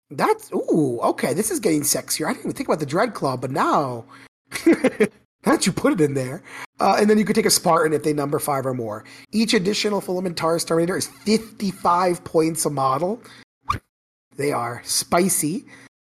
That's 0.10 0.52
ooh, 0.54 0.99
okay. 1.02 1.34
This 1.34 1.52
is 1.52 1.60
getting 1.60 1.82
sexier. 1.82 2.26
I 2.28 2.30
didn't 2.30 2.45
even 2.45 2.54
think 2.54 2.70
about 2.70 2.80
the 2.80 2.86
Dreadclaw, 2.86 3.41
but 3.41 3.52
now 3.52 4.06
now 4.66 5.52
that 5.52 5.66
you 5.66 5.72
put 5.74 5.94
it 5.94 6.02
in 6.02 6.14
there, 6.14 6.41
uh, 6.80 6.95
and 6.99 7.10
then 7.10 7.18
you 7.18 7.26
could 7.26 7.36
take 7.36 7.45
a 7.45 7.49
Spartan 7.49 7.91
if 7.94 8.04
they 8.04 8.14
number 8.14 8.40
five 8.40 8.66
or 8.66 8.74
more. 8.74 9.04
Each 9.34 9.54
additional 9.54 9.99
Fulmentarus 10.02 10.66
Terminator 10.66 10.95
is 10.98 11.08
fifty-five 11.08 12.24
points 12.24 12.66
a 12.66 12.70
model. 12.70 13.22
They 14.38 14.52
are 14.52 14.82
spicy. 14.86 15.66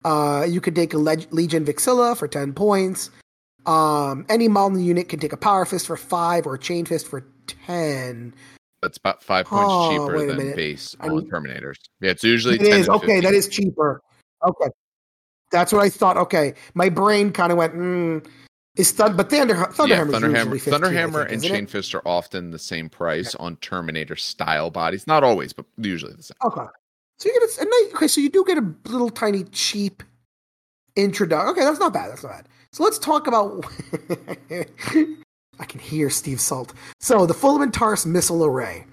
Uh, 0.05 0.45
you 0.49 0.59
could 0.61 0.75
take 0.75 0.93
a 0.93 0.97
Leg- 0.97 1.27
Legion 1.31 1.65
Vexilla 1.65 2.17
for 2.17 2.27
ten 2.27 2.53
points. 2.53 3.09
Um, 3.65 4.25
any 4.29 4.47
model 4.47 4.69
in 4.69 4.73
the 4.75 4.83
unit 4.83 5.09
can 5.09 5.19
take 5.19 5.33
a 5.33 5.37
Power 5.37 5.65
Fist 5.65 5.87
for 5.87 5.97
five 5.97 6.45
or 6.45 6.55
a 6.55 6.59
Chain 6.59 6.85
Fist 6.85 7.07
for 7.07 7.25
ten. 7.47 8.33
That's 8.81 8.97
about 8.97 9.23
five 9.23 9.45
points 9.45 9.65
Oh, 9.69 9.91
cheaper 9.91 10.25
than 10.27 10.37
minute. 10.37 10.55
base 10.57 10.95
on 10.99 11.25
Terminators. 11.29 11.75
Yeah, 12.01 12.11
it's 12.11 12.23
usually 12.23 12.55
It 12.55 12.65
10 12.69 12.79
is 12.81 12.89
okay. 12.89 13.21
That 13.21 13.31
15. 13.31 13.35
is 13.35 13.47
cheaper. 13.47 14.01
Okay, 14.45 14.69
that's 15.51 15.71
what 15.71 15.81
I 15.81 15.89
thought. 15.89 16.17
Okay, 16.17 16.53
my 16.73 16.89
brain 16.89 17.31
kind 17.31 17.51
of 17.53 17.57
went. 17.57 17.73
Mm, 17.73 18.25
is 18.75 18.91
Thund- 18.91 19.15
but 19.15 19.29
Thunder 19.29 19.53
Thunderhammer 19.55 19.87
yeah, 19.87 20.03
is 20.03 20.09
Thunderhammer, 20.09 20.33
usually 20.35 20.59
15, 20.59 20.73
Thunderhammer 20.81 21.29
think, 21.29 21.31
and? 21.31 21.43
Chain 21.43 21.67
Fist 21.67 21.95
are 21.95 22.01
often 22.05 22.51
the 22.51 22.59
same 22.59 22.89
price 22.89 23.35
on 23.35 23.55
Terminator 23.57 24.17
style 24.17 24.69
bodies. 24.69 25.07
Not 25.07 25.23
always, 25.23 25.53
but 25.53 25.65
usually 25.77 26.13
the 26.13 26.23
same. 26.23 26.35
Okay. 26.43 26.65
So 27.19 27.29
you 27.29 27.39
get 27.39 27.57
a, 27.57 27.61
a 27.61 27.65
nice, 27.65 27.95
okay, 27.95 28.07
so 28.07 28.19
you 28.19 28.29
do 28.29 28.43
get 28.45 28.57
a 28.57 28.65
little 28.89 29.09
tiny 29.11 29.43
cheap 29.45 30.03
introduction. 30.95 31.49
Okay, 31.51 31.61
that's 31.61 31.79
not 31.79 31.93
bad. 31.93 32.09
That's 32.11 32.23
not 32.23 32.31
bad. 32.31 32.47
So 32.73 32.83
let's 32.83 32.97
talk 32.97 33.27
about. 33.27 33.65
I 35.59 35.65
can 35.65 35.79
hear 35.79 36.09
Steve 36.09 36.41
Salt. 36.41 36.73
So 36.99 37.27
the 37.27 37.33
Fulmentarus 37.33 38.05
missile 38.05 38.43
array. 38.43 38.85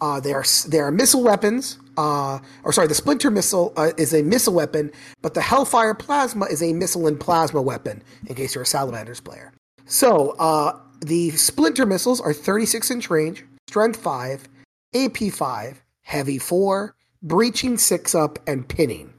Uh, 0.00 0.18
they 0.18 0.32
are 0.32 0.44
they 0.66 0.80
are 0.80 0.90
missile 0.90 1.22
weapons. 1.22 1.78
Uh, 1.96 2.40
or 2.64 2.72
sorry, 2.72 2.88
the 2.88 2.94
Splinter 2.94 3.30
missile 3.30 3.72
uh, 3.76 3.92
is 3.96 4.12
a 4.12 4.22
missile 4.22 4.54
weapon, 4.54 4.90
but 5.22 5.34
the 5.34 5.40
Hellfire 5.40 5.94
plasma 5.94 6.46
is 6.46 6.60
a 6.62 6.72
missile 6.72 7.06
and 7.06 7.20
plasma 7.20 7.62
weapon. 7.62 8.02
In 8.26 8.34
case 8.34 8.54
you're 8.54 8.64
a 8.64 8.66
Salamanders 8.66 9.20
player. 9.20 9.52
So 9.84 10.30
uh, 10.40 10.80
the 11.00 11.30
Splinter 11.30 11.86
missiles 11.86 12.20
are 12.20 12.32
36 12.32 12.90
inch 12.90 13.10
range, 13.10 13.44
strength 13.68 14.00
five, 14.00 14.48
AP 14.92 15.18
five, 15.32 15.82
heavy 16.02 16.38
four, 16.38 16.96
breaching 17.22 17.78
six 17.78 18.12
up, 18.12 18.40
and 18.48 18.66
pinning. 18.66 19.09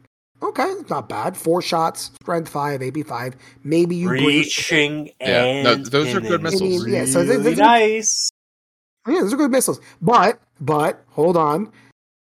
Okay, 0.43 0.73
not 0.89 1.07
bad. 1.07 1.37
Four 1.37 1.61
shots, 1.61 2.11
strength 2.21 2.49
five, 2.49 2.81
AP 2.81 3.05
five. 3.05 3.35
Maybe 3.63 3.95
you 3.95 4.07
breach. 4.07 4.23
Breaching 4.25 5.11
Yeah, 5.19 5.61
no, 5.63 5.75
those 5.75 6.13
are 6.15 6.19
good 6.21 6.41
pinning. 6.41 6.43
missiles. 6.43 6.87
Yeah, 6.87 7.05
so 7.05 7.23
they- 7.23 7.37
Really 7.37 7.53
they- 7.55 7.61
nice. 7.61 8.29
Yeah, 9.07 9.21
those 9.21 9.33
are 9.33 9.37
good 9.37 9.51
missiles. 9.51 9.79
But 10.01 10.39
but 10.59 11.03
hold 11.09 11.37
on, 11.37 11.71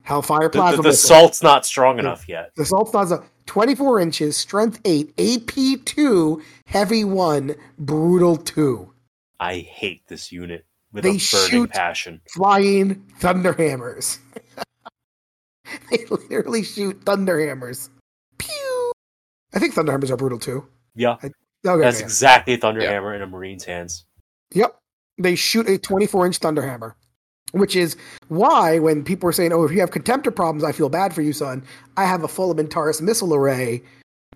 Hellfire 0.05 0.43
The, 0.49 0.51
plasma. 0.51 0.77
the, 0.79 0.83
the 0.83 0.89
missile. 0.91 1.09
salt's 1.09 1.43
not 1.43 1.67
strong 1.67 1.99
enough 1.99 2.29
yet. 2.29 2.51
The 2.57 2.65
salt's 2.65 2.93
not 2.93 3.07
Plaza, 3.09 3.25
24 3.47 4.01
inches, 4.01 4.37
strength 4.37 4.81
8, 4.85 5.13
AP 5.19 5.85
2, 5.85 6.43
heavy 6.67 7.03
1, 7.05 7.55
brutal 7.79 8.37
2. 8.37 8.93
I 9.41 9.59
hate 9.59 10.03
this 10.09 10.31
unit 10.33 10.65
with 10.93 11.03
They 11.05 11.11
a 11.11 11.13
burning 11.13 11.19
shoot- 11.51 11.71
passion. 11.71 12.21
Flying 12.33 13.05
Thunderhammers. 13.21 14.19
they 15.91 16.05
literally 16.09 16.63
shoot 16.63 17.05
Thunderhammers. 17.05 17.89
Pew! 17.89 17.96
I 19.57 19.59
think 19.59 19.75
Thunderhammers 19.75 20.11
are 20.11 20.17
brutal 20.19 20.39
too. 20.39 20.67
Yeah, 20.95 21.15
Okay, 21.15 21.31
that's 21.65 21.97
okay. 21.97 22.05
exactly 22.05 22.59
Thunderhammer 22.59 23.17
in 23.17 23.23
a 23.23 23.27
Marine's 23.27 23.65
hands. 23.65 24.05
Yep. 24.53 24.79
They 25.19 25.35
shoot 25.35 25.67
a 25.69 25.79
24 25.79 26.27
inch 26.27 26.41
Thunderhammer, 26.41 26.93
which 27.53 27.75
is 27.75 27.97
why 28.29 28.79
when 28.79 29.03
people 29.03 29.29
are 29.29 29.33
saying, 29.33 29.53
oh, 29.55 29.65
if 29.65 29.73
you 29.73 29.81
have 29.81 29.91
contemptor 29.91 30.35
problems, 30.35 30.63
I 30.63 30.73
feel 30.73 30.91
bad 30.91 31.15
for 31.15 31.23
you, 31.23 31.33
son. 31.33 31.65
I 31.97 32.05
have 32.05 32.23
a 32.23 32.29
full 32.29 32.55
Fulmentarus 32.55 33.01
missile 33.01 33.35
array. 33.35 33.83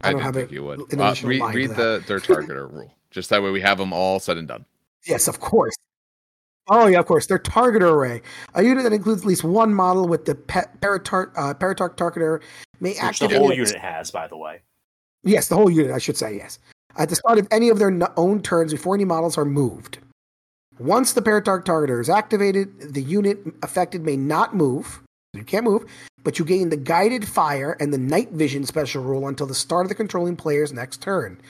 I 0.00 0.08
I, 0.08 0.12
don't 0.12 0.22
have 0.22 0.34
think 0.34 0.50
a- 0.50 0.54
you 0.54 0.64
would. 0.64 0.80
an 0.92 1.00
Uh, 1.00 1.08
additional 1.08 1.28
read 1.28 1.40
line 1.40 1.52
to 1.52 1.58
read 1.58 1.70
the 1.70 2.04
their 2.08 2.18
targeter 2.18 2.72
rule. 2.72 2.94
Just 3.10 3.28
that 3.28 3.42
way 3.42 3.50
we 3.50 3.60
have 3.60 3.76
them 3.76 3.92
all 3.92 4.18
said 4.20 4.38
and 4.38 4.48
done. 4.48 4.64
Yes, 5.06 5.28
of 5.28 5.40
course. 5.40 5.74
Oh 6.70 6.86
yeah, 6.86 6.98
of 7.00 7.06
course. 7.06 7.26
Their 7.26 7.38
targeter 7.38 7.92
array, 7.92 8.22
a 8.54 8.62
unit 8.62 8.84
that 8.84 8.92
includes 8.94 9.22
at 9.22 9.26
least 9.26 9.44
one 9.44 9.74
model 9.74 10.08
with 10.08 10.24
the 10.24 10.34
pe- 10.36 10.70
Paratark 10.80 11.32
uh, 11.36 11.52
Paratark 11.54 11.96
targeter, 11.96 12.40
may 12.80 12.94
Which 13.02 13.18
the 13.18 13.28
whole 13.38 13.52
unit 13.52 13.76
has, 13.76 14.10
by 14.10 14.26
the 14.28 14.36
way. 14.36 14.60
Yes, 15.22 15.48
the 15.48 15.56
whole 15.56 15.70
unit. 15.70 15.92
I 15.92 15.98
should 15.98 16.16
say 16.16 16.36
yes. 16.36 16.58
At 16.96 17.08
the 17.08 17.16
start 17.16 17.38
of 17.38 17.48
any 17.50 17.68
of 17.68 17.78
their 17.78 17.92
own 18.18 18.42
turns 18.42 18.72
before 18.72 18.94
any 18.94 19.04
models 19.04 19.38
are 19.38 19.44
moved. 19.44 19.98
Once 20.78 21.12
the 21.12 21.22
Paratark 21.22 21.64
targeter 21.64 22.00
is 22.00 22.08
activated, 22.08 22.94
the 22.94 23.02
unit 23.02 23.38
affected 23.62 24.02
may 24.02 24.16
not 24.16 24.56
move. 24.56 25.00
You 25.34 25.44
can't 25.44 25.64
move, 25.64 25.84
but 26.24 26.38
you 26.38 26.44
gain 26.44 26.70
the 26.70 26.76
guided 26.76 27.28
fire 27.28 27.76
and 27.78 27.92
the 27.92 27.98
night 27.98 28.30
vision 28.32 28.64
special 28.64 29.04
rule 29.04 29.28
until 29.28 29.46
the 29.46 29.54
start 29.54 29.84
of 29.84 29.88
the 29.88 29.94
controlling 29.94 30.36
player's 30.36 30.72
next 30.72 31.02
turn. 31.02 31.40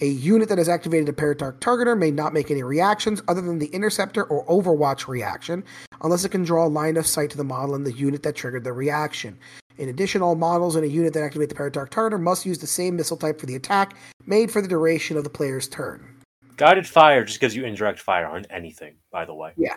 A 0.00 0.06
unit 0.06 0.48
that 0.50 0.58
has 0.58 0.68
activated 0.68 1.08
a 1.08 1.12
Paratark 1.12 1.58
targeter 1.58 1.98
may 1.98 2.10
not 2.10 2.32
make 2.32 2.50
any 2.50 2.62
reactions 2.62 3.22
other 3.28 3.40
than 3.40 3.58
the 3.58 3.66
interceptor 3.68 4.24
or 4.24 4.46
overwatch 4.46 5.08
reaction, 5.08 5.64
unless 6.02 6.24
it 6.24 6.30
can 6.30 6.44
draw 6.44 6.66
a 6.66 6.68
line 6.68 6.96
of 6.96 7.06
sight 7.06 7.30
to 7.30 7.36
the 7.36 7.44
model 7.44 7.74
and 7.74 7.86
the 7.86 7.92
unit 7.92 8.22
that 8.22 8.36
triggered 8.36 8.64
the 8.64 8.72
reaction. 8.72 9.38
In 9.78 9.88
addition, 9.88 10.22
all 10.22 10.34
models 10.34 10.76
in 10.76 10.84
a 10.84 10.86
unit 10.86 11.12
that 11.14 11.22
activate 11.22 11.48
the 11.48 11.54
Paratark 11.54 11.90
targeter 11.90 12.20
must 12.20 12.46
use 12.46 12.58
the 12.58 12.66
same 12.66 12.96
missile 12.96 13.16
type 13.16 13.38
for 13.38 13.46
the 13.46 13.54
attack 13.54 13.96
made 14.26 14.50
for 14.50 14.60
the 14.62 14.68
duration 14.68 15.16
of 15.16 15.24
the 15.24 15.30
player's 15.30 15.68
turn. 15.68 16.16
Guided 16.56 16.86
fire 16.86 17.24
just 17.24 17.40
gives 17.40 17.54
you 17.54 17.64
indirect 17.64 18.00
fire 18.00 18.26
on 18.26 18.46
anything, 18.48 18.94
by 19.10 19.24
the 19.24 19.34
way. 19.34 19.52
Yeah. 19.56 19.76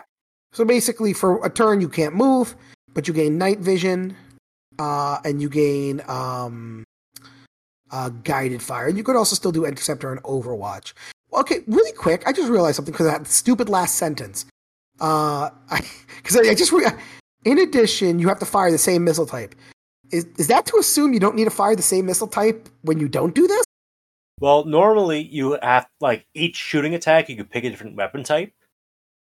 So 0.52 0.64
basically, 0.64 1.12
for 1.12 1.44
a 1.44 1.50
turn, 1.50 1.80
you 1.80 1.88
can't 1.88 2.14
move, 2.14 2.56
but 2.94 3.06
you 3.06 3.14
gain 3.14 3.38
night 3.38 3.58
vision, 3.58 4.16
uh, 4.78 5.18
and 5.24 5.42
you 5.42 5.48
gain 5.48 6.00
um, 6.08 6.84
uh, 7.90 8.08
guided 8.24 8.62
fire. 8.62 8.88
And 8.88 8.96
you 8.96 9.04
could 9.04 9.16
also 9.16 9.36
still 9.36 9.52
do 9.52 9.66
interceptor 9.66 10.10
and 10.10 10.22
overwatch. 10.22 10.94
Okay, 11.32 11.60
really 11.66 11.92
quick, 11.92 12.22
I 12.26 12.32
just 12.32 12.50
realized 12.50 12.76
something 12.76 12.92
because 12.92 13.06
of 13.06 13.12
that 13.12 13.26
stupid 13.26 13.68
last 13.68 13.96
sentence. 13.96 14.46
Uh, 14.98 15.50
because 16.16 16.36
I, 16.36 16.50
I 16.50 16.54
just 16.54 16.72
re- 16.72 16.86
in 17.44 17.58
addition, 17.58 18.18
you 18.18 18.28
have 18.28 18.38
to 18.40 18.46
fire 18.46 18.70
the 18.70 18.78
same 18.78 19.04
missile 19.04 19.26
type. 19.26 19.54
Is 20.12 20.26
is 20.38 20.48
that 20.48 20.66
to 20.66 20.76
assume 20.78 21.12
you 21.12 21.20
don't 21.20 21.36
need 21.36 21.44
to 21.44 21.50
fire 21.50 21.76
the 21.76 21.82
same 21.82 22.06
missile 22.06 22.26
type 22.28 22.68
when 22.82 22.98
you 22.98 23.08
don't 23.08 23.34
do 23.34 23.46
this? 23.46 23.64
Well, 24.40 24.64
normally 24.64 25.20
you 25.22 25.58
have 25.62 25.86
like 26.00 26.26
each 26.34 26.56
shooting 26.56 26.94
attack, 26.94 27.28
you 27.28 27.36
could 27.36 27.50
pick 27.50 27.64
a 27.64 27.70
different 27.70 27.96
weapon 27.96 28.22
type. 28.24 28.52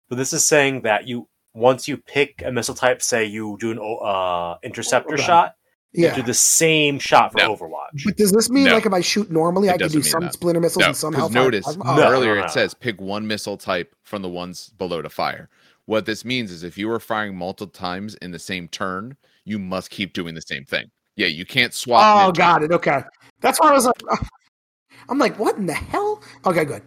But 0.09 0.16
this 0.16 0.32
is 0.32 0.44
saying 0.44 0.82
that 0.82 1.06
you 1.06 1.28
once 1.55 1.88
you 1.88 1.96
pick 1.96 2.42
a 2.44 2.52
missile 2.52 2.74
type, 2.74 3.02
say 3.02 3.24
you 3.24 3.56
do 3.59 3.70
an 3.72 3.78
uh, 3.78 4.56
interceptor 4.62 5.14
Okay. 5.14 5.22
shot, 5.22 5.55
you 5.92 6.05
Yeah. 6.05 6.14
do 6.14 6.22
the 6.22 6.34
same 6.34 6.98
shot 6.98 7.32
for 7.32 7.38
No. 7.38 7.56
Overwatch. 7.56 8.05
But 8.05 8.16
does 8.16 8.32
this 8.32 8.48
mean 8.50 8.66
No. 8.66 8.74
like 8.74 8.86
if 8.86 8.92
I 8.92 9.00
shoot 9.00 9.30
normally, 9.30 9.68
It 9.68 9.72
I 9.72 9.78
can 9.78 9.88
do 9.88 10.02
some 10.02 10.22
that. 10.22 10.34
splinter 10.34 10.60
missiles 10.60 10.82
No, 10.82 10.88
and 10.88 10.96
some 10.96 11.12
because 11.12 11.30
notice 11.32 11.64
plasma? 11.64 11.84
No. 11.96 12.05
Oh, 12.06 12.10
earlier 12.12 12.36
no, 12.36 12.44
it 12.44 12.50
says 12.50 12.74
pick 12.74 13.00
one 13.00 13.26
missile 13.26 13.56
type 13.56 13.94
from 14.05 14.22
the 14.22 14.28
ones 14.28 14.70
below 14.78 15.02
to 15.02 15.09
fire. 15.10 15.48
What 15.86 16.05
this 16.05 16.22
means 16.24 16.50
is 16.50 16.62
if 16.64 16.76
you 16.76 16.86
were 16.88 17.00
firing 17.00 17.34
multiple 17.34 17.72
times 17.72 18.14
in 18.16 18.30
the 18.30 18.38
same 18.38 18.68
turn, 18.68 19.16
you 19.48 19.58
must 19.58 19.90
keep 19.90 20.12
doing 20.12 20.34
the 20.34 20.42
same 20.42 20.64
thing. 20.64 20.86
Yeah, 21.16 21.26
you 21.26 21.44
can't 21.44 21.74
swap. 21.74 22.02
Oh, 22.04 22.26
mid-turn. 22.26 22.44
got 22.46 22.62
it. 22.62 22.72
Okay, 22.72 23.00
that's 23.40 23.58
why 23.58 23.70
I 23.70 23.72
was 23.72 23.86
like, 23.86 24.00
I'm 25.08 25.18
like, 25.18 25.38
what 25.38 25.56
in 25.56 25.66
the 25.66 25.74
hell? 25.74 26.22
Okay, 26.46 26.64
good. 26.64 26.82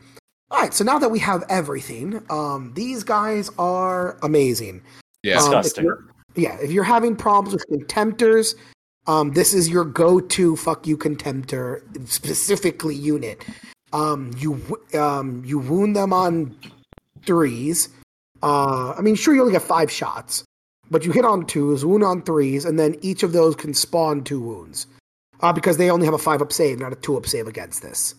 All 0.51 0.59
right, 0.61 0.73
so 0.73 0.83
now 0.83 0.99
that 0.99 1.09
we 1.09 1.19
have 1.19 1.43
everything, 1.49 2.21
um, 2.29 2.73
these 2.75 3.03
guys 3.03 3.49
are 3.57 4.17
amazing. 4.21 4.81
Yeah, 5.23 5.33
Um, 5.38 5.39
if 5.39 5.63
Disgusting. 5.63 5.83
you're- 5.85 5.97
yeah, 6.35 6.57
if 6.61 6.71
you're 6.71 6.83
having 6.85 7.15
problems 7.15 7.53
with 7.53 7.88
contemptors, 7.88 8.55
um, 9.07 9.33
this 9.33 9.53
is 9.53 9.67
your 9.69 9.83
go-to 9.83 10.55
fuck 10.55 10.88
you 10.88 10.97
contemptor 10.97 11.81
specifically 12.07 12.95
unit. 12.95 13.43
Um, 13.93 14.31
you 14.38 14.61
um, 14.93 15.43
you 15.45 15.59
wound 15.59 15.95
them 15.97 16.13
on 16.13 16.55
threes. 17.25 17.89
Uh, 18.41 18.93
I 18.97 19.01
mean, 19.01 19.15
sure 19.15 19.33
you 19.35 19.41
only 19.41 19.51
get 19.53 19.61
five 19.61 19.91
shots, 19.91 20.43
but 20.91 21.05
you 21.05 21.11
hit 21.11 21.26
on 21.26 21.45
twos, 21.45 21.84
wound 21.85 22.03
on 22.03 22.22
threes, 22.22 22.65
and 22.65 22.77
then 22.77 22.95
each 23.01 23.23
of 23.23 23.31
those 23.31 23.55
can 23.55 23.73
spawn 23.73 24.23
two 24.23 24.41
wounds. 24.41 24.85
Uh, 25.39 25.51
because 25.51 25.77
they 25.77 25.89
only 25.89 26.05
have 26.05 26.13
a 26.13 26.19
five 26.19 26.41
up 26.41 26.53
save, 26.53 26.77
not 26.77 26.93
a 26.93 26.95
two 26.97 27.18
up 27.18 27.26
save 27.26 27.47
against 27.47 27.81
this. 27.81 28.13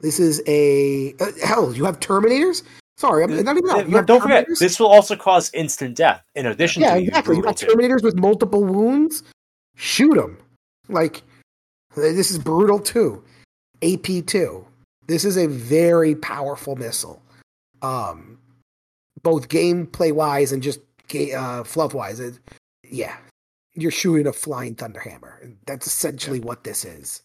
This 0.00 0.20
is 0.20 0.42
a 0.46 1.14
uh, 1.18 1.30
hell. 1.42 1.72
You 1.72 1.84
have 1.86 1.98
Terminators. 2.00 2.62
Sorry, 2.98 3.24
I'm 3.24 3.30
not 3.30 3.56
even. 3.56 3.66
That. 3.68 3.88
You 3.88 3.96
have 3.96 4.06
don't 4.06 4.20
forget, 4.20 4.46
this 4.58 4.78
will 4.78 4.88
also 4.88 5.16
cause 5.16 5.50
instant 5.54 5.96
death 5.96 6.22
in 6.34 6.46
addition 6.46 6.82
Yeah, 6.82 6.94
to 6.94 7.00
exactly. 7.00 7.36
You 7.36 7.42
got 7.42 7.56
too. 7.56 7.66
Terminators 7.66 8.02
with 8.02 8.16
multiple 8.16 8.64
wounds. 8.64 9.22
Shoot 9.76 10.16
them. 10.16 10.36
Like 10.88 11.22
this 11.94 12.30
is 12.30 12.38
brutal 12.38 12.80
too. 12.80 13.22
AP 13.82 14.26
two. 14.26 14.66
This 15.06 15.24
is 15.24 15.38
a 15.38 15.46
very 15.46 16.14
powerful 16.16 16.76
missile. 16.76 17.22
Um, 17.80 18.38
both 19.22 19.48
gameplay 19.48 20.12
wise 20.12 20.52
and 20.52 20.62
just 20.62 20.80
uh, 21.14 21.64
fluff 21.64 21.94
wise. 21.94 22.20
It, 22.20 22.38
yeah, 22.88 23.16
you're 23.74 23.90
shooting 23.90 24.26
a 24.26 24.32
flying 24.32 24.74
thunderhammer. 24.74 25.54
That's 25.66 25.86
essentially 25.86 26.40
what 26.40 26.64
this 26.64 26.84
is. 26.84 27.22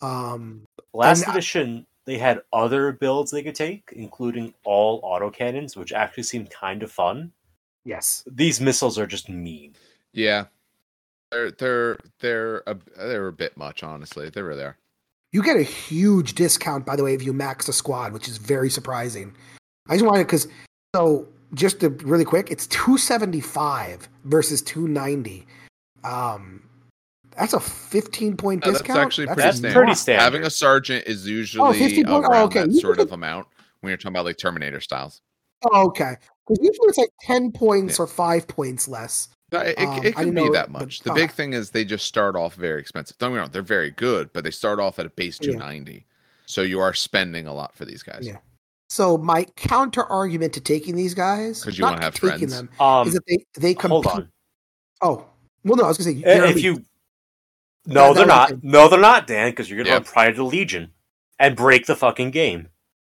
Um, 0.00 0.62
Last 0.94 1.22
And 1.22 1.30
I- 1.30 1.32
edition, 1.34 1.86
they 2.04 2.18
had 2.18 2.42
other 2.52 2.92
builds 2.92 3.30
they 3.30 3.42
could 3.42 3.54
take, 3.54 3.90
including 3.94 4.54
all 4.64 5.02
autocannons, 5.02 5.76
which 5.76 5.92
actually 5.92 6.22
seemed 6.24 6.50
kind 6.50 6.82
of 6.82 6.90
fun. 6.92 7.32
yes. 7.84 8.24
These 8.30 8.60
missiles 8.60 8.98
are 8.98 9.06
just 9.06 9.28
mean. 9.28 9.74
yeah. 10.12 10.46
They're 11.32 11.50
they're 11.50 11.98
they're 12.20 12.62
a, 12.68 12.76
they're 12.96 13.26
a 13.26 13.32
bit 13.32 13.56
much, 13.56 13.82
honestly. 13.82 14.30
They 14.30 14.42
were 14.42 14.54
there. 14.54 14.78
You 15.32 15.42
get 15.42 15.56
a 15.56 15.62
huge 15.64 16.34
discount, 16.36 16.86
by 16.86 16.94
the 16.94 17.02
way, 17.02 17.14
if 17.14 17.22
you 17.24 17.32
max 17.32 17.68
a 17.68 17.72
squad, 17.72 18.12
which 18.12 18.28
is 18.28 18.36
very 18.38 18.70
surprising. 18.70 19.34
I 19.88 19.94
just 19.96 20.06
wanted 20.06 20.28
because 20.28 20.46
so 20.94 21.26
just 21.54 21.80
to 21.80 21.90
really 21.90 22.24
quick, 22.24 22.50
it's 22.50 22.66
two 22.68 22.98
seventy 22.98 23.40
five 23.40 24.08
versus 24.24 24.62
two 24.62 24.88
ninety. 24.88 25.46
Um, 26.04 26.62
that's 27.36 27.52
a 27.52 27.60
fifteen 27.60 28.36
point 28.36 28.64
No, 28.64 28.72
that's 28.72 28.82
discount. 28.82 29.00
actually 29.00 29.26
pretty 29.26 29.42
That's 29.42 29.58
standard. 29.58 29.78
pretty 29.78 29.94
standard. 29.94 30.22
Having 30.22 30.42
a 30.44 30.50
sergeant 30.50 31.04
is 31.06 31.26
usually 31.28 31.78
50 31.78 32.04
point- 32.04 32.24
around 32.24 32.34
oh, 32.34 32.44
okay. 32.46 32.60
that 32.60 32.70
You 32.70 32.80
sort 32.80 32.96
could- 32.98 33.08
of 33.08 33.12
amount 33.12 33.46
when 33.80 33.90
you're 33.90 33.96
talking 33.98 34.12
about 34.12 34.24
like 34.24 34.38
Terminator 34.38 34.80
styles. 34.80 35.20
Oh, 35.64 35.86
okay. 35.88 36.16
Because 36.46 36.64
usually 36.64 36.88
it's 36.88 36.98
like 36.98 37.10
ten 37.22 37.50
points 37.52 37.98
Yeah. 37.98 38.04
or 38.04 38.06
five 38.06 38.46
points 38.48 38.88
less. 38.88 39.28
No, 39.52 39.60
It, 39.60 39.78
Um, 39.78 39.98
it, 39.98 40.06
it 40.06 40.14
can 40.16 40.24
didn't 40.26 40.34
be 40.34 40.44
know- 40.46 40.52
that 40.52 40.72
but- 40.72 40.80
much. 40.82 41.00
The 41.00 41.12
uh, 41.12 41.14
big 41.14 41.30
thing 41.30 41.52
is 41.52 41.70
they 41.70 41.84
just 41.84 42.06
start 42.06 42.36
off 42.36 42.54
very 42.54 42.80
expensive. 42.80 43.16
Don't 43.18 43.30
get 43.30 43.34
me 43.34 43.40
wrong, 43.40 43.50
they're 43.52 43.62
very 43.62 43.90
good, 43.90 44.32
but 44.32 44.42
they 44.44 44.50
start 44.50 44.80
off 44.80 44.98
at 44.98 45.06
a 45.06 45.10
base 45.10 45.38
Yeah. 45.40 45.52
290. 45.52 46.06
So 46.46 46.62
you 46.62 46.80
are 46.80 46.94
spending 46.94 47.46
a 47.46 47.52
lot 47.52 47.74
for 47.74 47.84
these 47.84 48.02
guys. 48.02 48.20
Yeah. 48.22 48.36
So 48.88 49.18
my 49.18 49.44
counter 49.56 50.04
argument 50.04 50.52
to 50.54 50.60
taking 50.60 50.94
these 50.96 51.12
guys, 51.14 51.62
'Cause 51.64 51.76
you 51.76 51.82
not 51.82 51.94
wanna 51.94 52.04
have 52.04 52.14
taking 52.14 52.30
friends. 52.48 52.54
them, 52.56 52.68
Um, 52.78 53.08
is 53.08 53.14
that 53.14 53.26
they 53.26 53.38
they 53.58 53.74
compete. 53.74 53.90
hold 53.90 54.06
on. 54.06 54.28
Oh, 55.02 55.24
well, 55.64 55.76
no, 55.76 55.84
I 55.84 55.88
was 55.88 55.98
gonna 55.98 56.12
say 56.12 56.22
Uh, 56.24 56.44
If 56.44 56.50
elite. 56.52 56.64
you 56.64 56.74
That- 56.76 56.84
no, 57.86 58.08
that 58.08 58.14
they're 58.14 58.26
not. 58.26 58.50
it. 58.52 58.58
No, 58.64 58.88
they're 58.88 59.00
not, 59.00 59.26
Dan, 59.26 59.50
because 59.50 59.68
you're 59.68 59.78
gonna 59.78 59.88
Yeah. 59.90 59.94
run 59.96 60.04
Pride 60.04 60.30
of 60.30 60.36
the 60.36 60.44
Legion 60.44 60.92
and 61.38 61.56
break 61.56 61.86
the 61.86 61.96
fucking 61.96 62.30
game. 62.30 62.68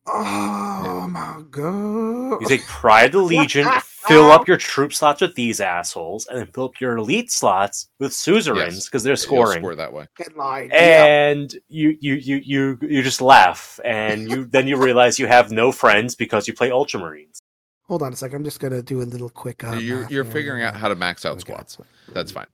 Oh 0.06 1.06
my 1.10 1.42
god! 1.52 2.42
You 2.42 2.48
take 2.48 2.66
Pride 2.66 3.08
of 3.08 3.12
the 3.12 3.22
Legion, 3.24 3.68
fill 4.08 4.32
up 4.32 4.48
your 4.48 4.58
troop 4.58 4.94
slots 4.94 5.22
with 5.22 5.36
these 5.36 5.60
assholes, 5.62 6.28
and 6.28 6.38
then 6.40 6.48
fill 6.48 6.66
up 6.66 6.80
your 6.82 6.98
elite 6.98 7.32
slots 7.32 7.90
with 8.00 8.14
suzerains 8.14 8.74
Yes. 8.76 8.86
because 8.86 9.04
they're 9.04 9.16
scoring. 9.16 9.60
score 9.60 9.76
that 9.76 9.92
way. 9.94 10.06
Get 10.18 10.30
in 10.30 10.36
line. 10.38 10.70
Yeah. 10.74 11.06
and 11.06 11.56
you, 11.68 11.98
you 12.00 12.16
you 12.16 12.42
you 12.44 12.80
you 12.82 13.04
just 13.04 13.22
laugh, 13.22 13.80
and 13.86 14.30
you 14.30 14.46
then 14.46 14.68
you 14.68 14.78
realize 14.78 15.20
you 15.20 15.28
have 15.28 15.52
no 15.52 15.72
friends 15.72 16.16
because 16.16 16.48
you 16.48 16.54
play 16.54 16.70
Ultramarines. 16.70 17.40
Hold 17.88 18.04
on 18.04 18.12
a 18.12 18.16
second. 18.16 18.38
I'm 18.38 18.44
just 18.44 18.60
gonna 18.60 18.82
do 18.82 19.02
a 19.02 19.04
little 19.04 19.30
quick. 19.30 19.64
Uh, 19.64 19.74
you're 19.76 20.08
you're 20.10 20.26
figuring 20.26 20.64
out 20.64 20.76
how 20.76 20.88
to 20.90 20.96
max 20.96 21.26
out 21.26 21.34
Okay. 21.34 21.40
squads. 21.42 21.78
That's 22.14 22.32
fine. 22.32 22.48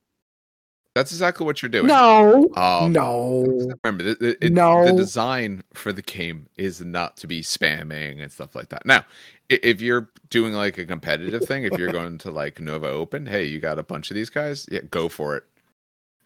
That's 0.95 1.11
exactly 1.11 1.43
what 1.47 1.59
you're 1.63 1.69
doing. 1.69 1.88
No, 1.88 2.51
Um, 2.55 2.91
no. 2.91 3.73
Remember, 3.84 4.03
the, 4.03 4.13
the, 4.13 4.45
it- 4.45 4.53
No. 4.53 4.85
the 4.85 4.93
design 4.93 5.63
for 5.73 5.91
the 5.91 6.03
game 6.03 6.45
is 6.55 6.81
not 6.81 7.17
to 7.17 7.25
be 7.25 7.41
spamming 7.41 8.21
and 8.21 8.31
stuff 8.31 8.53
like 8.55 8.69
that. 8.69 8.85
Now, 8.85 8.97
i- 8.99 9.03
if 9.49 9.82
you're 9.82 10.10
doing 10.30 10.53
like 10.53 10.78
a 10.78 10.86
competitive 10.86 11.45
thing, 11.45 11.64
if 11.64 11.78
you're 11.78 11.91
going 11.91 12.18
to 12.20 12.32
like 12.32 12.60
Nova 12.60 12.88
Open, 12.88 13.26
hey, 13.26 13.45
you 13.45 13.60
got 13.60 13.78
a 13.80 13.84
bunch 13.84 14.10
of 14.11 14.15
these 14.15 14.30
guys, 14.30 14.65
yeah, 14.72 14.80
go 14.90 15.10
for 15.10 15.36
it. 15.36 15.44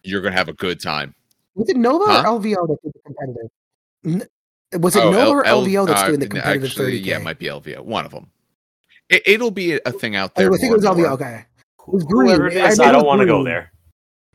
You're 0.04 0.22
gonna 0.22 0.36
have 0.36 0.48
a 0.50 0.54
good 0.54 0.80
time. 0.82 1.14
Was 1.56 1.70
it 1.70 1.78
Nova 1.78 2.06
Huh? 2.06 2.20
or 2.28 2.40
LVO 2.40 2.68
that 2.68 2.78
did 2.84 2.94
the 2.94 3.00
competitive? 3.06 3.50
N- 4.74 4.82
was 4.82 4.96
it 4.96 5.04
Oh, 5.04 5.12
Nova 5.12 5.32
or 5.32 5.46
L- 5.46 5.66
LVO 5.66 5.88
that's 5.88 6.02
uh, 6.04 6.08
doing 6.08 6.20
the 6.20 6.28
competitive 6.30 6.66
Actually, 6.70 7.02
30K? 7.02 7.06
yeah, 7.06 7.18
it 7.18 7.24
might 7.24 7.40
be 7.40 7.48
LVO. 7.48 7.82
One 7.84 8.06
of 8.06 8.12
them. 8.12 8.30
It, 9.10 9.24
it'll 9.26 9.52
be 9.52 9.80
a 9.86 9.92
thing 9.92 10.16
out 10.16 10.36
there. 10.36 10.48
I 10.48 10.50
there. 10.50 10.58
think 10.60 10.72
it 10.72 10.76
was 10.76 10.86
LVO. 10.86 10.98
more. 10.98 11.08
Okay, 11.12 11.46
was 11.88 12.04
green. 12.04 12.28
Whoever 12.30 12.48
it 12.48 12.58
I 12.64 12.68
is, 12.70 12.80
I, 12.80 12.92
don't 12.92 13.06
want 13.06 13.22
to 13.22 13.26
go 13.26 13.44
there. 13.44 13.72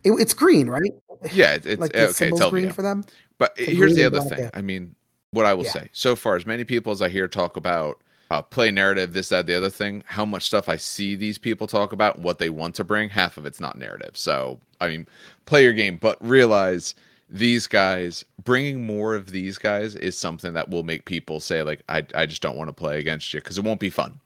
it, 0.05 0.13
it's 0.13 0.35
green, 0.35 0.69
right? 0.69 0.91
Yeah, 1.33 1.55
it- 1.55 1.65
it's 1.67 1.81
like 1.81 1.95
okay. 1.95 2.05
It's 2.05 2.17
symbol's 2.17 2.51
green 2.51 2.73
for 2.73 2.83
them. 2.83 3.05
But 3.39 3.55
The 3.57 3.65
here's 3.67 3.95
the 3.95 4.05
other 4.05 4.21
thing. 4.21 4.39
yeah. 4.41 4.51
I 4.55 4.61
mean, 4.63 4.95
what 5.31 5.47
I 5.47 5.55
will 5.55 5.65
Yeah. 5.65 5.71
say 5.73 5.89
so 5.93 6.17
far, 6.17 6.37
as 6.37 6.45
many 6.47 6.65
people 6.65 6.93
as 6.93 7.01
I 7.01 7.09
hear 7.09 7.29
talk 7.29 7.57
about 7.57 8.03
uh, 8.33 8.41
play 8.41 8.71
narrative, 8.71 9.13
this, 9.13 9.29
that, 9.29 9.47
the 9.47 9.55
other 9.55 9.69
thing, 9.69 10.03
how 10.07 10.25
much 10.25 10.45
stuff 10.45 10.67
I 10.67 10.77
see 10.77 11.15
these 11.15 11.37
people 11.37 11.67
talk 11.67 11.93
about, 11.93 12.19
what 12.19 12.39
they 12.39 12.49
want 12.49 12.75
to 12.77 12.85
bring, 12.85 13.11
half 13.11 13.37
of 13.37 13.45
it's 13.45 13.61
not 13.61 13.77
narrative. 13.77 14.17
So, 14.17 14.59
I 14.81 14.89
mean, 14.89 15.07
play 15.45 15.65
your 15.65 15.75
game, 15.75 15.99
but 15.99 16.17
realize 16.27 16.95
these 17.29 17.67
guys, 17.67 18.25
bringing 18.43 18.87
more 18.87 19.15
of 19.15 19.33
these 19.33 19.59
guys 19.59 19.97
is 19.97 20.17
something 20.17 20.55
that 20.55 20.71
will 20.71 20.83
make 20.83 21.05
people 21.05 21.41
say, 21.41 21.63
like, 21.63 21.83
I, 21.91 22.07
I 22.15 22.25
just 22.25 22.41
don't 22.41 22.57
want 22.57 22.69
to 22.69 22.73
play 22.73 22.99
against 22.99 23.35
you 23.35 23.41
because 23.41 23.59
it 23.59 23.65
won't 23.65 23.81
be 23.81 23.91
fun. 23.91 24.19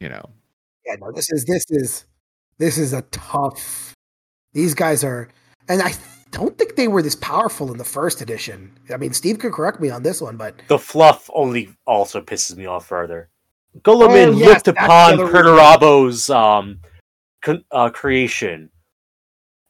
You 0.00 0.08
know, 0.08 0.30
Yeah, 0.86 0.96
no, 0.98 1.12
this 1.12 1.30
is 1.30 1.44
this 1.44 1.64
is 1.68 2.06
this 2.58 2.78
is 2.78 2.94
a 2.94 3.02
tough. 3.12 3.94
These 4.54 4.74
guys 4.74 5.04
are, 5.04 5.28
and 5.68 5.82
I 5.82 5.92
don't 6.32 6.58
think 6.58 6.74
they 6.76 6.88
were 6.88 7.02
this 7.02 7.14
powerful 7.14 7.70
in 7.70 7.78
the 7.78 7.84
first 7.84 8.20
edition. 8.20 8.76
I 8.92 8.96
mean, 8.96 9.12
Steve 9.12 9.38
could 9.38 9.52
correct 9.52 9.80
me 9.80 9.90
on 9.90 10.02
this 10.02 10.20
one, 10.20 10.36
but 10.36 10.54
The 10.66 10.78
fluff 10.78 11.30
only 11.34 11.68
also 11.86 12.20
pisses 12.20 12.56
me 12.56 12.66
off 12.66 12.86
further. 12.86 13.28
Guilliman 13.82 14.28
Oh, 14.34 14.38
yes, 14.38 14.48
looked 14.48 14.68
upon 14.68 15.14
other. 15.14 15.26
Perturabo's 15.28 16.28
um, 16.30 16.80
con- 17.42 17.64
uh, 17.70 17.90
creation, 17.90 18.70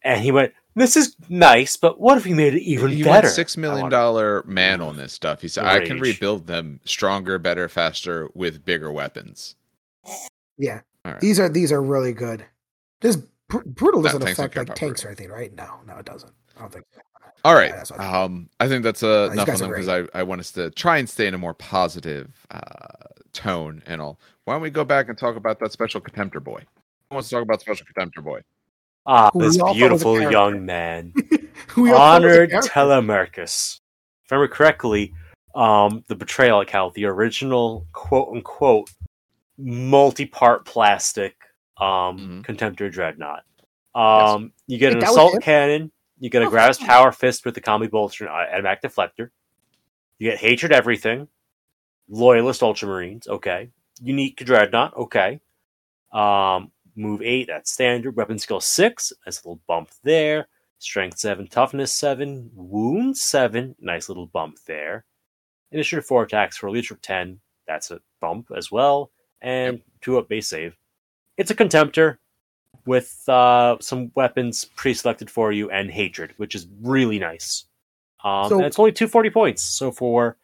and 0.03 0.21
he 0.23 0.33
went, 0.33 0.53
"This 0.75 0.97
is 0.97 1.15
nice, 1.29 1.77
but 1.77 2.01
what 2.01 2.17
if 2.19 2.25
we 2.25 2.35
made 2.35 2.55
it 2.55 2.63
even 2.63 2.91
he 2.91 3.03
better?" 3.05 3.27
went 3.27 3.35
six 3.35 3.57
I 3.57 3.61
million 3.61 3.91
wanna- 3.91 4.43
man 4.47 4.81
on 4.81 4.97
this 4.97 5.13
stuff. 5.13 5.41
He 5.43 5.49
said, 5.49 5.65
I 5.67 5.85
can 5.85 6.01
rebuild 6.01 6.47
them 6.49 6.81
stronger, 6.85 7.39
better, 7.39 7.69
faster 7.69 8.29
with 8.35 8.65
bigger 8.65 8.91
weapons. 8.91 9.55
yeah, 10.59 10.81
All 11.05 11.13
right. 11.13 11.21
these 11.21 11.39
are 11.39 11.49
these 11.49 11.71
are 11.71 11.83
really 11.83 12.13
good. 12.13 12.45
This 13.03 13.17
br- 13.49 13.63
brutal 13.67 14.03
doesn't 14.03 14.23
affect 14.23 14.57
like 14.57 14.75
tanks 14.75 15.05
or 15.05 15.09
anything, 15.09 15.29
right? 15.31 15.55
No, 15.55 15.81
no, 15.87 15.97
it 15.99 16.05
doesn't. 16.07 16.33
I 16.63 16.67
don't 16.67 16.73
think. 16.73 16.87
So. 16.95 17.01
All 17.45 17.55
right. 17.55 17.71
Yeah, 17.71 17.77
that's 17.77 17.91
um, 17.99 18.49
I 18.61 18.69
think 18.69 18.85
that's 18.85 19.03
uh, 19.03 19.31
enough 19.33 19.49
on 19.49 19.57
them 19.57 19.71
because 19.71 19.89
I, 19.89 20.05
I 20.15 20.23
want 20.23 20.41
us 20.41 20.53
to 20.53 20.71
try 20.71 20.99
and 20.99 21.11
stay 21.11 21.27
in 21.27 21.35
a 21.35 21.39
more 21.39 21.55
positive 21.55 22.31
uh, 22.53 22.61
tone 23.33 23.83
and 23.87 24.01
all. 24.01 24.21
Why 24.45 24.55
don't 24.55 24.63
we 24.63 24.71
go 24.71 24.85
back 24.85 25.09
and 25.09 25.19
talk 25.19 25.35
about 25.35 25.59
that 25.59 25.73
special 25.73 26.01
contemptor 26.01 26.43
boy? 26.43 26.63
Who 27.11 27.17
wants 27.17 27.31
to 27.31 27.35
talk 27.35 27.43
about 27.43 27.61
special 27.61 27.85
contemptor 27.85 28.23
boy? 28.23 28.43
Ah, 29.07 29.31
Who 29.33 29.41
this 29.41 29.57
we 29.57 29.61
all 29.61 29.75
thought 29.75 29.91
was 29.91 30.03
a 30.03 30.05
beautiful 30.05 30.31
young 30.31 30.65
man, 30.65 31.13
Who 31.71 31.87
you 31.87 31.95
thought 31.95 32.23
was 32.23 32.33
a 32.33 32.37
honored 32.37 32.51
character? 32.51 32.71
Telemechrus. 32.71 33.81
If 34.25 34.31
I 34.33 34.37
remember 34.37 34.55
correctly, 34.55 35.13
um, 35.57 36.05
the 36.07 36.15
betrayal 36.15 36.61
account, 36.61 36.95
the 36.95 37.07
original 37.07 37.89
quote 37.93 38.29
unquote 38.33 38.89
multi-part 39.59 40.65
plastic 40.65 41.35
um, 41.79 42.45
Mhm. 42.45 42.47
contemptor 42.47 42.93
dreadnought. 42.93 43.43
Um, 43.97 44.53
You 44.69 44.79
get 44.79 44.95
Wait, 44.95 45.03
an 45.03 45.09
assault 45.09 45.43
cannon. 45.43 45.91
You 46.23 46.31
get 46.31 46.43
a 46.43 46.47
Oh, 46.47 46.51
Gravis 46.51 46.79
power 46.79 47.11
fist 47.11 47.45
with 47.45 47.57
the 47.57 47.61
combi 47.61 47.91
bolter 47.91 48.27
and 48.27 48.33
automatic 48.33 48.81
deflector. 48.81 49.31
You 50.19 50.31
get 50.31 50.39
hatred 50.39 50.71
everything. 50.71 51.27
Loyalist 52.09 52.61
ultramarines. 52.61 53.27
Okay. 53.27 53.71
Unique 54.01 54.37
dreadnought. 54.37 54.97
Okay. 54.97 55.41
Um, 56.13 56.71
move 56.95 57.23
eight, 57.23 57.49
that's 57.49 57.73
standard. 57.73 58.15
Weapon 58.15 58.39
skill 58.39 58.61
six, 58.61 59.13
nice 59.27 59.45
little 59.45 59.61
bump 59.67 59.91
there. 60.05 60.47
Strength 60.79 61.19
seven, 61.19 61.49
toughness 61.49 61.93
seven, 61.93 62.53
wound 62.55 63.17
seven, 63.17 63.75
nice 63.81 64.09
little 64.09 64.27
bump 64.27 64.59
there. 64.65 65.05
Initiative 65.73 66.07
four 66.07 66.23
attacks 66.23 66.57
for 66.57 66.69
a 66.69 66.71
leadership 66.71 66.99
ten, 67.03 67.41
that's 67.67 67.91
a 67.91 68.01
bump 68.21 68.53
as 68.57 68.71
well. 68.71 69.11
And 69.41 69.81
two 70.01 70.19
up 70.19 70.29
base 70.29 70.47
save. 70.47 70.77
It's 71.37 71.51
a 71.51 71.57
contemptor 71.57 72.19
with 72.87 73.29
uh, 73.29 73.77
some 73.81 74.11
weapons 74.15 74.65
pre-selected 74.65 75.31
for 75.31 75.53
you 75.53 75.71
and 75.71 75.91
hatred, 75.91 76.35
which 76.37 76.55
is 76.55 76.67
really 76.83 77.19
nice. 77.19 77.65
Um, 78.25 78.49
So- 78.49 78.57
and 78.59 78.67
it's 78.67 78.79
only 78.79 78.93
two 78.93 79.09
forty 79.09 79.31
points. 79.31 79.63
So 79.63 79.91
for 79.93 80.37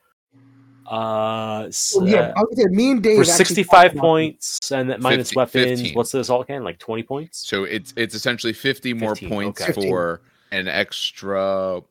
uh, 0.87 1.69
Well, 1.97 2.09
yeah, 2.09 2.21
uh, 2.21 2.33
I 2.37 2.41
was 2.41 2.57
gonna 2.57 2.71
me 2.71 2.93
and 2.93 3.03
Dave 3.03 3.19
for 3.19 3.25
sixty 3.25 3.63
five 3.63 3.89
talked 3.89 3.95
about 3.95 4.01
points 4.03 4.73
and 4.73 4.89
that 4.89 5.01
minus 5.01 5.29
50 5.31 5.37
weapons, 5.37 5.81
15. 5.81 5.95
what's 5.95 6.13
the 6.13 6.21
assault 6.21 6.47
can? 6.47 6.65
Like 6.65 6.79
twenty 6.79 7.03
points? 7.03 7.47
So 7.47 7.65
it's 7.65 7.93
it's 7.97 8.15
essentially 8.15 8.53
50 8.55 8.95
more 8.95 9.15
15, 9.15 9.29
points 9.29 9.63
okay. 9.63 9.73
for 9.89 10.23
an 10.51 10.67
extra 10.67 11.83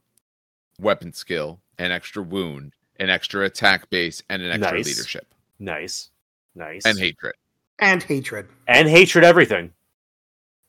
weapon 0.79 1.13
skill, 1.13 1.59
an 1.77 1.91
extra 1.91 2.23
wound, 2.23 2.73
an 2.99 3.09
extra 3.11 3.45
attack 3.45 3.87
base, 3.91 4.23
and 4.29 4.41
an 4.41 4.51
extra 4.51 4.77
Nice. 4.77 4.85
leadership 4.87 5.27
Nice, 5.59 6.09
nice, 6.55 6.83
and 6.85 6.97
hatred. 6.97 7.35
and 7.79 8.01
hatred. 8.01 8.47
and 8.67 8.89
hatred 8.89 9.23
everything. 9.23 9.71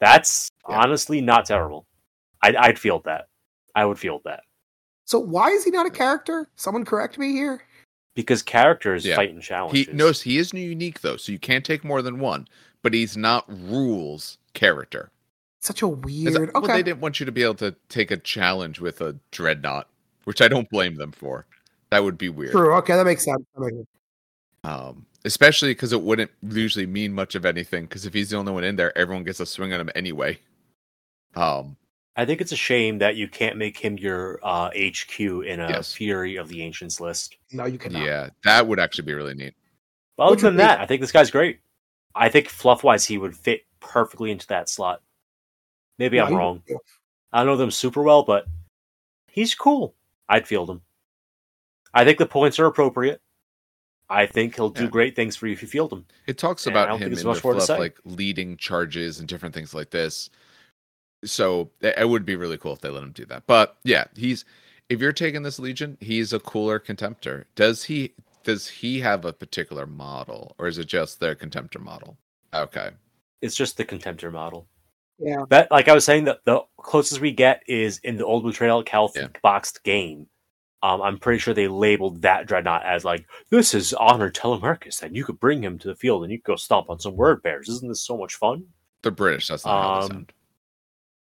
That's 0.01 0.51
Yeah. 0.69 0.77
honestly 0.81 1.21
not 1.21 1.47
terrible. 1.47 1.87
I'd, 2.43 2.57
I'd 2.57 2.79
feel 2.79 3.01
that. 3.01 3.29
I 3.75 3.85
would 3.85 3.99
feel 3.99 4.21
that 4.25 4.41
So 5.05 5.19
why 5.19 5.51
is 5.51 5.65
he 5.65 5.71
not 5.71 5.87
a 5.87 5.91
character? 5.91 6.49
Someone 6.57 6.85
correct 6.85 7.19
me 7.19 7.33
here. 7.33 7.63
because 8.15 8.43
characters 8.43 9.05
Yeah. 9.07 9.15
fight 9.15 9.31
in 9.31 9.37
He 9.37 9.43
challenges. 9.43 9.95
knows 9.95 10.21
he 10.23 10.39
is 10.39 10.53
unique 10.53 11.01
though, 11.03 11.17
so 11.17 11.31
you 11.31 11.39
can't 11.39 11.65
take 11.65 11.85
more 11.85 12.03
than 12.03 12.19
one. 12.19 12.49
But 12.83 12.93
he's 12.95 13.17
not 13.17 13.45
rules 13.49 14.39
character. 14.55 15.11
Such 15.61 15.83
a 15.83 15.89
weird. 15.89 16.53
Well, 16.55 16.63
Okay. 16.65 16.73
they 16.75 16.83
didn't 16.83 17.01
want 17.01 17.19
you 17.21 17.27
to 17.27 17.33
be 17.33 17.43
able 17.45 17.55
to 17.57 17.75
take 17.89 18.11
a 18.11 18.17
challenge 18.17 18.81
with 18.81 19.01
a 19.01 19.17
dreadnought, 19.31 19.89
which 20.25 20.41
I 20.41 20.49
don't 20.49 20.69
blame 20.71 20.97
them 20.97 21.13
for. 21.13 21.47
That 21.91 22.03
would 22.05 22.19
be 22.19 22.29
weird. 22.29 22.53
True. 22.53 22.75
Okay, 22.77 22.95
that 22.97 23.05
makes 23.07 23.25
sense. 23.25 23.45
That 23.55 23.61
makes 23.61 23.75
sense. 23.77 23.87
Um, 24.65 25.07
especially 25.25 25.71
because 25.71 25.93
it 25.93 26.01
wouldn't 26.03 26.31
usually 26.43 26.87
mean 26.87 27.13
much 27.13 27.35
of 27.35 27.45
anything. 27.45 27.85
Because 27.85 28.07
if 28.07 28.15
he's 28.15 28.31
the 28.31 28.37
only 28.37 28.53
one 28.53 28.65
in 28.65 28.77
there, 28.77 28.97
everyone 28.97 29.25
gets 29.25 29.41
a 29.41 29.47
swing 29.47 29.73
on 29.73 29.81
him 29.81 29.91
anyway. 29.95 30.39
Um, 31.37 31.77
I 32.17 32.25
think 32.25 32.41
it's 32.41 32.53
a 32.53 32.57
shame 32.57 32.99
that 32.99 33.15
you 33.17 33.29
can't 33.29 33.57
make 33.57 33.79
him 33.79 33.97
your 33.97 34.41
uh, 34.43 34.71
HQ 34.71 35.21
in 35.21 35.61
a 35.61 35.69
Yes. 35.69 35.93
Fury 35.93 36.37
of 36.37 36.49
the 36.49 36.63
Ancients 36.63 37.01
list. 37.01 37.37
No, 37.53 37.65
you 37.67 37.79
cannot. 37.79 38.05
yeah, 38.05 38.31
that 38.45 38.67
would 38.67 38.81
actually 38.81 39.05
be 39.05 39.15
really 39.15 39.35
neat. 39.35 39.55
But 40.17 40.25
other 40.25 40.37
than 40.37 40.45
would 40.45 40.53
be- 40.55 40.57
that, 40.65 40.81
I 40.81 40.87
think 40.87 41.01
this 41.01 41.13
guy's 41.13 41.31
great. 41.31 41.61
I 42.15 42.29
think 42.29 42.49
fluff 42.49 42.83
wise, 42.83 43.05
he 43.05 43.19
would 43.19 43.37
fit 43.37 43.63
perfectly 43.79 44.33
into 44.33 44.47
that 44.49 44.69
slot. 44.69 45.01
Maybe 45.99 46.17
No, 46.17 46.25
I'm 46.25 46.33
you- 46.33 46.39
wrong. 46.39 46.63
I 47.33 47.39
don't 47.39 47.47
know 47.47 47.57
them 47.57 47.71
super 47.71 48.03
well, 48.03 48.25
but 48.25 48.47
he's 49.31 49.55
cool. 49.55 49.95
I'd 50.29 50.47
field 50.49 50.71
him. 50.71 50.81
I 51.95 52.05
think 52.05 52.19
the 52.19 52.27
points 52.27 52.59
are 52.59 52.67
appropriate. 52.67 53.21
I 54.11 54.27
think 54.27 54.57
he'll 54.57 54.71
do 54.71 54.85
Yeah. 54.85 54.91
great 54.91 55.15
things 55.17 55.37
for 55.37 55.47
you 55.47 55.53
if 55.53 55.63
you 55.63 55.69
field 55.69 55.93
him. 55.93 56.07
It 56.27 56.39
talks 56.39 56.67
about 56.67 56.89
him 56.97 57.03
in 57.03 57.09
there's 57.11 57.23
the 57.23 57.29
much 57.29 57.45
more 57.45 57.55
to 57.55 57.61
fluff, 57.61 57.79
like 57.79 57.99
leading 58.05 58.57
charges 58.57 59.19
and 59.19 59.29
different 59.29 59.55
things 59.55 59.75
like 59.75 59.91
this. 59.91 60.31
So 61.25 61.71
it 61.81 61.95
it 61.99 62.09
would 62.09 62.25
be 62.25 62.37
really 62.37 62.59
cool 62.59 62.73
if 62.73 62.81
they 62.81 62.89
let 62.91 63.03
him 63.03 63.13
do 63.13 63.25
that. 63.27 63.47
But 63.47 63.77
yeah, 63.85 64.05
he's 64.17 64.45
if 64.89 65.01
you're 65.01 65.13
taking 65.13 65.43
this 65.43 65.59
legion, 65.59 65.99
he's 66.01 66.33
a 66.33 66.41
cooler 66.41 66.79
contemptor. 66.81 67.45
Does 67.55 67.85
he? 67.85 68.15
Does 68.45 68.67
he 68.67 69.01
have 69.01 69.27
a 69.27 69.33
particular 69.33 69.87
model, 69.87 70.55
or 70.59 70.69
is 70.69 70.79
it 70.79 70.87
just 70.87 71.21
their 71.21 71.35
contemptor 71.35 71.81
model? 71.81 72.17
Okay. 72.55 72.91
It's 73.43 73.55
just 73.55 73.77
the 73.77 73.85
contemptor 73.85 74.33
model. 74.33 74.67
Yeah. 75.19 75.45
That, 75.51 75.71
like 75.71 75.89
I 75.89 75.93
was 75.93 76.05
saying, 76.07 76.25
that 76.25 76.45
the 76.47 76.63
closest 76.79 77.21
we 77.21 77.33
get 77.33 77.63
is 77.67 77.99
in 77.99 78.17
the 78.17 78.25
old 78.25 78.45
Betrayal 78.45 78.83
Health 78.89 79.13
Yeah. 79.17 79.29
boxed 79.43 79.83
game. 79.85 80.29
Um, 80.83 81.03
I'm 81.03 81.19
pretty 81.19 81.41
sure 81.41 81.55
they 81.55 81.67
labeled 81.69 82.23
that 82.23 82.47
dreadnought 82.47 82.85
as 82.87 83.05
like 83.05 83.27
this 83.51 83.75
is 83.75 83.93
honored 83.95 84.35
Telemechrus, 84.35 85.03
and 85.03 85.17
you 85.17 85.25
could 85.25 85.41
bring 85.41 85.63
him 85.63 85.79
to 85.81 85.89
the 85.89 85.95
field 85.97 86.23
and 86.23 86.31
you 86.33 86.39
could 86.39 86.53
go 86.53 86.57
stomp 86.57 86.89
on 86.89 87.01
some 87.01 87.17
word 87.17 87.43
bears. 87.43 87.69
Isn't 87.69 87.89
this 87.89 88.01
so 88.03 88.17
much 88.17 88.37
fun? 88.37 88.65
The 89.03 89.11
British. 89.11 89.49
That's 89.49 89.65
not 89.65 89.83
how 89.83 89.95
they 90.01 90.05
Um, 90.05 90.11
sound. 90.11 90.33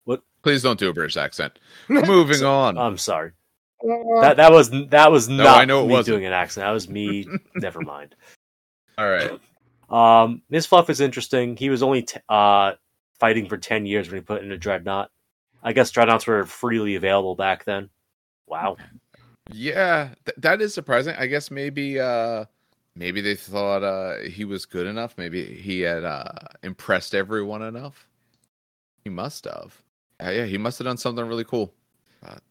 what- 0.05 0.21
Please 0.43 0.61
don't 0.61 0.79
do 0.79 0.89
a 0.89 0.93
British 0.93 1.17
accent. 1.17 1.57
Moving 1.87 2.43
on. 2.45 2.77
I'm 2.77 2.97
sorry. 2.97 3.31
Uh, 3.83 4.21
That 4.21 4.37
that 4.37 4.51
was 4.51 4.69
that 4.89 5.11
was 5.11 5.27
No, 5.29 5.43
not 5.45 5.57
I 5.61 5.65
know 5.65 5.83
it 5.83 5.87
me 5.87 5.93
wasn't. 5.93 6.15
doing 6.17 6.25
an 6.25 6.33
accent. 6.33 6.65
That 6.65 6.71
was 6.71 6.87
me. 6.89 7.27
Never 7.55 7.81
mind. 7.81 8.15
All 8.97 9.09
right. 9.09 9.31
Um, 9.89 10.43
Miss 10.49 10.65
Fluff 10.67 10.89
is 10.91 10.99
interesting. 11.01 11.55
He 11.57 11.69
was 11.71 11.81
only 11.81 12.03
t- 12.03 12.19
uh, 12.29 12.73
fighting 13.19 13.47
for 13.47 13.57
ten 13.57 13.85
years 13.87 14.07
when 14.09 14.17
he 14.19 14.21
put 14.23 14.43
in 14.43 14.51
a 14.51 14.57
dreadnought. 14.57 15.09
I 15.63 15.73
guess 15.73 15.89
dreadnoughts 15.91 16.27
were 16.27 16.45
freely 16.45 16.95
available 16.95 17.35
back 17.35 17.63
then. 17.65 17.89
Wow. 18.45 18.77
Yeah, 19.51 20.09
th- 20.25 20.35
that 20.37 20.61
is 20.61 20.73
surprising. 20.73 21.15
I 21.17 21.25
guess 21.27 21.49
maybe 21.51 21.99
uh 21.99 22.45
maybe 22.95 23.21
they 23.21 23.35
thought 23.35 23.83
uh 23.83 24.19
he 24.29 24.45
was 24.45 24.65
good 24.65 24.87
enough. 24.87 25.15
Maybe 25.17 25.43
he 25.45 25.81
had 25.81 26.03
uh 26.03 26.31
impressed 26.63 27.15
everyone 27.15 27.61
enough. 27.61 28.07
He 29.03 29.09
must 29.09 29.45
have. 29.45 29.81
Uh, 30.23 30.29
yeah, 30.31 30.45
he 30.45 30.57
must 30.57 30.77
have 30.79 30.85
done 30.85 30.97
something 30.97 31.25
really 31.25 31.45
cool. 31.45 31.73
But- 32.21 32.43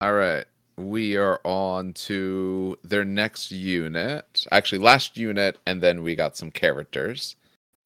all 0.00 0.12
right. 0.14 0.44
We 0.76 1.16
are 1.16 1.40
on 1.44 1.92
to 1.94 2.78
their 2.82 3.04
next 3.04 3.50
unit. 3.52 4.46
Actually, 4.50 4.78
last 4.78 5.16
unit, 5.18 5.58
and 5.66 5.82
then 5.82 6.02
we 6.02 6.14
got 6.14 6.38
some 6.38 6.50
characters. 6.50 7.36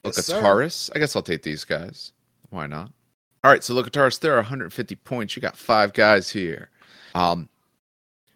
Yes. 0.04 0.30
Locutarus. 0.30 0.90
I 0.94 1.00
guess 1.00 1.16
I'll 1.16 1.22
take 1.22 1.42
these 1.42 1.64
guys. 1.64 2.12
Why 2.50 2.66
not? 2.68 2.92
All 3.42 3.50
right, 3.50 3.64
so 3.64 3.74
Locutarus, 3.74 4.20
there 4.20 4.32
are 4.34 4.36
150 4.42 4.94
points. 4.96 5.34
You 5.34 5.42
got 5.42 5.56
five 5.56 5.92
guys 5.92 6.30
here. 6.30 6.70
Um, 7.16 7.48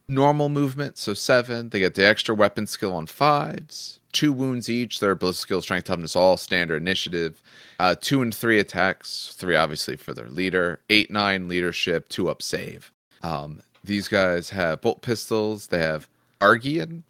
normal 0.08 0.48
movement, 0.48 0.98
so 0.98 1.14
seven. 1.14 1.68
They 1.68 1.80
get 1.80 1.94
the 1.94 2.06
extra 2.06 2.34
weapon 2.34 2.66
skill 2.66 2.94
on 2.94 3.06
fives, 3.06 4.00
two 4.12 4.32
wounds 4.32 4.68
each. 4.68 5.00
Their 5.00 5.14
ballistic 5.14 5.42
skill, 5.42 5.62
strength, 5.62 5.86
toughness, 5.86 6.16
all 6.16 6.36
standard 6.36 6.80
initiative. 6.82 7.40
Uh, 7.78 7.94
two 8.00 8.22
and 8.22 8.34
three 8.34 8.58
attacks, 8.58 9.34
three 9.36 9.56
obviously 9.56 9.96
for 9.96 10.14
their 10.14 10.28
leader. 10.28 10.80
Eight, 10.90 11.10
nine 11.10 11.48
leadership, 11.48 12.08
two 12.08 12.28
up 12.28 12.42
save. 12.42 12.92
Um, 13.22 13.60
these 13.84 14.08
guys 14.08 14.50
have 14.50 14.80
bolt 14.80 15.02
pistols. 15.02 15.68
They 15.68 15.78
have 15.80 16.08
Argian. 16.40 17.02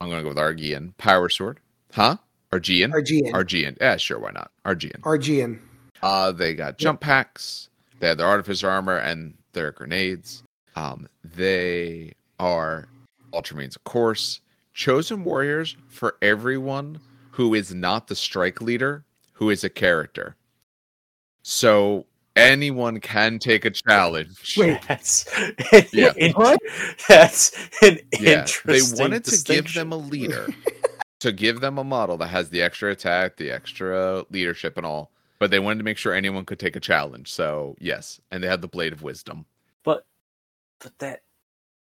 I'm 0.00 0.08
gonna 0.08 0.22
go 0.22 0.28
with 0.28 0.38
Argian 0.38 0.96
power 0.98 1.28
sword. 1.28 1.60
Huh? 1.92 2.16
Argian. 2.52 2.92
Argian. 2.92 3.32
Argian. 3.32 3.76
Yeah, 3.80 3.96
sure. 3.96 4.18
Why 4.18 4.30
not? 4.32 4.50
Argian. 4.64 5.00
Argian. 5.02 5.60
Uh, 6.02 6.32
they 6.32 6.54
got 6.54 6.78
jump 6.78 7.00
packs. 7.00 7.68
They 7.98 8.08
have 8.08 8.16
their 8.16 8.26
artificer 8.26 8.68
armor 8.68 8.96
and 8.96 9.34
their 9.52 9.72
grenades. 9.72 10.42
Um, 10.76 11.08
they 11.24 12.12
are 12.38 12.88
Ultramarines, 13.32 13.76
of 13.76 13.84
course. 13.84 14.40
Chosen 14.74 15.24
warriors 15.24 15.76
for 15.88 16.16
everyone 16.22 17.00
who 17.30 17.54
is 17.54 17.74
not 17.74 18.06
the 18.06 18.14
strike 18.16 18.60
leader, 18.60 19.04
who 19.32 19.50
is 19.50 19.64
a 19.64 19.68
character. 19.70 20.36
So 21.42 22.06
anyone 22.36 23.00
can 23.00 23.38
take 23.38 23.64
a 23.64 23.70
challenge. 23.70 24.54
Wait. 24.58 24.80
That's 24.86 25.26
Yeah. 25.92 26.12
in- 26.16 26.32
What? 26.32 26.58
that's 27.08 27.52
an 27.82 27.98
Yeah, 28.18 28.46
they 28.64 28.80
wanted 28.98 29.24
to 29.24 29.42
give 29.44 29.72
them 29.74 29.92
a 29.92 29.96
leader, 29.96 30.48
to 31.20 31.32
give 31.32 31.60
them 31.60 31.78
a 31.78 31.84
model 31.84 32.16
that 32.18 32.28
has 32.28 32.48
the 32.50 32.62
extra 32.62 32.90
attack, 32.92 33.36
the 33.36 33.50
extra 33.50 34.24
leadership, 34.30 34.76
and 34.76 34.86
all. 34.86 35.10
But 35.38 35.50
they 35.50 35.58
wanted 35.58 35.78
to 35.78 35.84
make 35.84 35.96
sure 35.98 36.12
anyone 36.12 36.44
could 36.44 36.58
take 36.58 36.76
a 36.76 36.80
challenge. 36.80 37.32
So 37.32 37.74
yes, 37.80 38.20
and 38.30 38.42
they 38.42 38.48
had 38.48 38.60
the 38.60 38.68
blade 38.68 38.92
of 38.92 39.02
wisdom. 39.02 39.46
but 39.84 40.04
but 40.80 40.98
that 40.98 41.22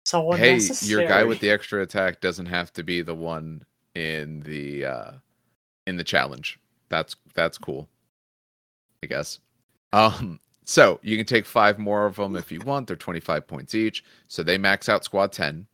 so 0.04 0.32
hey, 0.32 0.58
your 0.82 1.06
guy 1.06 1.24
with 1.24 1.40
the 1.40 1.50
extra 1.50 1.82
attack 1.82 2.20
doesn't 2.20 2.46
have 2.46 2.72
to 2.74 2.82
be 2.82 3.02
the 3.02 3.14
one 3.14 3.62
in 3.94 4.40
the 4.40 4.84
uh 4.84 5.10
in 5.86 5.96
the 5.96 6.04
challenge. 6.04 6.58
That's 6.88 7.16
that's 7.34 7.58
cool. 7.58 7.88
I 9.02 9.06
guess. 9.06 9.38
Um 9.92 10.40
so 10.64 11.00
you 11.02 11.16
can 11.16 11.26
take 11.26 11.46
five 11.46 11.78
more 11.78 12.06
of 12.06 12.16
them 12.16 12.36
if 12.36 12.52
you 12.52 12.60
want. 12.60 12.86
They're 12.86 12.96
25 12.96 13.46
points 13.46 13.74
each. 13.74 14.04
So 14.28 14.42
they 14.42 14.58
max 14.58 14.88
out 14.88 15.04
squad 15.04 15.32
10. 15.32 15.66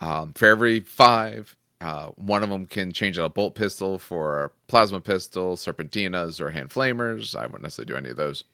Um, 0.00 0.32
for 0.34 0.46
every 0.46 0.80
five, 0.80 1.54
uh, 1.80 2.08
one 2.16 2.42
of 2.42 2.48
them 2.48 2.66
can 2.66 2.92
change 2.92 3.18
out 3.18 3.26
a 3.26 3.28
bolt 3.28 3.54
pistol 3.54 3.98
for 3.98 4.44
a 4.44 4.50
plasma 4.68 5.00
pistol, 5.00 5.56
serpentinas, 5.56 6.40
or 6.40 6.50
hand 6.50 6.70
flamers. 6.70 7.34
I 7.34 7.42
wouldn't 7.42 7.62
necessarily 7.62 7.92
do 7.92 7.96
any 7.96 8.10
of 8.10 8.16
those. 8.16 8.44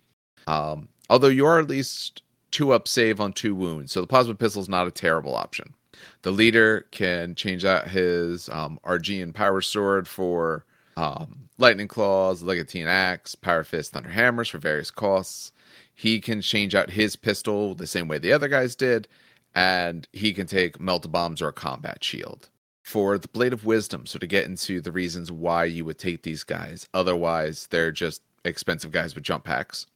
Um, 0.47 0.89
although 1.11 1.29
you 1.29 1.47
are 1.47 1.59
at 1.59 1.69
least 1.69 2.23
two 2.57 2.73
up 2.73 2.89
save 2.89 3.21
on 3.21 3.33
two 3.33 3.55
wounds, 3.55 3.93
so 3.93 4.01
the 4.01 4.07
plasma 4.07 4.35
pistol 4.35 4.63
is 4.63 4.69
not 4.69 4.87
a 4.87 4.91
terrible 4.91 5.35
option. 5.37 5.75
The 6.23 6.31
leader 6.31 6.87
can 6.91 7.35
change 7.35 7.65
out 7.65 7.89
his 7.89 8.49
um, 8.49 8.79
Argean 8.83 9.33
power 9.33 9.61
sword 9.61 10.09
for 10.09 10.65
um, 10.97 11.49
lightning 11.59 11.89
claws, 11.89 12.43
legatine 12.43 12.87
axe, 12.87 13.35
power 13.35 13.65
fist, 13.65 13.93
thunder 13.93 14.09
hammers 14.11 14.49
for 14.49 14.59
various 14.59 14.91
costs. 14.91 15.53
He 15.95 16.21
can 16.21 16.41
change 16.41 16.75
out 16.75 16.91
his 16.91 17.17
pistol 17.17 17.75
the 17.75 17.87
same 17.87 18.09
way 18.09 18.19
the 18.19 18.33
other 18.33 18.49
guys 18.49 18.75
did, 18.75 19.07
and 19.55 20.09
he 20.13 20.33
can 20.33 20.47
take 20.47 20.81
melt 20.81 21.11
bombs 21.13 21.43
or 21.43 21.49
a 21.49 21.53
combat 21.53 22.03
shield. 22.03 22.49
for 22.87 23.19
the 23.19 23.27
Blade 23.29 23.53
of 23.53 23.65
Wisdom. 23.65 24.07
So 24.07 24.17
to 24.21 24.29
get 24.29 24.45
into 24.45 24.81
the 24.81 24.93
reasons 24.93 25.33
why 25.33 25.65
you 25.65 25.85
would 25.85 25.99
take 25.99 26.23
these 26.23 26.45
guys, 26.45 26.89
otherwise 26.95 27.67
they're 27.73 27.91
just 27.91 28.23
expensive 28.45 28.93
guys 28.93 29.13
with 29.13 29.25
jump 29.25 29.43
packs. 29.43 29.87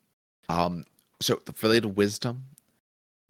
Um, 0.49 0.85
so 1.21 1.41
the 1.45 1.53
Blade 1.53 1.85
of 1.85 1.97
Wisdom, 1.97 2.47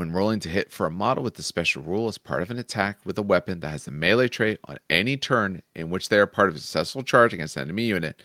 when 0.01 0.13
rolling 0.13 0.41
to 0.41 0.49
hit 0.49 0.73
for 0.73 0.87
a 0.87 0.91
model 0.91 1.23
with 1.23 1.35
the 1.35 1.43
special 1.43 1.83
rule 1.83 2.09
as 2.09 2.17
part 2.17 2.41
of 2.41 2.51
an 2.51 2.59
attack 2.59 2.99
with 3.05 3.19
a 3.19 3.23
weapon 3.23 3.61
that 3.61 3.69
has 3.69 3.87
a 3.87 3.91
melee 3.91 4.29
trait 4.29 4.59
on 4.65 4.79
any 4.89 5.15
turn 5.15 5.63
in 5.77 5.91
which 5.91 6.09
they 6.09 6.19
are 6.19 6.27
part 6.27 6.49
of 6.49 6.57
a 6.57 6.59
successful 6.59 7.03
charge 7.03 7.35
against 7.35 7.55
an 7.55 7.65
enemy 7.65 7.83
unit, 7.83 8.23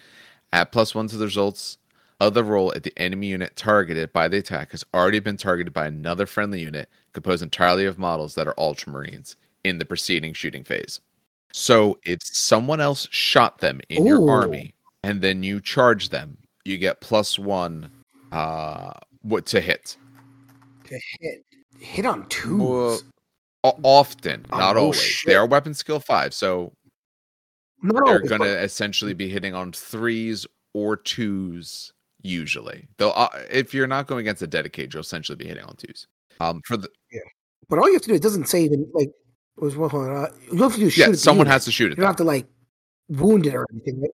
add 0.53 0.71
plus 0.71 0.95
one 0.95 1.09
to 1.09 1.17
the 1.17 1.25
results 1.25 1.77
of 2.21 2.33
the 2.33 2.45
roll 2.45 2.71
if 2.71 2.83
the 2.83 2.93
enemy 2.95 3.27
unit 3.27 3.57
targeted 3.57 4.13
by 4.13 4.25
the 4.29 4.37
attack 4.37 4.71
has 4.71 4.85
already 4.93 5.19
been 5.19 5.35
targeted 5.35 5.73
by 5.73 5.85
another 5.85 6.25
friendly 6.25 6.61
unit 6.61 6.87
composed 7.11 7.43
entirely 7.43 7.85
of 7.85 7.99
models 7.99 8.35
that 8.35 8.47
are 8.47 8.53
ultramarines 8.53 9.35
in 9.65 9.77
the 9.77 9.85
preceding 9.85 10.31
shooting 10.31 10.63
phase. 10.63 11.01
So 11.51 11.99
if 12.05 12.23
someone 12.23 12.79
else 12.79 13.05
shot 13.11 13.57
them 13.57 13.81
in 13.89 14.05
your 14.05 14.29
army 14.29 14.73
and 15.03 15.21
then 15.21 15.43
you 15.43 15.59
charge 15.59 16.07
them, 16.07 16.37
you 16.63 16.77
get 16.77 17.01
plus 17.01 17.37
one 17.37 17.91
uh 18.31 18.93
what 19.23 19.45
to 19.47 19.59
hit. 19.59 19.97
To 20.85 20.99
hit, 21.19 21.43
hit 21.79 22.05
on 22.05 22.27
twos. 22.29 23.03
Well, 23.63 23.79
often, 23.83 24.45
Oh, 24.51 24.57
not 24.57 24.75
no 24.75 24.81
always. 24.83 25.01
shit. 25.01 25.27
They 25.29 25.35
are 25.35 25.45
weapon 25.45 25.73
skill 25.73 25.99
five, 25.99 26.33
so 26.33 26.73
Not 27.81 28.05
they're 28.05 28.19
going 28.21 28.41
to 28.41 28.61
essentially 28.63 29.13
be 29.13 29.27
hitting 29.29 29.53
on 29.55 29.71
threes 29.71 30.45
or 30.73 30.97
twos 30.97 31.91
usually. 32.21 32.87
They'll 32.97 33.13
uh, 33.15 33.29
if 33.49 33.73
you're 33.73 33.87
not 33.87 34.07
going 34.07 34.21
against 34.21 34.41
a 34.41 34.47
dedicated, 34.47 34.93
you'll 34.93 35.01
essentially 35.01 35.35
be 35.35 35.45
hitting 35.47 35.63
on 35.63 35.75
twos. 35.77 36.07
Um, 36.39 36.61
for 36.65 36.77
the 36.77 36.89
But 37.69 37.79
all 37.79 37.87
you 37.87 37.93
have 37.93 38.01
to 38.03 38.09
do, 38.09 38.15
it 38.15 38.21
doesn't 38.21 38.47
say 38.49 38.63
even 38.63 38.87
like, 38.93 39.11
was 39.57 39.75
uh, 39.77 40.27
you 40.51 40.61
have 40.61 40.73
to 40.73 40.79
do 40.79 40.89
shoot 40.89 41.07
yeah, 41.09 41.13
someone 41.13 41.47
has 41.47 41.65
to 41.65 41.71
shoot 41.71 41.91
it. 41.91 41.97
You 41.97 42.01
don't 42.01 42.07
have 42.07 42.15
to 42.17 42.23
like 42.23 42.45
wound 43.07 43.45
it 43.47 43.55
or 43.55 43.65
anything. 43.71 44.01
Right? 44.01 44.11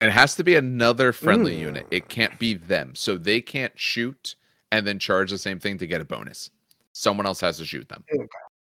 It 0.00 0.10
has 0.10 0.34
to 0.36 0.44
be 0.44 0.54
another 0.56 1.12
friendly 1.12 1.56
Mm. 1.56 1.60
unit. 1.60 1.86
It 1.90 2.08
can't 2.08 2.38
be 2.38 2.54
them, 2.54 2.94
so 2.94 3.16
they 3.18 3.40
can't 3.40 3.78
shoot 3.78 4.34
and 4.72 4.86
then 4.86 4.98
charge 4.98 5.30
the 5.30 5.38
same 5.38 5.58
thing 5.58 5.76
to 5.78 5.86
get 5.86 6.00
a 6.00 6.04
bonus. 6.04 6.50
Someone 6.98 7.26
else 7.26 7.40
has 7.40 7.58
to 7.58 7.64
shoot 7.64 7.88
them. 7.88 8.02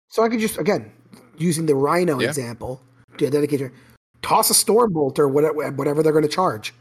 So 0.08 0.22
I 0.22 0.28
could 0.28 0.40
just 0.40 0.58
again 0.58 0.92
using 1.38 1.64
the 1.64 1.74
Rhino 1.74 2.20
Yeah. 2.20 2.28
example, 2.28 2.82
to 3.16 3.24
a 3.24 3.30
dedicated, 3.30 3.72
toss 4.20 4.50
a 4.50 4.54
storm 4.54 4.92
bolt 4.92 5.18
or 5.18 5.26
whatever, 5.26 5.70
whatever 5.70 6.02
they're 6.02 6.12
going 6.12 6.22
to 6.22 6.28
charge. 6.28 6.74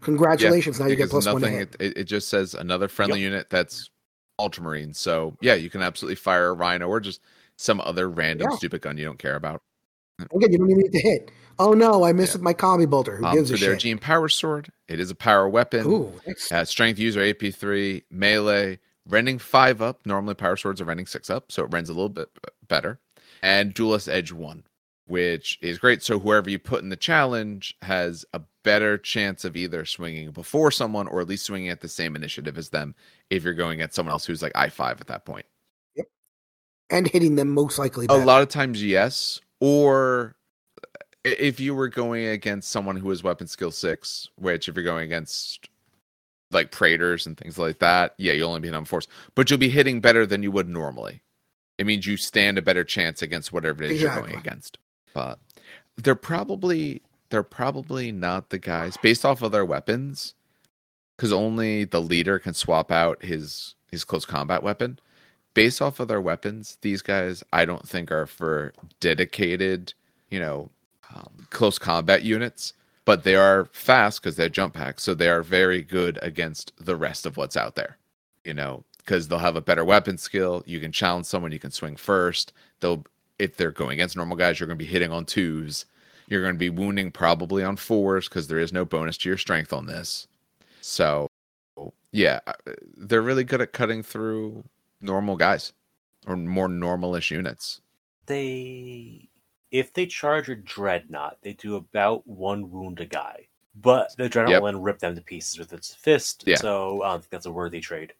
Congratulations! 0.00 0.80
now 0.80 0.86
you 0.86 0.96
get 0.96 1.10
plus 1.10 1.26
one 1.26 1.42
nothing. 1.42 1.58
hit. 1.58 1.76
It, 1.78 1.96
it, 1.98 2.04
just 2.04 2.28
says 2.28 2.54
another 2.54 2.88
friendly 2.88 3.20
unit 3.20 3.50
that's 3.50 3.90
ultramarine. 4.38 4.94
So 4.94 5.36
yeah, 5.42 5.54
you 5.54 5.68
can 5.68 5.82
absolutely 5.82 6.14
fire 6.14 6.48
a 6.48 6.52
rhino 6.54 6.88
or 6.88 7.00
just 7.00 7.20
some 7.56 7.80
other 7.82 8.08
random 8.08 8.48
Yeah. 8.50 8.56
stupid 8.56 8.80
gun 8.80 8.96
you 8.96 9.04
don't 9.04 9.18
care 9.18 9.34
about. 9.36 9.60
Again, 10.34 10.52
you 10.52 10.58
don't 10.58 10.70
even 10.70 10.82
need 10.82 10.92
to 10.92 11.00
hit. 11.00 11.30
Oh 11.58 11.74
no, 11.74 12.04
I 12.04 12.12
missed 12.12 12.32
Yeah. 12.32 12.38
with 12.38 12.42
my 12.44 12.54
combi 12.54 12.88
bolter. 12.88 13.16
Who 13.16 13.26
Um, 13.26 13.34
gives 13.36 13.50
for 13.50 13.56
a 13.56 13.58
their 13.58 13.72
shit? 13.74 13.80
gene 13.80 13.98
power 13.98 14.28
sword, 14.28 14.70
it 14.86 15.00
is 15.00 15.10
a 15.10 15.14
power 15.14 15.48
weapon. 15.48 15.86
Ooh, 15.86 16.12
Uh, 16.50 16.64
strength 16.64 16.98
user 16.98 17.20
AP 17.20 17.50
three 17.50 18.04
melee, 18.10 18.78
rending 19.08 19.38
five 19.38 19.82
up. 19.82 20.04
Normally 20.04 20.34
power 20.34 20.56
swords 20.56 20.80
are 20.80 20.84
rending 20.84 21.06
six 21.06 21.30
up, 21.30 21.50
so 21.50 21.64
it 21.64 21.72
rends 21.72 21.88
a 21.88 21.94
little 21.94 22.08
bit 22.08 22.28
better. 22.68 23.00
And 23.42 23.72
duelist 23.72 24.08
edge 24.08 24.32
one, 24.32 24.64
which 25.06 25.58
is 25.62 25.78
great. 25.78 26.02
So 26.02 26.18
whoever 26.18 26.50
you 26.50 26.58
put 26.58 26.82
in 26.82 26.88
the 26.88 26.96
challenge 26.96 27.76
has 27.82 28.24
a 28.32 28.42
better 28.64 28.98
chance 28.98 29.44
of 29.44 29.56
either 29.56 29.84
swinging 29.84 30.30
before 30.32 30.70
someone 30.70 31.08
or 31.08 31.20
at 31.20 31.28
least 31.28 31.46
swinging 31.46 31.70
at 31.70 31.80
the 31.80 31.88
same 31.88 32.16
initiative 32.16 32.58
as 32.58 32.70
them. 32.70 32.94
If 33.30 33.44
you're 33.44 33.54
going 33.54 33.80
at 33.80 33.94
someone 33.94 34.12
else 34.12 34.26
who's 34.26 34.42
like 34.42 34.52
I 34.54 34.68
five 34.68 35.00
at 35.00 35.06
that 35.06 35.24
point. 35.24 35.46
Yep. 35.96 36.06
And 36.90 37.08
hitting 37.08 37.36
them 37.36 37.50
most 37.50 37.78
likely. 37.78 38.06
A 38.08 38.16
lot 38.16 38.42
of 38.42 38.48
times, 38.48 38.82
yes. 38.82 39.40
Or 39.60 40.36
if 41.24 41.60
you 41.60 41.74
were 41.74 41.88
going 41.88 42.26
against 42.26 42.70
someone 42.70 42.96
who 42.96 43.10
is 43.10 43.22
weapon 43.22 43.46
skill 43.46 43.70
six, 43.70 44.28
which 44.36 44.68
if 44.68 44.74
you're 44.74 44.84
going 44.84 45.04
against 45.04 45.68
like 46.50 46.70
Praetors 46.70 47.26
and 47.26 47.36
things 47.36 47.58
like 47.58 47.78
that, 47.78 48.14
yeah, 48.18 48.32
you'll 48.32 48.48
only 48.48 48.60
be 48.60 48.68
hit 48.68 48.76
on 48.76 48.84
force, 48.84 49.06
but 49.34 49.50
you'll 49.50 49.58
be 49.58 49.68
hitting 49.68 50.00
better 50.00 50.26
than 50.26 50.42
you 50.42 50.50
would 50.50 50.68
normally. 50.68 51.22
It 51.78 51.86
means 51.86 52.06
you 52.06 52.16
stand 52.16 52.58
a 52.58 52.62
better 52.62 52.84
chance 52.84 53.22
against 53.22 53.52
whatever 53.52 53.84
it 53.84 53.92
is 53.92 54.02
you're 54.02 54.14
going 54.14 54.34
against. 54.34 54.78
But 55.14 55.38
they're 55.96 56.14
probably 56.14 57.02
they're 57.30 57.42
probably 57.42 58.10
not 58.10 58.50
the 58.50 58.58
guys 58.58 58.96
based 58.96 59.24
off 59.24 59.42
of 59.42 59.52
their 59.52 59.64
weapons, 59.64 60.34
because 61.16 61.32
only 61.32 61.84
the 61.84 62.00
leader 62.00 62.38
can 62.38 62.54
swap 62.54 62.90
out 62.90 63.22
his 63.22 63.74
his 63.90 64.04
close 64.04 64.24
combat 64.24 64.62
weapon 64.62 64.98
based 65.58 65.82
off 65.82 65.98
of 65.98 66.06
their 66.06 66.20
weapons, 66.20 66.78
these 66.82 67.02
guys 67.02 67.42
I 67.52 67.64
don't 67.64 67.88
think 67.88 68.12
are 68.12 68.26
for 68.26 68.72
dedicated, 69.00 69.92
you 70.30 70.38
know, 70.38 70.70
um, 71.12 71.48
close 71.50 71.80
combat 71.80 72.22
units, 72.22 72.74
but 73.08 73.24
they 73.24 73.36
are 73.36 73.70
fast 73.72 74.20
because 74.20 74.36
they're 74.36 74.50
jump 74.50 74.74
packs, 74.74 75.02
so 75.02 75.14
they 75.14 75.30
are 75.30 75.42
very 75.42 75.80
good 75.80 76.18
against 76.20 76.74
the 76.78 76.94
rest 76.94 77.24
of 77.24 77.38
what's 77.38 77.56
out 77.56 77.74
there. 77.74 77.96
You 78.44 78.52
know, 78.52 78.84
because 78.98 79.28
they'll 79.28 79.38
have 79.38 79.56
a 79.56 79.62
better 79.62 79.82
weapon 79.82 80.18
skill. 80.18 80.62
You 80.66 80.78
can 80.78 80.92
challenge 80.92 81.24
someone. 81.24 81.50
You 81.50 81.58
can 81.58 81.70
swing 81.70 81.96
first. 81.96 82.52
They'll 82.80 83.06
if 83.38 83.56
they're 83.56 83.70
going 83.70 83.92
against 83.92 84.14
normal 84.14 84.36
guys, 84.36 84.60
you're 84.60 84.66
going 84.66 84.78
to 84.78 84.84
be 84.84 84.90
hitting 84.90 85.10
on 85.10 85.24
twos. 85.24 85.86
You're 86.26 86.42
going 86.42 86.56
to 86.56 86.58
be 86.58 86.68
wounding 86.68 87.10
probably 87.10 87.64
on 87.64 87.76
fours 87.76 88.28
because 88.28 88.46
there 88.46 88.58
is 88.58 88.74
no 88.74 88.84
bonus 88.84 89.16
to 89.18 89.30
your 89.30 89.38
strength 89.38 89.72
on 89.72 89.86
this. 89.86 90.28
So, 90.82 91.28
yeah, 92.12 92.40
uh, 92.46 92.52
they're 92.94 93.22
really 93.22 93.44
good 93.44 93.62
at 93.62 93.72
cutting 93.72 94.02
through 94.02 94.64
normal 95.00 95.36
guys 95.36 95.72
or 96.26 96.36
more 96.36 96.68
normalish 96.68 97.30
units. 97.30 97.80
They, 98.26 99.30
if 99.70 99.92
they 99.92 100.06
charge 100.06 100.48
a 100.48 100.54
dreadnought, 100.54 101.38
they 101.42 101.52
do 101.54 101.76
about 101.76 102.26
one 102.26 102.70
wound 102.70 103.00
a 103.00 103.06
guy. 103.06 103.46
But 103.80 104.16
the 104.16 104.28
dreadnought 104.28 104.62
will 104.62 104.72
then 104.72 104.82
rip 104.82 104.98
them 104.98 105.14
to 105.14 105.20
pieces 105.20 105.58
with 105.58 105.72
its 105.72 105.94
fist. 105.94 106.44
Yeah. 106.46 106.56
So 106.56 107.02
I 107.02 107.10
don't 107.12 107.20
think 107.20 107.30
that's 107.30 107.46
a 107.46 107.52
worthy 107.52 107.80
trade. 107.80 108.12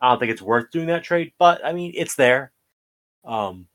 I 0.00 0.10
don't 0.10 0.18
think 0.18 0.32
it's 0.32 0.42
worth 0.42 0.70
doing 0.70 0.86
that 0.88 1.04
trade, 1.04 1.32
but 1.38 1.64
I 1.64 1.72
mean 1.72 1.92
it's 1.94 2.16
there. 2.16 2.52
Um, 3.24 3.66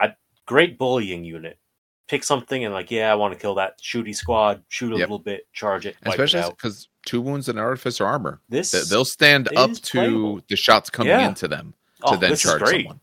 a 0.00 0.12
great 0.46 0.78
bullying 0.78 1.24
unit. 1.24 1.58
Pick 2.06 2.22
something 2.22 2.64
and 2.64 2.72
like, 2.72 2.90
yeah, 2.90 3.10
I 3.10 3.14
want 3.16 3.32
to 3.34 3.40
kill 3.40 3.54
that 3.56 3.80
shooty 3.80 4.14
squad. 4.14 4.62
Shoot 4.68 4.92
a 4.92 4.96
Yep. 4.98 5.00
little 5.00 5.18
bit, 5.18 5.46
charge 5.52 5.86
it, 5.86 5.96
Especially 6.04 6.42
because 6.50 6.88
two 7.06 7.20
wounds 7.20 7.48
and 7.48 7.58
artificer 7.58 8.06
armor. 8.06 8.40
This 8.48 8.70
They- 8.70 8.82
They'll 8.88 9.04
stand 9.04 9.48
up 9.56 9.72
to 9.72 9.80
playable. 9.90 10.40
the 10.48 10.56
shots 10.56 10.90
coming 10.90 11.08
Yeah. 11.10 11.26
into 11.28 11.48
them 11.48 11.74
to 12.06 12.14
oh, 12.14 12.16
then 12.16 12.36
charge 12.36 12.68
someone. 12.68 13.00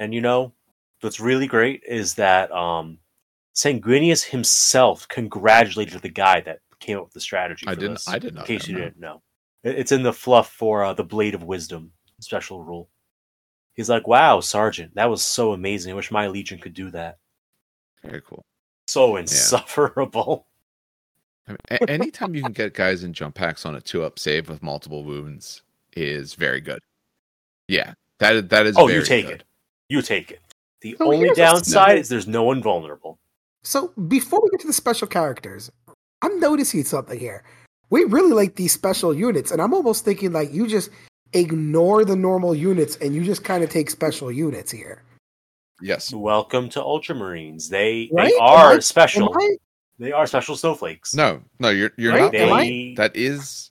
And 0.00 0.12
you 0.14 0.20
know, 0.20 0.52
what's 1.00 1.20
really 1.20 1.46
great 1.46 1.82
is 1.86 2.14
that 2.14 2.50
um, 2.52 2.98
Sanguinius 3.54 4.24
himself 4.24 5.08
congratulated 5.08 6.02
the 6.02 6.08
guy 6.08 6.40
that 6.42 6.60
came 6.78 6.98
up 6.98 7.04
with 7.04 7.12
the 7.12 7.20
strategy. 7.20 7.66
I 7.66 7.74
didn't. 7.74 7.94
this, 7.94 8.08
I 8.08 8.18
did 8.18 8.34
not. 8.34 8.48
in 8.48 8.58
case 8.58 8.68
you 8.68 8.74
no. 8.74 8.84
didn't 8.84 9.00
know, 9.00 9.22
it's 9.62 9.92
in 9.92 10.02
the 10.02 10.12
fluff 10.12 10.50
for 10.50 10.84
uh, 10.84 10.94
the 10.94 11.04
Blade 11.04 11.34
of 11.34 11.42
Wisdom 11.42 11.92
special 12.20 12.62
rule. 12.62 12.88
He's 13.74 13.88
like, 13.88 14.06
"Wow, 14.06 14.40
Sergeant, 14.40 14.94
that 14.94 15.10
was 15.10 15.22
so 15.22 15.52
amazing. 15.52 15.92
I 15.92 15.96
wish 15.96 16.10
my 16.10 16.28
legion 16.28 16.58
could 16.58 16.74
do 16.74 16.90
that. 16.90 17.18
Very 18.02 18.22
cool. 18.22 18.44
So 18.86 19.16
insufferable." 19.16 20.46
I 21.48 21.52
mean, 21.52 21.88
anytime 21.88 22.34
you 22.34 22.42
can 22.42 22.52
get 22.52 22.74
guys 22.74 23.02
in 23.02 23.12
jump 23.12 23.34
packs 23.34 23.66
on 23.66 23.74
a 23.74 23.80
two 23.80 24.04
up 24.04 24.18
save 24.18 24.48
with 24.48 24.62
multiple 24.62 25.02
wounds 25.02 25.62
is 25.94 26.34
very 26.34 26.60
good. 26.60 26.78
Yeah, 27.68 27.94
that 28.18 28.48
that 28.50 28.66
is. 28.66 28.76
Oh, 28.78 28.88
you 28.88 29.02
take 29.02 29.26
good. 29.26 29.40
it. 29.40 29.44
You 29.88 30.02
take 30.02 30.30
it. 30.30 30.40
The 30.80 30.96
So 30.98 31.12
only 31.12 31.30
downside 31.34 31.98
is 31.98 32.08
there's 32.08 32.26
no 32.26 32.42
one 32.44 32.62
vulnerable. 32.62 33.18
So 33.62 33.88
before 34.08 34.40
we 34.42 34.48
get 34.50 34.60
to 34.60 34.66
the 34.66 34.72
special 34.72 35.06
characters, 35.06 35.70
I'm 36.22 36.40
noticing 36.40 36.84
something 36.84 37.18
here. 37.18 37.44
We 37.90 38.04
really 38.04 38.32
like 38.32 38.54
these 38.56 38.72
special 38.72 39.12
units, 39.14 39.50
and 39.50 39.60
I'm 39.60 39.74
almost 39.74 40.04
thinking 40.04 40.32
like 40.32 40.52
you 40.52 40.66
just 40.66 40.90
ignore 41.32 42.04
the 42.04 42.16
normal 42.16 42.54
units 42.54 42.96
and 42.96 43.14
you 43.14 43.24
just 43.24 43.44
kind 43.44 43.62
of 43.62 43.70
take 43.70 43.90
special 43.90 44.32
units 44.32 44.70
here. 44.70 45.02
Yes. 45.82 46.12
Welcome 46.12 46.68
to 46.70 46.80
Ultramarines. 46.80 47.68
They 47.68 48.08
Right? 48.12 48.30
they 48.30 48.36
are 48.38 48.72
I- 48.74 48.78
special. 48.80 49.34
They 49.98 50.12
are 50.12 50.26
special 50.26 50.56
snowflakes. 50.56 51.14
No, 51.14 51.42
no, 51.58 51.68
you're 51.68 51.90
you're 51.98 52.12
Right? 52.12 52.32
not 52.32 52.34
Am 52.34 52.48
I- 52.48 52.50
wrong. 52.52 52.60
They 52.68 52.94
That 52.96 53.14
is 53.16 53.70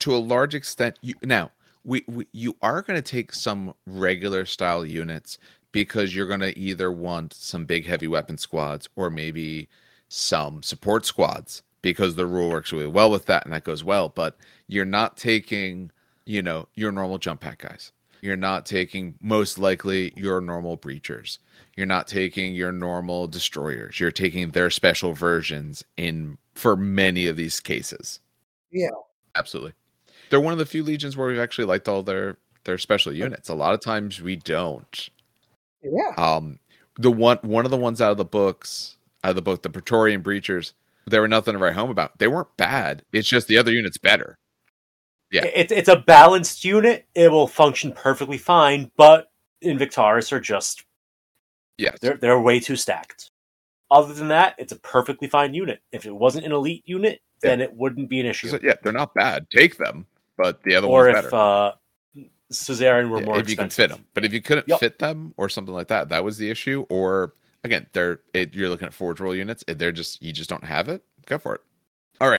to 0.00 0.14
a 0.14 0.18
large 0.18 0.54
extent. 0.54 0.98
You, 1.02 1.14
now, 1.22 1.50
we, 1.84 2.04
we 2.08 2.26
you 2.32 2.56
are 2.62 2.80
going 2.82 3.00
to 3.00 3.10
take 3.10 3.32
some 3.34 3.74
regular 3.86 4.44
style 4.46 4.84
units 4.84 5.38
because 5.84 6.14
you're 6.14 6.26
going 6.26 6.40
to 6.40 6.58
either 6.58 6.90
want 6.90 7.32
some 7.32 7.64
big 7.64 7.86
heavy 7.86 8.08
weapon 8.08 8.36
squads 8.38 8.88
or 8.96 9.10
maybe 9.10 9.68
some 10.08 10.62
support 10.62 11.06
squads 11.06 11.62
because 11.82 12.14
the 12.14 12.26
rule 12.26 12.50
works 12.50 12.72
really 12.72 12.86
well 12.86 13.10
with 13.10 13.26
that 13.26 13.44
and 13.44 13.52
that 13.52 13.64
goes 13.64 13.84
well. 13.84 14.08
But 14.08 14.36
you're 14.66 14.84
not 14.84 15.16
taking, 15.16 15.90
you 16.24 16.42
know, 16.42 16.68
your 16.74 16.92
normal 16.92 17.18
jump 17.18 17.40
pack 17.40 17.58
guys. 17.58 17.92
You're 18.20 18.36
not 18.36 18.66
taking 18.66 19.14
most 19.20 19.58
likely 19.58 20.12
your 20.16 20.40
normal 20.40 20.76
breachers. 20.76 21.38
You're 21.76 21.86
not 21.86 22.08
taking 22.08 22.54
your 22.54 22.72
normal 22.72 23.28
destroyers. 23.28 24.00
You're 24.00 24.10
taking 24.10 24.50
their 24.50 24.70
special 24.70 25.12
versions 25.12 25.84
in 25.96 26.36
for 26.54 26.74
many 26.76 27.28
of 27.28 27.36
these 27.36 27.60
cases. 27.60 28.18
Yeah. 28.72 28.88
Absolutely. 29.36 29.74
They're 30.30 30.40
one 30.40 30.52
of 30.52 30.58
the 30.58 30.66
few 30.66 30.82
legions 30.82 31.16
where 31.16 31.28
we've 31.28 31.38
actually 31.38 31.66
liked 31.66 31.88
all 31.88 32.02
their 32.02 32.38
their 32.64 32.78
special 32.78 33.12
units. 33.12 33.48
A 33.48 33.54
lot 33.54 33.72
of 33.74 33.80
times 33.80 34.20
we 34.20 34.36
don't. 34.36 35.08
Yeah. 35.82 36.14
Um 36.16 36.58
the 36.98 37.10
one 37.10 37.38
one 37.42 37.64
of 37.64 37.70
the 37.70 37.76
ones 37.76 38.00
out 38.00 38.10
of 38.10 38.16
the 38.16 38.24
books, 38.24 38.96
out 39.24 39.30
of 39.30 39.36
the 39.36 39.42
book, 39.42 39.62
the 39.62 39.70
Praetorian 39.70 40.22
Breachers, 40.22 40.72
there 41.06 41.20
were 41.20 41.28
nothing 41.28 41.54
to 41.54 41.58
write 41.58 41.74
home 41.74 41.90
about. 41.90 42.18
They 42.18 42.28
weren't 42.28 42.56
bad. 42.56 43.02
It's 43.12 43.28
just 43.28 43.48
the 43.48 43.58
other 43.58 43.72
unit's 43.72 43.98
better. 43.98 44.38
Yeah. 45.30 45.44
It's 45.44 45.72
it's 45.72 45.88
a 45.88 45.96
balanced 45.96 46.64
unit. 46.64 47.06
It 47.14 47.30
will 47.30 47.46
function 47.46 47.92
perfectly 47.92 48.38
fine, 48.38 48.90
but 48.96 49.30
Invictarus 49.62 50.32
are 50.32 50.40
just 50.40 50.84
yeah, 51.76 51.92
they're 52.00 52.16
they're 52.16 52.40
way 52.40 52.60
too 52.60 52.76
stacked. 52.76 53.30
Other 53.90 54.12
than 54.12 54.28
that, 54.28 54.54
it's 54.58 54.72
a 54.72 54.78
perfectly 54.80 55.28
fine 55.28 55.54
unit. 55.54 55.80
If 55.92 56.04
it 56.04 56.14
wasn't 56.14 56.44
an 56.44 56.52
elite 56.52 56.82
unit, 56.86 57.20
then 57.40 57.60
it 57.60 57.72
wouldn't 57.72 58.10
be 58.10 58.20
an 58.20 58.26
issue. 58.26 58.48
So, 58.48 58.58
yeah, 58.62 58.74
they're 58.82 58.92
not 58.92 59.14
bad. 59.14 59.48
Take 59.50 59.78
them, 59.78 60.06
but 60.36 60.62
the 60.62 60.74
other 60.74 60.88
or 60.88 61.04
one's 61.04 61.18
if 61.18 61.24
better. 61.24 61.36
uh 61.36 61.72
Suzerain 62.50 63.10
were 63.10 63.20
Yeah, 63.20 63.26
more 63.26 63.38
if 63.40 63.48
you 63.50 63.56
can 63.56 63.70
fit 63.70 63.90
them. 63.90 64.04
But 64.14 64.24
if 64.24 64.32
you 64.32 64.40
couldn't 64.40 64.68
Yep. 64.68 64.80
fit 64.80 64.98
them 64.98 65.34
or 65.36 65.48
something 65.48 65.74
like 65.74 65.88
that, 65.88 66.08
that 66.08 66.24
was 66.24 66.38
the 66.38 66.50
issue. 66.50 66.86
Or 66.88 67.34
again, 67.64 67.86
they're 67.92 68.20
it, 68.32 68.54
you're 68.54 68.68
looking 68.68 68.86
at 68.86 68.94
forge 68.94 69.20
roll 69.20 69.34
units. 69.34 69.64
They're 69.66 69.92
just 69.92 70.22
you 70.22 70.32
just 70.32 70.48
don't 70.50 70.64
have 70.64 70.88
it. 70.88 71.02
Go 71.26 71.38
for 71.38 71.56
it. 71.56 71.60
All 72.20 72.30
right. 72.30 72.38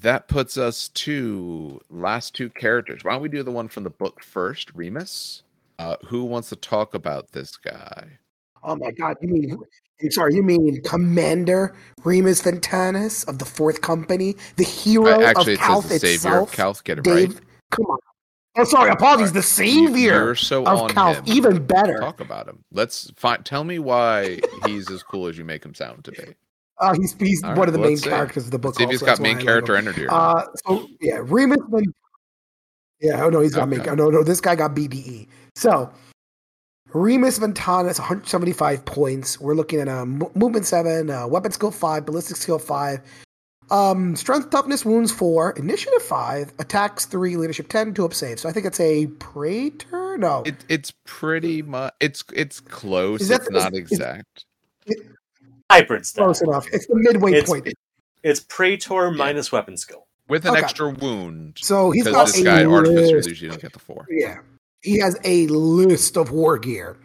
That 0.00 0.26
puts 0.28 0.56
us 0.58 0.88
to 0.88 1.80
last 1.88 2.34
two 2.34 2.50
characters. 2.50 3.04
Why 3.04 3.12
don't 3.12 3.22
we 3.22 3.28
do 3.28 3.42
the 3.44 3.52
one 3.52 3.68
from 3.68 3.84
the 3.84 3.90
book 3.90 4.22
first, 4.22 4.72
Remus? 4.74 5.42
Uh, 5.78 5.96
who 6.06 6.24
wants 6.24 6.48
to 6.48 6.56
talk 6.56 6.94
about 6.94 7.30
this 7.32 7.56
guy? 7.56 8.18
Oh 8.64 8.74
my 8.74 8.90
god, 8.90 9.16
you 9.20 9.28
mean 9.28 9.56
I'm 10.02 10.10
sorry, 10.10 10.34
you 10.34 10.42
mean 10.42 10.82
Commander 10.82 11.74
Remus 12.04 12.42
Ventanis 12.42 13.26
of 13.28 13.38
the 13.38 13.44
Fourth 13.44 13.80
Company, 13.82 14.34
the 14.56 14.64
hero 14.64 15.20
Uh, 15.20 15.24
actually, 15.24 15.54
of 15.54 15.58
it 15.60 15.60
says 15.60 15.66
Calth 15.66 15.88
the 15.88 15.98
savior 16.00 16.14
itself? 16.14 16.50
of 16.50 16.56
Calth. 16.56 16.84
Get 16.84 16.98
it 16.98 17.04
Dave, 17.04 17.34
right. 17.34 17.40
come 17.70 17.86
on. 17.86 17.98
Oh, 18.58 18.64
sorry, 18.64 18.90
apologies. 18.90 19.32
The 19.32 19.42
savior 19.42 20.34
so 20.34 20.64
of 20.64 20.90
him. 20.90 21.22
even 21.26 21.66
better. 21.66 21.98
Talk 21.98 22.20
about 22.20 22.48
him. 22.48 22.64
Let's 22.72 23.10
find. 23.16 23.44
Tell 23.44 23.64
me 23.64 23.78
why 23.78 24.40
he's 24.64 24.90
as 24.90 25.02
cool 25.02 25.26
as 25.26 25.36
you 25.36 25.44
make 25.44 25.64
him 25.64 25.74
sound 25.74 26.04
to 26.04 26.12
be. 26.12 26.34
Uh, 26.78 26.94
he's 26.94 27.14
he's 27.18 27.42
All 27.42 27.50
one 27.50 27.58
right, 27.60 27.68
of 27.68 27.74
the 27.74 27.80
main 27.80 27.96
see. 27.96 28.08
characters 28.08 28.44
of 28.46 28.50
the 28.50 28.58
book. 28.58 28.76
See 28.76 28.84
if 28.84 28.90
he's 28.90 29.02
also, 29.02 29.06
got 29.06 29.18
that's 29.18 29.34
main 29.34 29.44
character 29.44 29.76
energy. 29.76 30.06
Uh, 30.08 30.44
so 30.66 30.88
yeah, 31.00 31.20
Remus. 31.22 31.58
Yeah, 33.00 33.24
oh 33.24 33.30
no, 33.30 33.40
he's 33.40 33.54
got 33.54 33.68
Okay. 33.68 33.78
main. 33.78 33.96
No, 33.96 34.08
no, 34.10 34.22
this 34.22 34.40
guy 34.40 34.54
got 34.56 34.74
BDE. 34.74 35.28
So 35.54 35.90
Remus 36.92 37.38
Ventanus, 37.38 37.98
175 37.98 38.84
points. 38.84 39.40
We're 39.40 39.54
looking 39.54 39.80
at 39.80 39.88
a 39.88 40.06
mo- 40.06 40.30
movement 40.34 40.66
seven, 40.66 41.10
uh, 41.10 41.26
weapon 41.26 41.52
skill 41.52 41.70
five, 41.70 42.06
ballistic 42.06 42.36
skill 42.36 42.58
five, 42.58 43.00
um, 43.70 44.14
strength, 44.16 44.50
toughness, 44.50 44.84
wounds 44.84 45.10
four, 45.12 45.50
initiative 45.52 46.02
five, 46.02 46.52
attacks 46.58 47.04
three, 47.06 47.36
leadership 47.36 47.68
ten, 47.68 47.92
two 47.94 48.04
up 48.04 48.14
save. 48.14 48.38
So 48.40 48.48
I 48.48 48.52
think 48.52 48.66
it's 48.66 48.80
a 48.80 49.06
praetor. 49.18 50.16
No, 50.18 50.42
It, 50.46 50.54
it's 50.68 50.92
pretty 51.04 51.62
much. 51.62 51.92
It's 52.00 52.24
it's 52.34 52.60
close. 52.60 53.20
Is 53.20 53.28
that- 53.28 53.42
it's 53.42 53.50
not 53.50 53.72
is- 53.72 53.78
exact. 53.80 54.44
hybrid 55.70 56.06
style. 56.06 56.26
close 56.26 56.42
enough. 56.42 56.66
It's 56.72 56.86
the 56.86 56.94
midway 56.96 57.32
It's- 57.32 57.48
point. 57.48 57.68
It's 58.22 58.40
Praetor 58.40 59.10
minus 59.12 59.52
weapon 59.52 59.76
skill. 59.76 60.06
with 60.28 60.44
an 60.44 60.52
Okay. 60.52 60.60
extra 60.62 60.90
wound. 60.90 61.58
So 61.60 61.92
he's 61.92 62.02
Because 62.04 62.16
got 62.16 62.26
this 62.26 62.40
a 62.40 62.44
guy 62.44 62.64
artificer 62.64 63.16
list. 63.16 63.28
usually 63.28 63.48
don't 63.50 63.60
get 63.62 63.72
the 63.72 63.78
four. 63.78 64.06
Yeah. 64.10 64.38
He 64.82 64.98
has 64.98 65.16
a 65.22 65.46
list 65.46 66.16
of 66.16 66.32
war 66.32 66.58
gear. 66.58 66.96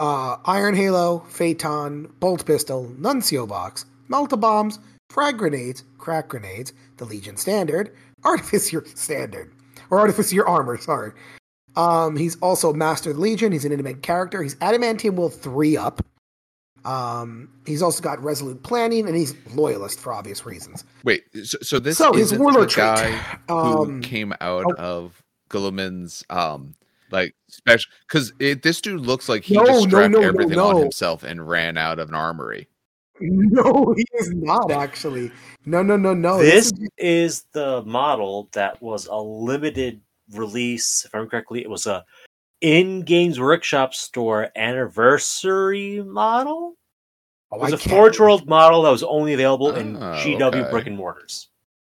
Uh, 0.00 0.36
Iron 0.46 0.74
Halo, 0.74 1.20
Phaeton, 1.28 2.12
Bolt 2.18 2.44
Pistol, 2.44 2.92
Nuncio 2.98 3.46
Vox, 3.46 3.84
Melta 4.10 4.38
Bombs, 4.40 4.80
Frag 5.10 5.38
Grenades, 5.38 5.84
Krak 5.98 6.28
Grenades, 6.28 6.72
the 6.96 7.04
Legion 7.04 7.36
Standard, 7.36 7.94
Artificer 8.24 8.84
Standard, 8.94 9.52
or 9.90 9.98
Artificer 9.98 10.46
Armor, 10.46 10.78
sorry. 10.78 11.12
Um, 11.76 12.16
he's 12.16 12.36
also 12.36 12.72
Master 12.72 13.10
of 13.10 13.16
the 13.16 13.22
Legion. 13.22 13.52
He's 13.52 13.64
an 13.64 13.72
intimate 13.72 14.02
character. 14.02 14.42
He's 14.42 14.56
Adamantium 14.56 15.14
Will 15.14 15.28
3 15.28 15.76
up. 15.76 16.04
Um, 16.86 17.50
he's 17.66 17.82
also 17.82 18.02
got 18.02 18.22
Resolute 18.22 18.62
Planning, 18.62 19.06
and 19.06 19.16
he's 19.16 19.34
Loyalist 19.54 19.98
for 19.98 20.12
obvious 20.12 20.46
reasons. 20.46 20.84
Wait, 21.04 21.24
so, 21.44 21.58
so 21.60 21.78
this 21.78 21.98
So 21.98 22.12
his 22.12 22.32
warlord 22.32 22.72
guy 22.74 23.10
who 23.48 23.54
Um, 23.54 24.00
came 24.02 24.32
out 24.40 24.66
oh. 24.66 24.74
of 24.78 25.22
Guilliman's 25.50 26.24
um 26.30 26.74
like 27.10 27.34
special 27.48 27.90
because 28.08 28.32
this 28.38 28.80
dude 28.80 29.00
looks 29.00 29.28
like 29.28 29.44
he 29.44 29.54
No, 29.54 29.64
just 29.64 29.88
strapped 29.88 30.12
no, 30.12 30.20
no, 30.20 30.26
everything 30.26 30.58
on 30.58 30.76
himself 30.76 31.22
and 31.22 31.48
ran 31.48 31.76
out 31.76 31.98
of 31.98 32.08
an 32.08 32.14
armory. 32.14 32.68
No, 33.20 33.94
he 33.96 34.04
is 34.18 34.32
not 34.34 34.70
actually. 34.70 35.30
No, 35.64 35.82
no, 35.82 35.96
no, 35.96 36.12
no. 36.14 36.38
this 36.38 36.66
is- 36.66 36.88
is 36.98 37.44
the 37.52 37.82
model 37.84 38.48
that 38.52 38.80
was 38.82 39.06
a 39.06 39.16
limited 39.16 40.00
release. 40.32 41.04
If 41.04 41.14
I'm 41.14 41.28
correctly, 41.28 41.60
it 41.62 41.70
was 41.70 41.86
a 41.86 42.04
in 42.60 43.02
Games 43.02 43.38
Workshop 43.38 43.94
store 43.94 44.48
anniversary 44.56 46.02
model. 46.02 46.74
oh, 47.52 47.56
It 47.56 47.60
was 47.62 47.72
I 47.72 47.76
a 47.76 47.78
Forge 47.78 48.18
World 48.18 48.46
model 48.48 48.82
that 48.82 48.90
was 48.90 49.02
only 49.02 49.34
available 49.34 49.74
in 49.74 49.96
Oh, 49.96 50.00
GW 50.00 50.42
okay. 50.62 50.70
brick 50.70 50.86
and 50.86 50.96
mortars. 50.96 51.48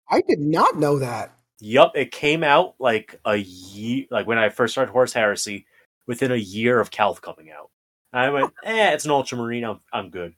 I 0.09 0.21
did 0.21 0.39
not 0.39 0.77
know 0.77 0.99
that. 0.99 1.33
Yup, 1.59 1.93
it 1.95 2.11
came 2.11 2.43
out 2.43 2.75
like 2.79 3.19
a 3.25 3.35
year, 3.37 4.05
like 4.11 4.27
when 4.27 4.37
I 4.37 4.49
first 4.49 4.73
started 4.73 4.91
Horus 4.91 5.13
Heresy, 5.13 5.65
within 6.05 6.31
a 6.31 6.35
year 6.35 6.79
of 6.79 6.91
Calth 6.91 7.21
coming 7.21 7.49
out. 7.51 7.69
I 8.13 8.29
went, 8.29 8.53
eh, 8.63 8.91
it's 8.93 9.05
an 9.05 9.11
Ultramarine. 9.11 9.63
I'm, 9.65 9.79
I'm 9.91 10.09
good. 10.09 10.33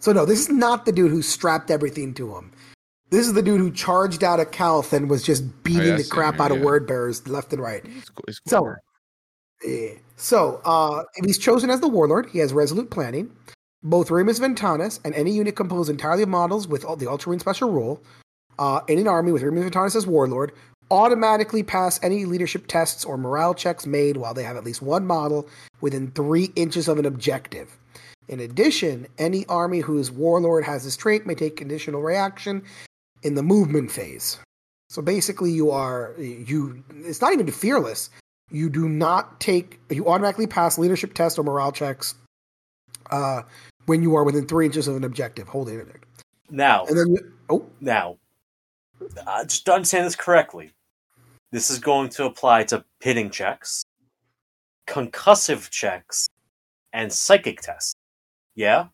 So 0.00 0.12
no, 0.12 0.24
this 0.24 0.40
is 0.40 0.48
not 0.48 0.86
the 0.86 0.92
dude 0.92 1.10
who 1.10 1.22
strapped 1.22 1.70
everything 1.70 2.14
to 2.14 2.34
him. 2.34 2.52
This 3.10 3.26
is 3.26 3.34
the 3.34 3.42
dude 3.42 3.60
who 3.60 3.70
charged 3.70 4.22
out 4.22 4.40
of 4.40 4.50
Calth 4.50 4.92
and 4.92 5.10
was 5.10 5.22
just 5.22 5.62
beating 5.62 5.82
Oh, 5.82 5.86
yeah, 5.86 5.96
the 5.96 6.04
crap 6.04 6.34
him 6.34 6.40
out 6.40 6.50
here, 6.50 6.60
of 6.60 6.64
word 6.64 6.86
bearers 6.86 7.26
left 7.28 7.52
and 7.52 7.60
right. 7.60 7.84
He's 7.86 8.08
cool- 8.08 8.24
he's 8.26 8.40
So. 8.46 8.74
Yeah. 9.64 9.94
So, 10.16 10.60
uh, 10.64 11.02
if 11.16 11.24
he's 11.24 11.38
chosen 11.38 11.70
as 11.70 11.80
the 11.80 11.88
warlord, 11.88 12.30
he 12.30 12.38
has 12.38 12.52
resolute 12.52 12.90
planning. 12.90 13.30
Both 13.82 14.10
Remus 14.10 14.38
Ventanus 14.38 15.00
and 15.04 15.14
any 15.14 15.32
unit 15.32 15.56
composed 15.56 15.90
entirely 15.90 16.22
of 16.22 16.28
models 16.28 16.68
with 16.68 16.84
all 16.84 16.96
the 16.96 17.08
Ultramarine 17.08 17.40
special 17.40 17.70
rule 17.70 18.02
uh, 18.58 18.80
in 18.88 18.98
an 18.98 19.08
army 19.08 19.32
with 19.32 19.42
Remus 19.42 19.64
Ventanus 19.64 19.96
as 19.96 20.06
warlord 20.06 20.52
automatically 20.90 21.62
pass 21.62 22.00
any 22.02 22.24
leadership 22.24 22.66
tests 22.66 23.04
or 23.04 23.16
morale 23.16 23.54
checks 23.54 23.86
made 23.86 24.16
while 24.16 24.34
they 24.34 24.42
have 24.42 24.56
at 24.56 24.64
least 24.64 24.82
one 24.82 25.06
model 25.06 25.48
within 25.80 26.10
three 26.10 26.50
inches 26.56 26.88
of 26.88 26.98
an 26.98 27.06
objective. 27.06 27.76
In 28.30 28.38
addition, 28.38 29.08
any 29.18 29.44
army 29.46 29.80
whose 29.80 30.12
warlord 30.12 30.64
has 30.64 30.84
this 30.84 30.96
trait 30.96 31.26
may 31.26 31.34
take 31.34 31.56
conditional 31.56 32.00
reaction 32.00 32.62
in 33.24 33.34
the 33.34 33.42
movement 33.42 33.90
phase. 33.90 34.38
So 34.88 35.02
basically, 35.02 35.50
you 35.50 35.72
are 35.72 36.14
you. 36.16 36.82
It's 36.94 37.20
not 37.20 37.32
even 37.32 37.50
fearless. 37.50 38.08
You 38.50 38.70
do 38.70 38.88
not 38.88 39.40
take. 39.40 39.80
You 39.90 40.06
automatically 40.06 40.46
pass 40.46 40.78
leadership 40.78 41.12
tests 41.12 41.38
or 41.40 41.42
morale 41.42 41.72
checks 41.72 42.14
uh, 43.10 43.42
when 43.86 44.00
you 44.00 44.14
are 44.14 44.22
within 44.22 44.46
three 44.46 44.66
inches 44.66 44.86
of 44.86 44.94
an 44.94 45.02
objective, 45.02 45.48
an 45.52 45.80
objective. 45.80 46.08
Now, 46.50 46.84
And 46.86 46.96
then, 46.96 47.06
you, 47.08 47.32
oh, 47.48 47.66
now, 47.80 48.16
uh, 49.26 49.44
just 49.44 49.64
to 49.66 49.72
understand 49.72 50.06
this 50.06 50.16
correctly, 50.16 50.70
this 51.50 51.68
is 51.68 51.80
going 51.80 52.10
to 52.10 52.26
apply 52.26 52.64
to 52.64 52.84
pinning 53.00 53.30
checks, 53.30 53.84
concussive 54.88 55.70
checks, 55.70 56.28
and 56.92 57.12
psychic 57.12 57.60
tests. 57.60 57.94
Yeah, 58.60 58.88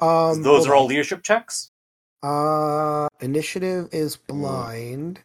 um, 0.00 0.42
those 0.42 0.66
hold 0.66 0.68
are 0.68 0.74
all 0.74 0.86
leadership 0.86 1.22
checks. 1.22 1.70
Uh, 2.22 3.08
initiative 3.20 3.88
is 3.92 4.16
blind. 4.16 5.20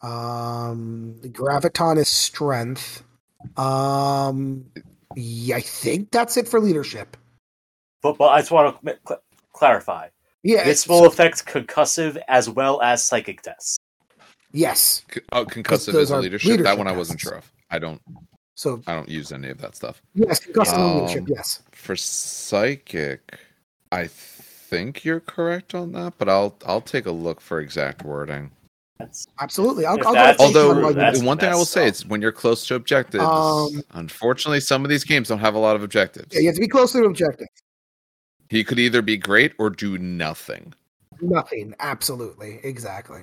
Um, 0.00 1.16
graviton 1.26 1.98
is 1.98 2.08
strength. 2.08 3.04
Um, 3.56 4.64
yeah, 5.14 5.56
I 5.56 5.60
think 5.60 6.10
that's 6.10 6.36
it 6.36 6.48
for 6.48 6.58
leadership. 6.58 7.16
But 8.02 8.16
but 8.18 8.28
I 8.28 8.38
just 8.40 8.50
want 8.50 8.82
to 8.84 8.98
cl- 9.06 9.22
clarify. 9.52 10.08
Yeah, 10.42 10.64
This 10.64 10.84
it's- 10.84 10.88
will 10.88 11.06
affect 11.06 11.44
concussive 11.46 12.16
as 12.28 12.48
well 12.48 12.80
as 12.82 13.04
psychic 13.04 13.42
tests. 13.42 13.78
yes. 14.52 15.04
Oh, 15.32 15.44
concussive 15.44 15.94
is 15.96 16.10
a 16.10 16.14
are 16.14 16.20
leadership. 16.22 16.48
That 16.48 16.56
leadership 16.58 16.78
one 16.78 16.88
I 16.88 16.92
wasn't 16.92 17.20
tests. 17.20 17.28
sure 17.30 17.38
of. 17.38 17.52
I 17.70 17.78
don't. 17.78 18.00
So 18.54 18.82
I 18.86 18.94
don't 18.94 19.08
use 19.08 19.32
any 19.32 19.48
of 19.48 19.58
that 19.58 19.74
stuff. 19.76 20.02
yes, 20.14 20.40
concussive 20.40 20.74
Um, 20.74 21.00
leadership. 21.00 21.24
Yes. 21.28 21.62
For 21.72 21.96
psychic, 21.96 23.38
I 23.90 24.06
think 24.06 25.04
you're 25.04 25.20
correct 25.20 25.74
on 25.74 25.92
that, 25.92 26.14
but 26.18 26.28
I'll 26.28 26.56
I'll 26.66 26.80
take 26.80 27.06
a 27.06 27.10
look 27.10 27.40
for 27.40 27.60
exact 27.60 28.04
wording. 28.04 28.50
That's, 28.98 29.26
Absolutely. 29.40 29.84
I'll, 29.84 29.98
I'll 30.06 30.12
that's 30.14 30.38
go 30.38 30.44
with 30.44 30.52
true, 30.52 30.70
Although 30.84 30.92
that's- 30.92 31.20
the 31.20 31.26
one 31.26 31.38
thing 31.38 31.48
I 31.50 31.56
will 31.56 31.64
say 31.64 31.86
that's 31.86 32.00
is 32.00 32.06
when 32.06 32.22
you're 32.22 32.30
close 32.30 32.66
to 32.68 32.76
objectives, 32.76 33.24
Um, 33.24 33.82
unfortunately, 33.92 34.60
some 34.60 34.84
of 34.84 34.90
these 34.90 35.02
games 35.02 35.28
don't 35.28 35.40
have 35.40 35.54
a 35.54 35.58
lot 35.58 35.74
of 35.74 35.82
objectives. 35.82 36.28
Yeah, 36.32 36.40
you 36.40 36.46
have 36.46 36.54
to 36.54 36.60
be 36.60 36.68
close 36.68 36.92
to 36.92 36.98
the 36.98 37.04
objective. 37.06 37.48
He 38.48 38.62
could 38.62 38.78
either 38.78 39.02
be 39.02 39.16
great 39.16 39.54
or 39.58 39.70
do 39.70 39.98
nothing. 39.98 40.72
Nothing. 41.20 41.74
Absolutely. 41.80 42.60
Exactly. 42.62 43.22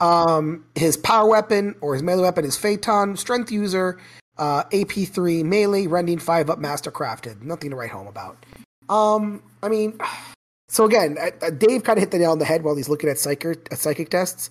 Um, 0.00 0.64
his 0.74 0.96
power 0.96 1.28
weapon 1.28 1.74
or 1.80 1.94
his 1.94 2.02
melee 2.02 2.22
weapon 2.22 2.44
is 2.44 2.56
Phaeton, 2.56 3.16
strength 3.16 3.50
user, 3.52 3.98
uh, 4.38 4.64
AP3, 4.64 5.44
melee, 5.44 5.86
rending 5.86 6.18
5 6.18 6.50
up, 6.50 6.58
master 6.58 6.90
crafted. 6.90 7.42
Nothing 7.42 7.70
to 7.70 7.76
write 7.76 7.90
home 7.90 8.06
about. 8.06 8.44
Um, 8.88 9.42
I 9.62 9.68
mean, 9.68 9.98
so 10.68 10.84
again, 10.84 11.16
Dave 11.58 11.84
kind 11.84 11.98
of 11.98 12.02
hit 12.02 12.10
the 12.10 12.18
nail 12.18 12.32
on 12.32 12.38
the 12.38 12.44
head 12.44 12.62
while 12.62 12.76
he's 12.76 12.88
looking 12.88 13.08
at 13.08 13.18
psychic, 13.18 13.68
at 13.70 13.78
psychic 13.78 14.10
tests. 14.10 14.50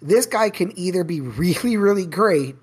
This 0.00 0.26
guy 0.26 0.50
can 0.50 0.76
either 0.78 1.04
be 1.04 1.20
really, 1.20 1.76
really 1.76 2.06
great 2.06 2.56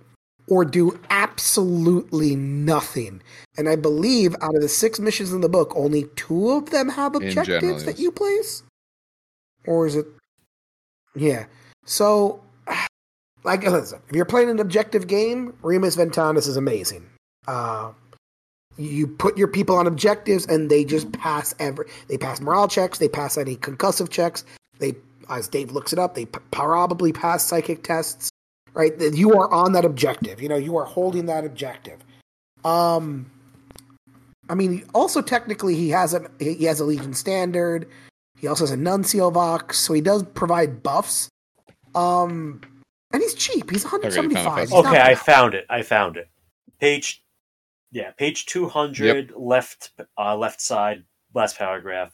or 0.48 0.66
do 0.66 1.00
absolutely 1.10 2.36
nothing. 2.36 3.22
And 3.58 3.70
I 3.70 3.76
believe 3.76 4.36
out 4.42 4.56
of 4.56 4.62
the 4.62 4.70
six 4.70 5.00
missions 5.00 5.32
in 5.32 5.42
the 5.42 5.50
book, 5.50 5.72
only 5.76 6.06
two 6.16 6.52
of 6.52 6.72
them 6.72 6.90
have 6.90 7.14
general, 7.14 7.30
objectives 7.30 7.86
that 7.86 8.00
you 8.00 8.12
place? 8.12 8.64
Or 9.66 9.86
is 9.86 9.96
it. 9.96 10.08
Yeah. 11.16 11.46
So, 11.86 12.42
like, 13.44 13.64
listen, 13.64 14.00
if 14.10 14.16
you're 14.16 14.26
playing 14.26 14.50
an 14.50 14.60
objective 14.60 15.08
game, 15.08 15.56
Remus 15.62 15.96
Ventanus 15.96 16.48
is 16.48 16.58
amazing. 16.58 17.10
Uh, 17.48 17.92
you 18.80 19.08
put 19.08 19.38
your 19.38 19.48
people 19.48 19.76
on 19.76 19.86
objectives 19.86 20.46
and 20.46 20.70
they 20.70 20.86
just 20.86 21.12
pass 21.12 21.54
every 21.60 21.86
they 22.08 22.18
pass 22.18 22.40
morale 22.40 22.68
checks 22.68 22.98
they 22.98 23.10
pass 23.10 23.38
any 23.38 23.58
concussive 23.58 24.10
checks 24.10 24.46
they 24.80 24.96
as 25.30 25.48
dave 25.48 25.72
looks 25.72 25.92
it 25.92 26.00
up 26.00 26.16
they 26.16 26.26
p- 26.26 26.40
probably 26.52 27.12
pass 27.12 27.44
psychic 27.44 27.84
tests 27.84 28.30
right? 28.74 28.94
You 29.00 29.34
are 29.34 29.52
on 29.52 29.74
that 29.74 29.84
objective 29.84 30.42
you 30.42 30.48
know 30.48 30.56
you 30.56 30.78
are 30.78 30.86
holding 30.86 31.26
that 31.26 31.46
objective. 31.46 32.00
Um 32.64 33.30
i 34.50 34.56
mean 34.56 34.84
also 34.94 35.22
technically 35.22 35.76
he 35.76 35.90
has 35.90 36.14
a 36.14 36.30
he 36.40 36.64
has 36.64 36.80
a 36.80 36.86
legion 36.86 37.14
standard 37.14 37.88
he 38.40 38.48
also 38.48 38.64
has 38.64 38.72
a 38.72 38.78
nuncio 38.78 39.30
vox 39.30 39.78
so 39.78 39.94
he 39.94 40.02
does 40.02 40.24
provide 40.24 40.82
buffs. 40.82 41.28
Um 41.96 42.62
and 43.12 43.22
he's 43.22 43.34
cheap 43.34 43.70
he's 43.72 43.86
Okay, 43.86 44.08
you 44.08 44.12
found 44.30 44.36
175 44.46 44.58
it. 44.58 44.62
He's 44.62 44.72
not 44.72 44.86
Okay, 44.86 45.02
I 45.02 45.16
found 45.16 45.54
it. 45.56 45.66
I 45.70 45.82
found 45.82 46.18
it. 46.18 46.30
Page, 46.80 47.24
yeah, 47.92 48.12
page 48.12 48.46
two 48.46 48.68
hundred, 48.68 49.34
left, 49.36 49.92
uh, 50.18 50.36
left 50.38 50.62
side, 50.62 51.04
last 51.34 51.58
paragraph. 51.58 52.12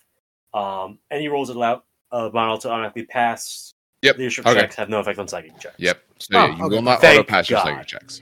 Um, 0.54 1.00
any 1.12 1.28
rolls 1.28 1.50
that 1.50 1.58
allow 1.58 1.84
a 2.12 2.30
model 2.32 2.58
to 2.60 2.70
automatically 2.70 3.06
pass 3.06 3.72
Yep. 4.02 4.18
leadership 4.18 4.46
Okay. 4.46 4.60
checks 4.62 4.76
have 4.76 4.90
no 4.90 5.00
effect 5.00 5.18
on 5.20 5.28
psychic 5.28 5.60
checks. 5.60 5.76
Yep. 5.80 6.02
So 6.20 6.38
Oh, 6.38 6.46
yeah, 6.46 6.56
you 6.58 6.66
okay. 6.66 6.76
will 6.76 6.82
not 6.82 7.02
Thank 7.02 7.20
auto 7.22 7.28
pass 7.28 7.50
your 7.50 7.60
psychic 7.60 7.88
checks. 7.88 8.22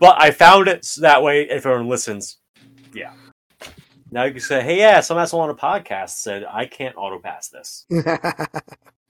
But 0.00 0.16
I 0.20 0.30
found 0.30 0.68
it 0.68 0.84
so 0.84 1.00
that 1.02 1.22
way 1.22 1.42
if 1.42 1.66
everyone 1.66 1.88
listens, 1.88 2.38
yeah. 2.94 3.12
Now 4.10 4.24
you 4.24 4.30
can 4.32 4.40
say, 4.40 4.62
"Hey, 4.62 4.78
yeah, 4.78 5.00
some 5.00 5.18
asshole 5.18 5.40
on 5.40 5.50
a 5.50 5.54
podcast 5.54 6.10
said 6.10 6.44
I 6.48 6.66
can't 6.66 6.94
auto 6.96 7.18
pass 7.18 7.48
this." 7.48 7.84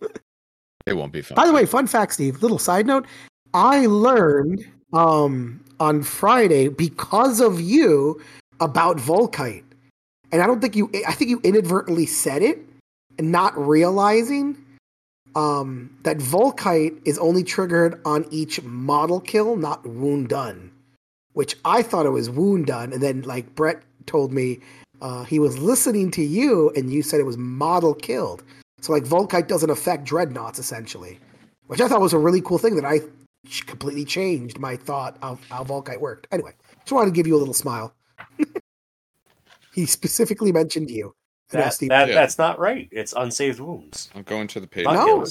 It 0.87 0.97
won't 0.97 1.13
be 1.13 1.23
fun. 1.23 1.37
By 1.37 1.47
the 1.47 1.53
way, 1.53 1.65
fun 1.65 1.87
fact, 1.87 2.15
Steve. 2.15 2.43
Little 2.43 2.59
side 2.59 2.87
note: 2.87 3.07
I 3.55 3.87
learned 3.87 4.67
um, 4.93 5.65
on 5.81 6.03
Friday 6.03 6.69
because 6.69 7.41
of 7.41 7.61
you 7.61 8.21
about 8.61 8.99
Volkite, 8.99 9.65
and 10.31 10.43
I 10.43 10.47
don't 10.47 10.61
think 10.61 10.77
you. 10.77 10.91
I 11.07 11.13
think 11.13 11.31
you 11.31 11.41
inadvertently 11.43 12.07
said 12.07 12.43
it, 12.43 12.59
and 13.19 13.33
not 13.33 13.57
realizing 13.57 14.63
um, 15.35 15.97
that 16.03 16.19
Volkite 16.19 17.01
is 17.07 17.19
only 17.19 17.43
triggered 17.43 18.01
on 18.05 18.27
each 18.31 18.63
model 18.63 19.21
kill, 19.21 19.57
not 19.57 19.87
wound 19.87 20.29
done. 20.29 20.71
Which 21.33 21.57
I 21.65 21.83
thought 21.83 22.07
it 22.07 22.11
was 22.11 22.31
wound 22.31 22.67
done, 22.67 22.93
and 22.93 23.03
then 23.03 23.23
like 23.23 23.55
Brett 23.55 23.83
told 24.07 24.33
me 24.33 24.61
uh, 25.01 25.25
he 25.25 25.39
was 25.39 25.59
listening 25.59 26.11
to 26.13 26.23
you, 26.23 26.71
and 26.77 26.93
you 26.93 27.03
said 27.03 27.21
it 27.21 27.27
was 27.27 27.39
model 27.39 27.95
killed. 27.95 28.45
So 28.85 28.93
like 28.93 29.05
Volkite 29.05 29.49
doesn't 29.49 29.71
affect 29.71 30.05
dreadnoughts 30.05 30.59
essentially, 30.59 31.19
which 31.69 31.81
I 31.81 31.89
thought 31.89 32.03
was 32.03 32.13
a 32.13 32.19
really 32.19 32.43
cool 32.43 32.59
thing 32.59 32.77
that 32.77 32.85
I 32.85 33.01
completely 33.67 34.05
changed 34.05 34.59
my 34.59 34.77
thought 34.77 35.17
of 35.23 35.43
how 35.49 35.65
Volkite 35.65 35.99
worked. 36.01 36.27
Anyway, 36.31 36.53
just 36.81 36.93
wanted 36.93 37.07
to 37.07 37.15
give 37.17 37.27
you 37.27 37.35
a 37.35 37.39
little 37.39 37.55
smile. 37.55 37.95
he 39.75 39.87
specifically 39.87 40.53
mentioned 40.53 40.91
you. 40.91 41.15
That, 41.49 41.75
that 41.81 42.09
Yeah. 42.09 42.15
that's 42.15 42.37
not 42.37 42.59
right. 42.59 42.87
It's 42.93 43.15
unsaved 43.17 43.59
wounds. 43.59 44.11
I'm 44.15 44.23
going 44.23 44.49
to 44.49 44.61
the 44.61 44.67
page. 44.67 44.85
No. 44.85 45.25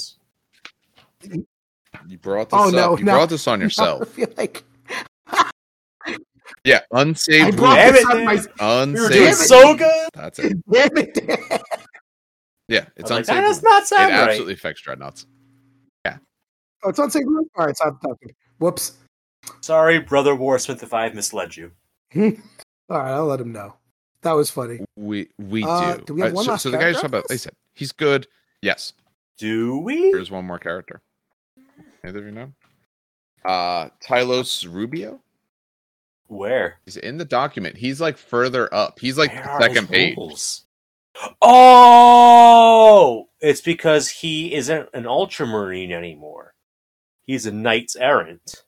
You 2.08 2.18
brought 2.18 2.50
this 2.50 2.60
Oh, 2.60 2.70
up. 2.70 2.74
no, 2.74 2.98
you 2.98 3.04
no. 3.04 3.12
brought 3.14 3.30
this 3.30 3.48
on 3.48 3.62
yourself. 3.66 4.02
I 4.02 4.06
yourself. 4.06 4.16
feel 4.16 4.34
like 4.36 4.64
yeah, 6.66 6.80
I 6.92 7.02
unsaved 7.02 7.58
brought 7.58 7.76
Damn 7.76 7.96
it, 7.98 8.06
up 8.06 8.14
Dan. 8.14 8.26
my- 8.26 8.34
We 8.34 8.40
were 8.40 8.84
Unsaved. 8.84 9.14
doing 9.14 9.34
so 9.36 9.76
good. 9.76 10.10
That's 10.16 10.40
it. 10.40 10.58
Damn 10.72 10.98
it. 10.98 11.62
Yeah, 12.68 12.86
it's 12.96 13.04
was 13.04 13.12
like, 13.12 13.20
unsaved. 13.20 13.38
that 13.38 13.42
does 13.42 13.56
wounds. 13.56 13.64
not 13.64 13.84
it 13.84 13.88
sound 13.88 14.12
right. 14.14 14.20
absolutely 14.30 14.54
affects 14.54 14.82
dreadnoughts. 14.82 15.26
Yeah. 16.06 16.18
Oh, 16.84 16.90
it's 16.90 17.00
on 17.00 17.12
St. 17.12 17.26
Louis? 17.28 17.46
All 17.58 17.66
right, 17.66 17.76
so 17.78 17.86
I'm 17.86 17.98
talking. 18.00 18.30
Whoops. 18.60 18.98
Sorry, 19.62 20.00
brother 20.00 20.34
Warsmith, 20.36 20.82
if 20.84 20.94
I 20.94 21.04
have 21.04 21.16
misled 21.16 21.56
you. 21.58 21.72
All 22.16 22.22
right, 22.90 23.12
I'll 23.14 23.26
let 23.26 23.42
him 23.42 23.52
know. 23.52 23.74
That 24.22 24.32
was 24.34 24.50
funny. 24.50 24.80
We 24.96 25.28
we 25.38 25.64
Uh, 25.66 25.96
do. 25.98 26.04
do 26.06 26.14
we 26.14 26.22
have 26.22 26.32
Uh, 26.32 26.36
one 26.36 26.46
so, 26.46 26.52
last 26.52 26.64
so 26.64 26.72
the 26.72 26.78
guy 26.78 26.92
just 26.92 27.02
character 27.02 27.18
talked 27.18 27.26
about. 27.26 27.28
They 27.30 27.38
said 27.38 27.54
he's 27.74 27.92
good. 27.92 28.28
Yes, 28.62 28.94
Do 29.38 29.78
we? 29.80 30.12
there's 30.14 30.32
one 30.32 30.46
more 30.46 30.60
character. 30.60 31.02
Either 32.06 32.20
of 32.20 32.26
you 32.26 32.32
know? 32.32 32.54
Uh, 33.44 33.90
Tylos 34.02 34.66
Rubio. 34.72 35.20
Where? 36.28 36.80
He's 36.86 36.96
in 36.98 37.18
the 37.18 37.26
document. 37.26 37.76
He's 37.76 38.00
like 38.00 38.18
further 38.18 38.74
up. 38.74 39.00
He's 39.00 39.18
like 39.18 39.34
Where 39.34 39.44
the 39.44 39.60
second 39.62 39.90
page. 39.90 40.16
rules? 40.18 40.64
Oh, 41.42 43.30
it's 43.40 43.62
because 43.62 44.10
he 44.10 44.54
isn't 44.54 44.90
an 44.94 45.06
ultramarine 45.06 45.92
anymore. 45.92 46.54
He's 47.26 47.46
a 47.46 47.52
knights 47.52 47.96
errant. 47.96 48.64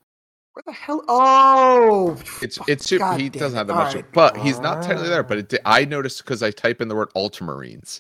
Where 0.54 0.64
the 0.66 0.72
hell? 0.72 1.04
Oh, 1.10 2.18
It's 2.42 2.60
it's 2.68 2.86
super, 2.86 3.00
God 3.00 3.20
he 3.20 3.28
damn 3.30 3.40
doesn't 3.42 3.58
have 3.58 3.68
that 3.68 3.74
much, 3.74 3.96
right. 3.96 4.06
but 4.14 4.38
he's 4.38 4.60
not 4.60 4.82
technically 4.82 5.10
there. 5.10 5.24
But 5.24 5.54
it, 5.54 5.60
I 5.66 5.84
noticed 5.84 6.24
because 6.24 6.42
I 6.42 6.52
type 6.52 6.80
in 6.80 6.88
the 6.88 6.96
word 6.96 7.10
ultramarines. 7.16 8.00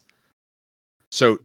So 1.12 1.40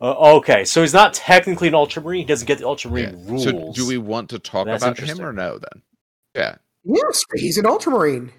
Uh, 0.00 0.36
okay, 0.36 0.64
so 0.64 0.80
he's 0.82 0.94
not 0.94 1.14
technically 1.14 1.68
an 1.68 1.74
ultramarine. 1.74 2.20
He 2.20 2.26
doesn't 2.26 2.46
get 2.46 2.58
the 2.58 2.66
ultramarine 2.66 3.18
yeah. 3.24 3.30
rules. 3.30 3.44
So 3.44 3.72
do 3.72 3.86
we 3.86 3.98
want 3.98 4.30
to 4.30 4.38
talk 4.38 4.66
That's 4.66 4.84
about 4.84 4.98
him 4.98 5.20
or 5.20 5.32
no? 5.32 5.58
Then 5.58 5.82
yeah. 6.36 6.56
Yes, 6.84 7.24
he's 7.34 7.58
an 7.58 7.66
ultramarine. 7.66 8.30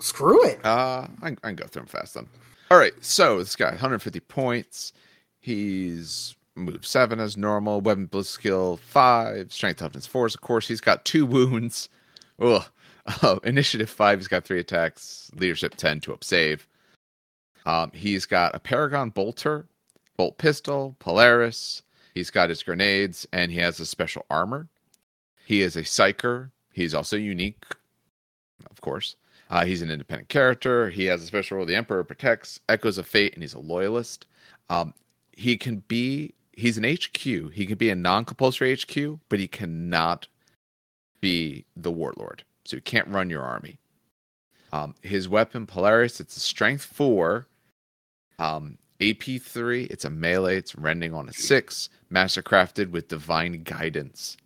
Screw 0.00 0.44
it. 0.46 0.64
Uh, 0.64 1.06
I, 1.22 1.28
I 1.28 1.34
can 1.34 1.54
go 1.56 1.66
through 1.66 1.82
them 1.82 1.86
fast 1.86 2.14
then. 2.14 2.26
All 2.70 2.78
right, 2.78 2.92
so 3.00 3.38
this 3.38 3.56
guy, 3.56 3.70
150 3.70 4.20
points. 4.20 4.92
He's 5.40 6.36
move 6.56 6.86
seven 6.86 7.20
as 7.20 7.36
normal, 7.36 7.80
weapon 7.80 8.06
bliss 8.06 8.28
skill 8.28 8.76
five, 8.76 9.52
strength 9.52 9.78
toughness 9.78 10.06
four. 10.06 10.26
Of 10.26 10.40
course, 10.40 10.68
he's 10.68 10.80
got 10.80 11.04
two 11.04 11.26
wounds. 11.26 11.88
Ugh. 12.40 12.64
Uh, 13.22 13.38
initiative 13.44 13.90
five. 13.90 14.18
He's 14.18 14.28
got 14.28 14.44
three 14.44 14.60
attacks. 14.60 15.30
Leadership 15.34 15.74
ten 15.76 16.00
to 16.00 16.12
up 16.12 16.22
save. 16.22 16.68
Um, 17.66 17.90
he's 17.92 18.26
got 18.26 18.54
a 18.54 18.60
Paragon 18.60 19.10
bolter, 19.10 19.66
bolt 20.16 20.38
pistol, 20.38 20.96
Polaris. 20.98 21.82
He's 22.14 22.30
got 22.30 22.50
his 22.50 22.62
grenades, 22.62 23.26
and 23.32 23.50
he 23.50 23.58
has 23.58 23.80
a 23.80 23.86
special 23.86 24.26
armor. 24.30 24.68
He 25.44 25.62
is 25.62 25.76
a 25.76 25.82
psyker. 25.82 26.50
He's 26.72 26.94
also 26.94 27.16
unique, 27.16 27.64
of 28.70 28.80
course. 28.80 29.16
Uh, 29.50 29.64
he's 29.64 29.82
an 29.82 29.90
independent 29.90 30.28
character. 30.28 30.88
He 30.88 31.04
has 31.06 31.22
a 31.22 31.26
special 31.26 31.56
role. 31.56 31.66
The 31.66 31.74
Emperor 31.74 32.04
protects, 32.04 32.60
Echoes 32.68 32.98
of 32.98 33.06
Fate, 33.06 33.34
and 33.34 33.42
he's 33.42 33.54
a 33.54 33.58
loyalist. 33.58 34.26
Um, 34.68 34.94
he 35.32 35.56
can 35.56 35.82
be. 35.88 36.34
He's 36.52 36.78
an 36.78 36.84
HQ. 36.84 37.22
He 37.52 37.66
can 37.66 37.76
be 37.76 37.90
a 37.90 37.94
non-compulsory 37.94 38.76
HQ, 38.76 39.18
but 39.28 39.38
he 39.38 39.48
cannot 39.48 40.28
be 41.20 41.64
the 41.76 41.90
warlord. 41.90 42.44
So 42.64 42.76
he 42.76 42.80
can't 42.82 43.08
run 43.08 43.30
your 43.30 43.42
army. 43.42 43.78
Um, 44.72 44.94
his 45.02 45.28
weapon 45.28 45.66
Polaris. 45.66 46.20
It's 46.20 46.36
a 46.36 46.40
strength 46.40 46.84
four. 46.84 47.46
Um, 48.38 48.78
AP 49.00 49.40
three. 49.40 49.84
It's 49.84 50.04
a 50.04 50.10
melee. 50.10 50.56
It's 50.56 50.76
rending 50.76 51.12
on 51.12 51.28
a 51.28 51.32
six. 51.32 51.88
Master 52.10 52.42
crafted 52.42 52.90
with 52.90 53.08
divine 53.08 53.62
guidance. 53.64 54.36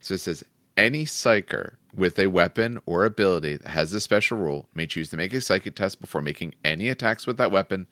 So 0.00 0.14
it 0.14 0.20
says 0.20 0.44
any 0.76 1.04
psyker 1.06 1.74
with 1.94 2.18
a 2.18 2.26
weapon 2.28 2.80
or 2.86 3.04
ability 3.04 3.56
that 3.56 3.68
has 3.68 3.90
this 3.90 4.04
special 4.04 4.38
rule 4.38 4.68
may 4.74 4.86
choose 4.86 5.10
to 5.10 5.16
make 5.16 5.32
a 5.34 5.40
psychic 5.40 5.74
test 5.74 6.00
before 6.00 6.22
making 6.22 6.54
any 6.64 6.88
attacks 6.88 7.26
with 7.26 7.36
that 7.36 7.50
weapon 7.50 7.86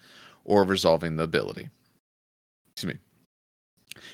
or 0.45 0.65
resolving 0.65 1.17
the 1.17 1.25
ability. 1.25 1.69
Excuse 2.73 2.95
me. 2.95 3.01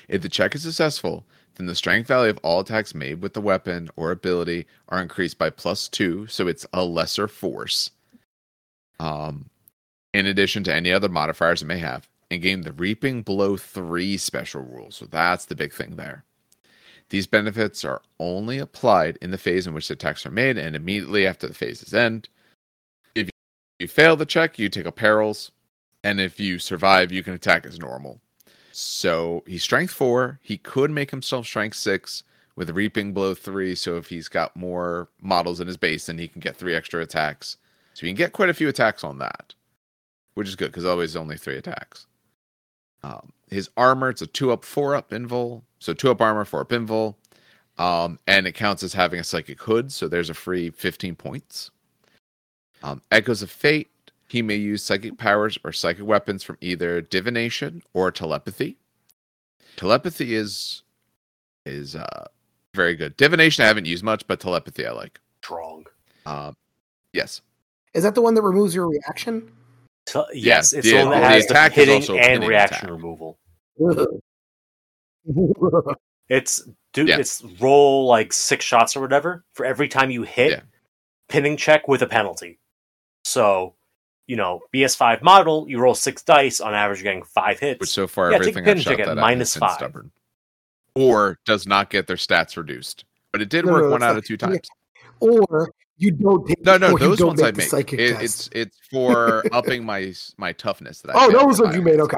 If 0.09 0.21
the 0.21 0.29
check 0.29 0.55
is 0.55 0.63
successful, 0.63 1.25
then 1.55 1.67
the 1.67 1.75
strength 1.75 2.07
value 2.07 2.29
of 2.29 2.39
all 2.43 2.59
attacks 2.59 2.93
made 2.93 3.21
with 3.21 3.33
the 3.33 3.41
weapon 3.41 3.89
or 3.95 4.11
ability 4.11 4.67
are 4.89 5.01
increased 5.01 5.37
by 5.37 5.49
plus 5.49 5.87
two, 5.87 6.27
so 6.27 6.47
it's 6.47 6.65
a 6.73 6.83
lesser 6.83 7.27
force. 7.27 7.91
Um, 8.99 9.49
in 10.13 10.25
addition 10.25 10.63
to 10.65 10.73
any 10.73 10.91
other 10.91 11.09
modifiers 11.09 11.61
it 11.61 11.65
may 11.65 11.79
have, 11.79 12.07
and 12.29 12.41
gain 12.41 12.61
the 12.61 12.73
Reaping 12.73 13.21
Blow 13.21 13.57
3 13.57 14.17
special 14.17 14.61
rule. 14.61 14.91
So 14.91 15.05
that's 15.05 15.45
the 15.45 15.55
big 15.55 15.73
thing 15.73 15.95
there. 15.95 16.25
These 17.09 17.27
benefits 17.27 17.85
are 17.85 18.01
only 18.19 18.57
applied 18.57 19.17
in 19.21 19.31
the 19.31 19.37
phase 19.37 19.65
in 19.65 19.73
which 19.73 19.87
the 19.87 19.93
attacks 19.93 20.25
are 20.25 20.31
made 20.31 20.57
and 20.57 20.75
immediately 20.75 21.25
after 21.25 21.47
the 21.47 21.53
phases 21.53 21.93
end. 21.93 22.27
If 23.15 23.29
you 23.79 23.87
fail 23.87 24.15
the 24.15 24.25
check, 24.25 24.59
you 24.59 24.69
take 24.69 24.85
a 24.85 24.91
perils, 24.91 25.51
and 26.03 26.19
if 26.19 26.39
you 26.39 26.59
survive, 26.59 27.11
you 27.11 27.23
can 27.23 27.33
attack 27.33 27.65
as 27.65 27.79
normal. 27.79 28.19
So 28.71 29.43
he's 29.47 29.63
strength 29.63 29.93
four. 29.93 30.39
He 30.43 30.57
could 30.57 30.91
make 30.91 31.11
himself 31.11 31.47
strength 31.47 31.77
six 31.77 32.23
with 32.55 32.71
reaping 32.71 33.13
blow 33.13 33.33
three. 33.33 33.73
So 33.73 33.97
if 33.97 34.07
he's 34.07 34.27
got 34.27 34.55
more 34.55 35.07
models 35.21 35.59
in 35.59 35.67
his 35.67 35.77
base, 35.77 36.07
then 36.07 36.17
he 36.17 36.27
can 36.27 36.41
get 36.41 36.57
three 36.57 36.75
extra 36.75 37.01
attacks. 37.01 37.57
So 37.93 38.05
you 38.05 38.11
can 38.11 38.17
get 38.17 38.33
quite 38.33 38.49
a 38.49 38.53
few 38.53 38.67
attacks 38.67 39.03
on 39.03 39.17
that, 39.19 39.55
which 40.33 40.47
is 40.47 40.55
good 40.55 40.71
because 40.71 40.85
always 40.85 41.15
only 41.15 41.37
three 41.37 41.57
attacks. 41.57 42.05
Um, 43.01 43.31
his 43.49 43.69
armor, 43.77 44.09
it's 44.09 44.21
a 44.21 44.27
two 44.27 44.51
up, 44.51 44.65
four 44.65 44.95
up 44.95 45.11
invul. 45.11 45.63
So 45.79 45.93
two 45.93 46.09
up 46.11 46.21
armor, 46.21 46.45
for 46.45 46.61
a 46.61 46.65
invul. 46.65 47.15
Um, 47.77 48.17
and 48.25 48.47
it 48.47 48.53
counts 48.53 48.81
as 48.81 48.93
having 48.93 49.19
a 49.19 49.23
psychic 49.23 49.61
hood, 49.61 49.91
so 49.91 50.07
there's 50.07 50.31
a 50.31 50.33
free 50.33 50.71
15 50.71 51.15
points. 51.15 51.69
Um, 52.81 53.03
Echoes 53.11 53.43
of 53.43 53.51
Fate, 53.51 53.89
he 54.27 54.41
may 54.41 54.55
use 54.55 54.83
psychic 54.83 55.17
powers 55.17 55.59
or 55.63 55.71
psychic 55.71 56.03
weapons 56.05 56.43
from 56.43 56.57
either 56.59 57.01
divination 57.01 57.83
or 57.93 58.11
telepathy. 58.11 58.77
Telepathy 59.75 60.33
is 60.33 60.81
is 61.65 61.95
uh 61.95 62.25
very 62.73 62.95
good. 62.95 63.15
Divination 63.17 63.63
I 63.63 63.67
haven't 63.67 63.85
used 63.85 64.03
much, 64.03 64.25
but 64.27 64.39
telepathy 64.39 64.85
I 64.87 64.91
like. 64.91 65.19
Strong. 65.43 65.85
Um, 66.25 66.55
yes. 67.13 67.41
Is 67.93 68.03
that 68.03 68.15
the 68.15 68.21
one 68.21 68.33
that 68.35 68.41
removes 68.41 68.73
your 68.75 68.87
reaction? 68.89 69.51
So, 70.07 70.25
yes, 70.33 70.73
it's 70.73 70.85
the- 70.85 70.93
the 70.97 70.97
one 71.05 71.11
that 71.11 71.19
the 71.21 71.27
has 71.27 71.45
the 71.47 71.53
attack 71.53 71.71
is 71.71 71.75
hitting 71.77 71.95
also 71.95 72.15
and 72.15 72.25
pinning 72.25 72.49
reaction 72.49 72.77
attack. 72.77 72.89
removal. 72.89 73.37
Ugh. 73.87 74.07
It's 76.29 76.67
do 76.91 77.05
Yeah. 77.05 77.19
it's 77.19 77.41
roll 77.61 78.05
like 78.05 78.33
six 78.33 78.65
shots 78.65 78.97
or 78.97 79.01
whatever 79.01 79.45
for 79.53 79.65
every 79.65 79.87
time 79.87 80.11
you 80.11 80.23
hit 80.23 80.51
Yeah. 80.51 80.61
pinning 81.29 81.55
check 81.55 81.87
with 81.87 82.01
a 82.01 82.07
penalty. 82.07 82.59
So, 83.23 83.75
you 84.25 84.35
know, 84.35 84.59
BS5 84.73 85.21
model, 85.21 85.69
you 85.69 85.79
roll 85.79 85.95
six 85.95 86.23
dice 86.23 86.59
on 86.59 86.73
average, 86.73 87.01
getting 87.03 87.23
five 87.23 87.59
hits. 87.59 87.79
Which 87.79 87.91
so 87.91 88.07
far 88.07 88.31
Yeah, 88.31 88.39
take 88.39 88.47
everything 88.49 88.63
pin 88.65 88.77
I've 88.77 88.83
shot 88.83 88.89
check 88.91 88.99
at 88.99 89.05
that 89.05 89.17
at 89.17 89.21
minus 89.21 89.53
been 89.53 89.61
five. 89.61 89.77
stubborn. 89.77 90.11
Or 90.95 91.39
does 91.45 91.65
not 91.65 91.89
get 91.89 92.07
their 92.07 92.17
stats 92.17 92.57
reduced. 92.57 93.05
But 93.31 93.41
it 93.41 93.47
did 93.49 93.65
No, 93.65 93.71
work 93.71 93.83
no, 93.83 93.89
one 93.91 94.03
out 94.03 94.07
not- 94.13 94.17
of 94.17 94.25
two 94.25 94.33
yeah. 94.33 94.47
times. 94.47 94.67
or 95.21 95.71
you 95.97 96.11
don't 96.11 96.45
take 96.45 96.61
No, 96.65 96.75
no, 96.77 96.97
those 96.97 97.23
ones 97.23 97.41
I 97.41 97.45
make 97.45 97.55
the 97.55 97.61
make. 97.61 97.69
psychic 97.69 97.99
It, 98.01 98.21
it's 98.21 98.49
it's 98.51 98.77
for 98.91 99.43
upping 99.53 99.85
my 99.85 100.13
my 100.37 100.51
toughness. 100.51 100.99
That 101.03 101.15
I 101.15 101.25
oh, 101.25 101.31
failed 101.31 101.49
those 101.51 101.57
the 101.59 101.63
ones 101.63 101.75
you 101.77 101.81
made. 101.83 101.99
Okay. 102.01 102.17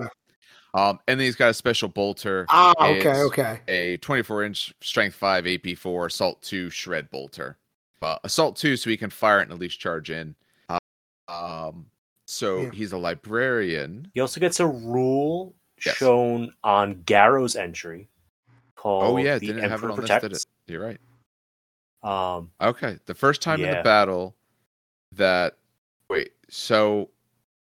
Um, 0.74 1.00
and 1.08 1.20
then 1.20 1.26
he's 1.26 1.36
got 1.36 1.50
a 1.50 1.54
special 1.54 1.90
bolter, 1.90 2.46
Ah, 2.50 2.74
okay, 2.80 3.00
It's- 3.00 3.18
okay. 3.26 3.60
a 3.68 3.98
24 3.98 4.44
inch 4.44 4.74
strength 4.82 5.16
five 5.16 5.48
AP 5.48 5.74
four 5.76 6.06
assault 6.08 6.42
two 6.42 6.70
shred 6.70 7.10
bolter. 7.10 7.58
Uh, 8.02 8.18
assault 8.24 8.56
two, 8.56 8.78
so 8.78 8.90
he 8.90 8.96
can 8.98 9.10
fire 9.10 9.40
it 9.40 9.44
and 9.44 9.52
at 9.52 9.60
least 9.60 9.80
charge 9.80 10.10
in. 10.12 10.36
Uh, 10.70 10.78
um, 11.28 11.88
so 12.28 12.62
Yeah. 12.64 12.72
he's 12.72 12.92
a 12.92 12.98
librarian. 12.98 14.12
He 14.14 14.20
also 14.22 14.40
gets 14.40 14.60
a 14.60 14.68
rule 14.68 15.56
Yes. 15.86 15.96
shown 15.96 16.54
on 16.64 17.02
Garro's 17.04 17.56
entry 17.56 18.10
called 18.76 19.04
Oh 19.06 19.18
yeah, 19.18 19.40
the 19.40 19.48
didn't 19.48 19.62
have 19.64 19.72
it 19.72 19.74
Emperor 19.74 19.92
on 19.92 20.00
this, 20.02 20.10
did 20.10 20.20
Protects. 20.22 20.46
it? 20.68 20.72
You're 20.72 20.86
right. 20.86 21.00
Um, 22.04 22.52
Okay, 22.62 23.00
the 23.08 23.14
first 23.16 23.42
time 23.42 23.64
in 23.64 23.72
the 23.76 23.82
battle 23.84 24.36
that 25.14 25.58
wait, 26.10 26.32
so 26.50 27.10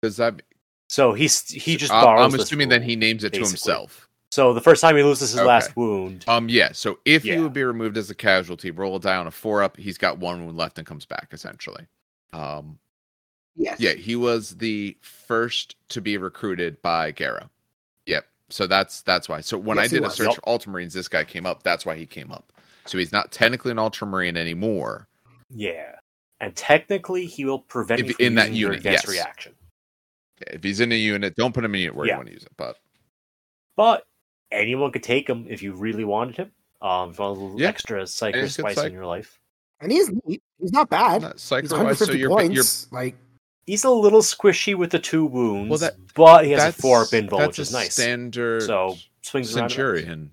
does 0.03 0.17
that? 0.19 0.43
So 0.89 1.13
he's 1.13 1.49
he 1.49 1.77
just 1.77 1.93
I'm- 1.93 2.05
borrows. 2.05 2.25
I'm 2.25 2.31
this 2.33 2.43
assuming 2.43 2.69
then 2.69 2.81
rule, 2.81 2.89
he 2.91 2.97
names 2.97 3.25
it 3.25 3.33
to 3.35 3.41
himself. 3.41 4.09
So 4.31 4.53
the 4.53 4.61
first 4.61 4.81
time 4.83 4.97
he 4.97 5.03
loses 5.03 5.31
his 5.31 5.39
Okay. 5.41 5.47
last 5.47 5.75
wound, 5.77 6.25
Um, 6.29 6.49
yeah. 6.51 6.73
So 6.73 6.99
if 7.07 7.25
Yeah. 7.25 7.37
he 7.37 7.41
would 7.41 7.53
be 7.55 7.65
removed 7.65 7.97
as 7.97 8.11
a 8.11 8.15
casualty, 8.15 8.71
roll 8.71 8.99
down 8.99 9.27
a 9.27 9.31
four 9.31 9.63
up. 9.63 9.77
He's 9.79 9.97
got 9.97 10.19
one 10.19 10.45
wound 10.45 10.57
left 10.59 10.77
and 10.79 10.87
comes 10.87 11.07
back 11.07 11.29
essentially. 11.33 11.87
Um, 12.33 12.79
Yes. 13.57 13.81
yeah, 13.81 13.93
he 13.95 14.17
was 14.17 14.57
the 14.59 14.97
first 15.01 15.77
to 15.89 16.01
be 16.01 16.17
recruited 16.19 16.81
by 16.83 17.11
Garro. 17.13 17.49
Yep. 18.07 18.27
So 18.51 18.67
that's 18.67 19.01
that's 19.03 19.29
why. 19.29 19.41
So 19.41 19.57
when 19.59 19.79
Yes, 19.79 19.85
I 19.87 19.89
did 19.89 20.05
a 20.05 20.11
search 20.11 20.27
Yep. 20.29 20.35
for 20.37 20.41
Ultramarines, 20.43 20.93
this 20.93 21.09
guy 21.09 21.25
came 21.25 21.45
up. 21.47 21.63
That's 21.63 21.85
why 21.87 21.97
he 21.97 22.07
came 22.07 22.31
up. 22.31 22.53
So 22.87 22.97
he's 22.99 23.13
not 23.13 23.33
technically 23.33 23.71
an 23.73 23.79
Ultramarine 23.79 24.37
anymore. 24.37 25.09
yeah, 25.51 25.97
and 26.41 26.55
technically 26.55 27.25
he 27.27 27.45
will 27.47 27.59
prevent 27.61 28.01
If- 28.01 28.07
you 28.09 28.13
from 28.15 28.25
in 28.27 28.35
that 28.37 28.49
using 28.49 28.57
your 28.61 28.69
unit, 28.73 28.79
advanced 28.87 29.05
yes. 29.07 29.13
reaction. 29.15 29.55
If 30.47 30.63
he's 30.63 30.81
in 30.81 30.93
a 30.93 30.95
unit, 30.95 31.35
don't 31.37 31.53
put 31.55 31.65
him 31.65 31.75
in 31.75 31.79
a 31.81 31.83
unit 31.83 31.95
where 31.97 32.07
Yeah. 32.07 32.15
you 32.15 32.19
want 32.19 32.27
to 32.29 32.33
use 32.35 32.45
it. 32.45 32.53
But 32.57 32.77
But 33.77 34.05
anyone 34.51 34.91
could 34.93 35.03
take 35.03 35.29
him 35.29 35.47
if 35.49 35.63
you 35.63 35.73
really 35.73 36.05
wanted 36.05 36.37
him. 36.37 36.53
Um, 36.81 37.11
if 37.11 37.19
you 37.19 37.25
want 37.25 37.39
a 37.39 37.41
little 37.41 37.61
Yeah. 37.61 37.69
extra 37.69 38.07
psycho 38.07 38.47
spice 38.47 38.75
psych. 38.77 38.87
in 38.87 38.93
your 38.93 39.07
life. 39.07 39.39
And 39.81 39.93
he's 39.93 40.11
neat. 40.27 40.43
He's 40.59 40.73
not 40.73 40.91
bad. 40.91 41.23
not 41.23 41.33
He's 41.35 41.43
psycho 41.43 41.85
wise, 41.85 41.99
so 41.99 42.13
you're, 42.13 42.31
points. 42.31 42.89
you're 42.91 43.01
Like 43.01 43.17
He's 43.67 43.85
a 43.85 43.91
little 43.91 44.23
squishy 44.23 44.75
with 44.75 44.91
the 44.91 44.99
two 44.99 45.27
wounds, 45.27 45.69
Well, 45.69 45.79
that- 45.81 45.97
but 46.15 46.47
he 46.47 46.53
has 46.53 46.75
a 46.75 46.81
four 46.81 47.03
up 47.03 47.09
invul, 47.09 47.39
that's 47.39 47.49
which 47.49 47.59
a 47.59 47.63
is 47.63 47.73
nice. 47.73 47.93
Standard 47.93 48.63
So 48.63 48.97
swings 49.23 49.55
around. 49.55 49.69
Centurion. 49.71 50.31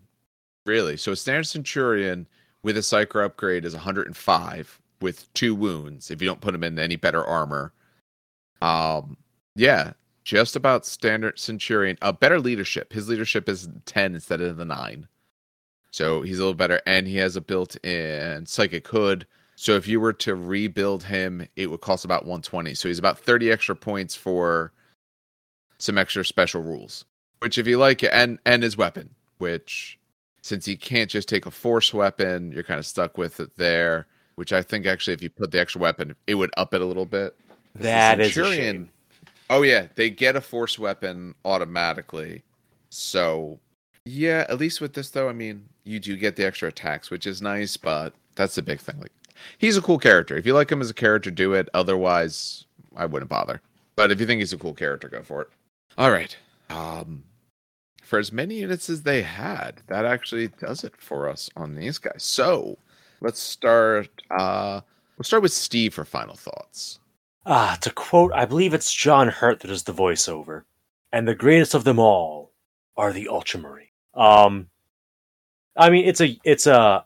Really? 0.65 0.95
So 0.97 1.11
a 1.11 1.15
standard 1.17 1.43
Centurion 1.45 2.27
with 2.63 2.77
a 2.77 2.79
Psyker 2.79 3.23
upgrade 3.25 3.65
is 3.65 3.73
105 3.75 4.81
with 5.01 5.31
two 5.33 5.53
wounds 5.53 6.09
if 6.09 6.21
you 6.21 6.27
don't 6.27 6.39
put 6.41 6.55
him 6.55 6.63
in 6.63 6.79
any 6.79 6.95
better 6.95 7.23
armor. 7.23 7.73
Um 8.61 9.17
yeah, 9.55 9.93
just 10.23 10.55
about 10.55 10.85
standard 10.85 11.39
Centurion. 11.39 11.97
A 12.01 12.11
better 12.13 12.39
leadership. 12.39 12.91
His 12.91 13.07
leadership 13.07 13.47
is 13.47 13.69
10 13.85 14.15
instead 14.15 14.41
of 14.41 14.57
the 14.57 14.65
9. 14.65 15.07
So 15.91 16.21
he's 16.23 16.39
a 16.39 16.41
little 16.41 16.53
better 16.53 16.81
and 16.85 17.07
he 17.07 17.15
has 17.17 17.35
a 17.35 17.41
built-in 17.41 18.45
psychic 18.45 18.87
hood. 18.87 19.25
So 19.55 19.75
if 19.77 19.87
you 19.87 20.01
were 20.01 20.13
to 20.13 20.35
rebuild 20.35 21.03
him, 21.03 21.47
it 21.55 21.71
would 21.71 21.79
cost 21.81 22.03
about 22.03 22.23
120. 22.25 22.73
So 22.73 22.89
he's 22.89 22.99
about 22.99 23.17
30 23.17 23.51
extra 23.51 23.75
points 23.75 24.13
for 24.13 24.73
some 25.77 25.97
extra 25.97 26.25
special 26.25 26.61
rules. 26.61 27.05
Which 27.39 27.57
if 27.57 27.67
you 27.67 27.77
like 27.77 28.03
it 28.03 28.11
and 28.11 28.39
and 28.45 28.63
his 28.63 28.75
weapon, 28.75 29.11
which 29.37 29.97
since 30.41 30.65
he 30.65 30.75
can't 30.75 31.09
just 31.09 31.29
take 31.29 31.45
a 31.45 31.51
force 31.51 31.93
weapon, 31.93 32.51
you're 32.51 32.63
kind 32.63 32.79
of 32.79 32.85
stuck 32.85 33.17
with 33.17 33.39
it 33.39 33.55
there. 33.55 34.07
Which 34.35 34.51
I 34.51 34.61
think 34.61 34.85
actually, 34.85 35.13
if 35.13 35.21
you 35.21 35.29
put 35.29 35.51
the 35.51 35.59
extra 35.61 35.79
weapon, 35.79 36.15
it 36.27 36.35
would 36.35 36.51
up 36.57 36.73
it 36.73 36.81
a 36.81 36.85
little 36.85 37.05
bit. 37.05 37.37
That 37.75 38.19
is 38.19 38.31
a 38.31 38.33
Centurion- 38.33 38.57
shame. 38.57 38.89
Oh 39.49 39.61
yeah, 39.61 39.87
they 39.95 40.09
get 40.09 40.35
a 40.35 40.41
force 40.41 40.79
weapon 40.79 41.35
automatically. 41.45 42.43
So 42.89 43.59
yeah, 44.05 44.45
at 44.49 44.59
least 44.59 44.81
with 44.81 44.93
this 44.93 45.09
though, 45.09 45.29
I 45.29 45.33
mean, 45.33 45.67
you 45.83 45.99
do 45.99 46.15
get 46.15 46.35
the 46.35 46.45
extra 46.45 46.69
attacks, 46.69 47.09
which 47.09 47.27
is 47.27 47.41
nice, 47.41 47.77
but 47.77 48.13
that's 48.35 48.55
the 48.55 48.61
big 48.61 48.79
thing. 48.79 48.99
Like 48.99 49.11
he's 49.57 49.77
a 49.77 49.81
cool 49.81 49.99
character. 49.99 50.37
If 50.37 50.45
you 50.45 50.53
like 50.53 50.71
him 50.71 50.81
as 50.81 50.89
a 50.89 50.95
character, 50.95 51.31
do 51.31 51.53
it. 51.53 51.69
Otherwise, 51.73 52.65
I 52.95 53.05
wouldn't 53.05 53.29
bother. 53.29 53.61
But 53.95 54.11
if 54.11 54.19
you 54.19 54.25
think 54.25 54.39
he's 54.39 54.53
a 54.53 54.57
cool 54.57 54.73
character, 54.73 55.09
go 55.09 55.23
for 55.23 55.41
it. 55.41 55.49
All 55.97 56.11
right. 56.11 56.35
Um 56.69 57.23
for 58.03 58.19
as 58.19 58.31
many 58.31 58.59
units 58.59 58.87
as 58.89 59.01
they 59.01 59.23
had, 59.23 59.81
that 59.87 60.05
actually 60.05 60.49
does 60.49 60.83
it 60.83 60.95
for 60.95 61.27
us 61.27 61.49
on 61.55 61.75
these 61.75 61.97
guys. 61.97 62.23
So 62.23 62.77
let's 63.21 63.39
start 63.39 64.09
uh 64.31 64.81
we'll 65.17 65.23
start 65.23 65.43
with 65.43 65.53
Steve 65.53 65.93
for 65.93 66.05
final 66.05 66.35
thoughts. 66.35 66.99
Ah, 67.45 67.77
to 67.81 67.91
quote, 67.91 68.31
I 68.33 68.45
believe 68.45 68.73
it's 68.73 68.91
John 68.91 69.27
Hurt 69.27 69.59
that 69.59 69.67
does 69.67 69.83
the 69.83 69.93
voiceover. 69.93 70.63
And 71.11 71.27
the 71.27 71.35
greatest 71.35 71.75
of 71.75 71.83
them 71.83 71.99
all 71.99 72.51
are 72.97 73.13
the 73.13 73.27
Ultramarine. 73.27 73.87
Um, 74.15 74.69
I 75.77 75.89
mean, 75.89 76.05
it's 76.05 76.21
a, 76.21 76.39
it's 76.43 76.67
a. 76.67 77.05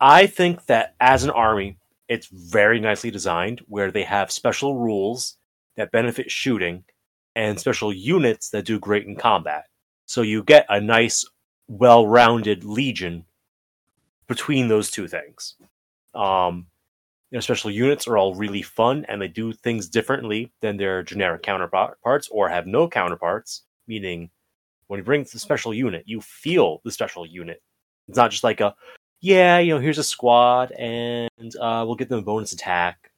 I 0.00 0.26
think 0.26 0.66
that 0.66 0.94
as 1.00 1.24
an 1.24 1.30
army, 1.30 1.78
it's 2.08 2.26
very 2.26 2.80
nicely 2.80 3.10
designed, 3.10 3.62
where 3.66 3.90
they 3.90 4.04
have 4.04 4.30
special 4.30 4.76
rules 4.76 5.36
that 5.76 5.90
benefit 5.90 6.30
shooting, 6.30 6.84
and 7.34 7.58
special 7.58 7.92
units 7.92 8.50
that 8.50 8.64
do 8.64 8.78
great 8.78 9.06
in 9.06 9.16
combat. 9.16 9.64
So 10.06 10.22
you 10.22 10.42
get 10.42 10.66
a 10.68 10.80
nice, 10.80 11.24
well-rounded 11.68 12.64
legion 12.64 13.24
between 14.26 14.68
those 14.68 14.90
two 14.90 15.08
things. 15.08 15.54
Um, 16.14 16.66
you 17.30 17.36
know, 17.36 17.40
special 17.40 17.70
units 17.70 18.06
are 18.06 18.16
all 18.16 18.34
really 18.34 18.62
fun 18.62 19.04
and 19.08 19.20
they 19.20 19.28
do 19.28 19.52
things 19.52 19.88
differently 19.88 20.50
than 20.62 20.76
their 20.76 21.02
generic 21.02 21.42
counterparts 21.42 22.28
or 22.30 22.48
have 22.48 22.66
no 22.66 22.88
counterparts, 22.88 23.64
meaning 23.86 24.30
when 24.86 24.98
you 24.98 25.04
bring 25.04 25.24
the 25.24 25.38
special 25.38 25.74
unit, 25.74 26.04
you 26.06 26.20
feel 26.22 26.80
the 26.84 26.90
special 26.90 27.26
unit. 27.26 27.62
It's 28.08 28.16
not 28.16 28.30
just 28.30 28.44
like 28.44 28.60
a, 28.60 28.74
yeah, 29.20 29.58
you 29.58 29.74
know, 29.74 29.80
here's 29.80 29.98
a 29.98 30.04
squad 30.04 30.72
and 30.72 31.28
uh, 31.60 31.84
we'll 31.86 31.96
give 31.96 32.08
them 32.08 32.20
a 32.20 32.22
bonus 32.22 32.52
attack. 32.52 33.10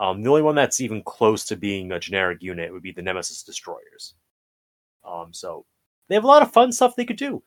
Um, 0.00 0.22
the 0.22 0.30
only 0.30 0.42
one 0.42 0.56
that's 0.56 0.80
even 0.80 1.02
close 1.02 1.44
to 1.46 1.56
being 1.56 1.92
a 1.92 2.00
generic 2.00 2.42
unit 2.42 2.72
would 2.72 2.82
be 2.82 2.92
the 2.92 3.02
Nemesis 3.02 3.44
Destroyers. 3.44 4.14
Um, 5.04 5.32
so 5.32 5.64
they 6.08 6.16
have 6.16 6.24
a 6.24 6.28
lot 6.28 6.42
of 6.42 6.52
fun 6.52 6.72
stuff 6.72 6.96
they 6.96 7.04
could 7.04 7.16
do. 7.16 7.42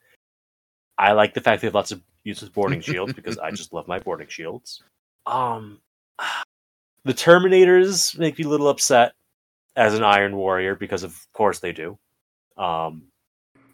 I 0.97 1.11
like 1.11 1.33
the 1.33 1.41
fact 1.41 1.61
they 1.61 1.67
have 1.67 1.75
lots 1.75 1.91
of 1.91 2.01
use 2.23 2.41
of 2.41 2.53
boarding 2.53 2.81
shields 2.81 3.13
because 3.13 3.37
I 3.37 3.51
just 3.51 3.73
love 3.73 3.87
my 3.87 3.99
boarding 3.99 4.27
shields. 4.29 4.83
Um, 5.25 5.79
the 7.05 7.13
Terminators 7.13 8.17
make 8.17 8.37
me 8.37 8.45
a 8.45 8.49
little 8.49 8.69
upset 8.69 9.13
as 9.75 9.93
an 9.93 10.03
Iron 10.03 10.35
Warrior 10.35 10.75
because, 10.75 11.03
of 11.03 11.27
course, 11.33 11.59
they 11.59 11.71
do. 11.71 11.97
Um, 12.57 13.03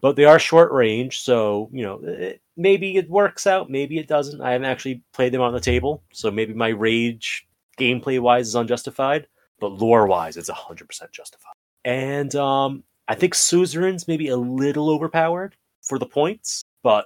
but 0.01 0.15
they 0.15 0.25
are 0.25 0.39
short 0.39 0.71
range, 0.71 1.21
so 1.21 1.69
you 1.71 1.83
know 1.83 1.99
it, 2.03 2.41
maybe 2.55 2.97
it 2.97 3.09
works 3.09 3.47
out, 3.47 3.69
maybe 3.69 3.97
it 3.97 4.07
doesn't. 4.07 4.41
I 4.41 4.51
haven't 4.51 4.67
actually 4.67 5.01
played 5.13 5.33
them 5.33 5.41
on 5.41 5.53
the 5.53 5.59
table, 5.59 6.03
so 6.13 6.29
maybe 6.31 6.53
my 6.53 6.69
rage 6.69 7.47
gameplay 7.79 8.19
wise 8.19 8.47
is 8.47 8.55
unjustified, 8.55 9.27
but 9.59 9.73
lore 9.73 10.07
wise, 10.07 10.37
it's 10.37 10.49
hundred 10.49 10.87
percent 10.87 11.11
justified. 11.11 11.53
And 11.85 12.35
um, 12.35 12.83
I 13.07 13.15
think 13.15 13.33
Suzerain's 13.33 14.07
maybe 14.07 14.27
a 14.29 14.37
little 14.37 14.89
overpowered 14.89 15.55
for 15.81 15.97
the 15.97 16.05
points, 16.05 16.63
but 16.83 17.05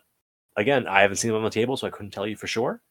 again, 0.57 0.87
I 0.87 1.01
haven't 1.01 1.17
seen 1.17 1.29
them 1.29 1.37
on 1.37 1.43
the 1.43 1.49
table, 1.49 1.77
so 1.77 1.87
I 1.87 1.91
couldn't 1.91 2.11
tell 2.11 2.27
you 2.27 2.35
for 2.35 2.47
sure. 2.47 2.81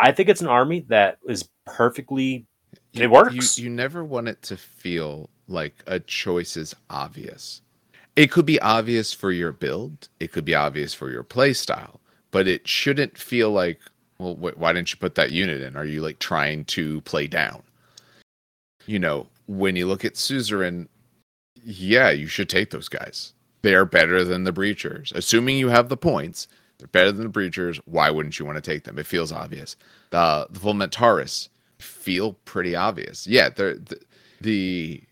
I 0.00 0.12
think 0.12 0.28
it's 0.28 0.40
an 0.40 0.46
army 0.46 0.86
that 0.88 1.18
is 1.28 1.48
perfectly. 1.66 2.46
It 2.92 3.10
works. 3.10 3.58
You, 3.58 3.64
you 3.64 3.70
never 3.70 4.04
want 4.04 4.28
it 4.28 4.42
to 4.42 4.56
feel 4.56 5.30
like 5.46 5.82
a 5.86 6.00
choice 6.00 6.56
is 6.56 6.74
obvious. 6.88 7.62
It 8.16 8.30
could 8.30 8.46
be 8.46 8.60
obvious 8.60 9.12
for 9.12 9.30
your 9.30 9.52
build, 9.52 10.08
it 10.18 10.32
could 10.32 10.44
be 10.44 10.54
obvious 10.54 10.94
for 10.94 11.10
your 11.10 11.22
play 11.22 11.52
style, 11.52 12.00
but 12.30 12.48
it 12.48 12.66
shouldn't 12.66 13.16
feel 13.16 13.50
like 13.50 13.80
well, 14.18 14.34
wh- 14.34 14.58
why 14.58 14.72
didn't 14.72 14.92
you 14.92 14.98
put 14.98 15.14
that 15.14 15.32
unit 15.32 15.62
in? 15.62 15.76
Are 15.76 15.84
you 15.84 16.02
like 16.02 16.18
trying 16.18 16.64
to 16.66 17.00
play 17.02 17.26
down? 17.26 17.62
You 18.86 18.98
know, 18.98 19.28
when 19.46 19.76
you 19.76 19.86
look 19.86 20.04
at 20.04 20.16
suzerain, 20.16 20.88
yeah, 21.62 22.10
you 22.10 22.26
should 22.26 22.48
take 22.48 22.70
those 22.70 22.88
guys. 22.88 23.32
They're 23.62 23.84
better 23.84 24.24
than 24.24 24.44
the 24.44 24.52
breachers. 24.52 25.12
Assuming 25.14 25.58
you 25.58 25.68
have 25.68 25.88
the 25.88 25.96
points, 25.96 26.48
they're 26.80 26.88
better 26.88 27.12
than 27.12 27.30
the 27.30 27.38
breachers. 27.38 27.80
Why 27.84 28.10
wouldn't 28.10 28.38
you 28.38 28.44
want 28.44 28.56
to 28.56 28.62
take 28.62 28.84
them? 28.84 28.98
It 28.98 29.06
feels 29.06 29.32
obvious. 29.32 29.76
The 30.10 30.46
the 30.50 30.58
Voluntaris 30.58 31.48
feel 31.78 32.34
pretty 32.44 32.74
obvious. 32.74 33.26
Yeah, 33.26 33.50
they're 33.50 33.74
the, 33.74 34.00
the 34.40 35.02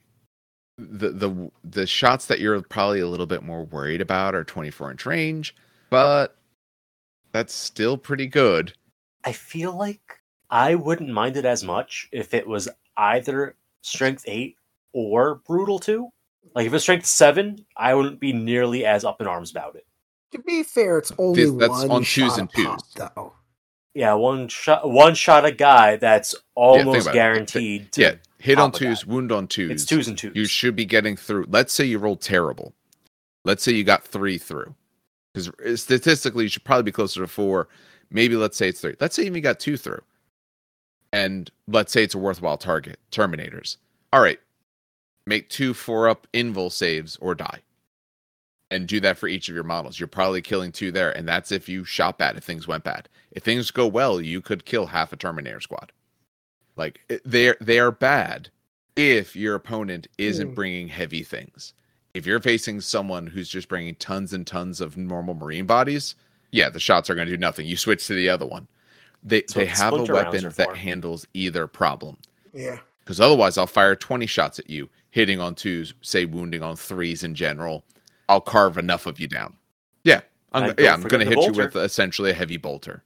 the 0.78 1.10
the 1.10 1.50
the 1.64 1.86
shots 1.86 2.26
that 2.26 2.40
you're 2.40 2.60
probably 2.62 3.00
a 3.00 3.06
little 3.06 3.26
bit 3.26 3.42
more 3.42 3.64
worried 3.64 4.00
about 4.00 4.34
are 4.34 4.44
24 4.44 4.92
inch 4.92 5.06
range, 5.06 5.54
but 5.90 6.36
that's 7.32 7.52
still 7.52 7.96
pretty 7.96 8.26
good. 8.26 8.72
I 9.24 9.32
feel 9.32 9.76
like 9.76 10.20
I 10.50 10.74
wouldn't 10.74 11.10
mind 11.10 11.36
it 11.36 11.44
as 11.44 11.62
much 11.62 12.08
if 12.12 12.32
it 12.32 12.46
was 12.46 12.68
either 12.96 13.56
strength 13.82 14.24
eight 14.26 14.56
or 14.92 15.36
brutal 15.46 15.78
two. 15.78 16.08
Like 16.54 16.66
if 16.66 16.72
it's 16.72 16.84
strength 16.84 17.06
seven, 17.06 17.66
I 17.76 17.94
wouldn't 17.94 18.20
be 18.20 18.32
nearly 18.32 18.86
as 18.86 19.04
up 19.04 19.20
in 19.20 19.26
arms 19.26 19.50
about 19.50 19.76
it. 19.76 19.86
To 20.32 20.38
be 20.40 20.62
fair, 20.62 20.98
it's 20.98 21.12
only 21.18 21.44
This- 21.44 21.52
that's 21.52 21.70
one 21.70 21.90
on 21.90 22.02
shot 22.02 22.38
and 22.38 22.50
a 22.54 22.62
pop, 22.64 22.80
though. 22.94 23.32
Yeah, 23.94 24.14
one 24.14 24.48
shot, 24.48 24.88
one 24.88 25.14
shot 25.14 25.44
a 25.44 25.50
guy 25.52 25.96
that's 25.96 26.34
almost 26.54 27.06
about 27.06 27.14
it. 27.14 27.18
guaranteed. 27.18 27.92
To, 27.92 28.00
yeah, 28.00 28.14
hit 28.38 28.58
on 28.58 28.70
pop 28.70 28.80
a 28.80 28.84
twos, 28.84 29.06
wound 29.06 29.32
on 29.32 29.48
twos. 29.48 29.70
it's 29.70 29.84
twos 29.86 30.06
and 30.06 30.16
twos. 30.16 30.36
You 30.36 30.44
should 30.44 30.76
be 30.76 30.84
getting 30.84 31.16
through. 31.16 31.46
Let's 31.48 31.72
say 31.72 31.84
you 31.84 31.98
rolled 31.98 32.20
terrible. 32.20 32.74
Let's 33.44 33.62
say 33.62 33.72
you 33.72 33.84
got 33.84 34.04
three 34.04 34.38
through. 34.38 34.74
Because 35.34 35.80
statistically, 35.80 36.44
you 36.44 36.50
should 36.50 36.64
probably 36.64 36.84
be 36.84 36.92
closer 36.92 37.20
to 37.20 37.26
four. 37.26 37.68
Maybe 38.10 38.36
let's 38.36 38.56
say 38.56 38.68
it's 38.68 38.80
three. 38.80 38.94
Let's 39.00 39.16
say 39.16 39.22
you 39.22 39.28
even 39.28 39.42
got 39.42 39.58
two 39.60 39.76
through. 39.76 40.02
And 41.12 41.50
let's 41.66 41.90
say 41.92 42.02
it's 42.04 42.14
a 42.14 42.18
worthwhile 42.18 42.58
target. 42.58 42.98
Terminators. 43.10 43.76
All 44.12 44.20
right. 44.20 44.40
Make 45.26 45.48
two 45.48 45.74
four 45.74 46.08
up 46.08 46.26
invul 46.32 46.70
saves 46.70 47.16
or 47.20 47.34
die. 47.34 47.60
And 48.70 48.86
do 48.86 49.00
that 49.00 49.16
for 49.16 49.28
each 49.28 49.48
of 49.48 49.54
your 49.54 49.64
models. 49.64 49.98
You're 49.98 50.08
probably 50.08 50.42
killing 50.42 50.72
two 50.72 50.92
there. 50.92 51.10
And 51.16 51.26
that's 51.26 51.50
if 51.52 51.68
you 51.70 51.84
shot 51.84 52.18
bad, 52.18 52.36
if 52.36 52.44
things 52.44 52.68
went 52.68 52.84
bad. 52.84 53.08
If 53.32 53.42
things 53.42 53.70
go 53.70 53.86
well, 53.86 54.20
you 54.20 54.42
could 54.42 54.66
kill 54.66 54.86
half 54.86 55.12
a 55.12 55.16
Terminator 55.16 55.60
squad. 55.60 55.90
Like 56.76 57.00
they're 57.24 57.56
they 57.60 57.78
are 57.78 57.90
bad 57.90 58.50
if 58.96 59.34
your 59.34 59.54
opponent 59.54 60.06
isn't 60.18 60.48
Hmm. 60.48 60.54
bringing 60.54 60.88
heavy 60.88 61.22
things. 61.22 61.72
If 62.14 62.26
you're 62.26 62.40
facing 62.40 62.80
someone 62.80 63.26
who's 63.26 63.48
just 63.48 63.68
bringing 63.68 63.94
tons 63.96 64.32
and 64.32 64.46
tons 64.46 64.80
of 64.80 64.96
normal 64.96 65.34
marine 65.34 65.66
bodies, 65.66 66.14
yeah, 66.52 66.68
the 66.68 66.80
shots 66.80 67.08
are 67.08 67.14
going 67.14 67.26
to 67.28 67.32
do 67.32 67.38
nothing. 67.40 67.66
You 67.66 67.76
switch 67.76 68.06
to 68.08 68.14
the 68.14 68.28
other 68.28 68.46
one. 68.46 68.66
They 69.22 69.40
That's 69.40 69.52
they 69.54 69.66
have 69.66 69.92
a 69.92 70.04
weapon 70.04 70.52
that 70.56 70.76
handles 70.76 71.26
either 71.34 71.66
problem. 71.66 72.18
Yeah. 72.52 72.78
Because 73.00 73.20
otherwise, 73.20 73.56
I'll 73.58 73.66
fire 73.66 73.96
20 73.96 74.26
shots 74.26 74.58
at 74.58 74.68
you, 74.68 74.88
hitting 75.10 75.40
on 75.40 75.54
twos, 75.54 75.94
say 76.02 76.24
wounding 76.26 76.62
on 76.62 76.76
threes 76.76 77.24
in 77.24 77.34
general. 77.34 77.84
I'll 78.28 78.40
carve 78.40 78.78
enough 78.78 79.06
of 79.06 79.18
you 79.20 79.28
down. 79.28 79.56
Yeah, 80.04 80.20
I'm, 80.52 80.70
And 80.70 80.78
yeah, 80.78 80.92
I'm 80.92 81.02
going 81.02 81.26
to 81.26 81.34
hit 81.34 81.44
you 81.44 81.52
with 81.52 81.76
essentially 81.76 82.30
a 82.30 82.34
heavy 82.34 82.56
bolter. 82.56 83.02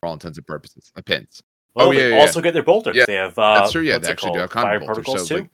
For 0.00 0.06
all 0.06 0.12
intents 0.14 0.38
and 0.38 0.46
purposes, 0.46 0.92
a 0.96 1.02
pins. 1.02 1.42
well, 1.74 1.88
oh, 1.88 1.90
yeah, 1.90 2.08
yeah, 2.08 2.20
also 2.20 2.40
get 2.40 2.52
their 2.52 2.62
bolter. 2.62 2.92
Yeah, 2.94 3.04
they 3.06 3.14
have 3.14 3.38
uh, 3.38 3.60
That's 3.60 3.72
true. 3.72 3.82
Yeah, 3.82 3.98
they 3.98 4.08
actually 4.08 4.32
do 4.32 4.40
have 4.40 4.50
called? 4.50 4.64
combat 4.64 4.80
Fire 4.80 4.86
bolters. 4.94 5.04
protocols 5.04 5.28
So 5.28 5.36
too. 5.36 5.42
like, 5.42 5.50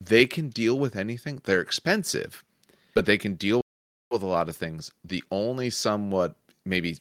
they 0.00 0.26
can 0.26 0.48
deal 0.48 0.78
with 0.78 0.96
anything. 0.96 1.40
They're 1.44 1.60
expensive, 1.60 2.42
but 2.94 3.06
they 3.06 3.16
can 3.16 3.34
deal 3.34 3.62
with 4.10 4.22
a 4.22 4.26
lot 4.26 4.48
of 4.48 4.56
things. 4.56 4.90
The 5.04 5.22
only 5.30 5.70
somewhat 5.70 6.34
maybe 6.64 6.98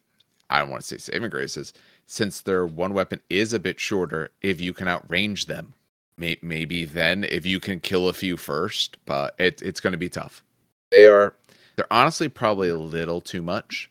I 0.49 0.59
don't 0.59 0.69
want 0.69 0.83
to 0.83 0.87
say 0.87 0.97
saving 0.97 1.29
grace 1.29 1.57
is 1.57 1.73
since 2.07 2.41
their 2.41 2.65
one 2.65 2.93
weapon 2.93 3.19
is 3.29 3.53
a 3.53 3.59
bit 3.59 3.79
shorter, 3.79 4.29
if 4.41 4.61
you 4.61 4.73
can 4.73 4.87
outrange 4.87 5.47
them, 5.47 5.73
may, 6.17 6.37
maybe 6.41 6.85
then 6.85 7.23
if 7.23 7.45
you 7.45 7.59
can 7.59 7.79
kill 7.79 8.09
a 8.09 8.13
few 8.13 8.37
first, 8.37 8.97
but 9.05 9.33
it, 9.39 9.61
it's 9.61 9.79
going 9.79 9.91
to 9.91 9.97
be 9.97 10.09
tough. 10.09 10.43
They 10.91 11.05
are 11.05 11.35
they're 11.75 11.91
honestly 11.91 12.29
probably 12.29 12.69
a 12.69 12.77
little 12.77 13.21
too 13.21 13.41
much. 13.41 13.89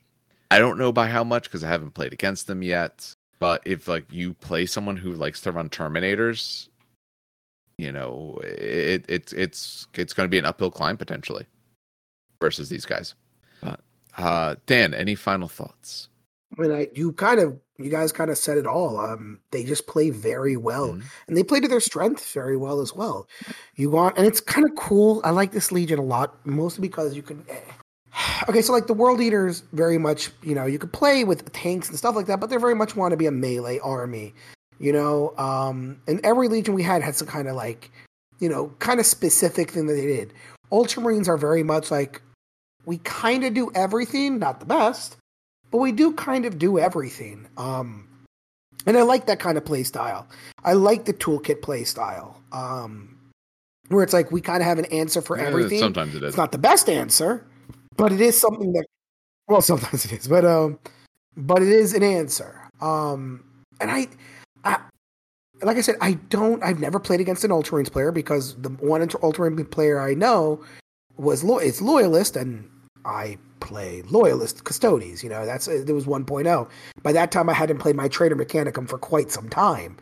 I 0.50 0.58
don't 0.58 0.78
know 0.78 0.92
by 0.92 1.08
how 1.08 1.24
much 1.24 1.44
because 1.44 1.64
I 1.64 1.68
haven't 1.68 1.94
played 1.94 2.12
against 2.12 2.46
them 2.46 2.62
yet. 2.62 3.14
But 3.40 3.62
if 3.66 3.88
like 3.88 4.06
you 4.10 4.34
play 4.34 4.66
someone 4.66 4.96
who 4.96 5.12
likes 5.12 5.40
to 5.42 5.52
run 5.52 5.68
Terminators, 5.68 6.68
you 7.78 7.92
know, 7.92 8.38
it, 8.42 9.04
it's 9.08 9.32
it's 9.32 9.86
it's 9.94 10.12
going 10.12 10.26
to 10.26 10.30
be 10.30 10.38
an 10.38 10.44
uphill 10.44 10.70
climb 10.70 10.96
potentially 10.96 11.46
versus 12.40 12.68
these 12.68 12.84
guys. 12.84 13.14
But 13.60 13.80
uh, 14.16 14.54
Dan, 14.66 14.94
any 14.94 15.14
final 15.14 15.48
thoughts? 15.48 16.08
I 16.58 16.62
mean, 16.62 16.72
I 16.72 16.88
you 16.94 17.12
kind 17.12 17.40
of 17.40 17.58
you 17.78 17.90
guys 17.90 18.12
kind 18.12 18.30
of 18.30 18.38
said 18.38 18.56
it 18.56 18.66
all. 18.66 19.00
Um, 19.00 19.40
they 19.50 19.64
just 19.64 19.86
play 19.88 20.10
very 20.10 20.56
well, 20.56 20.90
Mhm. 20.90 21.02
and 21.26 21.36
they 21.36 21.42
play 21.42 21.58
to 21.60 21.66
their 21.66 21.80
strengths 21.80 22.32
very 22.32 22.56
well 22.56 22.80
as 22.80 22.94
well. 22.94 23.26
You 23.74 23.90
want, 23.90 24.16
and 24.16 24.26
it's 24.26 24.40
kind 24.40 24.64
of 24.64 24.76
cool. 24.76 25.20
I 25.24 25.30
like 25.30 25.50
this 25.50 25.72
Legion 25.72 25.98
a 25.98 26.02
lot, 26.02 26.44
mostly 26.46 26.82
because 26.82 27.16
you 27.16 27.22
can. 27.22 27.44
Okay, 28.48 28.62
so 28.62 28.72
like 28.72 28.86
the 28.86 28.94
World 28.94 29.20
Eaters, 29.20 29.64
very 29.72 29.98
much, 29.98 30.30
you 30.42 30.54
know, 30.54 30.66
you 30.66 30.78
could 30.78 30.92
play 30.92 31.24
with 31.24 31.52
tanks 31.52 31.88
and 31.88 31.98
stuff 31.98 32.14
like 32.14 32.26
that, 32.26 32.38
but 32.38 32.48
they 32.48 32.56
very 32.56 32.74
much 32.74 32.94
want 32.94 33.10
to 33.10 33.16
be 33.16 33.26
a 33.26 33.32
melee 33.32 33.80
army, 33.80 34.32
you 34.78 34.92
know. 34.92 35.34
Um, 35.36 36.00
and 36.06 36.20
every 36.24 36.46
Legion 36.46 36.74
we 36.74 36.84
had 36.84 37.02
had 37.02 37.16
some 37.16 37.26
kind 37.26 37.48
of 37.48 37.56
like, 37.56 37.90
you 38.38 38.48
know, 38.48 38.68
kind 38.78 39.00
of 39.00 39.06
specific 39.06 39.72
thing 39.72 39.88
that 39.88 39.94
they 39.94 40.06
did. 40.06 40.32
Ultramarines 40.70 41.26
are 41.26 41.36
very 41.36 41.64
much 41.64 41.90
like 41.90 42.22
we 42.86 42.98
kind 42.98 43.42
of 43.44 43.52
do 43.52 43.72
everything, 43.74 44.38
not 44.38 44.60
the 44.60 44.66
best, 44.66 45.16
but 45.74 45.80
we 45.80 45.90
do 45.90 46.12
kind 46.12 46.46
of 46.46 46.56
do 46.56 46.78
everything. 46.78 47.48
Um, 47.56 48.06
and 48.86 48.96
I 48.96 49.02
like 49.02 49.26
that 49.26 49.40
kind 49.40 49.58
of 49.58 49.64
play 49.64 49.82
style. 49.82 50.24
I 50.62 50.74
like 50.74 51.04
the 51.04 51.12
toolkit 51.12 51.62
play 51.62 51.82
style, 51.82 52.40
um, 52.52 53.18
where 53.88 54.04
it's 54.04 54.12
like 54.12 54.30
we 54.30 54.40
kind 54.40 54.62
of 54.62 54.68
have 54.68 54.78
an 54.78 54.84
answer 54.84 55.20
for 55.20 55.36
Eh, 55.36 55.44
everything. 55.44 55.80
Sometimes 55.80 56.14
it 56.14 56.22
is. 56.22 56.28
It's 56.28 56.36
not 56.36 56.52
the 56.52 56.58
best 56.58 56.88
answer, 56.88 57.44
but 57.96 58.12
it 58.12 58.20
is 58.20 58.40
something 58.40 58.72
that. 58.74 58.86
Well, 59.48 59.60
sometimes 59.72 60.04
it 60.04 60.12
is, 60.12 60.28
but 60.28 60.44
um, 60.44 60.78
but 61.36 61.60
it 61.60 61.68
is 61.70 61.92
an 61.92 62.04
answer. 62.04 62.68
Um, 62.80 63.42
and 63.80 63.90
I, 63.90 64.06
I, 64.62 64.78
like 65.64 65.76
I 65.76 65.80
said, 65.80 65.96
I 66.00 66.12
don't. 66.28 66.62
I've 66.62 66.78
never 66.78 67.00
played 67.00 67.18
against 67.18 67.42
an 67.42 67.50
Ultramarines 67.50 67.90
player 67.90 68.12
because 68.12 68.54
the 68.62 68.68
one 68.68 69.00
Ultra- 69.02 69.24
Ultramarine 69.24 69.66
player 69.66 70.00
I 70.00 70.14
know 70.14 70.62
was 71.16 71.42
lo- 71.42 71.58
it's 71.58 71.82
loyalist, 71.82 72.36
and 72.36 72.70
I 73.04 73.38
play 73.64 74.02
loyalist 74.02 74.62
custodes. 74.64 75.22
You 75.24 75.30
know, 75.30 75.44
that's 75.44 75.66
there 75.66 75.94
was 75.94 76.06
1.0. 76.06 76.68
By 77.02 77.12
that 77.12 77.32
time, 77.32 77.48
I 77.48 77.54
hadn't 77.54 77.78
played 77.78 77.96
my 77.96 78.06
Traitor 78.08 78.36
Mechanicum 78.36 78.88
for 78.88 78.98
quite 78.98 79.30
some 79.32 79.48
time. 79.48 79.96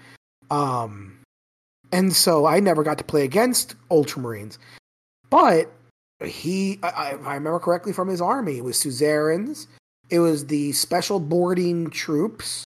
Um, 0.50 1.18
and 1.92 2.14
so 2.14 2.44
I 2.46 2.60
never 2.60 2.82
got 2.82 2.98
to 2.98 3.04
play 3.04 3.24
against 3.24 3.74
Ultramarines. 3.90 4.58
But 5.30 5.70
he, 6.24 6.78
I, 6.82 6.88
I- 6.90 7.14
if 7.14 7.26
I 7.26 7.34
remember 7.34 7.58
correctly 7.58 7.92
from 7.92 8.08
his 8.08 8.20
army, 8.20 8.58
it 8.58 8.64
was 8.64 8.76
Suzerains, 8.76 9.66
it 10.10 10.18
was 10.18 10.46
the 10.46 10.72
special 10.72 11.20
boarding 11.20 11.88
troops, 11.90 12.64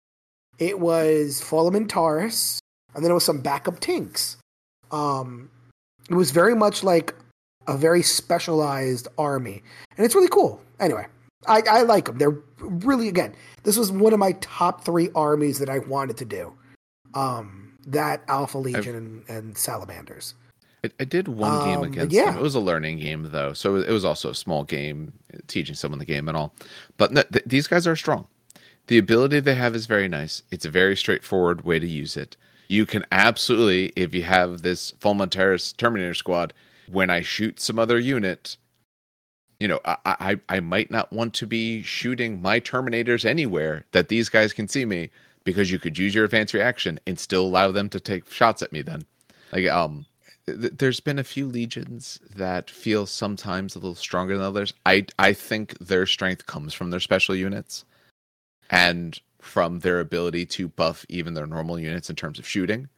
it 0.57 0.79
was 0.79 1.41
Fulmentarus, 1.41 2.59
and 2.95 3.03
then 3.03 3.11
it 3.11 3.13
was 3.13 3.23
some 3.25 3.41
backup 3.41 3.79
tanks. 3.79 4.37
Um, 4.91 5.49
it 6.09 6.15
was 6.15 6.31
very 6.31 6.55
much 6.55 6.83
like 6.83 7.13
a 7.67 7.77
very 7.77 8.01
specialized 8.01 9.07
army, 9.17 9.63
and 9.97 10.05
it's 10.05 10.15
really 10.15 10.27
cool. 10.29 10.61
Anyway, 10.79 11.05
I, 11.47 11.61
I 11.69 11.81
like 11.83 12.05
them. 12.05 12.17
They're 12.17 12.37
really 12.59 13.07
again. 13.07 13.35
This 13.63 13.77
was 13.77 13.91
one 13.91 14.13
of 14.13 14.19
my 14.19 14.33
top 14.41 14.83
three 14.83 15.09
armies 15.15 15.59
that 15.59 15.69
I 15.69 15.79
wanted 15.79 16.17
to 16.17 16.25
do. 16.25 16.53
Um, 17.13 17.77
that 17.87 18.23
Alpha 18.27 18.57
Legion 18.57 18.95
and, 18.95 19.29
and 19.29 19.57
Salamanders. 19.57 20.33
I, 20.83 20.91
I 20.99 21.03
did 21.05 21.27
one 21.27 21.65
game 21.65 21.75
Um, 21.75 21.81
but 21.81 21.89
against 21.91 22.15
yeah. 22.15 22.25
them. 22.25 22.37
It 22.37 22.41
was 22.41 22.55
a 22.55 22.59
learning 22.59 22.99
game 22.99 23.29
though, 23.31 23.53
so 23.53 23.75
it 23.75 23.89
was 23.91 24.05
also 24.05 24.29
a 24.29 24.35
small 24.35 24.63
game, 24.63 25.13
teaching 25.47 25.75
someone 25.75 25.99
the 25.99 26.05
game 26.05 26.27
and 26.27 26.35
all. 26.35 26.53
But 26.97 27.11
no, 27.11 27.23
th- 27.23 27.45
these 27.45 27.67
guys 27.67 27.87
are 27.87 27.95
strong. 27.95 28.27
The 28.87 28.97
ability 28.97 29.39
they 29.39 29.55
have 29.55 29.75
is 29.75 29.87
very 29.87 30.07
nice. 30.07 30.43
It's 30.51 30.65
a 30.65 30.69
very 30.69 30.95
straightforward 30.95 31.63
way 31.63 31.79
to 31.79 31.87
use 31.87 32.15
it. 32.15 32.37
You 32.67 32.85
can 32.85 33.05
absolutely, 33.11 33.93
if 33.95 34.13
you 34.13 34.23
have 34.23 34.61
this 34.61 34.91
Fulmentarus 34.99 35.75
Terminator 35.75 36.13
squad, 36.13 36.53
when 36.91 37.09
I 37.09 37.21
shoot 37.21 37.59
some 37.59 37.79
other 37.79 37.97
unit, 37.97 38.57
you 39.59 39.67
know, 39.67 39.79
I, 39.85 39.97
I 40.05 40.39
I 40.49 40.59
might 40.59 40.91
not 40.91 41.11
want 41.13 41.33
to 41.35 41.47
be 41.47 41.81
shooting 41.81 42.41
my 42.41 42.59
Terminators 42.59 43.25
anywhere 43.25 43.85
that 43.91 44.09
these 44.09 44.29
guys 44.29 44.53
can 44.53 44.67
see 44.67 44.85
me 44.85 45.09
because 45.43 45.71
you 45.71 45.79
could 45.79 45.97
use 45.97 46.13
your 46.13 46.25
advanced 46.25 46.53
reaction 46.53 46.99
and 47.07 47.19
still 47.19 47.45
allow 47.45 47.71
them 47.71 47.89
to 47.89 47.99
take 47.99 48.29
shots 48.29 48.61
at 48.61 48.71
me. 48.71 48.81
Then, 48.81 49.05
like 49.51 49.67
um, 49.67 50.05
th- 50.45 50.73
there's 50.77 50.99
been 50.99 51.19
a 51.19 51.23
few 51.23 51.47
legions 51.47 52.19
that 52.35 52.69
feel 52.69 53.05
sometimes 53.05 53.75
a 53.75 53.79
little 53.79 53.95
stronger 53.95 54.35
than 54.37 54.45
others. 54.45 54.73
I 54.85 55.05
I 55.17 55.33
think 55.33 55.77
their 55.79 56.05
strength 56.05 56.45
comes 56.45 56.73
from 56.73 56.89
their 56.89 56.99
special 56.99 57.35
units 57.35 57.85
and 58.69 59.19
from 59.39 59.79
their 59.79 59.99
ability 59.99 60.45
to 60.47 60.67
buff 60.67 61.05
even 61.07 61.33
their 61.33 61.47
normal 61.47 61.79
units 61.79 62.09
in 62.09 62.15
terms 62.15 62.39
of 62.39 62.47
shooting. 62.47 62.89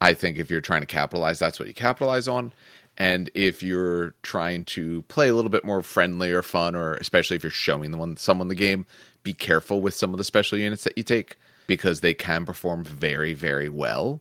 I 0.00 0.14
think 0.14 0.38
if 0.38 0.50
you're 0.50 0.60
trying 0.60 0.82
to 0.82 0.86
capitalize, 0.86 1.38
that's 1.38 1.58
what 1.58 1.68
you 1.68 1.74
capitalize 1.74 2.28
on. 2.28 2.52
And 2.98 3.30
if 3.34 3.62
you're 3.62 4.14
trying 4.22 4.64
to 4.66 5.02
play 5.02 5.28
a 5.28 5.34
little 5.34 5.50
bit 5.50 5.64
more 5.64 5.82
friendly 5.82 6.32
or 6.32 6.42
fun, 6.42 6.74
or 6.74 6.94
especially 6.94 7.36
if 7.36 7.42
you're 7.42 7.50
showing 7.50 7.90
the 7.90 7.98
one 7.98 8.16
someone 8.16 8.48
the 8.48 8.54
game, 8.54 8.86
be 9.22 9.34
careful 9.34 9.80
with 9.80 9.94
some 9.94 10.12
of 10.12 10.18
the 10.18 10.24
special 10.24 10.58
units 10.58 10.84
that 10.84 10.96
you 10.96 11.04
take 11.04 11.36
because 11.66 12.00
they 12.00 12.14
can 12.14 12.46
perform 12.46 12.84
very, 12.84 13.34
very 13.34 13.68
well 13.68 14.20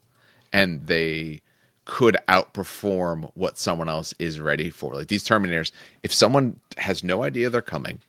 and 0.52 0.88
they 0.88 1.42
could 1.86 2.18
outperform 2.28 3.30
what 3.36 3.58
someone 3.58 3.88
else 3.88 4.14
is 4.18 4.40
ready 4.40 4.70
for. 4.70 4.96
Like 4.96 5.08
these 5.08 5.24
Terminators, 5.24 5.72
if 6.04 6.12
someone 6.14 6.60
has 6.78 7.04
no 7.04 7.24
idea 7.24 7.50
they're 7.50 7.62
coming 7.62 8.00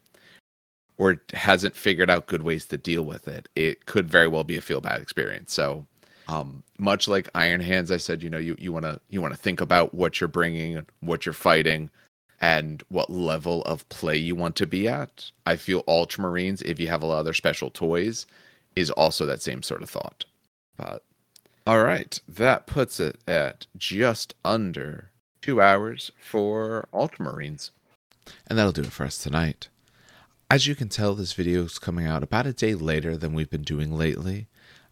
or 0.96 1.20
hasn't 1.34 1.76
figured 1.76 2.10
out 2.10 2.26
good 2.26 2.42
ways 2.42 2.64
to 2.66 2.78
deal 2.78 3.02
with 3.02 3.28
it, 3.28 3.48
it 3.54 3.84
could 3.86 4.08
very 4.08 4.28
well 4.28 4.44
be 4.44 4.56
a 4.56 4.62
feel 4.62 4.80
bad 4.80 5.00
experience. 5.00 5.52
So, 5.52 5.86
um, 6.28 6.62
much 6.78 7.08
like 7.08 7.28
Iron 7.34 7.60
Hands, 7.60 7.90
I 7.90 7.96
said, 7.98 8.22
you 8.22 8.30
know, 8.30 8.38
you, 8.38 8.56
you 8.58 8.72
want 8.72 8.84
to 8.84 9.00
you 9.08 9.20
want 9.20 9.34
to 9.34 9.40
think 9.40 9.60
about 9.60 9.94
what 9.94 10.20
you're 10.20 10.28
bringing, 10.28 10.84
what 11.00 11.24
you're 11.24 11.32
fighting, 11.32 11.90
and 12.40 12.82
what 12.88 13.10
level 13.10 13.62
of 13.62 13.88
play 13.88 14.16
you 14.16 14.34
want 14.34 14.56
to 14.56 14.66
be 14.66 14.88
at. 14.88 15.30
I 15.44 15.56
feel 15.56 15.84
Ultramarines, 15.84 16.62
if 16.62 16.80
you 16.80 16.88
have 16.88 17.02
a 17.02 17.06
lot 17.06 17.20
of 17.20 17.24
their 17.24 17.34
special 17.34 17.70
toys, 17.70 18.26
is 18.74 18.90
also 18.90 19.24
that 19.26 19.42
same 19.42 19.62
sort 19.62 19.82
of 19.82 19.90
thought. 19.90 20.24
But 20.76 21.02
all 21.66 21.82
right, 21.82 22.20
that 22.28 22.66
puts 22.66 23.00
it 23.00 23.18
at 23.26 23.66
just 23.76 24.34
under 24.44 25.10
two 25.40 25.60
hours 25.60 26.10
for 26.20 26.86
Ultramarines. 26.92 27.70
And 28.46 28.58
that'll 28.58 28.72
do 28.72 28.82
it 28.82 28.92
for 28.92 29.04
us 29.04 29.18
tonight. 29.18 29.68
As 30.50 30.66
you 30.66 30.74
can 30.76 30.88
tell, 30.88 31.14
this 31.14 31.32
video 31.32 31.64
is 31.64 31.78
coming 31.78 32.06
out 32.06 32.22
about 32.22 32.46
a 32.46 32.52
day 32.52 32.74
later 32.74 33.16
than 33.16 33.32
we've 33.32 33.50
been 33.50 33.62
doing 33.62 33.92
lately. 33.92 34.46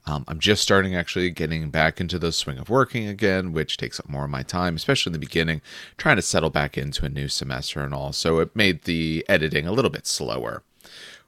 Um, 0.06 0.24
I'm 0.28 0.38
just 0.38 0.62
starting 0.62 0.94
actually 0.94 1.30
getting 1.30 1.70
back 1.70 2.00
into 2.00 2.18
the 2.18 2.32
swing 2.32 2.58
of 2.58 2.68
working 2.68 3.08
again, 3.08 3.52
which 3.52 3.76
takes 3.76 3.98
up 3.98 4.08
more 4.08 4.24
of 4.24 4.30
my 4.30 4.42
time, 4.42 4.76
especially 4.76 5.10
in 5.10 5.14
the 5.14 5.18
beginning, 5.18 5.62
trying 5.96 6.16
to 6.16 6.22
settle 6.22 6.50
back 6.50 6.76
into 6.76 7.06
a 7.06 7.08
new 7.08 7.28
semester 7.28 7.80
and 7.80 7.94
all. 7.94 8.12
So 8.12 8.38
it 8.40 8.54
made 8.54 8.82
the 8.82 9.24
editing 9.28 9.66
a 9.66 9.72
little 9.72 9.90
bit 9.90 10.06
slower. 10.06 10.62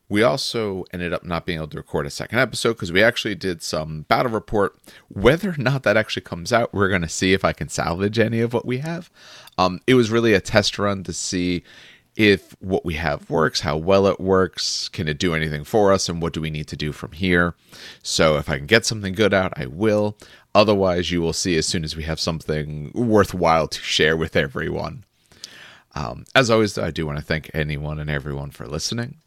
We 0.09 0.23
also 0.23 0.85
ended 0.93 1.13
up 1.13 1.25
not 1.25 1.47
being 1.47 1.59
able 1.59 1.69
to 1.69 1.79
record 1.79 2.07
a 2.07 2.11
second 2.11 2.39
episode 2.39 2.75
because 2.75 2.93
we 2.93 3.03
actually 3.03 3.35
did 3.35 3.61
some 3.61 4.03
battle 4.03 4.31
report. 4.31 4.77
Whether 5.09 5.51
or 5.51 5.57
not 5.59 5.83
that 5.83 5.97
actually 5.97 6.23
comes 6.23 6.53
out, 6.53 6.73
we're 6.73 6.89
going 6.89 7.03
to 7.03 7.09
see 7.09 7.33
if 7.33 7.45
I 7.45 7.53
can 7.53 7.69
salvage 7.69 8.19
any 8.19 8.41
of 8.41 8.53
what 8.53 8.67
we 8.67 8.79
have. 8.79 9.11
Um, 9.59 9.81
it 9.87 9.95
was 9.95 10.11
really 10.11 10.33
a 10.33 10.41
test 10.41 10.79
run 10.79 11.03
to 11.05 11.13
see 11.13 11.65
if 12.17 12.57
what 12.61 12.85
we 12.85 12.95
have 12.95 13.29
works, 13.29 13.61
how 13.61 13.77
well 13.77 14.07
it 14.07 14.19
works, 14.19 14.89
can 14.89 15.07
it 15.07 15.19
do 15.19 15.35
anything 15.35 15.65
for 15.65 15.93
us, 15.93 16.09
and 16.09 16.21
what 16.23 16.33
do 16.33 16.41
we 16.41 16.51
need 16.51 16.67
to 16.69 16.77
do 16.77 16.93
from 16.93 17.13
here. 17.13 17.55
So 18.03 18.37
if 18.39 18.49
I 18.49 18.57
can 18.57 18.67
get 18.67 18.87
something 18.87 19.15
good 19.15 19.35
out, 19.35 19.53
I 19.57 19.67
will. 19.67 20.17
Otherwise, 20.55 21.11
you 21.11 21.21
will 21.21 21.35
see 21.35 21.57
as 21.57 21.67
soon 21.67 21.85
as 21.85 21.95
we 21.95 22.05
have 22.05 22.19
something 22.19 22.91
worthwhile 22.95 23.69
to 23.69 23.81
share 23.81 24.17
with 24.17 24.35
everyone. 24.35 25.05
Um, 25.95 26.25
as 26.35 26.51
always, 26.51 26.79
I 26.79 26.91
do 26.91 27.07
want 27.07 27.19
to 27.19 27.25
thank 27.25 27.51
anyone 27.55 27.99
and 27.99 28.11
everyone 28.11 28.51
for 28.51 28.67
listening. 28.67 29.19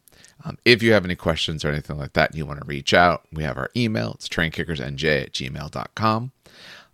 Um, 0.44 0.57
if 0.66 0.82
you 0.82 0.94
have 0.94 1.06
any 1.06 1.16
questions 1.16 1.66
or 1.66 1.70
anything 1.70 1.98
like 1.98 2.14
that 2.14 2.32
and 2.32 2.38
you 2.38 2.45
want 2.45 2.61
to 2.61 2.66
reach 2.66 2.94
out, 2.94 3.24
we 3.32 3.44
have 3.44 3.57
our 3.57 3.70
email. 3.76 4.14
It's 4.14 4.30
trainkickersnj 4.30 5.24
at 5.24 5.34
gmail.com. 5.34 6.32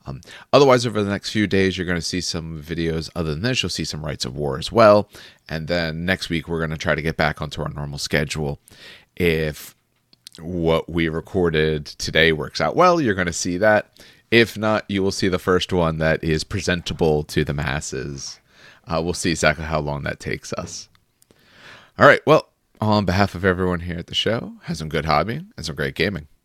Um, 0.06 0.22
otherwise, 0.54 0.86
over 0.86 1.02
the 1.02 1.10
next 1.10 1.32
few 1.32 1.48
days, 1.48 1.78
you're 1.78 1.88
going 1.88 1.98
to 1.98 2.02
see 2.02 2.22
some 2.22 2.62
videos. 2.62 3.10
Other 3.16 3.32
than 3.32 3.42
this, 3.42 3.64
you'll 3.64 3.70
see 3.70 3.86
some 3.86 4.06
Rites 4.06 4.26
of 4.26 4.36
War 4.36 4.58
as 4.58 4.72
well. 4.72 5.10
And 5.50 5.68
then 5.68 6.06
next 6.06 6.30
week, 6.30 6.48
we're 6.48 6.60
going 6.60 6.70
to 6.72 6.78
try 6.78 6.96
to 6.96 7.02
get 7.02 7.18
back 7.18 7.42
onto 7.42 7.62
our 7.62 7.70
normal 7.70 7.98
schedule. 7.98 8.60
If 9.16 9.76
what 10.40 10.90
we 10.90 11.08
recorded 11.10 11.86
today 11.86 12.32
works 12.32 12.62
out 12.62 12.76
well, 12.76 13.00
you're 13.00 13.16
going 13.16 13.28
to 13.28 13.34
see 13.34 13.58
that. 13.58 13.92
If 14.32 14.58
not, 14.58 14.86
you 14.90 15.02
will 15.02 15.12
see 15.12 15.28
the 15.28 15.40
first 15.40 15.72
one 15.72 15.98
that 16.00 16.24
is 16.24 16.44
presentable 16.44 17.24
to 17.24 17.44
the 17.44 17.54
masses. 17.54 18.40
Uh, 18.88 19.02
we'll 19.04 19.14
see 19.14 19.32
exactly 19.32 19.66
how 19.66 19.80
long 19.80 20.04
that 20.04 20.20
takes 20.20 20.52
us. 20.54 20.90
All 21.98 22.08
right. 22.08 22.22
Well, 22.26 22.50
on 22.82 23.06
behalf 23.06 23.36
of 23.36 23.46
everyone 23.46 23.82
here 23.82 23.98
at 23.98 24.08
the 24.08 24.16
show, 24.16 24.54
have 24.64 24.78
some 24.78 24.90
good 24.90 25.06
hobbying 25.06 25.48
and 25.56 25.66
some 25.66 25.76
great 25.76 25.96
gaming. 25.96 26.28